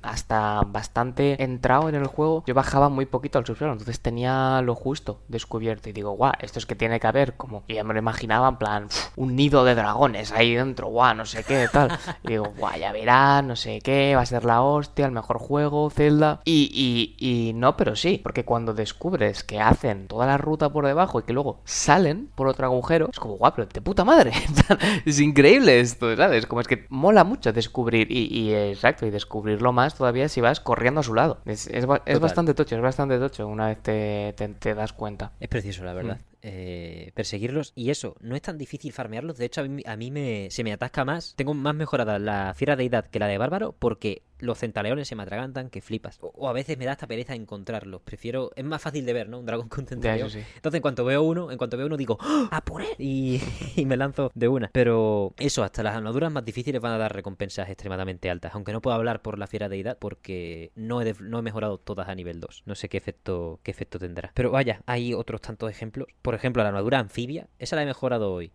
hasta 0.02 0.62
bastante 0.66 1.43
entrado 1.43 1.88
en 1.89 1.95
el 1.95 2.08
juego. 2.08 2.43
Yo 2.47 2.54
bajaba 2.54 2.89
muy 2.89 3.06
poquito 3.06 3.38
al 3.38 3.45
subsuelo, 3.45 3.74
entonces 3.74 3.99
tenía 3.99 4.62
lo 4.64 4.74
justo 4.76 5.20
descubierto. 5.28 5.89
Y 5.89 5.93
digo, 5.93 6.12
guau, 6.12 6.34
esto 6.39 6.60
es 6.60 6.66
que 6.66 6.76
tiene 6.76 6.99
que 6.99 7.08
haber 7.08 7.36
como, 7.38 7.64
y 7.68 7.76
ya 7.76 7.84
me 7.84 7.93
lo 7.93 7.99
imaginaba 7.99 8.47
en 8.49 8.58
plan, 8.58 8.88
un 9.16 9.36
nido 9.36 9.64
de 9.66 9.76
dragones 9.76 10.32
ahí 10.32 10.56
dentro, 10.56 10.88
guau, 10.88 11.14
no 11.16 11.26
sé 11.26 11.43
qué, 11.43 11.68
tal. 11.72 11.91
Y 12.24 12.30
digo, 12.30 12.54
guau, 12.58 12.76
ya 12.80 12.91
verás, 12.91 13.43
no 13.43 13.56
sé 13.56 13.82
qué, 13.82 14.16
va 14.16 14.22
a 14.22 14.26
ser 14.26 14.45
la 14.45 14.62
hostia, 14.64 15.06
el 15.06 15.12
mejor 15.12 15.38
juego, 15.38 15.89
Zelda. 15.89 16.41
Y, 16.43 16.72
y, 17.20 17.49
y 17.49 17.54
no, 17.54 17.78
pero 17.78 17.95
sí, 17.95 18.20
porque 18.22 18.45
cuando 18.45 18.74
descubres 18.74 19.43
que 19.43 19.60
hacen 19.60 20.08
toda 20.08 20.26
la 20.26 20.38
ruta 20.38 20.70
por 20.72 20.86
debajo 20.86 21.20
y 21.20 21.24
que 21.24 21.34
luego 21.34 21.60
salen 21.66 22.30
por 22.36 22.47
otro 22.47 22.66
agujero, 22.66 23.10
es 23.12 23.20
como, 23.20 23.36
guau, 23.36 23.54
pero 23.56 23.68
de 23.68 23.82
puta 23.92 24.06
madre. 24.06 24.32
es 25.06 25.20
increíble 25.20 25.82
esto, 25.82 26.16
¿sabes? 26.16 26.46
Como 26.46 26.62
es 26.62 26.68
que 26.68 26.86
mola 26.88 27.26
mucho 27.26 27.52
descubrir 27.52 28.10
y, 28.10 28.28
y 28.32 28.54
exacto, 28.54 29.06
y 29.06 29.10
descubrirlo 29.10 29.74
más 29.74 29.96
todavía 29.96 30.30
si 30.30 30.39
vas 30.39 30.62
corriendo 30.62 31.02
a 31.02 31.04
su 31.04 31.14
lado. 31.14 31.42
Es, 31.44 31.68
es, 31.68 31.86
bastante 31.86 32.54
tocho, 32.54 32.78
es 32.78 32.82
bastante 32.82 33.20
tocho 33.20 33.48
una 33.48 33.68
vez 33.68 33.80
te, 33.84 34.34
te, 34.38 34.48
te 34.48 34.76
das 34.76 34.94
cuenta. 34.94 35.34
Es 35.42 35.50
precioso, 35.50 35.84
la 35.84 35.92
verdad. 35.92 36.20
Mm. 36.20 36.31
Eh, 36.42 37.12
perseguirlos. 37.14 37.72
Y 37.76 37.89
eso, 37.92 38.16
no 38.20 38.36
es 38.36 38.42
tan 38.42 38.58
difícil 38.58 38.94
farmearlos. 38.94 39.38
De 39.38 39.46
hecho, 39.46 39.62
a 39.62 39.64
mí, 39.66 39.84
a 39.86 39.96
mí 39.96 40.12
me, 40.12 40.50
se 40.52 40.64
me 40.64 40.74
atasca 40.74 41.06
más. 41.06 41.34
Tengo 41.36 41.54
más 41.54 41.76
mejorada 41.76 42.20
la 42.20 42.54
fiera 42.56 42.76
deidad 42.76 43.06
que 43.08 43.20
la 43.20 43.28
de 43.28 43.38
bárbaro 43.38 43.74
porque 43.78 44.24
los 44.39 44.58
centaleones 44.58 45.08
se 45.08 45.16
me 45.16 45.22
atragantan 45.22 45.70
que 45.70 45.82
flipas. 45.82 46.18
O, 46.22 46.30
o 46.36 46.48
a 46.50 46.54
veces 46.54 46.76
me 46.80 46.86
da 46.86 46.94
hasta 46.94 47.06
pereza 47.06 47.36
encontrarlos. 47.36 48.02
Prefiero... 48.02 48.50
Es 48.56 48.66
más 48.66 48.82
fácil 48.82 49.06
de 49.06 49.14
ver, 49.14 49.30
¿no? 49.30 49.38
Un 49.39 49.46
dragón 49.46 49.70
con 49.70 49.86
centaleón. 49.86 50.32
sí. 50.32 50.39
Entonces, 50.56 50.78
en 50.80 50.82
cuanto 50.82 51.06
veo 51.06 51.22
uno, 51.22 51.52
en 51.52 51.60
cuanto 51.60 51.78
veo 51.78 51.86
uno, 51.86 51.96
digo, 51.96 52.18
¡Ah, 52.20 52.50
¡a 52.52 52.62
por 52.66 52.82
él! 52.82 52.88
Y, 52.98 53.39
y 53.76 53.86
me 53.86 53.98
lanzo 53.98 54.32
de 54.34 54.48
una. 54.48 54.72
Pero 54.74 55.36
eso, 55.38 55.64
hasta 55.64 55.84
las 55.84 55.96
armaduras 55.96 56.32
más 56.32 56.44
difíciles 56.44 56.82
van 56.82 56.94
a 56.94 56.98
dar 56.98 57.14
recompensas 57.16 57.70
extremadamente 57.70 58.32
altas. 58.32 58.56
Aunque 58.56 58.74
no 58.74 58.82
puedo 58.82 58.96
hablar 58.96 59.22
por 59.22 59.38
la 59.38 59.46
fiera 59.46 59.70
deidad 59.70 60.00
porque 60.00 60.72
no 60.76 61.02
he, 61.02 61.06
de- 61.06 61.16
no 61.22 61.38
he 61.38 61.44
mejorado 61.44 61.78
todas 61.78 62.10
a 62.10 62.16
nivel 62.16 62.39
2. 62.39 62.64
No 62.66 62.74
sé 62.74 62.89
qué 62.89 62.98
efecto, 62.98 63.60
qué 63.62 63.70
efecto 63.70 64.00
tendrá. 64.00 64.32
Pero 64.34 64.50
vaya, 64.50 64.82
hay 64.88 65.14
otros 65.14 65.42
tantos 65.42 65.70
ejemplos. 65.70 66.08
Por 66.24 66.31
ejemplo, 66.36 66.64
la 66.64 66.70
armadura 66.70 67.00
anfibia. 67.00 67.48
Esa 67.60 67.76
la 67.76 67.84
he 67.84 67.86
mejorado 67.86 68.34
hoy. 68.34 68.52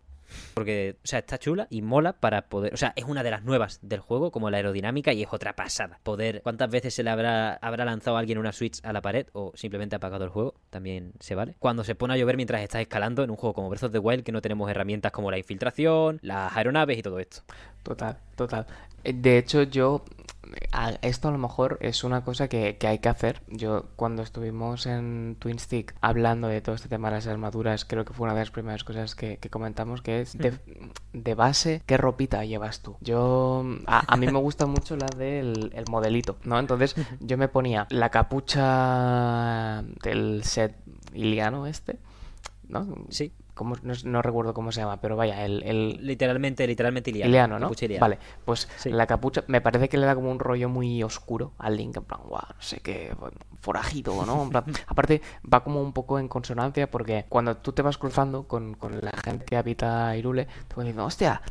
Porque, 0.53 0.97
o 1.03 1.07
sea, 1.07 1.19
está 1.19 1.37
chula 1.37 1.67
y 1.69 1.81
mola 1.81 2.13
para 2.13 2.49
poder. 2.49 2.73
O 2.73 2.77
sea, 2.77 2.91
es 2.97 3.05
una 3.05 3.23
de 3.23 3.31
las 3.31 3.43
nuevas 3.43 3.79
del 3.81 4.01
juego, 4.01 4.31
como 4.31 4.49
la 4.49 4.57
aerodinámica, 4.57 5.13
y 5.13 5.23
es 5.23 5.29
otra 5.31 5.55
pasada. 5.55 5.99
Poder. 6.03 6.41
¿Cuántas 6.41 6.69
veces 6.69 6.93
se 6.93 7.03
le 7.03 7.09
habrá, 7.09 7.53
habrá 7.53 7.85
lanzado 7.85 8.17
a 8.17 8.19
alguien 8.19 8.37
una 8.37 8.51
Switch 8.51 8.83
a 8.83 8.91
la 8.91 9.01
pared 9.01 9.27
o 9.31 9.53
simplemente 9.55 9.95
ha 9.95 9.97
apagado 9.97 10.25
el 10.25 10.29
juego? 10.29 10.55
También 10.69 11.13
se 11.19 11.35
vale. 11.35 11.55
Cuando 11.59 11.83
se 11.83 11.95
pone 11.95 12.13
a 12.13 12.17
llover 12.17 12.35
mientras 12.35 12.61
estás 12.61 12.81
escalando 12.81 13.23
en 13.23 13.29
un 13.29 13.37
juego 13.37 13.53
como 13.53 13.69
Breath 13.69 13.83
of 13.83 13.91
the 13.93 13.99
Wild, 13.99 14.23
que 14.23 14.31
no 14.33 14.41
tenemos 14.41 14.69
herramientas 14.69 15.11
como 15.11 15.31
la 15.31 15.37
infiltración, 15.37 16.19
las 16.21 16.55
aeronaves 16.57 16.97
y 16.97 17.03
todo 17.03 17.19
esto. 17.19 17.43
Total, 17.83 18.17
total. 18.35 18.65
Eh, 19.03 19.13
De 19.13 19.37
hecho, 19.37 19.63
yo, 19.63 20.03
esto 21.01 21.27
a 21.27 21.31
lo 21.31 21.37
mejor 21.37 21.77
es 21.81 22.03
una 22.03 22.23
cosa 22.23 22.47
que, 22.47 22.77
que 22.77 22.87
hay 22.87 22.99
que 22.99 23.09
hacer. 23.09 23.41
Yo, 23.47 23.85
cuando 23.95 24.23
estuvimos 24.23 24.85
en 24.85 25.35
Twin 25.39 25.59
Stick 25.59 25.95
hablando 26.01 26.47
de 26.47 26.61
todo 26.61 26.75
este 26.75 26.89
tema 26.89 27.09
de 27.09 27.15
las 27.15 27.27
armaduras, 27.27 27.85
creo 27.85 28.05
que 28.05 28.13
fue 28.13 28.25
una 28.25 28.33
de 28.33 28.41
las 28.41 28.51
primeras 28.51 28.83
cosas 28.83 29.15
que, 29.15 29.39
comentamos, 29.49 30.01
que 30.01 30.21
es 30.21 30.37
de, 30.37 30.53
de 31.13 31.35
base, 31.35 31.81
¿qué 31.85 31.97
ropita 31.97 32.45
llevas 32.45 32.81
tú? 32.81 32.97
Yo, 33.01 33.65
a, 33.85 34.13
a 34.13 34.17
mí 34.17 34.27
me 34.27 34.39
gusta 34.39 34.65
mucho 34.65 34.95
la 34.95 35.07
del 35.07 35.71
el 35.73 35.85
modelito, 35.89 36.37
¿no? 36.43 36.59
Entonces, 36.59 36.95
yo 37.19 37.37
me 37.37 37.47
ponía 37.47 37.87
la 37.89 38.09
capucha 38.09 39.83
del 40.03 40.43
set 40.43 40.75
iliano 41.13 41.67
este, 41.67 41.99
¿no? 42.67 43.05
Sí, 43.09 43.31
¿Cómo- 43.57 43.75
no, 43.81 43.93
no 44.05 44.21
recuerdo 44.21 44.53
cómo 44.53 44.71
se 44.71 44.79
llama, 44.81 45.01
pero 45.01 45.15
vaya, 45.17 45.43
el, 45.43 45.63
el, 45.63 45.99
literalmente, 46.01 46.65
literalmente 46.67 47.09
Iliano. 47.09 47.29
Iliano, 47.29 47.59
¿no? 47.59 47.71
Iliano. 47.81 48.01
Vale, 48.01 48.19
pues 48.45 48.69
Sí. 48.77 48.89
la 48.91 49.05
capucha 49.07 49.43
me 49.47 49.59
parece 49.59 49.89
que 49.89 49.97
le 49.97 50.05
da 50.05 50.15
como 50.15 50.31
un 50.31 50.39
rollo 50.39 50.69
muy 50.69 51.03
oscuro 51.03 51.51
al 51.57 51.75
Link, 51.75 51.97
en 51.97 52.03
plan, 52.03 52.21
guau, 52.25 52.41
no 52.55 52.61
sé 52.61 52.79
qué, 52.79 53.13
forajido, 53.59 54.25
¿no? 54.25 54.43
En 54.43 54.49
plan, 54.49 54.63
aparte, 54.87 55.21
va 55.51 55.63
como 55.63 55.81
un 55.81 55.91
poco 55.93 56.19
en 56.19 56.27
consonancia 56.27 56.89
porque 56.89 57.25
cuando 57.27 57.57
tú 57.57 57.71
te 57.73 57.81
vas 57.81 57.97
cruzando 57.97 58.43
con, 58.43 58.75
con 58.75 59.01
la 59.01 59.11
gente 59.23 59.45
que 59.45 59.57
habita 59.57 60.15
Irule, 60.15 60.45
te 60.67 60.75
van 60.75 60.85
diciendo, 60.85 61.05
hostia, 61.05 61.41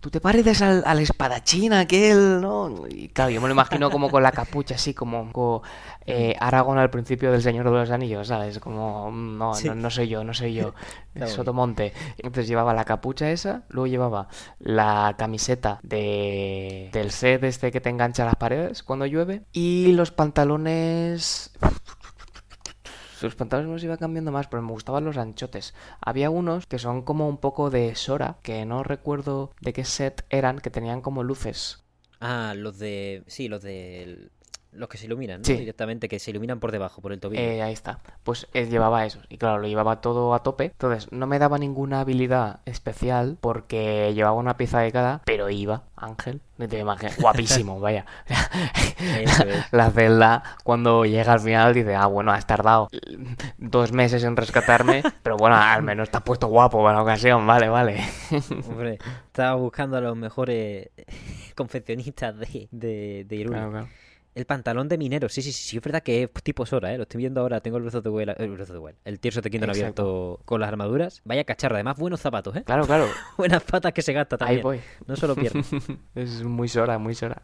tú 0.00 0.10
te 0.10 0.20
pareces 0.20 0.60
al, 0.62 0.82
al 0.86 1.00
espadachín 1.00 1.72
aquel, 1.72 2.40
¿no? 2.40 2.84
Y 2.88 3.08
claro, 3.08 3.30
yo 3.30 3.40
me 3.40 3.48
lo 3.48 3.54
imagino 3.54 3.90
como 3.90 4.10
con 4.10 4.22
la 4.22 4.30
capucha 4.32 4.74
así, 4.74 4.92
como, 4.94 5.32
como 5.32 5.62
eh, 6.06 6.36
Aragorn 6.38 6.78
al 6.78 6.90
principio 6.90 7.32
del 7.32 7.42
Señor 7.42 7.64
de 7.64 7.70
los 7.72 7.90
Anillos, 7.90 8.28
¿sabes? 8.28 8.58
Como, 8.58 9.10
mm, 9.10 9.38
no, 9.38 9.54
Sí. 9.54 9.68
no, 9.68 9.74
no 9.74 9.90
soy 9.90 10.08
yo, 10.08 10.22
no 10.24 10.34
soy 10.34 10.54
yo. 10.54 10.74
Sotomonte. 11.54 11.92
Entonces 12.18 12.48
llevaba 12.48 12.74
la 12.74 12.84
capucha 12.84 13.30
esa, 13.30 13.64
luego 13.68 13.86
llevaba 13.86 14.28
la 14.58 15.14
camiseta 15.16 15.78
de 15.82 16.90
del 16.92 17.10
set 17.10 17.44
este 17.44 17.70
que 17.70 17.80
te 17.80 17.90
engancha 17.90 18.24
las 18.24 18.36
paredes 18.36 18.82
cuando 18.82 19.06
llueve 19.06 19.42
y 19.52 19.92
los 19.92 20.10
pantalones 20.10 21.52
los 23.22 23.36
pantalones 23.36 23.70
los 23.70 23.84
iba 23.84 23.96
cambiando 23.96 24.32
más, 24.32 24.48
pero 24.48 24.62
me 24.62 24.72
gustaban 24.72 25.04
los 25.04 25.16
anchotes. 25.16 25.72
Había 26.00 26.28
unos 26.28 26.66
que 26.66 26.78
son 26.78 27.02
como 27.02 27.26
un 27.26 27.38
poco 27.38 27.70
de 27.70 27.94
Sora, 27.94 28.36
que 28.42 28.66
no 28.66 28.82
recuerdo 28.82 29.52
de 29.62 29.72
qué 29.72 29.84
set 29.84 30.26
eran, 30.28 30.58
que 30.58 30.68
tenían 30.68 31.00
como 31.00 31.22
luces. 31.22 31.84
Ah, 32.20 32.52
los 32.54 32.78
de. 32.78 33.22
Sí, 33.26 33.48
los 33.48 33.62
de. 33.62 34.28
Los 34.74 34.88
que 34.88 34.98
se 34.98 35.06
iluminan, 35.06 35.40
¿no? 35.40 35.44
Sí. 35.44 35.54
Directamente, 35.54 36.08
que 36.08 36.18
se 36.18 36.30
iluminan 36.30 36.58
por 36.58 36.72
debajo, 36.72 37.00
por 37.00 37.12
el 37.12 37.20
tobillo. 37.20 37.40
Eh, 37.40 37.62
ahí 37.62 37.72
está. 37.72 38.00
Pues 38.24 38.48
eh, 38.54 38.66
llevaba 38.66 39.06
esos. 39.06 39.24
Y 39.28 39.38
claro, 39.38 39.58
lo 39.58 39.68
llevaba 39.68 40.00
todo 40.00 40.34
a 40.34 40.42
tope. 40.42 40.64
Entonces, 40.64 41.10
no 41.12 41.26
me 41.26 41.38
daba 41.38 41.58
ninguna 41.58 42.00
habilidad 42.00 42.60
especial 42.64 43.36
porque 43.40 44.12
llevaba 44.14 44.36
una 44.36 44.56
pieza 44.56 44.80
de 44.80 44.90
cada, 44.90 45.22
pero 45.24 45.48
iba, 45.48 45.84
Ángel. 45.96 46.40
No 46.56 46.68
te 46.68 46.78
imaginas. 46.78 47.18
Guapísimo, 47.18 47.80
vaya. 47.80 48.04
Eso 48.98 49.44
es. 49.44 49.64
La 49.72 49.90
celda, 49.90 50.42
cuando 50.62 51.04
llega 51.04 51.32
al 51.32 51.40
final, 51.40 51.74
dice, 51.74 51.94
ah, 51.94 52.06
bueno, 52.06 52.32
has 52.32 52.46
tardado 52.46 52.88
dos 53.58 53.92
meses 53.92 54.24
en 54.24 54.36
rescatarme, 54.36 55.02
pero 55.22 55.36
bueno, 55.36 55.56
al 55.56 55.82
menos 55.82 56.10
te 56.10 56.16
has 56.16 56.22
puesto 56.22 56.46
guapo 56.48 56.82
para 56.82 56.96
la 56.96 57.02
ocasión, 57.02 57.46
vale, 57.46 57.68
vale. 57.68 58.04
Hombre, 58.68 58.98
estaba 59.26 59.54
buscando 59.54 59.96
a 59.96 60.00
los 60.00 60.16
mejores 60.16 60.90
confeccionistas 61.54 62.38
de, 62.38 62.68
de, 62.70 63.24
de 63.28 63.36
Irule. 63.36 63.56
Claro, 63.56 63.70
claro. 63.70 63.88
El 64.34 64.46
pantalón 64.46 64.88
de 64.88 64.98
minero, 64.98 65.28
sí, 65.28 65.42
sí, 65.42 65.52
sí, 65.52 65.62
sí, 65.62 65.76
es 65.76 65.82
verdad 65.82 66.02
que 66.02 66.24
es 66.24 66.30
tipo 66.42 66.66
Sora, 66.66 66.92
¿eh? 66.92 66.96
Lo 66.96 67.04
estoy 67.04 67.18
viendo 67.18 67.40
ahora, 67.40 67.60
tengo 67.60 67.76
el 67.76 67.86
of 67.86 68.02
the 68.02 68.08
Wild, 68.08 68.34
el 68.38 68.60
of 68.60 68.68
the 68.68 68.78
Wild, 68.78 68.96
el 69.04 69.20
Tears 69.20 69.40
the 69.40 69.48
Kingdom 69.50 69.70
abierto 69.70 70.40
con 70.44 70.60
las 70.60 70.68
armaduras. 70.68 71.22
Vaya 71.24 71.44
cacharro, 71.44 71.76
además 71.76 71.96
buenos 71.96 72.20
zapatos, 72.20 72.56
¿eh? 72.56 72.64
Claro, 72.64 72.84
claro. 72.84 73.06
Buenas 73.38 73.62
patas 73.62 73.92
que 73.92 74.02
se 74.02 74.12
gasta 74.12 74.34
Ahí 74.36 74.38
también. 74.40 74.62
voy. 74.62 74.80
No 75.06 75.14
solo 75.14 75.36
piernas. 75.36 75.68
Es 76.16 76.42
muy 76.42 76.68
Sora, 76.68 76.98
muy 76.98 77.14
Sora. 77.14 77.40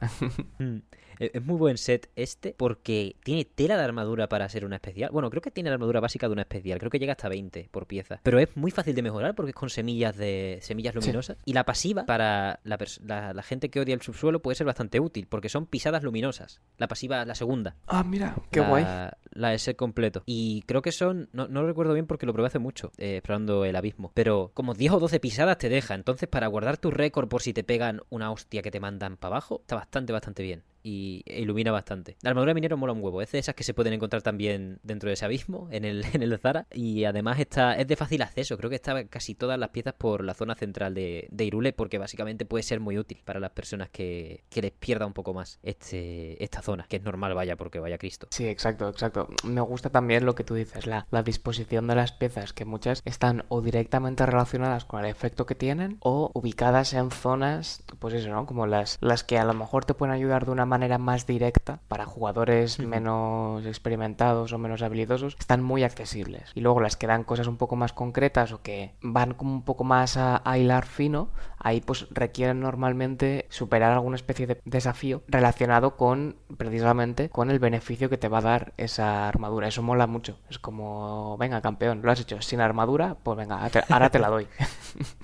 Es 1.21 1.45
muy 1.45 1.57
buen 1.57 1.77
set 1.79 2.11
este 2.17 2.55
porque 2.57 3.17
tiene 3.23 3.45
tela 3.45 3.77
de 3.77 3.85
armadura 3.85 4.29
para 4.29 4.49
ser 4.49 4.65
una 4.65 4.77
especial. 4.77 5.11
Bueno, 5.13 5.29
creo 5.31 5.43
que 5.43 5.51
tiene 5.51 5.69
la 5.71 5.75
armadura 5.75 6.01
básica 6.01 6.27
de 6.29 6.33
una 6.33 6.43
especial. 6.43 6.79
Creo 6.79 6.91
que 6.91 6.99
llega 6.99 7.13
hasta 7.13 7.29
20 7.29 7.69
por 7.71 7.87
pieza. 7.87 8.21
Pero 8.23 8.39
es 8.39 8.57
muy 8.57 8.71
fácil 8.71 8.95
de 8.95 9.03
mejorar 9.03 9.35
porque 9.35 9.51
es 9.51 9.55
con 9.55 9.69
semillas 9.71 10.17
de 10.17 10.59
semillas 10.63 10.95
luminosas. 10.95 11.37
Y 11.45 11.53
la 11.53 11.65
pasiva 11.65 12.07
para 12.07 12.61
la, 12.65 12.79
pers- 12.79 13.01
la- 13.05 13.33
la 13.35 13.43
gente 13.43 13.69
que 13.69 13.81
odia 13.81 13.95
el 13.95 14.01
subsuelo 14.03 14.41
puede 14.41 14.55
ser 14.55 14.67
bastante 14.67 14.99
útil 15.01 15.27
porque 15.29 15.49
son 15.49 15.67
pisadas 15.67 16.03
luminosas. 16.03 16.61
La 16.79 16.89
pasiva, 16.89 17.25
la 17.25 17.35
segunda. 17.35 17.77
Ah, 17.87 18.03
mira, 18.03 18.37
qué 18.51 18.61
la, 18.61 18.69
guay. 18.69 18.85
La 19.33 19.57
set 19.59 19.77
completo. 19.77 20.23
Y 20.27 20.63
creo 20.63 20.81
que 20.83 20.91
son. 20.93 21.29
No, 21.33 21.49
no 21.49 21.67
recuerdo 21.67 21.93
bien 21.93 22.07
porque 22.07 22.27
lo 22.27 22.33
probé 22.33 22.47
hace 22.49 22.59
mucho, 22.59 22.93
eh, 22.99 23.17
explorando 23.19 23.65
el 23.65 23.77
abismo. 23.77 24.11
Pero 24.15 24.51
como 24.55 24.75
10 24.75 24.93
o 24.93 24.99
12 25.01 25.21
pisadas 25.21 25.59
te 25.59 25.69
deja. 25.69 25.95
Entonces, 25.95 26.29
para 26.29 26.47
guardar 26.47 26.79
tu 26.79 26.91
récord 26.91 27.29
por 27.29 27.43
si 27.43 27.53
te 27.53 27.63
pegan 27.63 28.01
una 28.09 28.31
hostia 28.33 28.63
que 28.63 28.71
te 28.71 28.81
mandan 28.81 29.17
para 29.17 29.37
abajo, 29.37 29.59
está 29.61 29.77
bastante, 29.77 30.13
bastante 30.13 30.43
bien. 30.43 30.63
Y 30.83 31.23
ilumina 31.27 31.73
bastante. 31.73 32.17
La 32.23 32.31
armadura 32.31 32.51
de 32.51 32.55
minero 32.55 32.77
mola 32.77 32.93
un 32.93 33.03
huevo. 33.03 33.23
Es 33.23 33.33
de 33.33 33.39
esas 33.39 33.55
que 33.55 33.65
se 33.65 33.75
pueden 33.75 33.93
encontrar 33.93 34.23
también 34.23 34.79
dentro 34.83 35.09
de 35.09 35.15
ese 35.15 35.25
abismo, 35.25 35.69
en 35.73 35.85
el, 35.85 36.05
en 36.13 36.23
el 36.23 36.39
Zara. 36.39 36.67
Y 36.73 37.05
además 37.05 37.39
está, 37.39 37.75
es 37.75 37.87
de 37.87 37.97
fácil 37.97 38.23
acceso. 38.23 38.57
Creo 38.57 38.71
que 38.71 38.77
está 38.77 39.05
casi 39.07 39.35
todas 39.35 39.59
las 39.59 39.71
piezas 39.71 39.95
por 39.95 40.25
la 40.25 40.35
zona 40.35 40.55
central 40.55 40.95
de, 40.95 41.29
de 41.31 41.45
Irule, 41.45 41.73
porque 41.73 41.99
básicamente 41.99 42.45
puede 42.45 42.63
ser 42.63 42.81
muy 42.81 42.99
útil 42.99 43.23
para 43.25 43.41
las 43.41 43.51
personas 43.51 43.91
que, 43.91 44.45
que 44.49 44.63
les 44.63 44.73
pierda 44.73 45.07
un 45.07 45.13
poco 45.13 45.35
más 45.35 45.59
este, 45.63 46.43
esta 46.43 46.63
zona. 46.63 46.87
Que 46.89 46.97
es 46.97 47.03
normal, 47.03 47.35
vaya, 47.35 47.57
porque 47.57 47.79
vaya 47.79 47.99
Cristo. 47.99 48.29
Sí, 48.31 48.47
exacto, 48.47 48.89
exacto. 48.89 49.29
Me 49.45 49.61
gusta 49.61 49.91
también 49.91 50.25
lo 50.25 50.35
que 50.35 50.45
tú 50.45 50.55
dices, 50.55 50.87
la, 50.87 51.07
la 51.11 51.23
disposición 51.23 51.87
de 51.87 51.95
las 51.95 52.13
piezas, 52.13 52.53
que 52.53 52.65
muchas 52.65 53.03
están 53.05 53.45
o 53.49 53.61
directamente 53.61 54.27
relacionadas 54.27 54.85
con 54.85 55.01
el 55.01 55.11
efecto 55.11 55.47
que 55.47 55.55
tienen 55.55 55.99
o 56.01 56.31
ubicadas 56.35 56.93
en 56.93 57.11
zonas, 57.11 57.83
pues 57.99 58.15
eso, 58.15 58.31
¿no? 58.31 58.47
Como 58.47 58.67
las, 58.67 58.99
las 59.01 59.25
que 59.25 59.39
a 59.39 59.45
lo 59.45 59.55
mejor 59.55 59.85
te 59.85 59.95
pueden 59.95 60.15
ayudar 60.15 60.45
de 60.45 60.53
una 60.53 60.67
manera 60.71 60.97
más 60.97 61.27
directa 61.27 61.81
para 61.89 62.07
jugadores 62.07 62.79
menos 62.79 63.67
experimentados 63.67 64.53
o 64.53 64.59
menos 64.59 64.81
habilidosos, 64.83 65.37
están 65.39 65.63
muy 65.63 65.83
accesibles. 65.83 66.53
Y 66.55 66.61
luego 66.61 66.81
las 66.81 66.97
que 66.97 67.07
dan 67.07 67.25
cosas 67.25 67.47
un 67.47 67.59
poco 67.59 67.77
más 67.77 67.93
concretas 67.93 68.53
o 68.53 68.63
que 68.63 68.95
van 69.03 69.35
como 69.35 69.53
un 69.53 69.65
poco 69.65 69.85
más 69.85 70.17
a, 70.17 70.41
a 70.45 70.57
hilar 70.57 70.87
fino, 70.87 71.29
ahí 71.59 71.81
pues 71.81 72.07
requieren 72.11 72.61
normalmente 72.61 73.47
superar 73.51 73.93
alguna 73.93 74.17
especie 74.17 74.47
de 74.47 74.61
desafío 74.65 75.23
relacionado 75.29 75.97
con 75.97 76.37
precisamente 76.57 77.29
con 77.29 77.51
el 77.51 77.59
beneficio 77.59 78.09
que 78.09 78.19
te 78.19 78.29
va 78.29 78.39
a 78.39 78.43
dar 78.43 78.73
esa 78.77 79.29
armadura. 79.29 79.69
Eso 79.69 79.83
mola 79.83 80.07
mucho. 80.07 80.39
Es 80.49 80.59
como, 80.59 81.37
venga, 81.39 81.61
campeón, 81.61 82.01
lo 82.03 82.11
has 82.11 82.21
hecho 82.21 82.41
sin 82.41 82.61
armadura, 82.61 83.17
pues 83.23 83.37
venga, 83.37 83.69
ahora 83.89 84.11
te 84.11 84.19
la 84.19 84.29
doy. 84.29 84.47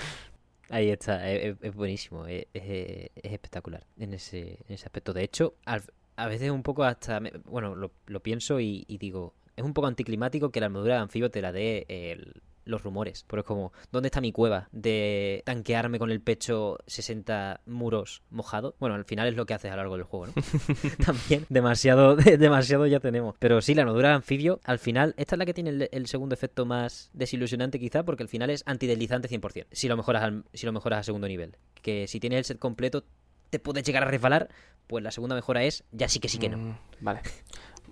Ahí 0.69 0.91
está, 0.91 1.31
es, 1.31 1.57
buenísimo, 1.75 2.27
es, 2.27 2.47
es- 2.53 3.11
es 3.15 3.33
espectacular 3.33 3.87
en 3.99 4.15
ese, 4.15 4.59
en 4.69 4.75
ese 4.75 4.87
aspecto. 4.87 5.13
De 5.13 5.23
hecho, 5.23 5.55
al- 5.65 5.83
a 6.17 6.27
veces 6.27 6.51
un 6.51 6.63
poco 6.63 6.83
hasta, 6.85 7.21
bueno, 7.45 7.75
lo, 7.77 7.93
lo 8.07 8.21
pienso 8.21 8.59
y, 8.61 8.85
y 8.89 8.99
digo, 8.99 9.35
es 9.55 9.65
un 9.65 9.75
poco 9.75 9.87
anticlimático 9.87 10.51
que 10.51 10.61
la 10.61 10.67
armadura 10.67 10.95
de 10.97 11.01
anfibio 11.03 11.31
te 11.31 11.41
la 11.43 11.53
dé 11.53 11.87
el- 11.89 12.43
los 12.67 12.83
rumores. 12.83 13.25
Pero 13.27 13.41
es 13.41 13.47
como, 13.47 13.73
¿dónde 13.91 14.09
está 14.09 14.21
mi 14.21 14.33
cueva 14.33 14.69
de 14.73 15.43
tanquearme 15.47 15.99
con 15.99 16.11
el 16.11 16.21
pecho 16.21 16.79
60 16.87 17.63
muros 17.65 18.23
mojados? 18.31 18.75
Bueno, 18.79 18.95
al 18.95 19.05
final 19.05 19.29
es 19.29 19.37
lo 19.37 19.47
que 19.47 19.55
haces 19.55 19.71
a 19.71 19.77
lo 19.77 19.83
largo 19.83 19.97
del 19.97 20.05
juego, 20.05 20.27
¿no? 20.27 20.33
También 21.07 21.47
demasiado, 21.49 22.17
demasiado 22.17 22.87
ya 22.87 23.01
tenemos. 23.01 23.37
Pero 23.39 23.63
sí, 23.63 23.75
la 23.75 23.83
armadura 23.83 24.11
de 24.11 24.17
anfibio, 24.17 24.61
al 24.65 24.79
final, 24.79 25.15
esta 25.17 25.37
es 25.37 25.39
la 25.39 25.47
que 25.47 25.55
tiene 25.55 25.71
el, 25.71 25.89
el 25.91 26.07
segundo 26.07 26.35
efecto 26.35 26.67
más 26.67 27.11
desilusionante 27.15 27.79
quizá, 27.79 28.05
porque 28.05 28.23
al 28.23 28.29
final 28.29 28.51
es 28.51 28.63
antideslizante 28.67 29.29
100%, 29.29 29.67
si 29.73 29.89
lo 29.89 29.97
mejoras 29.97 30.25
al, 30.25 30.45
si 30.53 30.67
lo 30.67 30.73
mejoras 30.73 31.01
a 31.01 31.03
segundo 31.05 31.29
nivel. 31.29 31.57
Que 31.81 32.07
si 32.09 32.21
tienes 32.21 32.39
el 32.39 32.45
set 32.45 32.59
completo, 32.59 33.05
te 33.51 33.59
puedes 33.59 33.85
llegar 33.85 34.03
a 34.03 34.07
resbalar, 34.07 34.49
pues 34.87 35.03
la 35.03 35.11
segunda 35.11 35.35
mejora 35.35 35.65
es, 35.65 35.85
ya 35.93 36.09
sí 36.09 36.21
que 36.21 36.29
sí 36.29 36.39
que 36.39 36.49
no. 36.49 36.59
Mm, 36.59 36.79
vale. 37.01 37.21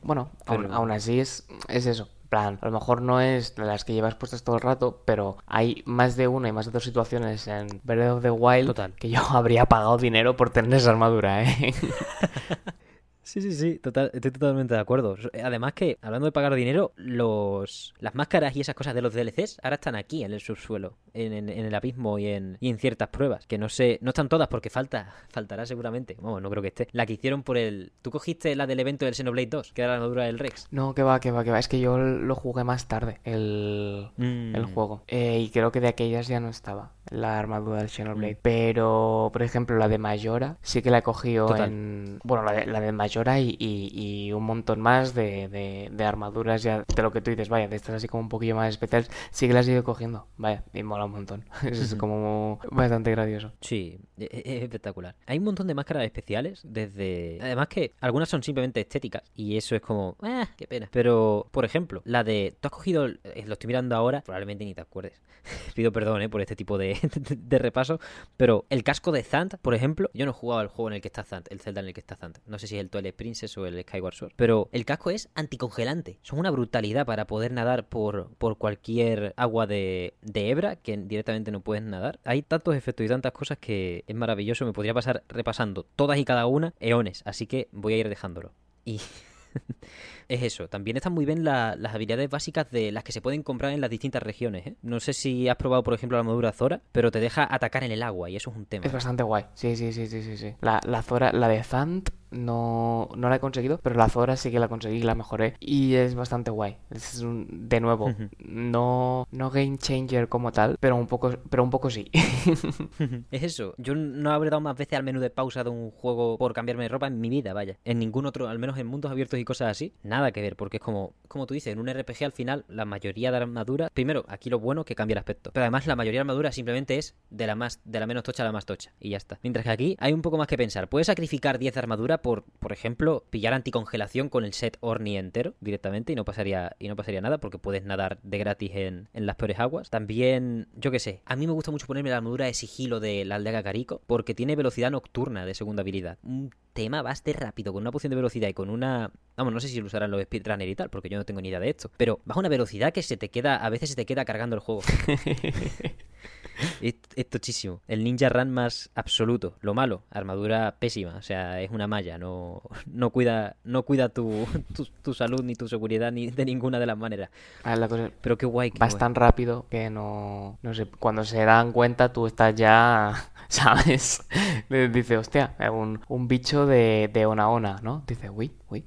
Bueno, 0.03 0.31
aún, 0.47 0.71
aún 0.71 0.91
así 0.91 1.19
es, 1.19 1.47
es 1.69 1.87
eso. 1.87 2.09
Plan, 2.29 2.59
a 2.61 2.67
lo 2.67 2.73
mejor 2.73 3.03
no 3.03 3.21
es 3.21 3.55
de 3.55 3.65
las 3.65 3.85
que 3.85 3.93
llevas 3.95 4.15
puestas 4.15 4.43
todo 4.43 4.57
el 4.57 4.63
rato, 4.63 5.03
pero 5.05 5.39
hay 5.47 5.83
más 5.87 6.17
de 6.17 6.29
una 6.29 6.49
y 6.49 6.53
más 6.53 6.67
de 6.67 6.73
dos 6.73 6.85
situaciones 6.85 7.47
en 7.49 7.81
Breath 7.85 8.13
of 8.17 8.23
the 8.23 8.31
Wild 8.31 8.67
Total. 8.69 8.93
que 8.95 9.11
yo 9.11 9.21
habría 9.31 9.67
pagado 9.67 9.97
dinero 9.97 10.37
por 10.37 10.51
tener 10.51 10.75
esa 10.75 10.91
armadura, 10.91 11.43
¿eh? 11.43 11.75
Sí, 13.25 13.41
sí, 13.41 13.53
sí, 13.53 13.79
total, 13.79 14.11
estoy 14.15 14.31
totalmente 14.31 14.75
de 14.75 14.81
acuerdo. 14.81 15.17
Además 15.43 15.73
que, 15.73 15.99
hablando 16.03 16.27
de 16.27 16.33
pagar 16.33 16.55
dinero, 16.55 16.93
los 16.97 17.95
las 17.99 18.15
máscaras 18.15 18.55
y 18.57 18.61
esas 18.61 18.75
cosas 18.75 18.95
de 18.95 19.03
los 19.03 19.15
DLCs 19.15 19.59
ahora 19.63 19.75
están 19.75 19.97
aquí, 19.97 20.23
en 20.25 20.33
el 20.33 20.41
subsuelo, 20.41 20.95
en, 21.15 21.33
en- 21.33 21.49
en 21.49 21.65
el 21.67 21.75
abismo 21.75 22.19
y 22.19 22.27
en, 22.29 22.57
y 22.61 22.69
en 22.71 22.79
ciertas 22.79 23.09
pruebas, 23.09 23.47
que 23.47 23.59
no 23.59 23.69
sé, 23.69 23.99
no 24.03 24.11
están 24.11 24.29
todas 24.29 24.49
porque 24.49 24.71
falta, 24.71 25.13
faltará 25.31 25.67
seguramente, 25.67 26.17
vamos, 26.21 26.43
no 26.43 26.51
creo 26.51 26.63
que 26.63 26.69
esté. 26.69 26.89
La 26.93 27.07
que 27.07 27.15
hicieron 27.15 27.43
por 27.43 27.57
el... 27.57 27.93
¿Tú 28.03 28.11
cogiste 28.11 28.55
la 28.57 28.67
del 28.67 28.79
evento 28.81 29.05
del 29.07 29.15
Xenoblade 29.15 29.47
2, 29.49 29.73
que 29.73 29.83
era 29.83 29.91
la 29.93 29.95
armadura 29.97 30.25
del 30.25 30.39
Rex? 30.39 30.69
No, 30.71 30.95
que 30.95 31.03
va, 31.03 31.19
que 31.21 31.31
va, 31.31 31.43
que 31.45 31.51
va. 31.51 31.59
Es 31.59 31.69
que 31.69 31.81
yo 31.81 31.97
lo 31.99 32.35
jugué 32.35 32.63
más 32.65 32.87
tarde, 32.89 33.21
el, 33.25 34.09
Mm. 34.17 34.55
el 34.55 34.65
juego. 34.67 35.03
Eh, 35.09 35.41
y 35.41 35.51
creo 35.51 35.73
que 35.73 35.81
de 35.81 35.89
aquellas 35.89 36.29
ya 36.29 36.41
no 36.41 36.49
estaba 36.49 36.93
la 37.11 37.39
armadura 37.39 37.79
del 37.79 37.89
Xenoblade. 37.89 38.39
Pero, 38.41 39.31
por 39.33 39.43
ejemplo, 39.43 39.77
la 39.79 39.89
de 39.89 39.99
Mayora 39.99 40.57
sí 40.63 40.83
que 40.83 40.91
la 40.91 40.99
he 40.99 41.03
cogido 41.03 41.55
en... 41.57 42.19
Bueno, 42.25 42.45
la 42.45 42.53
de, 42.53 42.67
la 42.67 42.81
de 42.81 42.93
Mayora 42.93 43.14
y, 43.23 43.57
y- 43.59 44.27
y 44.29 44.33
un 44.33 44.43
montón 44.45 44.81
más 44.81 45.15
de, 45.15 45.49
de- 45.49 45.89
de 45.93 46.05
armaduras 46.05 46.63
ya 46.63 46.85
de 46.95 47.03
lo 47.03 47.13
que 47.13 47.21
tú 47.21 47.31
dices, 47.31 47.49
vaya, 47.49 47.69
de 47.69 47.77
estas 47.77 47.95
así 47.97 48.09
como 48.09 48.23
un 48.23 48.29
poquillo 48.29 48.57
más 48.57 48.69
especiales, 48.71 49.11
sí 49.31 49.47
que 49.47 49.55
las 49.55 49.69
he 49.69 49.73
ido 49.73 49.85
cogiendo. 49.85 50.27
Vaya, 50.37 50.65
y 50.73 50.83
mola 50.83 51.05
un 51.05 51.13
montón. 51.13 51.45
Es 51.63 51.95
como 51.95 52.59
bastante 52.71 53.11
gracioso. 53.11 53.53
Sí, 53.61 53.99
e- 54.19 54.25
e- 54.25 54.57
es 54.57 54.63
espectacular. 54.65 55.15
Hay 55.27 55.39
un 55.39 55.45
montón 55.45 55.67
de 55.67 55.75
máscaras 55.75 56.05
especiales 56.05 56.61
desde... 56.65 57.39
Además 57.41 57.69
que 57.69 57.93
algunas 58.01 58.29
son 58.29 58.43
simplemente 58.43 58.81
estéticas 58.81 59.23
y 59.35 59.57
eso 59.57 59.75
es 59.77 59.81
como... 59.83 60.17
¡Ah, 60.23 60.49
qué 60.57 60.67
pena! 60.67 60.89
Pero, 60.93 61.49
por 61.51 61.65
ejemplo, 61.65 62.03
la 62.05 62.25
de... 62.25 62.57
Tú 62.61 62.69
has 62.69 62.73
cogido... 62.73 63.07
eh, 63.07 63.45
Lo 63.47 63.55
estoy 63.55 63.69
mirando 63.69 63.95
ahora, 63.97 64.23
probablemente 64.23 64.65
ni 64.65 64.75
te 64.75 64.81
acuerdes. 64.81 65.21
Pido 65.75 65.93
perdón, 65.93 66.23
¿eh? 66.23 66.29
Por 66.29 66.41
este 66.41 66.57
tipo 66.57 66.79
de, 66.79 66.99
de, 67.15 67.37
de 67.37 67.59
repaso. 67.59 68.01
Pero 68.37 68.65
el 68.71 68.83
casco 68.85 69.13
de 69.13 69.23
Zant, 69.23 69.55
por 69.63 69.75
ejemplo... 69.75 70.11
Yo 70.15 70.25
no 70.25 70.31
he 70.33 70.35
jugado 70.35 70.63
el 70.63 70.69
juego 70.69 70.89
en 70.89 70.95
el 70.95 71.01
que 71.01 71.09
está 71.09 71.25
Zant, 71.25 71.51
el 71.51 71.61
Zelda 71.61 71.81
en 71.81 71.89
el 71.89 71.95
que 71.95 72.01
está 72.01 72.17
Zant. 72.17 72.39
No 72.47 72.59
sé 72.59 72.67
si 72.67 72.77
es 72.77 72.81
el 72.81 72.89
Twilight 73.05 73.17
Princess 73.17 73.59
o 73.59 73.67
el 73.67 73.81
Skyward 73.83 74.15
Sword. 74.15 74.33
Pero 74.37 74.69
el 74.73 74.85
casco 74.85 75.11
es 75.11 75.29
anticongelante. 75.35 76.19
Son 76.23 76.39
una 76.39 76.51
brutalidad 76.51 77.05
para 77.07 77.27
poder 77.27 77.53
nadar 77.53 77.89
por, 77.89 78.31
por 78.39 78.57
cualquier 78.59 79.35
agua 79.37 79.67
de, 79.67 80.15
de 80.23 80.49
hebra 80.51 80.77
que 80.77 80.97
directamente 80.97 81.51
no 81.53 81.61
puedes 81.61 81.83
nadar. 81.85 82.19
Hay 82.25 82.43
tantos 82.43 82.75
efectos 82.75 83.05
y 83.05 83.09
tantas 83.09 83.33
cosas 83.33 83.59
que 83.59 84.05
es 84.07 84.15
maravilloso. 84.17 84.65
Me 84.65 84.73
podría 84.73 84.95
pasar 84.95 85.23
repasando 85.29 85.85
todas 85.97 86.19
y 86.19 86.25
cada 86.25 86.47
una 86.47 86.75
eones. 86.81 87.23
Así 87.27 87.47
que 87.47 87.69
voy 87.73 87.95
a 87.95 87.99
ir 87.99 88.09
dejándolo. 88.09 88.53
Y 88.85 89.01
es 90.29 90.43
eso. 90.43 90.69
También 90.69 90.97
están 90.97 91.13
muy 91.13 91.25
bien 91.27 91.45
la- 91.45 91.77
las 91.77 91.95
habilidades 91.95 92.29
básicas 92.31 92.71
de 92.71 92.91
las 92.93 93.05
que 93.05 93.13
se 93.13 93.21
pueden 93.21 93.43
comprar 93.43 93.73
en 93.73 93.81
las 93.81 93.91
distintas 93.91 94.23
regiones. 94.23 94.67
¿eh? 94.67 94.75
No 94.83 95.01
sé 95.01 95.13
si 95.13 95.49
has 95.49 95.57
probado, 95.57 95.83
por 95.83 95.95
ejemplo, 95.95 96.17
la 96.17 96.21
armadura 96.21 96.53
Zora, 96.53 96.81
pero 96.93 97.11
te 97.11 97.21
deja 97.21 97.47
atacar 97.53 97.85
en 97.85 97.93
el 97.93 98.03
agua 98.03 98.31
y 98.31 98.37
eso 98.37 98.51
es 98.51 98.57
un 98.57 98.67
tema. 98.67 98.87
Es 98.87 98.93
bastante 98.93 99.23
guay. 99.23 99.45
Sí, 99.55 99.77
sí, 99.77 99.93
sí, 99.93 100.07
sí, 100.07 100.37
sí. 100.37 100.55
La, 100.61 100.81
la 100.87 101.03
Zora, 101.03 101.33
la 101.33 101.49
de 101.49 101.63
Zant 101.63 102.11
no, 102.31 103.09
no 103.17 103.29
la 103.29 103.37
he 103.37 103.41
conseguido, 103.41 103.79
pero 103.83 103.97
la 103.97 104.09
Zora 104.09 104.37
sí 104.37 104.51
que 104.51 104.59
la 104.59 104.69
conseguí, 104.69 105.03
la 105.03 105.15
mejoré. 105.15 105.55
Y 105.61 105.95
es 105.95 106.15
bastante 106.15 106.51
guay. 106.51 106.77
Es 106.91 107.21
un- 107.21 107.69
de 107.69 107.81
nuevo, 107.81 108.13
no, 108.39 109.27
no 109.31 109.51
game 109.51 109.79
changer 109.79 110.29
como 110.29 110.53
tal, 110.53 110.77
pero 110.81 110.97
un 110.97 111.07
poco, 111.07 111.31
pero 111.51 111.63
un 111.63 111.71
poco 111.71 111.91
sí. 111.91 112.11
Es 113.31 113.43
eso. 113.43 113.75
Yo 113.79 113.95
no 113.95 114.31
habré 114.33 114.51
dado 114.51 114.61
más 114.61 114.77
veces 114.77 114.97
al 114.99 115.05
menú 115.05 115.21
de 115.21 115.31
pausa 115.31 115.65
de 115.65 115.71
un 115.71 115.91
juego 115.91 116.39
por 116.39 116.53
cambiarme 116.53 116.85
de 116.85 116.89
ropa 116.89 117.07
en 117.07 117.21
mi 117.21 117.29
vida, 117.29 117.53
vaya. 117.53 117.79
En 117.85 117.99
ningún 117.99 118.27
otro, 118.27 118.49
al 118.49 118.59
menos 118.59 118.79
en 118.79 118.87
mundos 118.87 119.11
abiertos 119.11 119.39
y 119.39 119.45
cosas 119.45 119.71
así, 119.71 119.95
nada 120.03 120.33
que 120.33 120.41
ver, 120.43 120.57
porque 120.57 120.79
es 120.79 120.83
como, 120.83 121.15
como 121.35 121.47
tú 121.47 121.55
dices, 121.55 121.73
en 121.73 121.81
un 121.81 121.89
RPG 121.89 122.25
al 122.25 122.33
final, 122.33 122.65
la 122.69 122.85
mayoría 122.85 123.31
de 123.31 123.37
armaduras, 123.37 123.91
primero, 123.93 124.25
aquí 124.29 124.49
lo 124.49 124.61
bueno 124.61 124.85
que 124.85 124.95
cambia 124.95 125.15
el 125.15 125.19
aspecto, 125.19 125.51
pero 125.53 125.65
además 125.65 125.87
la 125.87 125.97
mayoría 125.97 126.19
de 126.19 126.23
armaduras 126.23 126.55
simplemente 126.55 126.97
es 126.97 127.17
de 127.29 127.47
la 127.47 127.57
más, 127.57 127.81
de 127.85 128.01
la 128.01 128.07
menos 128.07 128.23
tocha 128.23 128.45
a 128.45 128.47
la 128.47 128.53
más 128.53 128.67
tocha, 128.67 128.93
y 129.01 129.11
ya 129.11 129.17
está. 129.17 129.39
Mientras 129.43 129.65
que 129.65 129.71
aquí 129.71 129.97
hay 129.99 130.13
un 130.13 130.23
poco 130.23 130.39
más 130.39 130.47
que 130.47 130.57
pensar. 130.57 130.89
Puedes 130.89 131.09
sacrificar 131.09 131.59
10 131.59 131.77
armaduras 131.77 132.21
por, 132.21 132.45
por 132.45 132.73
ejemplo, 132.73 133.25
pillar 133.31 133.53
anticongelación 133.53 134.29
con 134.29 134.45
el 134.45 134.53
set 134.53 134.79
Orni 134.81 135.17
entero 135.17 135.55
directamente 135.61 136.13
y 136.13 136.17
no 136.17 136.25
pasaría, 136.25 136.77
y 136.79 136.89
no 136.89 136.97
pasaría 136.97 137.21
nada 137.21 137.39
porque 137.39 137.59
puedes 137.59 137.85
nadar 137.85 138.21
de 138.23 138.39
gratis 138.39 138.71
en, 138.75 139.09
en 139.13 139.27
las 139.27 139.35
peores 139.37 139.59
aguas. 139.59 139.91
También, 139.91 140.69
yo 140.77 140.91
qué 140.91 141.01
sé, 141.01 141.21
a 141.27 141.35
mí 141.35 141.47
me 141.49 141.53
gusta 141.53 141.73
mucho 141.73 141.87
ponerme 141.89 142.11
la 142.11 142.19
armadura 142.19 142.47
de 142.47 142.55
sigilo 142.55 143.01
de 143.01 143.25
la 143.25 143.35
aldea 143.35 143.63
Carico 143.63 144.03
porque 144.07 144.35
tiene 144.35 144.55
velocidad 144.55 144.93
nocturna 144.93 145.45
de 145.45 145.55
segunda 145.55 145.83
habilidad. 145.83 146.19
Un 146.23 146.51
tema 146.75 147.01
bastante 147.01 147.41
rápido 147.41 147.73
con 147.73 147.81
una 147.81 147.91
poción 147.91 148.11
de 148.11 148.17
velocidad 148.17 148.49
y 148.49 148.53
con 148.53 148.69
una... 148.69 149.11
Vamos, 149.37 149.55
no 149.55 149.61
sé 149.61 149.69
si 149.69 149.81
lo 149.81 149.87
usarán 149.87 150.11
los 150.11 150.23
speedrunners 150.23 150.71
y 150.71 150.77
tal, 150.77 150.91
porque 150.91 151.09
yo 151.09 151.17
no 151.17 151.25
tengo 151.25 151.41
ni 151.41 151.49
idea 151.49 151.61
de 151.61 151.71
esto. 151.71 151.91
Pero 151.97 152.21
baja 152.27 152.41
una 152.41 152.51
velocidad 152.51 152.93
que 152.93 153.03
se 153.03 153.17
te 153.17 153.31
queda, 153.31 153.57
a 153.57 153.71
veces 153.71 153.91
se 153.91 153.97
te 153.97 154.05
queda 154.05 154.27
cargando 154.27 154.57
el 154.57 154.61
juego. 154.61 154.83
es, 156.81 156.95
es, 157.17 157.31
tochísimo. 157.31 157.81
El 157.89 158.05
ninja 158.05 158.29
run 158.29 158.51
más 158.51 158.91
absoluto. 158.95 159.55
Lo 159.61 159.75
malo, 159.75 160.03
armadura 160.11 160.77
pésima. 160.79 161.17
O 161.17 161.23
sea, 161.23 161.61
es 161.61 161.71
una 161.71 161.87
malla. 161.87 162.19
No, 162.19 162.63
no 162.87 163.11
cuida, 163.11 163.57
no 163.65 163.83
cuida 163.83 164.09
tu, 164.09 164.47
tu, 164.75 164.87
tu 165.03 165.15
salud 165.15 165.43
ni 165.43 165.55
tu 165.55 165.69
seguridad 165.69 166.13
ni 166.13 166.31
de 166.31 166.45
ninguna 166.45 166.79
de 166.79 166.87
las 166.87 166.99
maneras. 166.99 167.31
La 167.65 167.89
cosa- 167.89 168.11
Pero 168.21 168.39
qué 168.39 168.47
guay. 168.47 168.71
Qué 168.71 168.79
Vas 168.79 168.91
guay. 168.95 169.01
tan 169.01 169.15
rápido 169.15 169.67
que 169.71 169.91
no, 169.91 170.59
no 170.63 170.75
sé, 170.75 170.87
cuando 170.87 171.25
se 171.25 171.45
dan 171.45 171.73
cuenta 171.73 172.13
tú 172.13 172.27
estás 172.27 172.55
ya, 172.55 173.31
¿sabes? 173.49 174.27
Dice, 174.69 175.17
hostia, 175.19 175.55
un, 175.73 176.01
un 176.09 176.29
bicho 176.29 176.67
de, 176.67 177.11
de 177.13 177.27
ona 177.27 177.49
ona, 177.49 177.81
¿no? 177.83 178.03
Dice, 178.07 178.31
uy, 178.31 178.53
uy. 178.69 178.85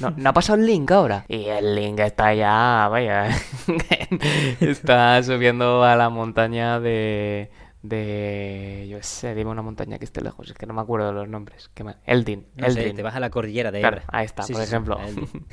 No, 0.00 0.10
no 0.16 0.30
ha 0.30 0.32
pasado 0.32 0.58
el 0.58 0.66
link 0.66 0.90
ahora. 0.90 1.24
Y 1.28 1.44
el 1.46 1.74
link 1.74 1.98
está 2.00 2.34
ya, 2.34 2.88
vaya, 2.90 3.28
está 4.60 5.22
subiendo 5.22 5.82
a 5.84 5.96
la 5.96 6.08
montaña 6.10 6.80
de, 6.80 7.50
de, 7.82 8.86
yo 8.90 8.98
sé, 9.02 9.34
dime 9.34 9.50
una 9.50 9.62
montaña 9.62 9.98
que 9.98 10.04
esté 10.04 10.20
lejos, 10.20 10.48
es 10.50 10.54
que 10.54 10.66
no 10.66 10.74
me 10.74 10.80
acuerdo 10.82 11.08
de 11.08 11.12
los 11.14 11.28
nombres. 11.28 11.70
¿Qué 11.74 11.84
más? 11.84 11.96
Eldin, 12.06 12.46
No 12.56 12.70
sé, 12.70 12.78
Eldrin. 12.80 12.96
te 12.96 13.02
vas 13.02 13.14
a 13.16 13.20
la 13.20 13.30
cordillera 13.30 13.70
de 13.70 13.80
Claro, 13.80 13.96
Ebra. 13.98 14.08
ahí 14.08 14.24
está, 14.26 14.42
Sí, 14.42 14.52
por 14.52 14.62
sí, 14.62 14.68
ejemplo. 14.68 14.98
Eldin. 15.00 15.28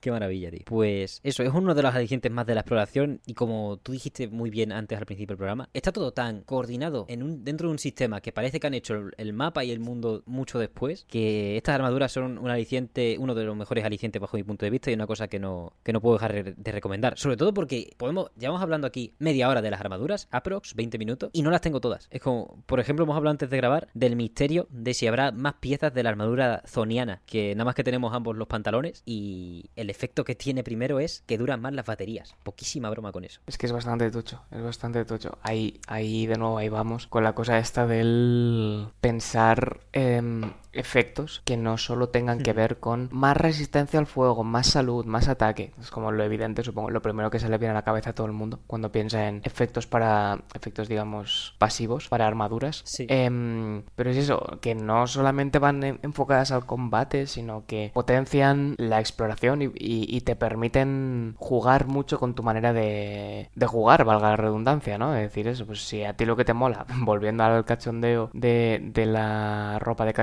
Qué 0.00 0.10
maravilla, 0.10 0.50
tío. 0.50 0.60
Pues 0.66 1.20
eso, 1.24 1.42
es 1.42 1.50
uno 1.52 1.74
de 1.74 1.82
los 1.82 1.94
alicientes 1.94 2.30
más 2.30 2.46
de 2.46 2.54
la 2.54 2.60
exploración 2.60 3.20
y 3.26 3.34
como 3.34 3.78
tú 3.78 3.92
dijiste 3.92 4.28
muy 4.28 4.50
bien 4.50 4.70
antes 4.72 4.98
al 4.98 5.06
principio 5.06 5.32
del 5.34 5.38
programa, 5.38 5.68
está 5.72 5.90
todo 5.92 6.12
tan 6.12 6.42
coordinado 6.42 7.06
en 7.08 7.22
un, 7.22 7.44
dentro 7.44 7.68
de 7.68 7.72
un 7.72 7.78
sistema 7.78 8.20
que 8.20 8.32
parece 8.32 8.60
que 8.60 8.66
han 8.66 8.74
hecho 8.74 8.94
el, 9.16 9.32
mapa 9.32 9.64
y 9.64 9.70
el 9.72 9.80
mundo 9.80 10.22
mucho 10.26 10.58
después, 10.58 11.04
que 11.08 11.56
estas 11.56 11.74
armaduras 11.74 12.12
son 12.12 12.38
un 12.38 12.50
aliciente, 12.50 13.16
uno 13.18 13.34
de 13.34 13.44
los 13.44 13.56
mejores 13.56 13.84
alicientes 13.84 14.20
bajo 14.20 14.36
mi 14.36 14.42
punto 14.44 14.64
de 14.66 14.70
vista 14.70 14.90
y 14.90 14.94
una 14.94 15.06
cosa 15.06 15.28
que 15.28 15.38
no, 15.38 15.72
que 15.82 15.92
no 15.92 16.00
puedo 16.00 16.16
dejar 16.16 16.32
de- 16.44 16.54
de 16.56 16.72
recomendar. 16.72 17.18
Sobre 17.18 17.36
todo 17.36 17.52
porque 17.54 17.94
podemos, 17.96 18.30
llevamos 18.38 18.62
hablando 18.62 18.86
aquí 18.86 19.14
media 19.18 19.48
hora 19.48 19.62
de 19.62 19.70
las 19.70 19.80
armaduras, 19.80 20.28
aprox, 20.30 20.74
20 20.74 20.98
minutos, 20.98 21.30
y 21.32 21.42
no 21.42 21.50
las 21.50 21.60
tengo 21.62 21.80
todas. 21.80 22.08
Es 22.10 22.20
como, 22.20 22.62
por 22.66 22.80
ejemplo, 22.80 23.04
hemos 23.04 23.16
hablado 23.16 23.32
antes 23.32 23.50
de 23.50 23.56
grabar 23.56 23.88
del 23.94 24.16
misterio 24.16 24.68
de 24.70 24.94
si 24.94 25.06
habrá 25.06 25.32
más 25.32 25.54
piezas 25.54 25.92
de 25.92 26.02
la 26.02 26.10
armadura 26.10 26.62
zoniana, 26.66 27.22
que 27.26 27.54
nada 27.54 27.64
más 27.64 27.74
que 27.74 27.84
tenemos 27.84 28.14
ambos 28.14 28.36
los 28.36 28.46
pantalones, 28.48 29.02
y 29.04 29.70
el 29.76 29.85
efecto 29.90 30.24
que 30.24 30.34
tiene 30.34 30.62
primero 30.62 31.00
es 31.00 31.22
que 31.26 31.38
duran 31.38 31.60
más 31.60 31.72
las 31.72 31.86
baterías. 31.86 32.34
Poquísima 32.42 32.90
broma 32.90 33.12
con 33.12 33.24
eso. 33.24 33.40
Es 33.46 33.58
que 33.58 33.66
es 33.66 33.72
bastante 33.72 34.10
tocho, 34.10 34.42
es 34.50 34.62
bastante 34.62 35.04
tocho. 35.04 35.38
Ahí, 35.42 35.80
ahí 35.86 36.26
de 36.26 36.36
nuevo, 36.36 36.58
ahí 36.58 36.68
vamos 36.68 37.06
con 37.06 37.24
la 37.24 37.34
cosa 37.34 37.58
esta 37.58 37.86
del 37.86 38.88
pensar 39.00 39.80
em, 39.92 40.52
efectos 40.78 41.42
que 41.44 41.56
no 41.56 41.78
solo 41.78 42.08
tengan 42.08 42.40
que 42.40 42.52
ver 42.52 42.78
con 42.78 43.08
más 43.12 43.36
resistencia 43.36 43.98
al 43.98 44.06
fuego, 44.06 44.44
más 44.44 44.66
salud, 44.68 45.04
más 45.06 45.28
ataque. 45.28 45.72
Es 45.80 45.90
como 45.90 46.12
lo 46.12 46.22
evidente, 46.24 46.62
supongo, 46.62 46.90
lo 46.90 47.02
primero 47.02 47.30
que 47.30 47.38
se 47.38 47.48
le 47.48 47.58
viene 47.58 47.72
a 47.72 47.74
la 47.74 47.82
cabeza 47.82 48.10
a 48.10 48.14
todo 48.14 48.26
el 48.26 48.32
mundo 48.32 48.60
cuando 48.66 48.92
piensa 48.92 49.28
en 49.28 49.40
efectos 49.44 49.86
para, 49.86 50.40
efectos 50.54 50.88
digamos, 50.88 51.54
pasivos, 51.58 52.08
para 52.08 52.26
armaduras. 52.26 52.82
Sí. 52.84 53.06
Em, 53.08 53.82
pero 53.94 54.10
es 54.10 54.16
eso, 54.16 54.40
que 54.60 54.74
no 54.74 55.06
solamente 55.06 55.58
van 55.58 55.82
en- 55.82 56.00
enfocadas 56.02 56.52
al 56.52 56.66
combate, 56.66 57.26
sino 57.26 57.64
que 57.66 57.90
potencian 57.94 58.74
la 58.78 59.00
exploración 59.00 59.62
y, 59.62 59.66
y- 59.74 60.16
y 60.16 60.20
te 60.22 60.36
permiten 60.36 61.34
jugar 61.38 61.86
mucho 61.86 62.18
con 62.18 62.34
tu 62.34 62.42
manera 62.42 62.72
de, 62.72 63.50
de 63.54 63.66
jugar, 63.66 64.04
valga 64.04 64.30
la 64.30 64.36
redundancia, 64.36 64.98
¿no? 64.98 65.14
Es 65.14 65.22
decir, 65.22 65.48
eso, 65.48 65.66
pues 65.66 65.86
si 65.86 66.04
a 66.04 66.14
ti 66.16 66.24
lo 66.24 66.36
que 66.36 66.44
te 66.44 66.54
mola, 66.54 66.86
volviendo 67.00 67.44
al 67.44 67.64
cachondeo 67.64 68.30
de, 68.32 68.80
de 68.92 69.06
la 69.06 69.78
ropa 69.80 70.04
de 70.04 70.14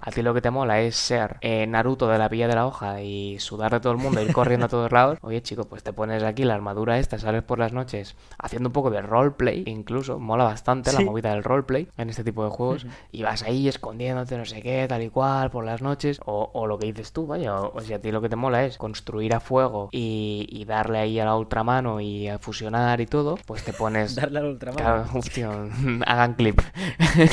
A 0.00 0.10
ti 0.10 0.22
lo 0.22 0.34
que 0.34 0.40
te 0.40 0.50
mola 0.50 0.80
es 0.80 0.96
ser 0.96 1.36
eh, 1.40 1.66
Naruto 1.66 2.08
de 2.08 2.18
la 2.18 2.28
Villa 2.28 2.48
de 2.48 2.54
la 2.54 2.66
Hoja 2.66 3.02
y 3.02 3.38
sudar 3.38 3.72
de 3.72 3.80
todo 3.80 3.92
el 3.92 3.98
mundo, 3.98 4.20
ir 4.20 4.32
corriendo 4.32 4.66
a 4.66 4.68
todos 4.68 4.92
lados, 4.92 5.18
oye 5.22 5.42
chico, 5.42 5.64
pues 5.64 5.82
te 5.82 5.92
pones 5.92 6.22
aquí 6.22 6.44
la 6.44 6.54
armadura 6.54 6.98
esta, 6.98 7.18
sales 7.18 7.42
por 7.42 7.58
las 7.58 7.72
noches 7.72 8.16
haciendo 8.38 8.68
un 8.68 8.72
poco 8.72 8.90
de 8.90 9.02
roleplay, 9.02 9.64
incluso, 9.66 10.18
mola 10.18 10.44
bastante 10.44 10.92
la 10.92 11.00
movida 11.00 11.30
del 11.30 11.44
roleplay 11.44 11.88
en 11.96 12.10
este 12.10 12.24
tipo 12.24 12.44
de 12.44 12.50
juegos, 12.50 12.86
y 13.12 13.22
vas 13.22 13.42
ahí 13.42 13.68
escondiéndote, 13.68 14.36
no 14.36 14.44
sé 14.44 14.62
qué, 14.62 14.86
tal 14.88 15.02
y 15.02 15.08
cual, 15.08 15.50
por 15.50 15.64
las 15.64 15.82
noches, 15.82 16.20
o, 16.24 16.50
o 16.52 16.66
lo 16.66 16.78
que 16.78 16.86
dices 16.86 17.12
tú, 17.12 17.26
vaya, 17.26 17.54
o, 17.54 17.76
o 17.76 17.80
si 17.80 17.92
a 17.92 18.00
ti 18.00 18.12
lo 18.12 18.20
que 18.20 18.28
te 18.28 18.36
mola 18.36 18.64
es 18.64 18.78
construir 18.78 19.34
a 19.34 19.40
fuego 19.40 19.88
y, 19.92 20.46
y 20.50 20.64
darle 20.64 20.98
ahí 20.98 21.18
a 21.18 21.24
la 21.24 21.36
ultramano 21.36 22.00
y 22.00 22.28
a 22.28 22.38
fusionar 22.38 23.00
y 23.00 23.06
todo, 23.06 23.38
pues 23.46 23.64
te 23.64 23.72
pones... 23.72 24.14
Darle 24.26 24.38
al 24.38 24.46
ultramano. 24.46 24.82
Claro, 24.82 25.04
hostia, 25.14 25.50
hagan 26.06 26.34
clip. 26.34 26.60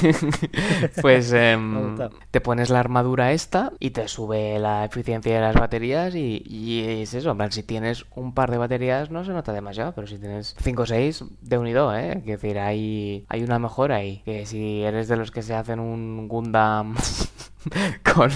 pues 1.01 1.31
em, 1.33 1.97
te 2.31 2.41
pones 2.41 2.52
la 2.55 2.79
armadura 2.79 3.31
esta 3.31 3.73
y 3.79 3.91
te 3.91 4.07
sube 4.07 4.59
la 4.59 4.85
eficiencia 4.85 5.35
de 5.35 5.41
las 5.41 5.55
baterías 5.55 6.15
y, 6.15 6.43
y 6.45 7.01
es 7.01 7.13
eso, 7.13 7.31
en 7.31 7.37
plan, 7.37 7.51
si 7.51 7.63
tienes 7.63 8.05
un 8.15 8.33
par 8.33 8.51
de 8.51 8.57
baterías 8.57 9.11
no 9.11 9.23
se 9.25 9.31
nota 9.31 9.53
demasiado, 9.53 9.93
pero 9.93 10.07
si 10.07 10.17
tienes 10.17 10.55
5 10.61 10.81
o 10.81 10.85
6, 10.85 11.25
de 11.41 11.57
unido, 11.57 11.95
¿eh? 11.95 12.17
Es 12.19 12.25
decir, 12.25 12.59
hay, 12.59 13.25
hay 13.29 13.43
una 13.43 13.59
mejora 13.59 13.97
ahí, 13.97 14.21
que 14.25 14.45
si 14.45 14.83
eres 14.83 15.07
de 15.07 15.17
los 15.17 15.31
que 15.31 15.41
se 15.41 15.55
hacen 15.55 15.79
un 15.79 16.27
Gundam... 16.27 16.95
con, 18.15 18.29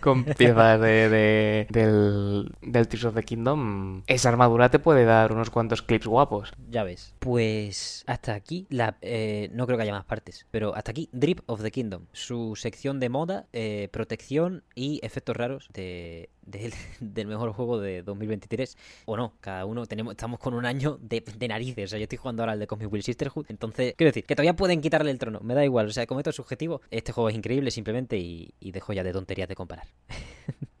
con 0.00 0.24
piezas 0.24 0.80
de, 0.80 1.08
de- 1.08 1.66
del, 1.70 2.52
del 2.62 2.88
Tears 2.88 3.04
of 3.04 3.14
the 3.14 3.22
Kingdom, 3.22 4.02
esa 4.06 4.28
armadura 4.28 4.70
te 4.70 4.78
puede 4.78 5.04
dar 5.04 5.32
unos 5.32 5.50
cuantos 5.50 5.82
clips 5.82 6.06
guapos. 6.06 6.52
Ya 6.68 6.84
ves. 6.84 7.14
Pues 7.18 8.04
hasta 8.06 8.34
aquí, 8.34 8.66
la, 8.70 8.96
eh, 9.02 9.50
no 9.52 9.66
creo 9.66 9.76
que 9.76 9.82
haya 9.84 9.92
más 9.92 10.04
partes, 10.04 10.46
pero 10.50 10.74
hasta 10.74 10.90
aquí 10.90 11.08
Drip 11.12 11.40
of 11.46 11.62
the 11.62 11.70
Kingdom, 11.70 12.06
su 12.12 12.56
sección 12.56 13.00
de 13.00 13.08
moda, 13.08 13.46
eh, 13.52 13.88
protección 13.92 14.62
y 14.74 15.00
efectos 15.02 15.36
raros 15.36 15.68
de, 15.72 16.30
de- 16.50 16.72
del 17.00 17.26
mejor 17.26 17.52
juego 17.52 17.80
de 17.80 18.02
2023. 18.02 18.76
O 19.06 19.16
no, 19.16 19.34
cada 19.40 19.64
uno 19.66 19.86
tenemos 19.86 20.12
estamos 20.12 20.38
con 20.38 20.54
un 20.54 20.66
año 20.66 20.98
de, 21.00 21.20
de 21.36 21.48
narices. 21.48 21.84
O 21.84 21.88
sea, 21.88 21.98
yo 21.98 22.04
estoy 22.04 22.18
jugando 22.18 22.42
ahora 22.42 22.52
al 22.52 22.58
de 22.58 22.66
Cosmic 22.66 22.92
Will 22.92 23.02
Sisterhood, 23.02 23.46
entonces 23.48 23.94
quiero 23.96 24.08
decir 24.10 24.24
que 24.24 24.34
todavía 24.34 24.54
pueden 24.56 24.80
quitarle 24.80 25.10
el 25.10 25.18
trono, 25.18 25.40
me 25.42 25.54
da 25.54 25.64
igual. 25.64 25.86
O 25.86 25.90
sea, 25.92 26.06
como 26.06 26.20
esto 26.20 26.30
es 26.30 26.36
subjetivo, 26.36 26.80
este 26.90 27.12
juego 27.12 27.28
es 27.28 27.36
increíble 27.36 27.70
simplemente 27.70 28.18
y, 28.18 28.54
y 28.60 28.72
dejo 28.72 28.92
ya 28.92 29.02
de 29.04 29.12
tonterías 29.12 29.48
de 29.48 29.54
comparar. 29.54 29.86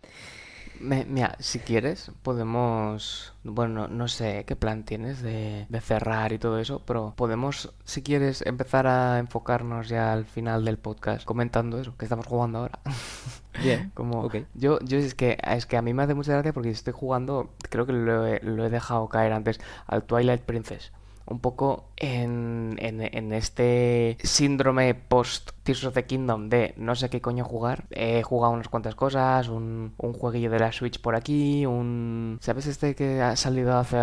Me- 0.80 1.04
mira, 1.04 1.36
si 1.40 1.58
quieres, 1.58 2.10
podemos. 2.22 3.34
Bueno, 3.44 3.86
no 3.88 4.08
sé 4.08 4.44
qué 4.46 4.56
plan 4.56 4.84
tienes 4.84 5.20
de, 5.22 5.66
de 5.68 5.80
cerrar 5.80 6.32
y 6.32 6.38
todo 6.38 6.58
eso, 6.58 6.82
pero 6.86 7.12
podemos, 7.16 7.72
si 7.84 8.02
quieres, 8.02 8.42
empezar 8.46 8.86
a 8.86 9.18
enfocarnos 9.18 9.88
ya 9.88 10.12
al 10.12 10.24
final 10.24 10.64
del 10.64 10.78
podcast 10.78 11.24
comentando 11.24 11.78
eso 11.78 11.96
que 11.96 12.04
estamos 12.06 12.26
jugando 12.26 12.60
ahora. 12.60 12.78
Bien, 13.62 13.90
Como 13.94 14.22
ok. 14.22 14.36
yo, 14.54 14.78
yo 14.80 14.98
es 14.98 15.14
que 15.14 15.36
es 15.42 15.66
que 15.66 15.76
a 15.76 15.82
mí 15.82 15.92
me 15.92 16.02
hace 16.04 16.14
mucha 16.14 16.32
gracia 16.32 16.52
porque 16.54 16.70
estoy 16.70 16.92
jugando, 16.94 17.50
creo 17.68 17.84
que 17.84 17.92
lo 17.92 18.26
he, 18.26 18.40
lo 18.42 18.64
he 18.64 18.70
dejado 18.70 19.08
caer 19.08 19.32
antes, 19.32 19.60
al 19.86 20.04
Twilight 20.04 20.42
Princess. 20.42 20.92
Un 21.30 21.38
poco 21.38 21.84
en, 21.96 22.74
en, 22.80 23.00
en 23.00 23.32
este 23.32 24.18
síndrome 24.20 24.94
post 24.96 25.52
Tears 25.62 25.84
of 25.84 25.94
the 25.94 26.04
Kingdom 26.04 26.48
de 26.48 26.74
no 26.76 26.96
sé 26.96 27.08
qué 27.08 27.20
coño 27.20 27.44
jugar. 27.44 27.84
He 27.90 28.24
jugado 28.24 28.52
unas 28.52 28.68
cuantas 28.68 28.96
cosas, 28.96 29.48
un, 29.48 29.94
un 29.96 30.12
jueguillo 30.12 30.50
de 30.50 30.58
la 30.58 30.72
Switch 30.72 31.00
por 31.00 31.14
aquí, 31.14 31.64
un... 31.66 32.38
¿Sabes 32.40 32.66
este 32.66 32.96
que 32.96 33.22
ha 33.22 33.36
salido 33.36 33.78
hace, 33.78 33.98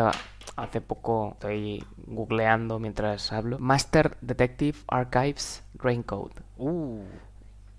hace 0.55 0.79
poco? 0.79 1.31
Estoy 1.33 1.83
googleando 2.05 2.79
mientras 2.79 3.33
hablo. 3.33 3.59
Master 3.59 4.17
Detective 4.21 4.77
Archives 4.87 5.63
Raincoat. 5.75 6.31
Uh, 6.57 7.01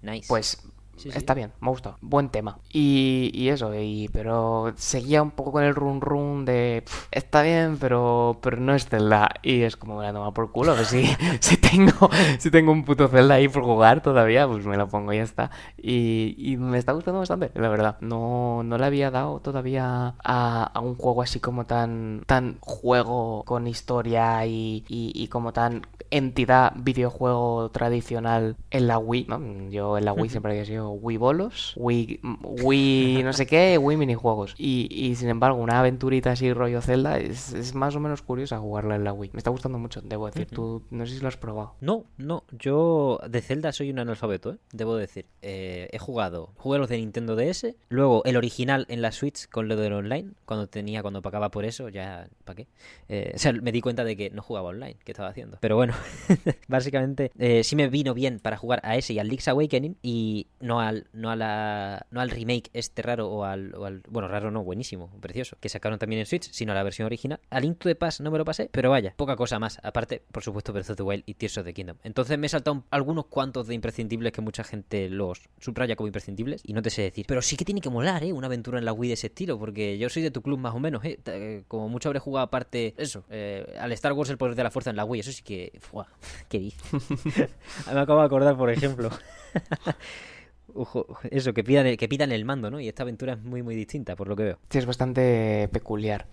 nice. 0.02 0.28
Pues 0.28 0.62
Sí, 0.98 1.10
sí. 1.12 1.18
está 1.18 1.34
bien, 1.34 1.52
me 1.60 1.70
gusta. 1.70 1.96
Buen 2.00 2.28
tema. 2.28 2.58
Y, 2.72 3.30
y 3.34 3.48
eso, 3.48 3.72
y, 3.74 4.08
pero 4.12 4.72
seguía 4.76 5.22
un 5.22 5.30
poco 5.30 5.52
con 5.52 5.64
el 5.64 5.74
run 5.74 6.00
run 6.00 6.44
de 6.44 6.82
"Pf, 6.84 7.08
está 7.12 7.42
bien, 7.42 7.78
pero, 7.78 8.38
pero 8.42 8.58
no 8.58 8.74
es 8.74 8.86
Zelda. 8.86 9.28
Y 9.42 9.62
es 9.62 9.76
como 9.76 9.98
me 9.98 10.04
la 10.04 10.12
toma 10.12 10.32
por 10.34 10.50
culo. 10.52 10.74
Pues 10.74 10.88
si, 10.88 11.04
si 11.40 11.56
tengo, 11.56 12.10
si 12.38 12.50
tengo 12.50 12.72
un 12.72 12.84
puto 12.84 13.08
Zelda 13.08 13.34
ahí 13.36 13.48
por 13.48 13.62
jugar 13.62 14.02
todavía, 14.02 14.46
pues 14.48 14.66
me 14.66 14.76
lo 14.76 14.88
pongo 14.88 15.12
y 15.12 15.16
ya 15.18 15.22
está. 15.22 15.50
Y, 15.76 16.34
y 16.38 16.56
me 16.56 16.78
está 16.78 16.92
gustando 16.92 17.20
bastante, 17.20 17.50
la 17.54 17.68
verdad. 17.68 17.96
No, 18.00 18.62
no 18.64 18.78
le 18.78 18.84
había 18.86 19.10
dado 19.10 19.40
todavía 19.40 20.14
a, 20.24 20.64
a 20.74 20.80
un 20.80 20.94
juego 20.96 21.22
así 21.22 21.40
como 21.40 21.66
tan, 21.66 22.22
tan 22.26 22.58
juego 22.60 23.44
con 23.44 23.66
historia 23.66 24.44
y, 24.46 24.84
y, 24.88 25.12
y 25.14 25.28
como 25.28 25.52
tan 25.52 25.82
entidad 26.10 26.72
videojuego 26.76 27.70
tradicional 27.70 28.56
en 28.70 28.86
la 28.88 28.98
Wii, 28.98 29.26
¿no? 29.28 29.68
Yo 29.70 29.98
en 29.98 30.04
la 30.06 30.12
Wii 30.12 30.30
siempre 30.30 30.52
había 30.52 30.64
sido 30.64 30.88
Wii 30.93 31.16
bolos, 31.16 31.74
Wii, 31.77 32.20
Wii 32.43 33.23
no 33.23 33.32
sé 33.32 33.47
qué, 33.47 33.78
Wii 33.78 33.97
minijuegos. 33.97 34.55
Y, 34.59 34.89
y 34.90 35.15
sin 35.16 35.28
embargo, 35.28 35.59
una 35.59 35.78
aventurita 35.78 36.32
así 36.32 36.52
rollo 36.52 36.81
Zelda 36.81 37.19
es, 37.19 37.52
es 37.52 37.74
más 37.74 37.94
o 37.97 38.01
menos 38.01 38.23
curiosa 38.23 38.59
jugarla 38.59 38.97
en 38.97 39.05
la 39.05 39.12
Wii. 39.12 39.31
Me 39.32 39.39
está 39.39 39.51
gustando 39.51 39.78
mucho, 39.78 40.01
debo 40.02 40.27
decir. 40.27 40.47
Tú 40.47 40.82
no 40.90 41.06
sé 41.06 41.15
si 41.15 41.20
lo 41.20 41.28
has 41.28 41.36
probado. 41.36 41.74
No, 41.81 42.05
no, 42.16 42.44
yo 42.59 43.20
de 43.28 43.40
Zelda 43.40 43.73
soy 43.73 43.90
un 43.90 43.98
analfabeto, 43.98 44.52
¿eh? 44.52 44.59
debo 44.73 44.97
decir. 44.97 45.27
Eh, 45.43 45.89
he 45.93 45.98
jugado, 45.98 46.52
jugué 46.56 46.78
los 46.78 46.89
de 46.89 46.98
Nintendo 46.98 47.36
DS, 47.36 47.74
luego 47.89 48.23
el 48.24 48.36
original 48.36 48.86
en 48.89 49.02
la 49.02 49.12
Switch 49.12 49.48
con 49.48 49.69
lo 49.69 49.77
del 49.77 49.93
online, 49.93 50.32
cuando 50.44 50.66
tenía, 50.66 51.02
cuando 51.02 51.23
pagaba 51.23 51.51
por 51.51 51.65
eso, 51.65 51.89
ya, 51.89 52.28
¿para 52.44 52.56
qué? 52.56 52.66
Eh, 53.09 53.32
o 53.35 53.39
sea, 53.39 53.52
me 53.52 53.73
di 53.73 53.81
cuenta 53.81 54.05
de 54.05 54.16
que 54.16 54.31
no 54.31 54.43
jugaba 54.43 54.69
online, 54.69 54.97
que 55.05 55.12
estaba 55.12 55.28
haciendo. 55.28 55.59
Pero 55.60 55.77
bueno, 55.77 55.94
básicamente 56.69 57.31
eh, 57.39 57.65
sí 57.65 57.77
me 57.77 57.89
vino 57.89 58.15
bien 58.15 58.40
para 58.40 58.56
jugar 58.56 58.81
a 58.82 58.97
ese 58.97 59.12
y 59.12 59.19
al 59.19 59.28
Link's 59.28 59.48
Awakening 59.48 59.97
y 60.02 60.47
no 60.60 60.77
al, 60.80 61.06
no 61.12 61.30
a 61.30 61.36
la, 61.36 62.06
no 62.10 62.20
al 62.20 62.30
remake 62.30 62.70
este 62.72 63.02
raro 63.02 63.28
o 63.28 63.44
al, 63.44 63.74
o 63.74 63.84
al- 63.84 64.02
bueno, 64.09 64.28
raro 64.28 64.50
no, 64.50 64.62
buenísimo, 64.64 65.10
precioso, 65.20 65.56
que 65.60 65.68
sacaron 65.68 65.98
también 65.98 66.20
en 66.20 66.26
Switch, 66.26 66.50
sino 66.52 66.72
a 66.72 66.74
la 66.74 66.82
versión 66.82 67.06
original. 67.06 67.40
Al 67.50 67.62
Link 67.62 67.78
to 67.78 67.88
the 67.88 67.94
Past 67.94 68.20
no 68.20 68.30
me 68.30 68.38
lo 68.38 68.44
pasé, 68.44 68.68
pero 68.72 68.90
vaya, 68.90 69.14
poca 69.16 69.36
cosa 69.36 69.59
más. 69.59 69.78
Aparte, 69.82 70.22
por 70.32 70.42
supuesto, 70.42 70.72
Breath 70.72 70.90
of 70.90 70.96
the 70.96 71.02
Wild 71.02 71.22
y 71.26 71.34
Tears 71.34 71.59
of 71.59 71.64
the 71.64 71.74
Kingdom. 71.74 71.96
Entonces 72.05 72.38
me 72.38 72.46
he 72.46 72.50
saltado 72.50 72.76
un- 72.78 72.84
algunos 72.90 73.26
cuantos 73.26 73.66
de 73.66 73.74
imprescindibles 73.74 74.32
que 74.32 74.40
mucha 74.40 74.64
gente 74.64 75.09
los 75.09 75.48
subraya 75.60 75.96
como 75.96 76.06
imprescindibles 76.09 76.60
y 76.64 76.72
no 76.72 76.82
te 76.82 76.90
sé 76.90 77.02
decir. 77.02 77.24
Pero 77.28 77.42
sí 77.42 77.56
que 77.56 77.64
tiene 77.64 77.80
que 77.80 77.90
molar, 77.90 78.22
¿eh? 78.24 78.32
Una 78.32 78.46
aventura 78.46 78.78
en 78.78 78.84
la 78.84 78.92
Wii 78.92 79.09
de 79.09 79.14
ese 79.14 79.26
estilo, 79.28 79.59
porque 79.59 79.98
yo 79.98 80.09
soy 80.09 80.22
de 80.22 80.30
tu 80.30 80.42
club 80.42 80.59
más 80.59 80.74
o 80.74 80.80
menos, 80.80 81.05
¿eh? 81.05 81.18
Eh, 81.26 81.64
Como 81.68 81.88
mucho 81.88 82.09
habré 82.09 82.18
jugado 82.20 82.44
aparte, 82.46 82.94
eso, 82.96 83.24
eh, 83.30 83.76
al 83.80 83.92
Star 83.92 84.12
Wars 84.12 84.30
el 84.30 84.38
poder 84.38 84.55
de 84.55 84.62
la 84.64 84.70
fuerza 84.70 84.90
en 84.90 84.96
la 84.96 85.05
Wii, 85.05 85.20
eso 85.20 85.32
sí 85.32 85.42
que... 85.42 85.72
¡Fua! 85.80 86.06
¿Qué 86.48 86.59
dices? 86.59 86.92
me 87.92 88.00
acabo 88.00 88.20
de 88.20 88.26
acordar, 88.26 88.56
por 88.56 88.70
ejemplo. 88.70 89.10
Ojo, 90.74 91.06
eso, 91.30 91.52
que 91.54 91.64
pidan, 91.64 91.86
el, 91.86 91.96
que 91.96 92.08
pidan 92.08 92.30
el 92.32 92.44
mando, 92.44 92.70
¿no? 92.70 92.78
Y 92.80 92.88
esta 92.88 93.02
aventura 93.02 93.32
es 93.34 93.42
muy, 93.42 93.62
muy 93.62 93.74
distinta, 93.74 94.16
por 94.16 94.28
lo 94.28 94.36
que 94.36 94.42
veo. 94.44 94.58
Sí, 94.70 94.78
es 94.78 94.86
bastante 94.86 95.68
peculiar. 95.72 96.26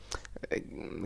Eh, 0.49 0.63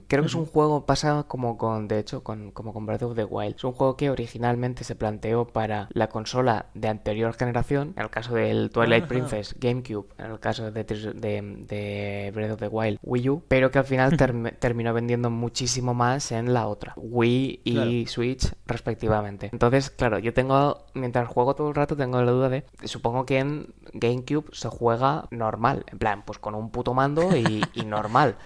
Creo 0.08 0.24
que 0.24 0.28
es 0.28 0.36
un 0.36 0.46
juego, 0.46 0.86
pasa 0.86 1.26
como 1.28 1.58
con, 1.58 1.88
de 1.88 2.00
hecho, 2.00 2.24
con, 2.24 2.52
como 2.52 2.74
con 2.74 2.86
Breath 2.86 3.04
of 3.04 3.16
the 3.16 3.24
Wild. 3.26 3.56
Es 3.56 3.64
un 3.64 3.74
juego 3.74 3.96
que 3.96 4.10
originalmente 4.10 4.84
se 4.84 4.96
planteó 4.96 5.46
para 5.48 5.88
la 5.92 6.08
consola 6.10 6.66
de 6.74 6.88
anterior 6.88 7.34
generación, 7.34 7.94
en 7.96 8.04
el 8.04 8.10
caso 8.10 8.34
del 8.36 8.70
Twilight 8.72 9.04
Ajá. 9.04 9.10
Princess 9.10 9.56
GameCube, 9.60 10.08
en 10.18 10.32
el 10.32 10.40
caso 10.40 10.72
de, 10.72 10.86
Tears- 10.86 11.14
de, 11.14 11.42
de 11.68 12.32
Breath 12.34 12.52
of 12.54 12.60
the 12.60 12.68
Wild 12.68 12.98
Wii 13.04 13.30
U, 13.30 13.44
pero 13.48 13.70
que 13.72 13.78
al 13.80 13.86
final 13.86 14.12
term- 14.18 14.52
terminó 14.60 14.94
vendiendo 14.94 15.30
muchísimo 15.30 15.94
más 15.94 16.32
en 16.32 16.54
la 16.54 16.68
otra, 16.68 16.94
Wii 16.98 17.62
y 17.64 17.74
Claro. 17.74 17.92
Switch 18.08 18.52
respectivamente. 18.66 19.50
Entonces, 19.52 19.90
claro, 19.92 20.20
yo 20.20 20.34
tengo, 20.34 20.86
mientras 20.94 21.28
juego 21.28 21.56
todo 21.56 21.70
el 21.70 21.76
rato, 21.76 21.96
tengo 21.96 22.22
la 22.22 22.32
duda 22.32 22.50
de, 22.50 22.66
supongo 22.86 23.19
que 23.26 23.40
en 23.40 23.74
GameCube 23.94 24.50
se 24.52 24.70
juega 24.70 25.28
normal, 25.32 25.84
en 25.88 25.98
plan, 25.98 26.24
pues 26.26 26.40
con 26.40 26.56
un 26.56 26.70
puto 26.70 26.94
mando 26.94 27.36
y, 27.36 27.64
y 27.74 27.82
normal. 27.86 28.38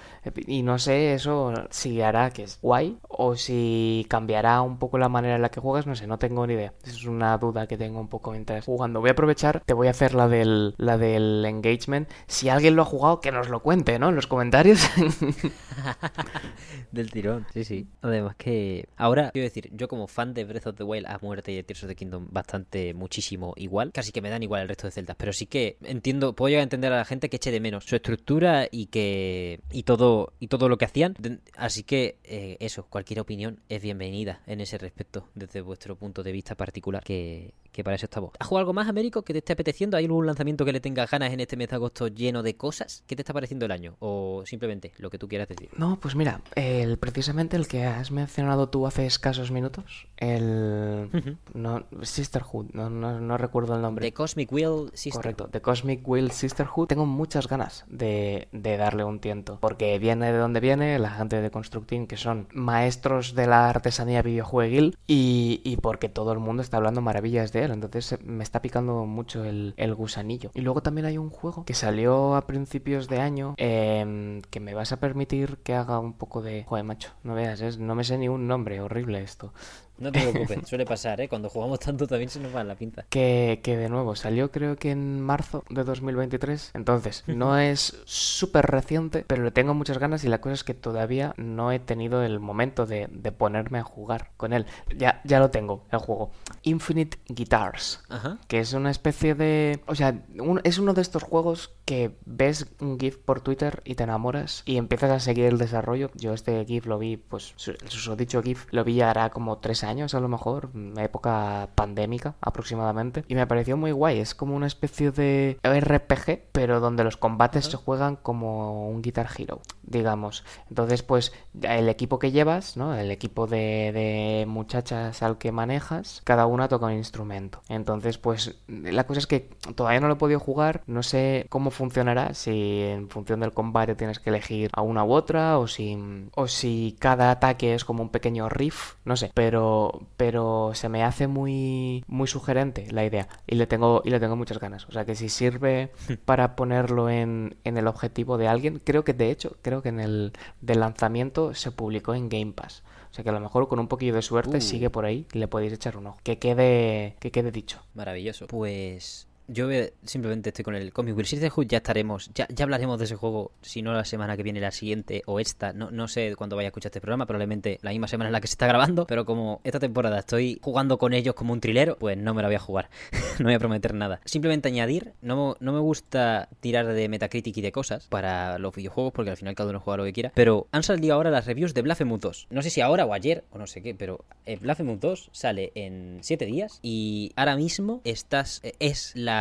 Y 0.48 0.64
no 0.64 0.80
sé 0.80 1.14
eso 1.14 1.54
si 1.70 2.02
hará 2.02 2.32
que 2.32 2.44
es 2.44 2.60
guay 2.62 2.98
o 3.10 3.36
si 3.36 4.06
cambiará 4.10 4.62
un 4.62 4.78
poco 4.80 4.98
la 4.98 5.10
manera 5.10 5.36
en 5.36 5.42
la 5.42 5.50
que 5.50 5.60
juegas, 5.60 5.86
no 5.86 5.96
sé, 5.96 6.08
no 6.08 6.18
tengo 6.18 6.48
ni 6.48 6.54
idea. 6.54 6.74
Es 6.86 7.06
una 7.06 7.38
duda 7.38 7.68
que 7.68 7.78
tengo 7.78 8.00
un 8.00 8.08
poco 8.08 8.32
mientras 8.32 8.66
jugando. 8.66 9.02
Voy 9.02 9.10
a 9.10 9.14
aprovechar, 9.14 9.62
te 9.66 9.74
voy 9.74 9.88
a 9.88 9.92
hacer 9.92 10.14
la 10.14 10.28
del, 10.28 10.76
la 10.78 10.98
del 10.98 11.44
engagement. 11.46 12.10
Si 12.28 12.50
alguien 12.50 12.76
lo 12.76 12.84
ha 12.84 12.86
jugado, 12.86 13.20
que 13.20 13.32
nos 13.32 13.50
lo 13.50 13.62
cuente, 13.62 14.00
¿no? 14.00 14.10
En 14.10 14.16
los 14.16 14.28
comentarios. 14.28 14.80
Del 16.92 17.12
tirón, 17.12 17.46
sí, 17.54 17.64
sí. 17.64 17.88
Además 18.02 18.36
que 18.36 18.88
ahora, 18.98 19.32
quiero 19.32 19.46
decir, 19.46 19.70
yo 19.74 19.88
como 19.88 20.08
fan 20.08 20.34
de 20.34 20.46
Breath 20.46 20.68
of 20.68 20.76
the 20.76 20.84
Wild 20.84 21.08
a 21.08 21.18
muerte 21.22 21.52
y 21.52 21.56
de 21.56 21.64
Tears 21.64 21.84
of 21.84 21.90
the 21.90 21.96
Kingdom 21.96 22.28
bastante, 22.30 22.94
muchísimo 22.94 23.54
igual, 23.58 23.92
casi 23.92 24.12
que 24.12 24.22
me 24.22 24.30
dan 24.30 24.44
igual 24.44 24.63
el 24.64 24.70
resto 24.70 24.88
de 24.88 24.92
celdas, 24.92 25.16
pero 25.18 25.34
sí 25.34 25.46
que 25.46 25.78
entiendo, 25.84 26.34
puedo 26.34 26.50
llegar 26.50 26.62
a 26.62 26.64
entender 26.64 26.92
a 26.92 26.98
la 26.98 27.06
gente 27.06 27.30
que 27.30 27.38
eche 27.38 27.52
de 27.52 27.60
menos 27.60 27.86
su 27.86 27.96
estructura 27.96 28.68
y 28.72 28.88
que 28.88 29.62
y 29.72 29.84
todo 29.84 30.34
y 30.40 30.48
todo 30.48 30.70
lo 30.70 30.78
que 30.78 30.86
hacían, 30.86 31.16
así 31.56 31.84
que 31.84 32.18
eh, 32.24 32.58
eso, 32.60 32.86
cualquier 32.90 33.20
opinión 33.20 33.60
es 33.70 33.82
bienvenida 33.82 34.42
en 34.48 34.62
ese 34.62 34.78
respecto 34.78 35.30
desde 35.36 35.62
vuestro 35.62 35.96
punto 35.96 36.24
de 36.24 36.32
vista 36.32 36.56
particular, 36.56 37.04
que 37.04 37.54
que 37.74 37.84
para 37.84 37.96
eso 37.96 38.06
estamos. 38.06 38.32
¿Has 38.40 38.48
jugado 38.48 38.62
algo 38.62 38.74
más, 38.74 38.88
Américo, 38.88 39.24
que 39.24 39.34
te 39.34 39.40
esté 39.40 39.54
apeteciendo? 39.54 39.98
¿Hay 39.98 40.06
algún 40.06 40.26
lanzamiento 40.26 40.64
que 40.64 40.72
le 40.72 40.80
tengas 40.80 41.10
ganas 41.10 41.34
en 41.34 41.40
este 41.40 41.58
mes 41.58 41.70
de 41.70 41.76
agosto 41.76 42.08
lleno 42.08 42.44
de 42.44 42.56
cosas? 42.56 43.04
¿Qué 43.08 43.16
te 43.16 43.24
está 43.24 43.34
pareciendo 43.34 43.66
el 43.66 43.72
año? 43.72 43.96
O 44.00 44.44
simplemente 44.46 44.94
lo 44.98 45.10
que 45.10 45.18
tú 45.18 45.28
quieras 45.28 45.50
decir. 45.50 45.70
No, 45.76 46.00
pues 46.00 46.16
mira, 46.16 46.42
el, 46.56 46.98
precisamente 46.98 47.58
el 47.58 47.68
que 47.68 47.86
has 47.86 48.12
mencionado 48.12 48.70
tú 48.70 48.88
hace 48.88 49.06
escasos 49.06 49.52
minutos, 49.52 50.08
el... 50.18 51.10
No, 51.54 51.86
Sisterhood, 52.04 52.68
no, 52.74 52.90
no, 52.90 53.20
no 53.20 53.38
recuerdo 53.38 53.76
el 53.76 53.82
nombre. 53.82 54.06
The 54.06 54.14
Cosmic 54.14 54.52
Wheel 54.52 54.92
System. 54.94 55.22
Correcto, 55.22 55.50
The 55.52 55.62
Cosmic 55.62 56.08
Will 56.08 56.32
Sisterhood. 56.32 56.88
Tengo 56.88 57.08
muchas 57.08 57.48
ganas 57.48 57.86
de, 57.88 58.48
de 58.52 58.78
darle 58.78 59.04
un 59.04 59.20
tiento. 59.20 59.58
Porque 59.60 59.98
viene 59.98 60.32
de 60.32 60.38
donde 60.38 60.60
viene, 60.60 61.00
la 61.00 61.10
gente 61.10 61.42
de 61.42 61.50
Constructing, 61.50 62.06
que 62.06 62.18
son 62.18 62.48
maestros 62.54 63.34
de 63.34 63.48
la 63.48 63.70
artesanía 63.70 64.22
videojueguil. 64.22 64.96
Y, 65.08 65.62
y 65.64 65.78
porque 65.78 66.08
todo 66.08 66.32
el 66.34 66.40
mundo 66.40 66.62
está 66.62 66.78
hablando 66.78 67.02
maravillas 67.02 67.52
de 67.52 67.63
Entonces 67.72 68.12
eh, 68.14 68.20
me 68.24 68.44
está 68.44 68.62
picando 68.62 69.06
mucho 69.06 69.44
el, 69.46 69.74
el 69.78 69.94
gusanillo. 69.96 70.52
Y 70.54 70.62
luego 70.62 70.82
también 70.82 71.06
hay 71.06 71.18
un 71.18 71.30
juego 71.30 71.66
que 71.66 71.74
salió 71.74 72.36
a 72.36 72.46
principios 72.48 73.08
de 73.08 73.20
año. 73.20 73.56
em, 73.58 74.42
que 74.50 74.60
me 74.60 74.74
vas 74.74 74.92
a 74.92 74.98
permitir 75.00 75.58
que 75.64 75.74
haga 75.76 76.00
un 76.00 76.14
poco 76.14 76.42
de. 76.42 76.64
Joder, 76.68 76.84
macho, 76.86 77.12
no 77.24 77.36
veas, 77.36 77.62
es- 77.62 77.78
no 77.80 77.96
me 77.96 78.04
sé 78.04 78.18
ni 78.18 78.28
un 78.30 78.48
nombre. 78.48 78.82
Horrible 78.82 79.22
esto. 79.22 79.54
No 80.00 80.12
te 80.12 80.20
preocupes, 80.22 80.60
suele 80.68 80.86
pasar, 80.86 81.22
¿eh? 81.22 81.30
Cuando 81.30 81.50
jugamos 81.50 81.80
tanto 81.80 82.08
también 82.08 82.30
se 82.30 82.40
nos 82.40 82.54
va 82.56 82.64
la 82.64 82.76
pinta. 82.76 83.06
Que, 83.10 83.62
que 83.64 83.78
de 83.78 83.90
nuevo 83.90 84.16
salió 84.16 84.52
creo 84.52 84.76
que 84.78 84.92
en 84.92 85.22
marzo 85.22 85.64
de 85.70 85.84
2023. 85.84 86.72
Entonces, 86.74 87.24
no 87.28 87.58
es 87.58 88.02
súper 88.06 88.66
reciente, 88.66 89.24
pero 89.28 89.44
le 89.44 89.52
tengo 89.52 89.74
muchas 89.74 89.98
ganas 90.00 90.24
y 90.24 90.30
la 90.30 90.42
cosa 90.42 90.54
es 90.56 90.64
que 90.64 90.74
todavía 90.74 91.34
no 91.38 91.72
he 91.72 91.80
tenido 91.80 92.24
el 92.24 92.40
momento 92.40 92.86
de, 92.86 93.08
de 93.12 93.32
ponerme 93.32 93.80
a 93.80 93.84
jugar 93.84 94.32
con 94.38 94.54
él. 94.54 94.66
Ya, 94.98 95.22
ya 95.24 95.40
lo 95.40 95.52
tengo, 95.52 95.86
el 95.92 96.00
juego. 96.00 96.32
Infinite 96.64 97.18
Guitars. 97.28 98.04
Ajá. 98.10 98.38
Que 98.48 98.60
es 98.60 98.74
una 98.74 98.90
especie 98.92 99.36
de... 99.36 99.82
O 99.88 99.96
sea, 99.96 100.22
un- 100.40 100.62
es 100.64 100.78
uno 100.80 100.94
de 100.94 101.02
estos 101.02 101.24
juegos 101.24 101.74
que 101.86 102.16
ves 102.26 102.68
un 102.80 102.98
GIF 103.00 103.18
por 103.18 103.42
Twitter 103.42 103.82
y 103.86 103.96
te 103.96 104.04
enamoras 104.04 104.64
y 104.66 104.78
empiezas 104.78 105.12
a 105.12 105.20
seguir 105.20 105.46
el 105.46 105.58
desarrollo. 105.58 106.12
Yo 106.16 106.34
este 106.34 106.64
GIF 106.66 106.86
lo 106.86 106.98
vi, 106.98 107.18
pues, 107.18 107.54
el 107.68 107.90
susodicho 107.90 108.42
GIF 108.42 108.66
lo 108.72 108.84
vi 108.84 109.02
hará 109.02 109.30
como 109.30 109.58
tres 109.58 109.83
años 109.84 110.14
a 110.14 110.20
lo 110.20 110.28
mejor, 110.28 110.70
época 110.98 111.70
pandémica 111.76 112.36
aproximadamente. 112.42 113.24
Y 113.28 113.36
me 113.36 113.48
pareció 113.48 113.78
muy 113.78 113.92
guay. 113.92 114.20
Es 114.20 114.36
como 114.36 114.56
una 114.56 114.68
especie 114.68 115.12
de 115.12 115.58
RPG, 115.64 116.50
pero 116.52 116.80
donde 116.80 117.04
los 117.04 117.18
combates 117.18 117.66
se 117.66 117.78
juegan 117.78 118.16
como 118.16 118.90
un 118.90 119.02
Guitar 119.02 119.30
Hero, 119.38 119.62
digamos. 119.84 120.44
Entonces, 120.70 121.04
pues, 121.04 121.34
el 121.62 121.90
equipo 121.90 122.20
que 122.20 122.32
llevas, 122.32 122.78
¿no? 122.78 122.96
El 122.96 123.12
equipo 123.12 123.48
de, 123.48 123.92
de 123.94 124.46
muchachas 124.48 125.22
al 125.24 125.38
que 125.38 125.52
manejas, 125.52 126.22
cada 126.24 126.46
una 126.46 126.68
toca 126.68 126.88
un 126.88 126.94
instrumento. 126.94 127.62
Entonces, 127.70 128.18
pues, 128.18 128.56
la 128.68 129.06
cosa 129.06 129.20
es 129.20 129.28
que 129.28 129.50
todavía 129.76 130.00
no 130.00 130.08
lo 130.08 130.14
he 130.14 130.18
podido 130.18 130.40
jugar. 130.40 130.82
No 130.88 131.04
sé 131.04 131.48
cómo 131.50 131.72
funcionará, 131.72 132.34
si 132.34 132.82
en 132.82 133.10
función 133.10 133.40
del 133.40 133.54
combate 133.54 133.96
tienes 133.96 134.20
que 134.20 134.30
elegir 134.30 134.70
a 134.74 134.82
una 134.82 135.04
u 135.04 135.12
otra, 135.14 135.58
o 135.60 135.68
si, 135.68 135.98
o 136.36 136.48
si 136.48 136.96
cada 137.00 137.32
ataque 137.32 137.74
es 137.74 137.86
como 137.86 138.04
un 138.04 138.10
pequeño 138.10 138.50
riff, 138.50 138.96
no 139.06 139.16
sé. 139.16 139.32
Pero, 139.34 139.73
pero 140.18 140.72
se 140.74 140.90
me 140.90 141.04
hace 141.04 141.28
muy, 141.28 142.04
muy 142.08 142.28
sugerente 142.28 142.88
la 142.92 143.06
idea. 143.06 143.28
Y 143.48 143.56
le 143.56 143.68
tengo, 143.68 144.02
y 144.06 144.10
le 144.10 144.20
tengo 144.20 144.36
muchas 144.36 144.60
ganas. 144.60 144.88
O 144.88 144.92
sea 144.92 145.06
que 145.06 145.16
si 145.16 145.30
sirve 145.30 145.92
para 146.26 146.56
ponerlo 146.56 147.10
en, 147.10 147.56
en 147.64 147.78
el 147.78 147.88
objetivo 147.88 148.38
de 148.38 148.48
alguien, 148.48 148.82
creo 148.84 149.04
que 149.04 149.14
de 149.14 149.32
hecho, 149.32 149.58
creo 149.62 149.82
que 149.82 149.90
en 149.90 150.00
el 150.00 150.34
de 150.62 150.76
lanzamiento 150.76 151.54
se 151.54 151.72
publicó 151.72 152.14
en 152.14 152.30
Game 152.30 152.54
Pass. 152.54 152.84
O 153.12 153.16
sea 153.16 153.24
que 153.24 153.30
a 153.30 153.34
lo 153.34 153.40
mejor 153.40 153.68
con 153.68 153.80
un 153.80 153.88
poquillo 153.88 154.16
de 154.16 154.24
suerte 154.24 154.58
Uh. 154.58 154.62
sigue 154.62 154.90
por 154.90 155.06
ahí 155.06 155.28
y 155.34 155.38
le 155.38 155.48
podéis 155.48 155.74
echar 155.74 155.98
un 155.98 156.08
ojo. 156.08 156.18
Que 156.24 156.40
quede, 156.40 157.16
que 157.20 157.32
quede 157.32 157.52
dicho. 157.52 157.80
Maravilloso. 157.94 158.48
Pues 158.48 159.28
yo 159.48 159.68
simplemente 160.04 160.50
estoy 160.50 160.64
con 160.64 160.76
el 160.76 160.94
Comic 160.94 161.16
Will 161.16 161.26
Sisterhood. 161.26 161.68
Ya 161.68 161.78
estaremos, 161.78 162.30
ya, 162.34 162.48
ya 162.50 162.64
hablaremos 162.64 163.00
de 163.00 163.06
ese 163.06 163.16
juego, 163.16 163.52
si 163.62 163.82
no 163.82 163.94
la 163.94 164.06
semana 164.06 164.38
que 164.38 164.44
viene, 164.44 164.60
la 164.60 164.72
siguiente 164.72 165.24
o 165.26 165.40
esta. 165.40 165.74
No, 165.74 165.92
no 165.92 166.08
sé 166.08 166.36
cuándo 166.36 166.56
vaya 166.56 166.68
a 166.68 166.70
escuchar 166.70 166.90
este 166.90 167.02
programa, 167.02 167.26
probablemente 167.26 167.80
la 167.82 167.92
misma 167.92 168.08
semana 168.08 168.30
en 168.30 168.34
la 168.34 168.42
que 168.42 168.48
se 168.48 168.54
está 168.54 168.68
grabando. 168.68 169.06
Pero 169.08 169.26
como 169.26 169.62
esta 169.64 169.80
temporada 169.80 170.20
estoy 170.20 170.60
jugando 170.62 170.98
con 170.98 171.14
ellos 171.14 171.36
como 171.36 171.54
un 171.54 171.60
trilero, 171.60 171.98
pues 171.98 172.18
no 172.18 172.34
me 172.34 172.42
la 172.42 172.48
voy 172.48 172.56
a 172.56 172.60
jugar. 172.60 172.90
no 173.40 173.46
voy 173.46 173.54
a 173.56 173.60
prometer 173.60 173.94
nada. 173.94 174.22
Simplemente 174.26 174.70
añadir, 174.70 175.14
no, 175.22 175.56
no 175.60 175.74
me 175.74 175.80
gusta 175.80 176.50
tirar 176.60 176.88
de 176.88 177.10
Metacritic 177.10 177.58
y 177.58 177.62
de 177.62 177.72
cosas 177.72 178.08
para 178.08 178.58
los 178.60 178.74
videojuegos, 178.74 179.14
porque 179.14 179.32
al 179.32 179.38
final 179.38 179.56
cada 179.56 179.70
uno 179.70 179.80
juega 179.80 179.98
lo 179.98 180.04
que 180.06 180.14
quiera. 180.14 180.32
Pero 180.36 180.68
han 180.72 180.84
salido 180.84 181.16
ahora 181.16 181.32
las 181.32 181.46
reviews 181.46 181.74
de 181.74 181.82
Blasphemous 181.82 182.20
2. 182.20 182.48
No 182.50 182.62
sé 182.62 182.70
si 182.70 182.82
ahora 182.82 183.06
o 183.06 183.14
ayer, 183.14 183.44
o 183.52 183.58
no 183.58 183.68
sé 183.68 183.82
qué, 183.82 183.94
pero 183.94 184.24
Blasphemous 184.62 185.00
2 185.00 185.30
sale 185.32 185.72
en 185.76 186.20
7 186.22 186.46
días 186.46 186.80
y 186.82 187.32
ahora 187.36 187.56
mismo 187.56 188.02
estás, 188.04 188.62
es 188.80 189.12
la, 189.16 189.33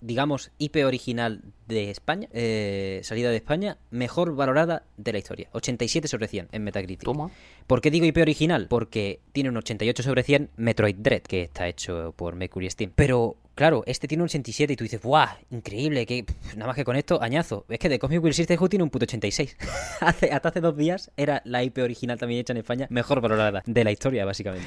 digamos, 0.00 0.50
IP 0.58 0.84
original 0.84 1.42
de 1.66 1.90
España, 1.90 2.28
eh, 2.32 3.00
salida 3.02 3.30
de 3.30 3.36
España, 3.36 3.78
mejor 3.90 4.34
valorada 4.34 4.84
de 4.96 5.12
la 5.12 5.18
historia. 5.18 5.48
87 5.52 6.08
sobre 6.08 6.28
100 6.28 6.48
en 6.52 6.64
Metacritic. 6.64 7.04
Toma. 7.04 7.30
¿Por 7.66 7.80
qué 7.80 7.90
digo 7.90 8.06
IP 8.06 8.18
original? 8.18 8.66
Porque 8.68 9.20
tiene 9.32 9.48
un 9.48 9.56
88 9.56 10.02
sobre 10.02 10.22
100 10.22 10.50
Metroid 10.56 10.96
Dread, 10.96 11.22
que 11.22 11.42
está 11.42 11.68
hecho 11.68 12.12
por 12.16 12.34
Mercury 12.36 12.68
Steam. 12.70 12.92
Pero 12.94 13.36
claro, 13.54 13.82
este 13.86 14.08
tiene 14.08 14.22
un 14.22 14.26
87 14.26 14.72
y 14.72 14.76
tú 14.76 14.84
dices, 14.84 15.00
¡buah! 15.02 15.36
Increíble, 15.50 16.06
que 16.06 16.24
nada 16.56 16.68
más 16.68 16.76
que 16.76 16.84
con 16.84 16.96
esto, 16.96 17.22
añazo. 17.22 17.64
Es 17.68 17.78
que 17.78 17.88
de 17.88 17.98
Cosmic 17.98 18.22
Will 18.22 18.34
Sisterhood 18.34 18.68
tiene 18.68 18.82
un 18.82 18.90
puto 18.90 19.04
86. 19.04 19.56
hace, 20.00 20.30
hasta 20.32 20.48
hace 20.48 20.60
dos 20.60 20.76
días 20.76 21.10
era 21.16 21.42
la 21.44 21.62
IP 21.62 21.78
original 21.78 22.18
también 22.18 22.40
hecha 22.40 22.52
en 22.52 22.58
España, 22.58 22.86
mejor 22.90 23.20
valorada 23.20 23.62
de 23.66 23.84
la 23.84 23.92
historia, 23.92 24.24
básicamente. 24.24 24.66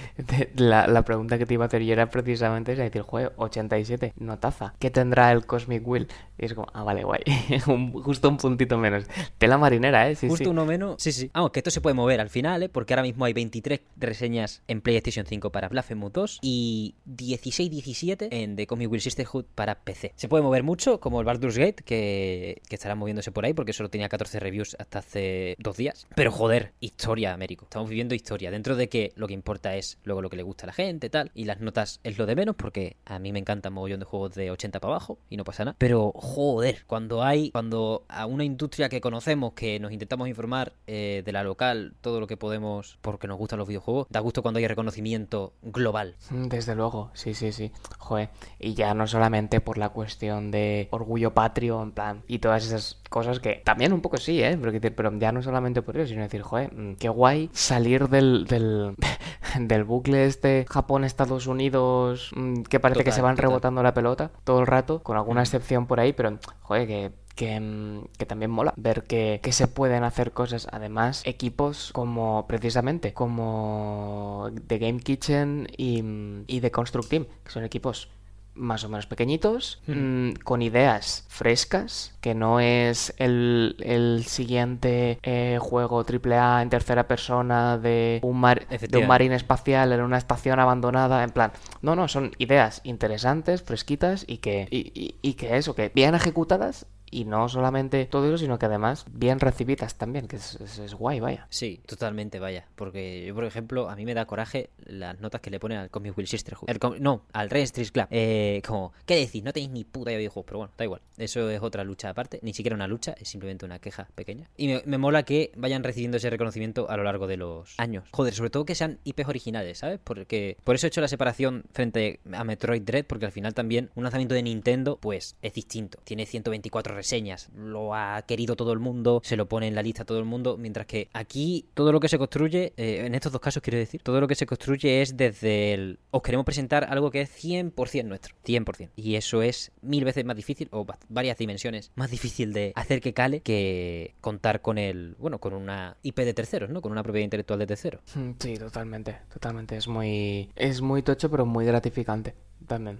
La, 0.55 0.87
la 0.87 1.03
pregunta 1.03 1.37
que 1.37 1.45
te 1.45 1.53
iba 1.53 1.65
a 1.65 1.67
hacer 1.67 1.83
yo 1.83 1.93
era 1.93 2.09
precisamente 2.09 2.73
esa, 2.73 2.83
decir, 2.83 3.01
juego 3.01 3.31
87, 3.37 4.13
notaza. 4.17 4.73
¿Qué 4.79 4.89
tendrá 4.89 5.31
el 5.31 5.45
Cosmic 5.45 5.87
Will? 5.87 6.07
Y 6.37 6.45
es 6.45 6.53
como, 6.53 6.67
ah, 6.73 6.83
vale, 6.83 7.03
guay. 7.03 7.21
justo 8.03 8.29
un 8.29 8.37
puntito 8.37 8.77
menos. 8.77 9.05
Tela 9.37 9.57
marinera, 9.57 10.09
¿eh? 10.09 10.15
Sí, 10.15 10.27
justo 10.27 10.51
uno 10.51 10.65
menos. 10.65 11.01
Sí, 11.01 11.11
sí. 11.11 11.31
Vamos, 11.33 11.51
que 11.51 11.59
esto 11.59 11.71
se 11.71 11.81
puede 11.81 11.93
mover 11.93 12.21
al 12.21 12.29
final, 12.29 12.63
¿eh? 12.63 12.69
Porque 12.69 12.93
ahora 12.93 13.03
mismo 13.03 13.25
hay 13.25 13.33
23 13.33 13.81
reseñas 13.97 14.61
en 14.67 14.81
PlayStation 14.81 15.25
5 15.25 15.51
para 15.51 15.67
Blasphemous 15.69 16.13
2 16.13 16.39
y 16.41 16.95
16-17 17.07 18.27
en 18.31 18.55
The 18.55 18.67
Comic 18.77 18.91
Will 18.91 19.01
Sisterhood 19.01 19.45
para 19.55 19.73
PC. 19.73 20.13
Se 20.15 20.29
puede 20.29 20.43
mover 20.43 20.61
mucho, 20.61 20.99
como 20.99 21.19
el 21.19 21.25
Baldur's 21.25 21.57
Gate, 21.57 21.83
que, 21.83 22.61
estará 22.69 22.93
moviéndose 22.93 23.31
por 23.31 23.43
ahí 23.43 23.55
porque 23.55 23.73
solo 23.73 23.89
tenía 23.89 24.07
14 24.07 24.39
reviews 24.39 24.75
hasta 24.77 24.99
hace 24.99 25.55
dos 25.57 25.77
días. 25.77 26.05
Pero 26.15 26.31
joder, 26.31 26.73
historia, 26.79 27.33
Américo. 27.33 27.65
Estamos 27.65 27.89
viviendo 27.89 28.13
historia. 28.13 28.51
Dentro 28.51 28.75
de 28.75 28.87
que 28.87 29.13
lo 29.15 29.27
que 29.27 29.33
importa 29.33 29.75
es 29.75 29.97
luego 30.03 30.21
lo 30.21 30.29
que 30.29 30.37
le 30.37 30.43
gusta 30.43 30.65
a 30.65 30.67
la 30.67 30.73
gente, 30.73 31.09
tal. 31.09 31.31
Y 31.33 31.45
las 31.45 31.59
notas 31.59 31.99
es 32.03 32.19
lo 32.19 32.27
de 32.27 32.35
menos 32.35 32.55
porque 32.55 32.97
a 33.05 33.17
mí 33.17 33.31
me 33.31 33.39
encanta 33.39 33.71
mogollón 33.71 33.99
de 33.99 34.05
juegos 34.05 34.35
de 34.35 34.51
80 34.51 34.79
para 34.79 34.93
abajo 34.93 35.17
y 35.27 35.37
no 35.37 35.43
pasa 35.43 35.65
nada. 35.65 35.75
Pero 35.79 36.11
joder, 36.13 36.83
cuando 36.85 37.23
hay, 37.23 37.49
cuando 37.49 38.05
a 38.09 38.27
una 38.27 38.43
industria 38.43 38.89
que 38.89 39.01
conocemos, 39.01 39.53
que 39.53 39.79
nos 39.79 39.91
intentamos 39.91 40.27
informar 40.27 40.73
eh, 40.85 41.23
de 41.25 41.31
la 41.31 41.41
local, 41.41 41.95
todo 42.01 42.19
lo 42.19 42.27
que 42.27 42.37
podemos 42.37 42.99
porque 43.01 43.27
nos 43.27 43.39
gustan 43.39 43.57
los 43.57 43.67
videojuegos, 43.67 44.05
da 44.11 44.19
gusto 44.19 44.43
cuando 44.43 44.59
hay 44.59 44.67
reconocimiento 44.67 45.53
global. 45.63 46.15
Desde 46.29 46.75
luego, 46.75 47.09
sí, 47.15 47.33
sí, 47.33 47.51
sí. 47.51 47.71
Joder, 47.97 48.29
y 48.59 48.66
ya 48.73 48.93
no 48.93 49.07
solamente 49.07 49.61
por 49.61 49.77
la 49.77 49.89
cuestión 49.89 50.51
de 50.51 50.87
orgullo 50.91 51.33
patrio, 51.33 51.81
en 51.81 51.91
plan, 51.91 52.23
y 52.27 52.39
todas 52.39 52.65
esas 52.65 52.99
cosas 53.09 53.39
que 53.39 53.61
también 53.63 53.93
un 53.93 54.01
poco 54.01 54.17
sí, 54.17 54.41
¿eh? 54.41 54.57
Pero, 54.61 54.93
pero 54.95 55.17
ya 55.17 55.31
no 55.31 55.41
solamente 55.41 55.81
por 55.81 55.97
eso, 55.97 56.09
sino 56.09 56.21
decir, 56.21 56.41
joder, 56.41 56.73
mm, 56.73 56.95
qué 56.95 57.09
guay 57.09 57.49
salir 57.53 58.09
del, 58.09 58.45
del, 58.45 58.95
del 59.59 59.83
bucle 59.83 60.25
este 60.25 60.65
Japón-Estados 60.69 61.47
Unidos, 61.47 62.31
mm, 62.35 62.63
que 62.63 62.79
parece 62.79 63.03
que 63.03 63.11
se 63.11 63.21
van 63.21 63.37
rebotando 63.37 63.83
la 63.83 63.93
pelota 63.93 64.31
todo 64.43 64.59
el 64.59 64.67
rato, 64.67 65.01
con 65.03 65.17
alguna 65.17 65.41
excepción 65.41 65.87
por 65.87 65.99
ahí, 65.99 66.13
pero, 66.13 66.37
joder, 66.61 66.87
que 66.87 67.11
que, 67.37 68.01
que, 68.17 68.25
también 68.25 68.51
mola 68.51 68.73
ver 68.75 69.03
que, 69.03 69.39
que, 69.41 69.53
se 69.53 69.67
pueden 69.67 70.03
hacer 70.03 70.31
cosas. 70.31 70.67
Además, 70.71 71.21
equipos 71.23 71.91
como 71.93 72.45
precisamente 72.47 73.13
como 73.13 74.49
The 74.67 74.79
Game 74.79 74.99
Kitchen 74.99 75.67
y, 75.77 76.03
y 76.47 76.59
The 76.59 76.71
Construct 76.71 77.09
Team, 77.09 77.27
que 77.45 77.51
son 77.51 77.63
equipos 77.63 78.09
más 78.57 78.83
o 78.83 78.89
menos 78.89 79.05
pequeñitos, 79.05 79.81
mm, 79.87 80.31
con 80.43 80.61
ideas 80.61 81.25
frescas, 81.29 82.15
que 82.21 82.35
no 82.35 82.59
es 82.59 83.13
el, 83.17 83.75
el 83.79 84.25
siguiente 84.25 85.19
eh, 85.23 85.57
juego 85.61 86.03
AAA 86.03 86.61
en 86.61 86.69
tercera 86.69 87.07
persona 87.07 87.77
de 87.77 88.19
un, 88.23 88.39
mar, 88.39 88.67
de 88.67 88.97
un 88.97 89.07
marín 89.07 89.31
espacial 89.31 89.91
en 89.93 90.01
una 90.01 90.17
estación 90.17 90.59
abandonada, 90.59 91.23
en 91.23 91.29
plan, 91.29 91.51
no, 91.81 91.95
no, 91.95 92.07
son 92.07 92.31
ideas 92.37 92.81
interesantes, 92.83 93.63
fresquitas 93.63 94.25
y 94.27 94.37
que, 94.37 94.67
y, 94.71 95.15
y 95.21 95.33
que 95.33 95.57
eso, 95.57 95.75
que 95.75 95.89
bien 95.89 96.15
ejecutadas 96.15 96.87
y 97.11 97.25
no 97.25 97.49
solamente 97.49 98.05
todo 98.05 98.27
eso, 98.27 98.37
sino 98.37 98.59
que 98.59 98.65
además 98.65 99.05
bien 99.11 99.39
recibidas 99.39 99.95
también, 99.95 100.27
que 100.27 100.37
es, 100.37 100.93
guay, 100.93 101.19
vaya. 101.19 101.47
Sí, 101.49 101.81
totalmente, 101.85 102.39
vaya. 102.39 102.65
Porque 102.75 103.25
yo, 103.25 103.35
por 103.35 103.45
ejemplo, 103.45 103.89
a 103.89 103.95
mí 103.95 104.05
me 104.05 104.13
da 104.13 104.25
coraje 104.25 104.69
las 104.85 105.19
notas 105.19 105.41
que 105.41 105.49
le 105.49 105.59
ponen 105.59 105.79
al 105.79 105.89
Comic 105.89 106.17
Will 106.17 106.27
Sisterhood. 106.27 106.67
no, 106.99 107.23
al 107.33 107.49
Red 107.49 107.63
Street 107.63 107.89
Club. 107.91 108.07
Eh, 108.11 108.61
como, 108.65 108.93
¿qué 109.05 109.15
decís? 109.15 109.43
No 109.43 109.53
tenéis 109.53 109.71
ni 109.71 109.83
puta 109.83 110.11
idea 110.11 110.17
de 110.17 110.19
videojuegos, 110.19 110.45
pero 110.47 110.59
bueno, 110.59 110.73
da 110.77 110.83
igual. 110.83 111.01
Eso 111.17 111.49
es 111.49 111.61
otra 111.61 111.83
lucha 111.83 112.09
aparte. 112.09 112.39
Ni 112.41 112.53
siquiera 112.53 112.75
una 112.75 112.87
lucha, 112.87 113.15
es 113.19 113.29
simplemente 113.29 113.65
una 113.65 113.79
queja 113.79 114.07
pequeña. 114.15 114.49
Y 114.57 114.67
me, 114.85 114.97
mola 114.97 115.23
que 115.23 115.51
vayan 115.55 115.83
recibiendo 115.83 116.17
ese 116.17 116.29
reconocimiento 116.29 116.89
a 116.89 116.97
lo 116.97 117.03
largo 117.03 117.27
de 117.27 117.37
los 117.37 117.73
años. 117.79 118.05
Joder, 118.11 118.33
sobre 118.33 118.49
todo 118.49 118.65
que 118.65 118.75
sean 118.75 118.99
IPs 119.03 119.27
originales, 119.27 119.79
¿sabes? 119.79 119.99
Porque 120.03 120.57
por 120.63 120.75
eso 120.75 120.87
he 120.87 120.89
hecho 120.89 121.01
la 121.01 121.07
separación 121.07 121.63
frente 121.71 122.19
a 122.33 122.43
Metroid 122.43 122.81
Dread, 122.81 123.05
porque 123.05 123.25
al 123.25 123.31
final 123.31 123.53
también 123.53 123.89
un 123.95 124.03
lanzamiento 124.03 124.35
de 124.35 124.43
Nintendo, 124.43 124.97
pues 124.97 125.35
es 125.41 125.53
distinto. 125.53 125.99
Tiene 126.03 126.25
124 126.25 126.96
reseñas, 126.97 127.49
lo 127.55 127.95
ha 127.95 128.21
querido 128.23 128.55
todo 128.55 128.73
el 128.73 128.79
mundo, 128.79 129.21
se 129.23 129.37
lo 129.37 129.47
pone 129.47 129.67
en 129.67 129.75
la 129.75 129.83
lista 129.83 130.03
todo 130.03 130.19
el 130.19 130.25
mundo, 130.25 130.57
mientras 130.57 130.87
que 130.87 131.09
aquí 131.13 131.65
todo 131.73 131.91
lo 131.91 131.99
que 131.99 132.09
se 132.09 132.17
construye, 132.17 132.73
eh, 132.75 133.05
en 133.05 133.15
estos 133.15 133.31
dos 133.31 133.39
casos 133.39 133.61
quiero 133.63 133.77
decir, 133.77 134.01
todo 134.01 134.19
lo 134.19 134.27
que 134.27 134.35
se 134.35 134.45
construye 134.45 135.01
es 135.01 135.15
desde 135.15 135.73
el... 135.73 135.99
Os 136.11 136.21
queremos 136.21 136.45
presentar 136.45 136.85
algo 136.89 137.11
que 137.11 137.21
es 137.21 137.29
100% 137.43 138.03
nuestro, 138.05 138.35
100%. 138.45 138.89
Y 138.95 139.15
eso 139.15 139.41
es 139.41 139.71
mil 139.81 140.03
veces 140.03 140.25
más 140.25 140.35
difícil, 140.35 140.67
o 140.71 140.85
varias 141.07 141.37
dimensiones 141.37 141.91
más 141.95 142.11
difícil 142.11 142.51
de 142.51 142.73
hacer 142.75 142.99
que 142.99 143.13
cale 143.13 143.41
que 143.41 144.15
contar 144.19 144.61
con 144.61 144.77
el, 144.77 145.15
bueno, 145.19 145.39
con 145.39 145.53
una 145.53 145.97
IP 146.01 146.17
de 146.17 146.33
terceros, 146.33 146.69
¿no? 146.69 146.81
Con 146.81 146.91
una 146.91 147.03
propiedad 147.03 147.23
intelectual 147.23 147.59
de 147.59 147.67
terceros. 147.67 148.01
Mm, 148.15 148.31
sí, 148.39 148.55
totalmente, 148.55 149.17
totalmente. 149.31 149.77
Es 149.77 149.87
muy, 149.87 150.49
es 150.55 150.81
muy 150.81 151.03
tocho, 151.03 151.29
pero 151.29 151.45
muy 151.45 151.65
gratificante 151.65 152.33
también. 152.65 152.99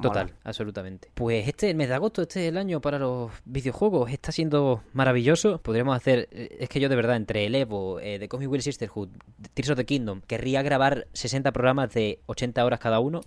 Total, 0.00 0.32
absolutamente. 0.44 1.10
Pues 1.14 1.48
este 1.48 1.70
el 1.70 1.76
mes 1.76 1.88
de 1.88 1.94
agosto, 1.94 2.22
este 2.22 2.44
es 2.44 2.48
el 2.48 2.56
año 2.56 2.80
para 2.80 2.98
los 2.98 3.32
videojuegos, 3.44 4.10
está 4.10 4.32
siendo 4.32 4.82
maravilloso. 4.92 5.58
Podríamos 5.58 5.96
hacer, 5.96 6.28
eh, 6.30 6.56
es 6.60 6.68
que 6.68 6.80
yo 6.80 6.88
de 6.88 6.96
verdad, 6.96 7.16
entre 7.16 7.46
el 7.46 7.54
Evo, 7.54 8.00
eh, 8.00 8.18
The 8.18 8.28
Comic 8.28 8.50
Will 8.50 8.62
Sisterhood, 8.62 9.08
Tears 9.54 9.70
of 9.70 9.76
the 9.76 9.84
Kingdom, 9.84 10.20
querría 10.22 10.62
grabar 10.62 11.06
60 11.12 11.52
programas 11.52 11.92
de 11.92 12.20
80 12.26 12.64
horas 12.64 12.80
cada 12.80 13.00
uno. 13.00 13.20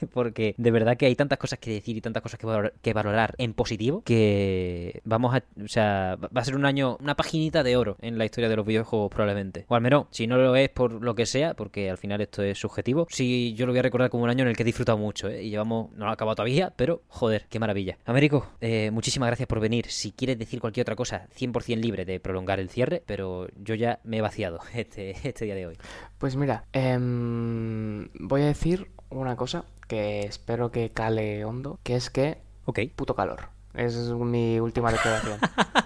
porque 0.12 0.54
de 0.56 0.70
verdad 0.70 0.96
que 0.96 1.06
hay 1.06 1.14
tantas 1.14 1.38
cosas 1.38 1.58
que 1.58 1.70
decir 1.70 1.96
y 1.96 2.00
tantas 2.00 2.22
cosas 2.22 2.38
que 2.38 2.92
valorar, 2.92 3.34
en 3.38 3.54
positivo 3.54 4.02
que 4.02 5.00
vamos 5.04 5.34
a, 5.34 5.42
o 5.62 5.68
sea, 5.68 6.16
va 6.16 6.40
a 6.40 6.44
ser 6.44 6.56
un 6.56 6.64
año, 6.64 6.96
una 7.00 7.16
paginita 7.16 7.62
de 7.62 7.76
oro 7.76 7.96
en 8.00 8.18
la 8.18 8.24
historia 8.24 8.48
de 8.48 8.56
los 8.56 8.66
videojuegos 8.66 9.10
probablemente. 9.10 9.64
O 9.68 9.74
al 9.74 9.80
menos, 9.80 10.06
si 10.10 10.26
no 10.26 10.36
lo 10.36 10.56
es 10.56 10.68
por 10.68 11.02
lo 11.02 11.14
que 11.14 11.26
sea, 11.26 11.54
porque 11.54 11.90
al 11.90 11.98
final 11.98 12.20
esto 12.20 12.42
es 12.42 12.58
subjetivo, 12.58 13.06
sí 13.10 13.54
yo 13.54 13.66
lo 13.66 13.72
voy 13.72 13.80
a 13.80 13.82
recordar 13.82 14.10
como 14.10 14.24
un 14.24 14.30
año 14.30 14.42
en 14.42 14.48
el 14.48 14.56
que 14.56 14.62
he 14.62 14.66
disfrutado 14.66 14.98
mucho, 14.98 15.28
¿eh? 15.28 15.42
Y 15.42 15.50
llevamos, 15.50 15.92
no 15.92 16.04
lo 16.04 16.10
ha 16.10 16.14
acabado 16.14 16.36
todavía, 16.36 16.72
pero 16.76 17.02
joder, 17.08 17.46
qué 17.48 17.58
maravilla. 17.58 17.98
Américo, 18.04 18.46
eh, 18.60 18.90
muchísimas 18.90 19.28
gracias 19.28 19.46
por 19.46 19.60
venir. 19.60 19.86
Si 19.88 20.12
quieres 20.12 20.38
decir 20.38 20.60
cualquier 20.60 20.84
otra 20.84 20.96
cosa, 20.96 21.28
100% 21.38 21.76
libre 21.80 22.04
de 22.04 22.20
prolongar 22.20 22.60
el 22.60 22.68
cierre, 22.68 23.02
pero 23.04 23.48
yo 23.56 23.74
ya 23.74 24.00
me 24.04 24.18
he 24.18 24.20
vaciado 24.20 24.60
este, 24.74 25.10
este 25.28 25.44
día 25.44 25.54
de 25.54 25.66
hoy. 25.66 25.76
Pues 26.18 26.36
mira, 26.36 26.64
em, 26.72 28.08
voy 28.14 28.42
a 28.42 28.46
decir 28.46 28.88
una 29.10 29.36
cosa 29.36 29.64
que 29.86 30.20
espero 30.20 30.70
que 30.70 30.90
cale 30.90 31.44
hondo, 31.44 31.78
que 31.82 31.96
es 31.96 32.10
que... 32.10 32.38
Ok. 32.64 32.80
Puto 32.94 33.14
calor. 33.14 33.48
Es 33.74 33.96
mi 33.96 34.60
última 34.60 34.92
declaración. 34.92 35.38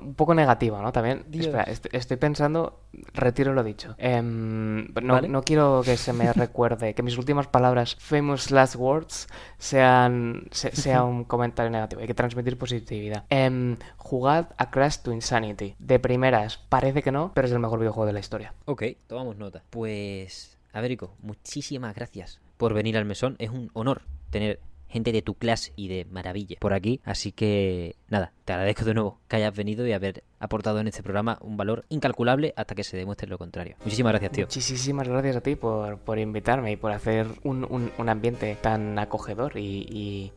un 0.00 0.14
poco 0.14 0.34
negativa, 0.34 0.80
¿no? 0.80 0.92
También. 0.92 1.24
Espera, 1.32 1.64
estoy 1.64 2.16
pensando, 2.16 2.80
retiro 3.14 3.52
lo 3.52 3.62
dicho. 3.62 3.94
Em, 3.98 4.92
no, 5.02 5.20
no, 5.20 5.42
quiero 5.42 5.82
que 5.84 5.96
se 5.96 6.12
me 6.12 6.32
recuerde, 6.32 6.94
que 6.94 7.02
mis 7.02 7.18
últimas 7.18 7.46
palabras, 7.46 7.96
famous 7.98 8.50
last 8.50 8.76
words, 8.76 9.28
sean 9.58 10.48
sea 10.50 11.04
un 11.04 11.24
comentario 11.24 11.70
negativo. 11.70 12.00
Hay 12.00 12.06
que 12.06 12.14
transmitir 12.14 12.58
positividad. 12.58 13.24
Em, 13.30 13.76
jugad 13.96 14.48
a 14.56 14.70
Crash 14.70 14.98
to 14.98 15.12
Insanity. 15.12 15.74
De 15.78 15.98
primeras, 15.98 16.58
parece 16.68 17.02
que 17.02 17.12
no, 17.12 17.32
pero 17.34 17.46
es 17.46 17.52
el 17.52 17.58
mejor 17.58 17.78
videojuego 17.78 18.06
de 18.06 18.12
la 18.12 18.20
historia. 18.20 18.54
Ok, 18.64 18.84
tomamos 19.06 19.36
nota. 19.36 19.62
Pues 19.70 20.51
Averico, 20.72 21.16
muchísimas 21.20 21.94
gracias 21.94 22.40
por 22.56 22.74
venir 22.74 22.96
al 22.96 23.04
mesón. 23.04 23.36
Es 23.38 23.50
un 23.50 23.70
honor 23.74 24.02
tener 24.30 24.60
gente 24.92 25.10
de 25.10 25.22
tu 25.22 25.34
clase 25.34 25.72
y 25.74 25.88
de 25.88 26.04
maravilla 26.04 26.56
por 26.60 26.74
aquí. 26.74 27.00
Así 27.04 27.32
que 27.32 27.96
nada, 28.08 28.32
te 28.44 28.52
agradezco 28.52 28.84
de 28.84 28.94
nuevo 28.94 29.20
que 29.26 29.36
hayas 29.36 29.54
venido 29.56 29.86
y 29.86 29.92
haber 29.92 30.22
aportado 30.38 30.80
en 30.80 30.86
este 30.86 31.02
programa 31.02 31.38
un 31.40 31.56
valor 31.56 31.86
incalculable 31.88 32.52
hasta 32.56 32.74
que 32.74 32.84
se 32.84 32.96
demuestre 32.96 33.28
lo 33.28 33.38
contrario. 33.38 33.76
Muchísimas 33.84 34.12
gracias, 34.12 34.32
tío. 34.32 34.44
Muchísimas 34.46 35.08
gracias 35.08 35.36
a 35.36 35.40
ti 35.40 35.56
por, 35.56 35.98
por 35.98 36.18
invitarme 36.18 36.72
y 36.72 36.76
por 36.76 36.92
hacer 36.92 37.26
un, 37.42 37.64
un, 37.64 38.08
ambiente 38.08 38.56
tan 38.60 38.98
acogedor 38.98 39.56
y, 39.56 39.86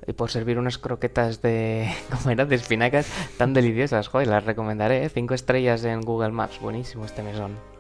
y, 0.08 0.14
por 0.14 0.32
servir 0.32 0.58
unas 0.58 0.78
croquetas 0.78 1.42
de, 1.42 1.90
¿cómo 2.24 2.34
de 2.34 2.56
espinacas 2.56 3.08
tan 3.38 3.54
deliciosas. 3.54 4.08
Joder, 4.08 4.28
las 4.28 4.46
recomendaré. 4.46 5.04
¿eh? 5.04 5.10
Cinco 5.10 5.34
estrellas 5.34 5.84
en 5.84 6.02
Google 6.02 6.32
Maps. 6.32 6.60
Buenísimo 6.62 7.04
este 7.04 7.24
mesón. 7.24 7.75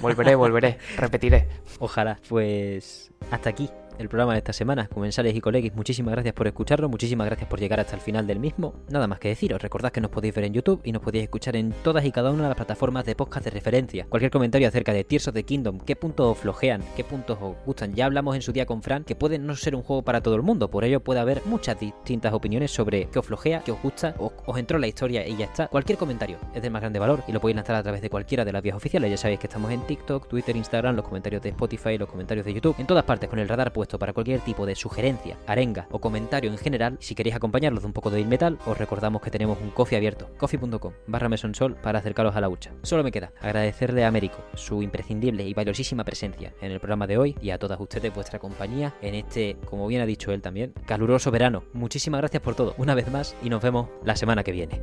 Volveré, 0.00 0.34
volveré, 0.34 0.78
repetiré. 0.96 1.48
Ojalá. 1.78 2.18
Pues 2.28 3.10
hasta 3.30 3.50
aquí 3.50 3.70
el 3.98 4.08
programa 4.08 4.32
de 4.32 4.38
esta 4.38 4.52
semana, 4.52 4.88
comensales 4.88 5.34
y 5.34 5.40
coleguis, 5.40 5.74
muchísimas 5.74 6.12
gracias 6.12 6.34
por 6.34 6.46
escucharlo, 6.46 6.88
muchísimas 6.88 7.26
gracias 7.26 7.48
por 7.48 7.60
llegar 7.60 7.80
hasta 7.80 7.94
el 7.94 8.00
final 8.00 8.26
del 8.26 8.38
mismo. 8.38 8.74
Nada 8.88 9.06
más 9.06 9.18
que 9.18 9.28
deciros, 9.28 9.60
recordad 9.60 9.92
que 9.92 10.00
nos 10.00 10.10
podéis 10.10 10.34
ver 10.34 10.44
en 10.44 10.54
YouTube 10.54 10.80
y 10.84 10.92
nos 10.92 11.02
podéis 11.02 11.24
escuchar 11.24 11.56
en 11.56 11.72
todas 11.82 12.04
y 12.04 12.12
cada 12.12 12.30
una 12.30 12.44
de 12.44 12.48
las 12.48 12.56
plataformas 12.56 13.04
de 13.04 13.14
podcast 13.14 13.44
de 13.44 13.50
referencia. 13.50 14.06
Cualquier 14.08 14.30
comentario 14.30 14.68
acerca 14.68 14.92
de 14.92 15.04
Tears 15.04 15.28
of 15.28 15.34
the 15.34 15.44
Kingdom, 15.44 15.78
qué 15.78 15.96
puntos 15.96 16.32
os 16.32 16.38
flojean, 16.38 16.82
qué 16.96 17.04
puntos 17.04 17.38
os 17.40 17.56
gustan. 17.64 17.94
Ya 17.94 18.06
hablamos 18.06 18.34
en 18.36 18.42
su 18.42 18.52
día 18.52 18.66
con 18.66 18.82
Fran 18.82 19.04
que 19.04 19.14
puede 19.14 19.38
no 19.38 19.54
ser 19.56 19.74
un 19.74 19.82
juego 19.82 20.02
para 20.02 20.22
todo 20.22 20.34
el 20.34 20.42
mundo, 20.42 20.70
por 20.70 20.84
ello 20.84 21.00
puede 21.00 21.20
haber 21.20 21.42
muchas 21.46 21.78
distintas 21.78 22.32
opiniones 22.32 22.70
sobre 22.70 23.06
qué 23.06 23.18
os 23.18 23.26
flojea, 23.26 23.62
qué 23.64 23.72
os 23.72 23.82
gusta, 23.82 24.14
os, 24.18 24.32
os 24.46 24.58
entró 24.58 24.78
la 24.78 24.86
historia 24.86 25.26
y 25.26 25.36
ya 25.36 25.46
está. 25.46 25.68
Cualquier 25.68 25.98
comentario 25.98 26.38
es 26.54 26.62
de 26.62 26.70
más 26.70 26.80
grande 26.80 26.98
valor 26.98 27.22
y 27.28 27.32
lo 27.32 27.40
podéis 27.40 27.56
lanzar 27.56 27.76
a 27.76 27.82
través 27.82 28.02
de 28.02 28.10
cualquiera 28.10 28.44
de 28.44 28.52
las 28.52 28.62
vías 28.62 28.76
oficiales. 28.76 29.10
Ya 29.10 29.16
sabéis 29.16 29.40
que 29.40 29.46
estamos 29.46 29.70
en 29.70 29.80
TikTok, 29.82 30.28
Twitter, 30.28 30.56
Instagram, 30.56 30.96
los 30.96 31.04
comentarios 31.04 31.42
de 31.42 31.50
Spotify, 31.50 31.98
los 31.98 32.08
comentarios 32.08 32.46
de 32.46 32.54
YouTube, 32.54 32.76
en 32.78 32.86
todas 32.86 33.04
partes 33.04 33.28
con 33.28 33.38
el 33.38 33.48
radar 33.48 33.72
supuesto, 33.82 33.98
para 33.98 34.12
cualquier 34.12 34.40
tipo 34.40 34.64
de 34.64 34.76
sugerencia, 34.76 35.36
arenga 35.46 35.88
o 35.90 36.00
comentario 36.00 36.50
en 36.50 36.58
general, 36.58 36.96
si 37.00 37.14
queréis 37.14 37.34
acompañarlos 37.34 37.82
de 37.82 37.88
un 37.88 37.92
poco 37.92 38.10
de 38.10 38.24
metal, 38.24 38.58
os 38.64 38.78
recordamos 38.78 39.22
que 39.22 39.30
tenemos 39.30 39.58
un 39.60 39.70
coffee 39.70 39.96
abierto, 39.96 40.28
coffee.com 40.38 40.92
barra 41.06 41.28
mesonsol 41.28 41.74
para 41.74 41.98
acercaros 41.98 42.36
a 42.36 42.40
la 42.40 42.48
hucha. 42.48 42.72
Solo 42.82 43.02
me 43.02 43.10
queda 43.10 43.32
agradecerle 43.40 44.04
a 44.04 44.08
Américo 44.08 44.38
su 44.54 44.82
imprescindible 44.82 45.44
y 45.44 45.54
valiosísima 45.54 46.04
presencia 46.04 46.54
en 46.60 46.70
el 46.70 46.78
programa 46.78 47.06
de 47.06 47.18
hoy 47.18 47.36
y 47.40 47.50
a 47.50 47.58
todas 47.58 47.80
ustedes 47.80 48.14
vuestra 48.14 48.38
compañía 48.38 48.94
en 49.02 49.16
este, 49.16 49.56
como 49.64 49.86
bien 49.88 50.02
ha 50.02 50.06
dicho 50.06 50.32
él 50.32 50.42
también, 50.42 50.74
caluroso 50.86 51.30
verano. 51.30 51.64
Muchísimas 51.72 52.20
gracias 52.20 52.42
por 52.42 52.54
todo, 52.54 52.74
una 52.78 52.94
vez 52.94 53.10
más, 53.10 53.34
y 53.42 53.50
nos 53.50 53.62
vemos 53.62 53.88
la 54.04 54.14
semana 54.14 54.44
que 54.44 54.52
viene. 54.52 54.80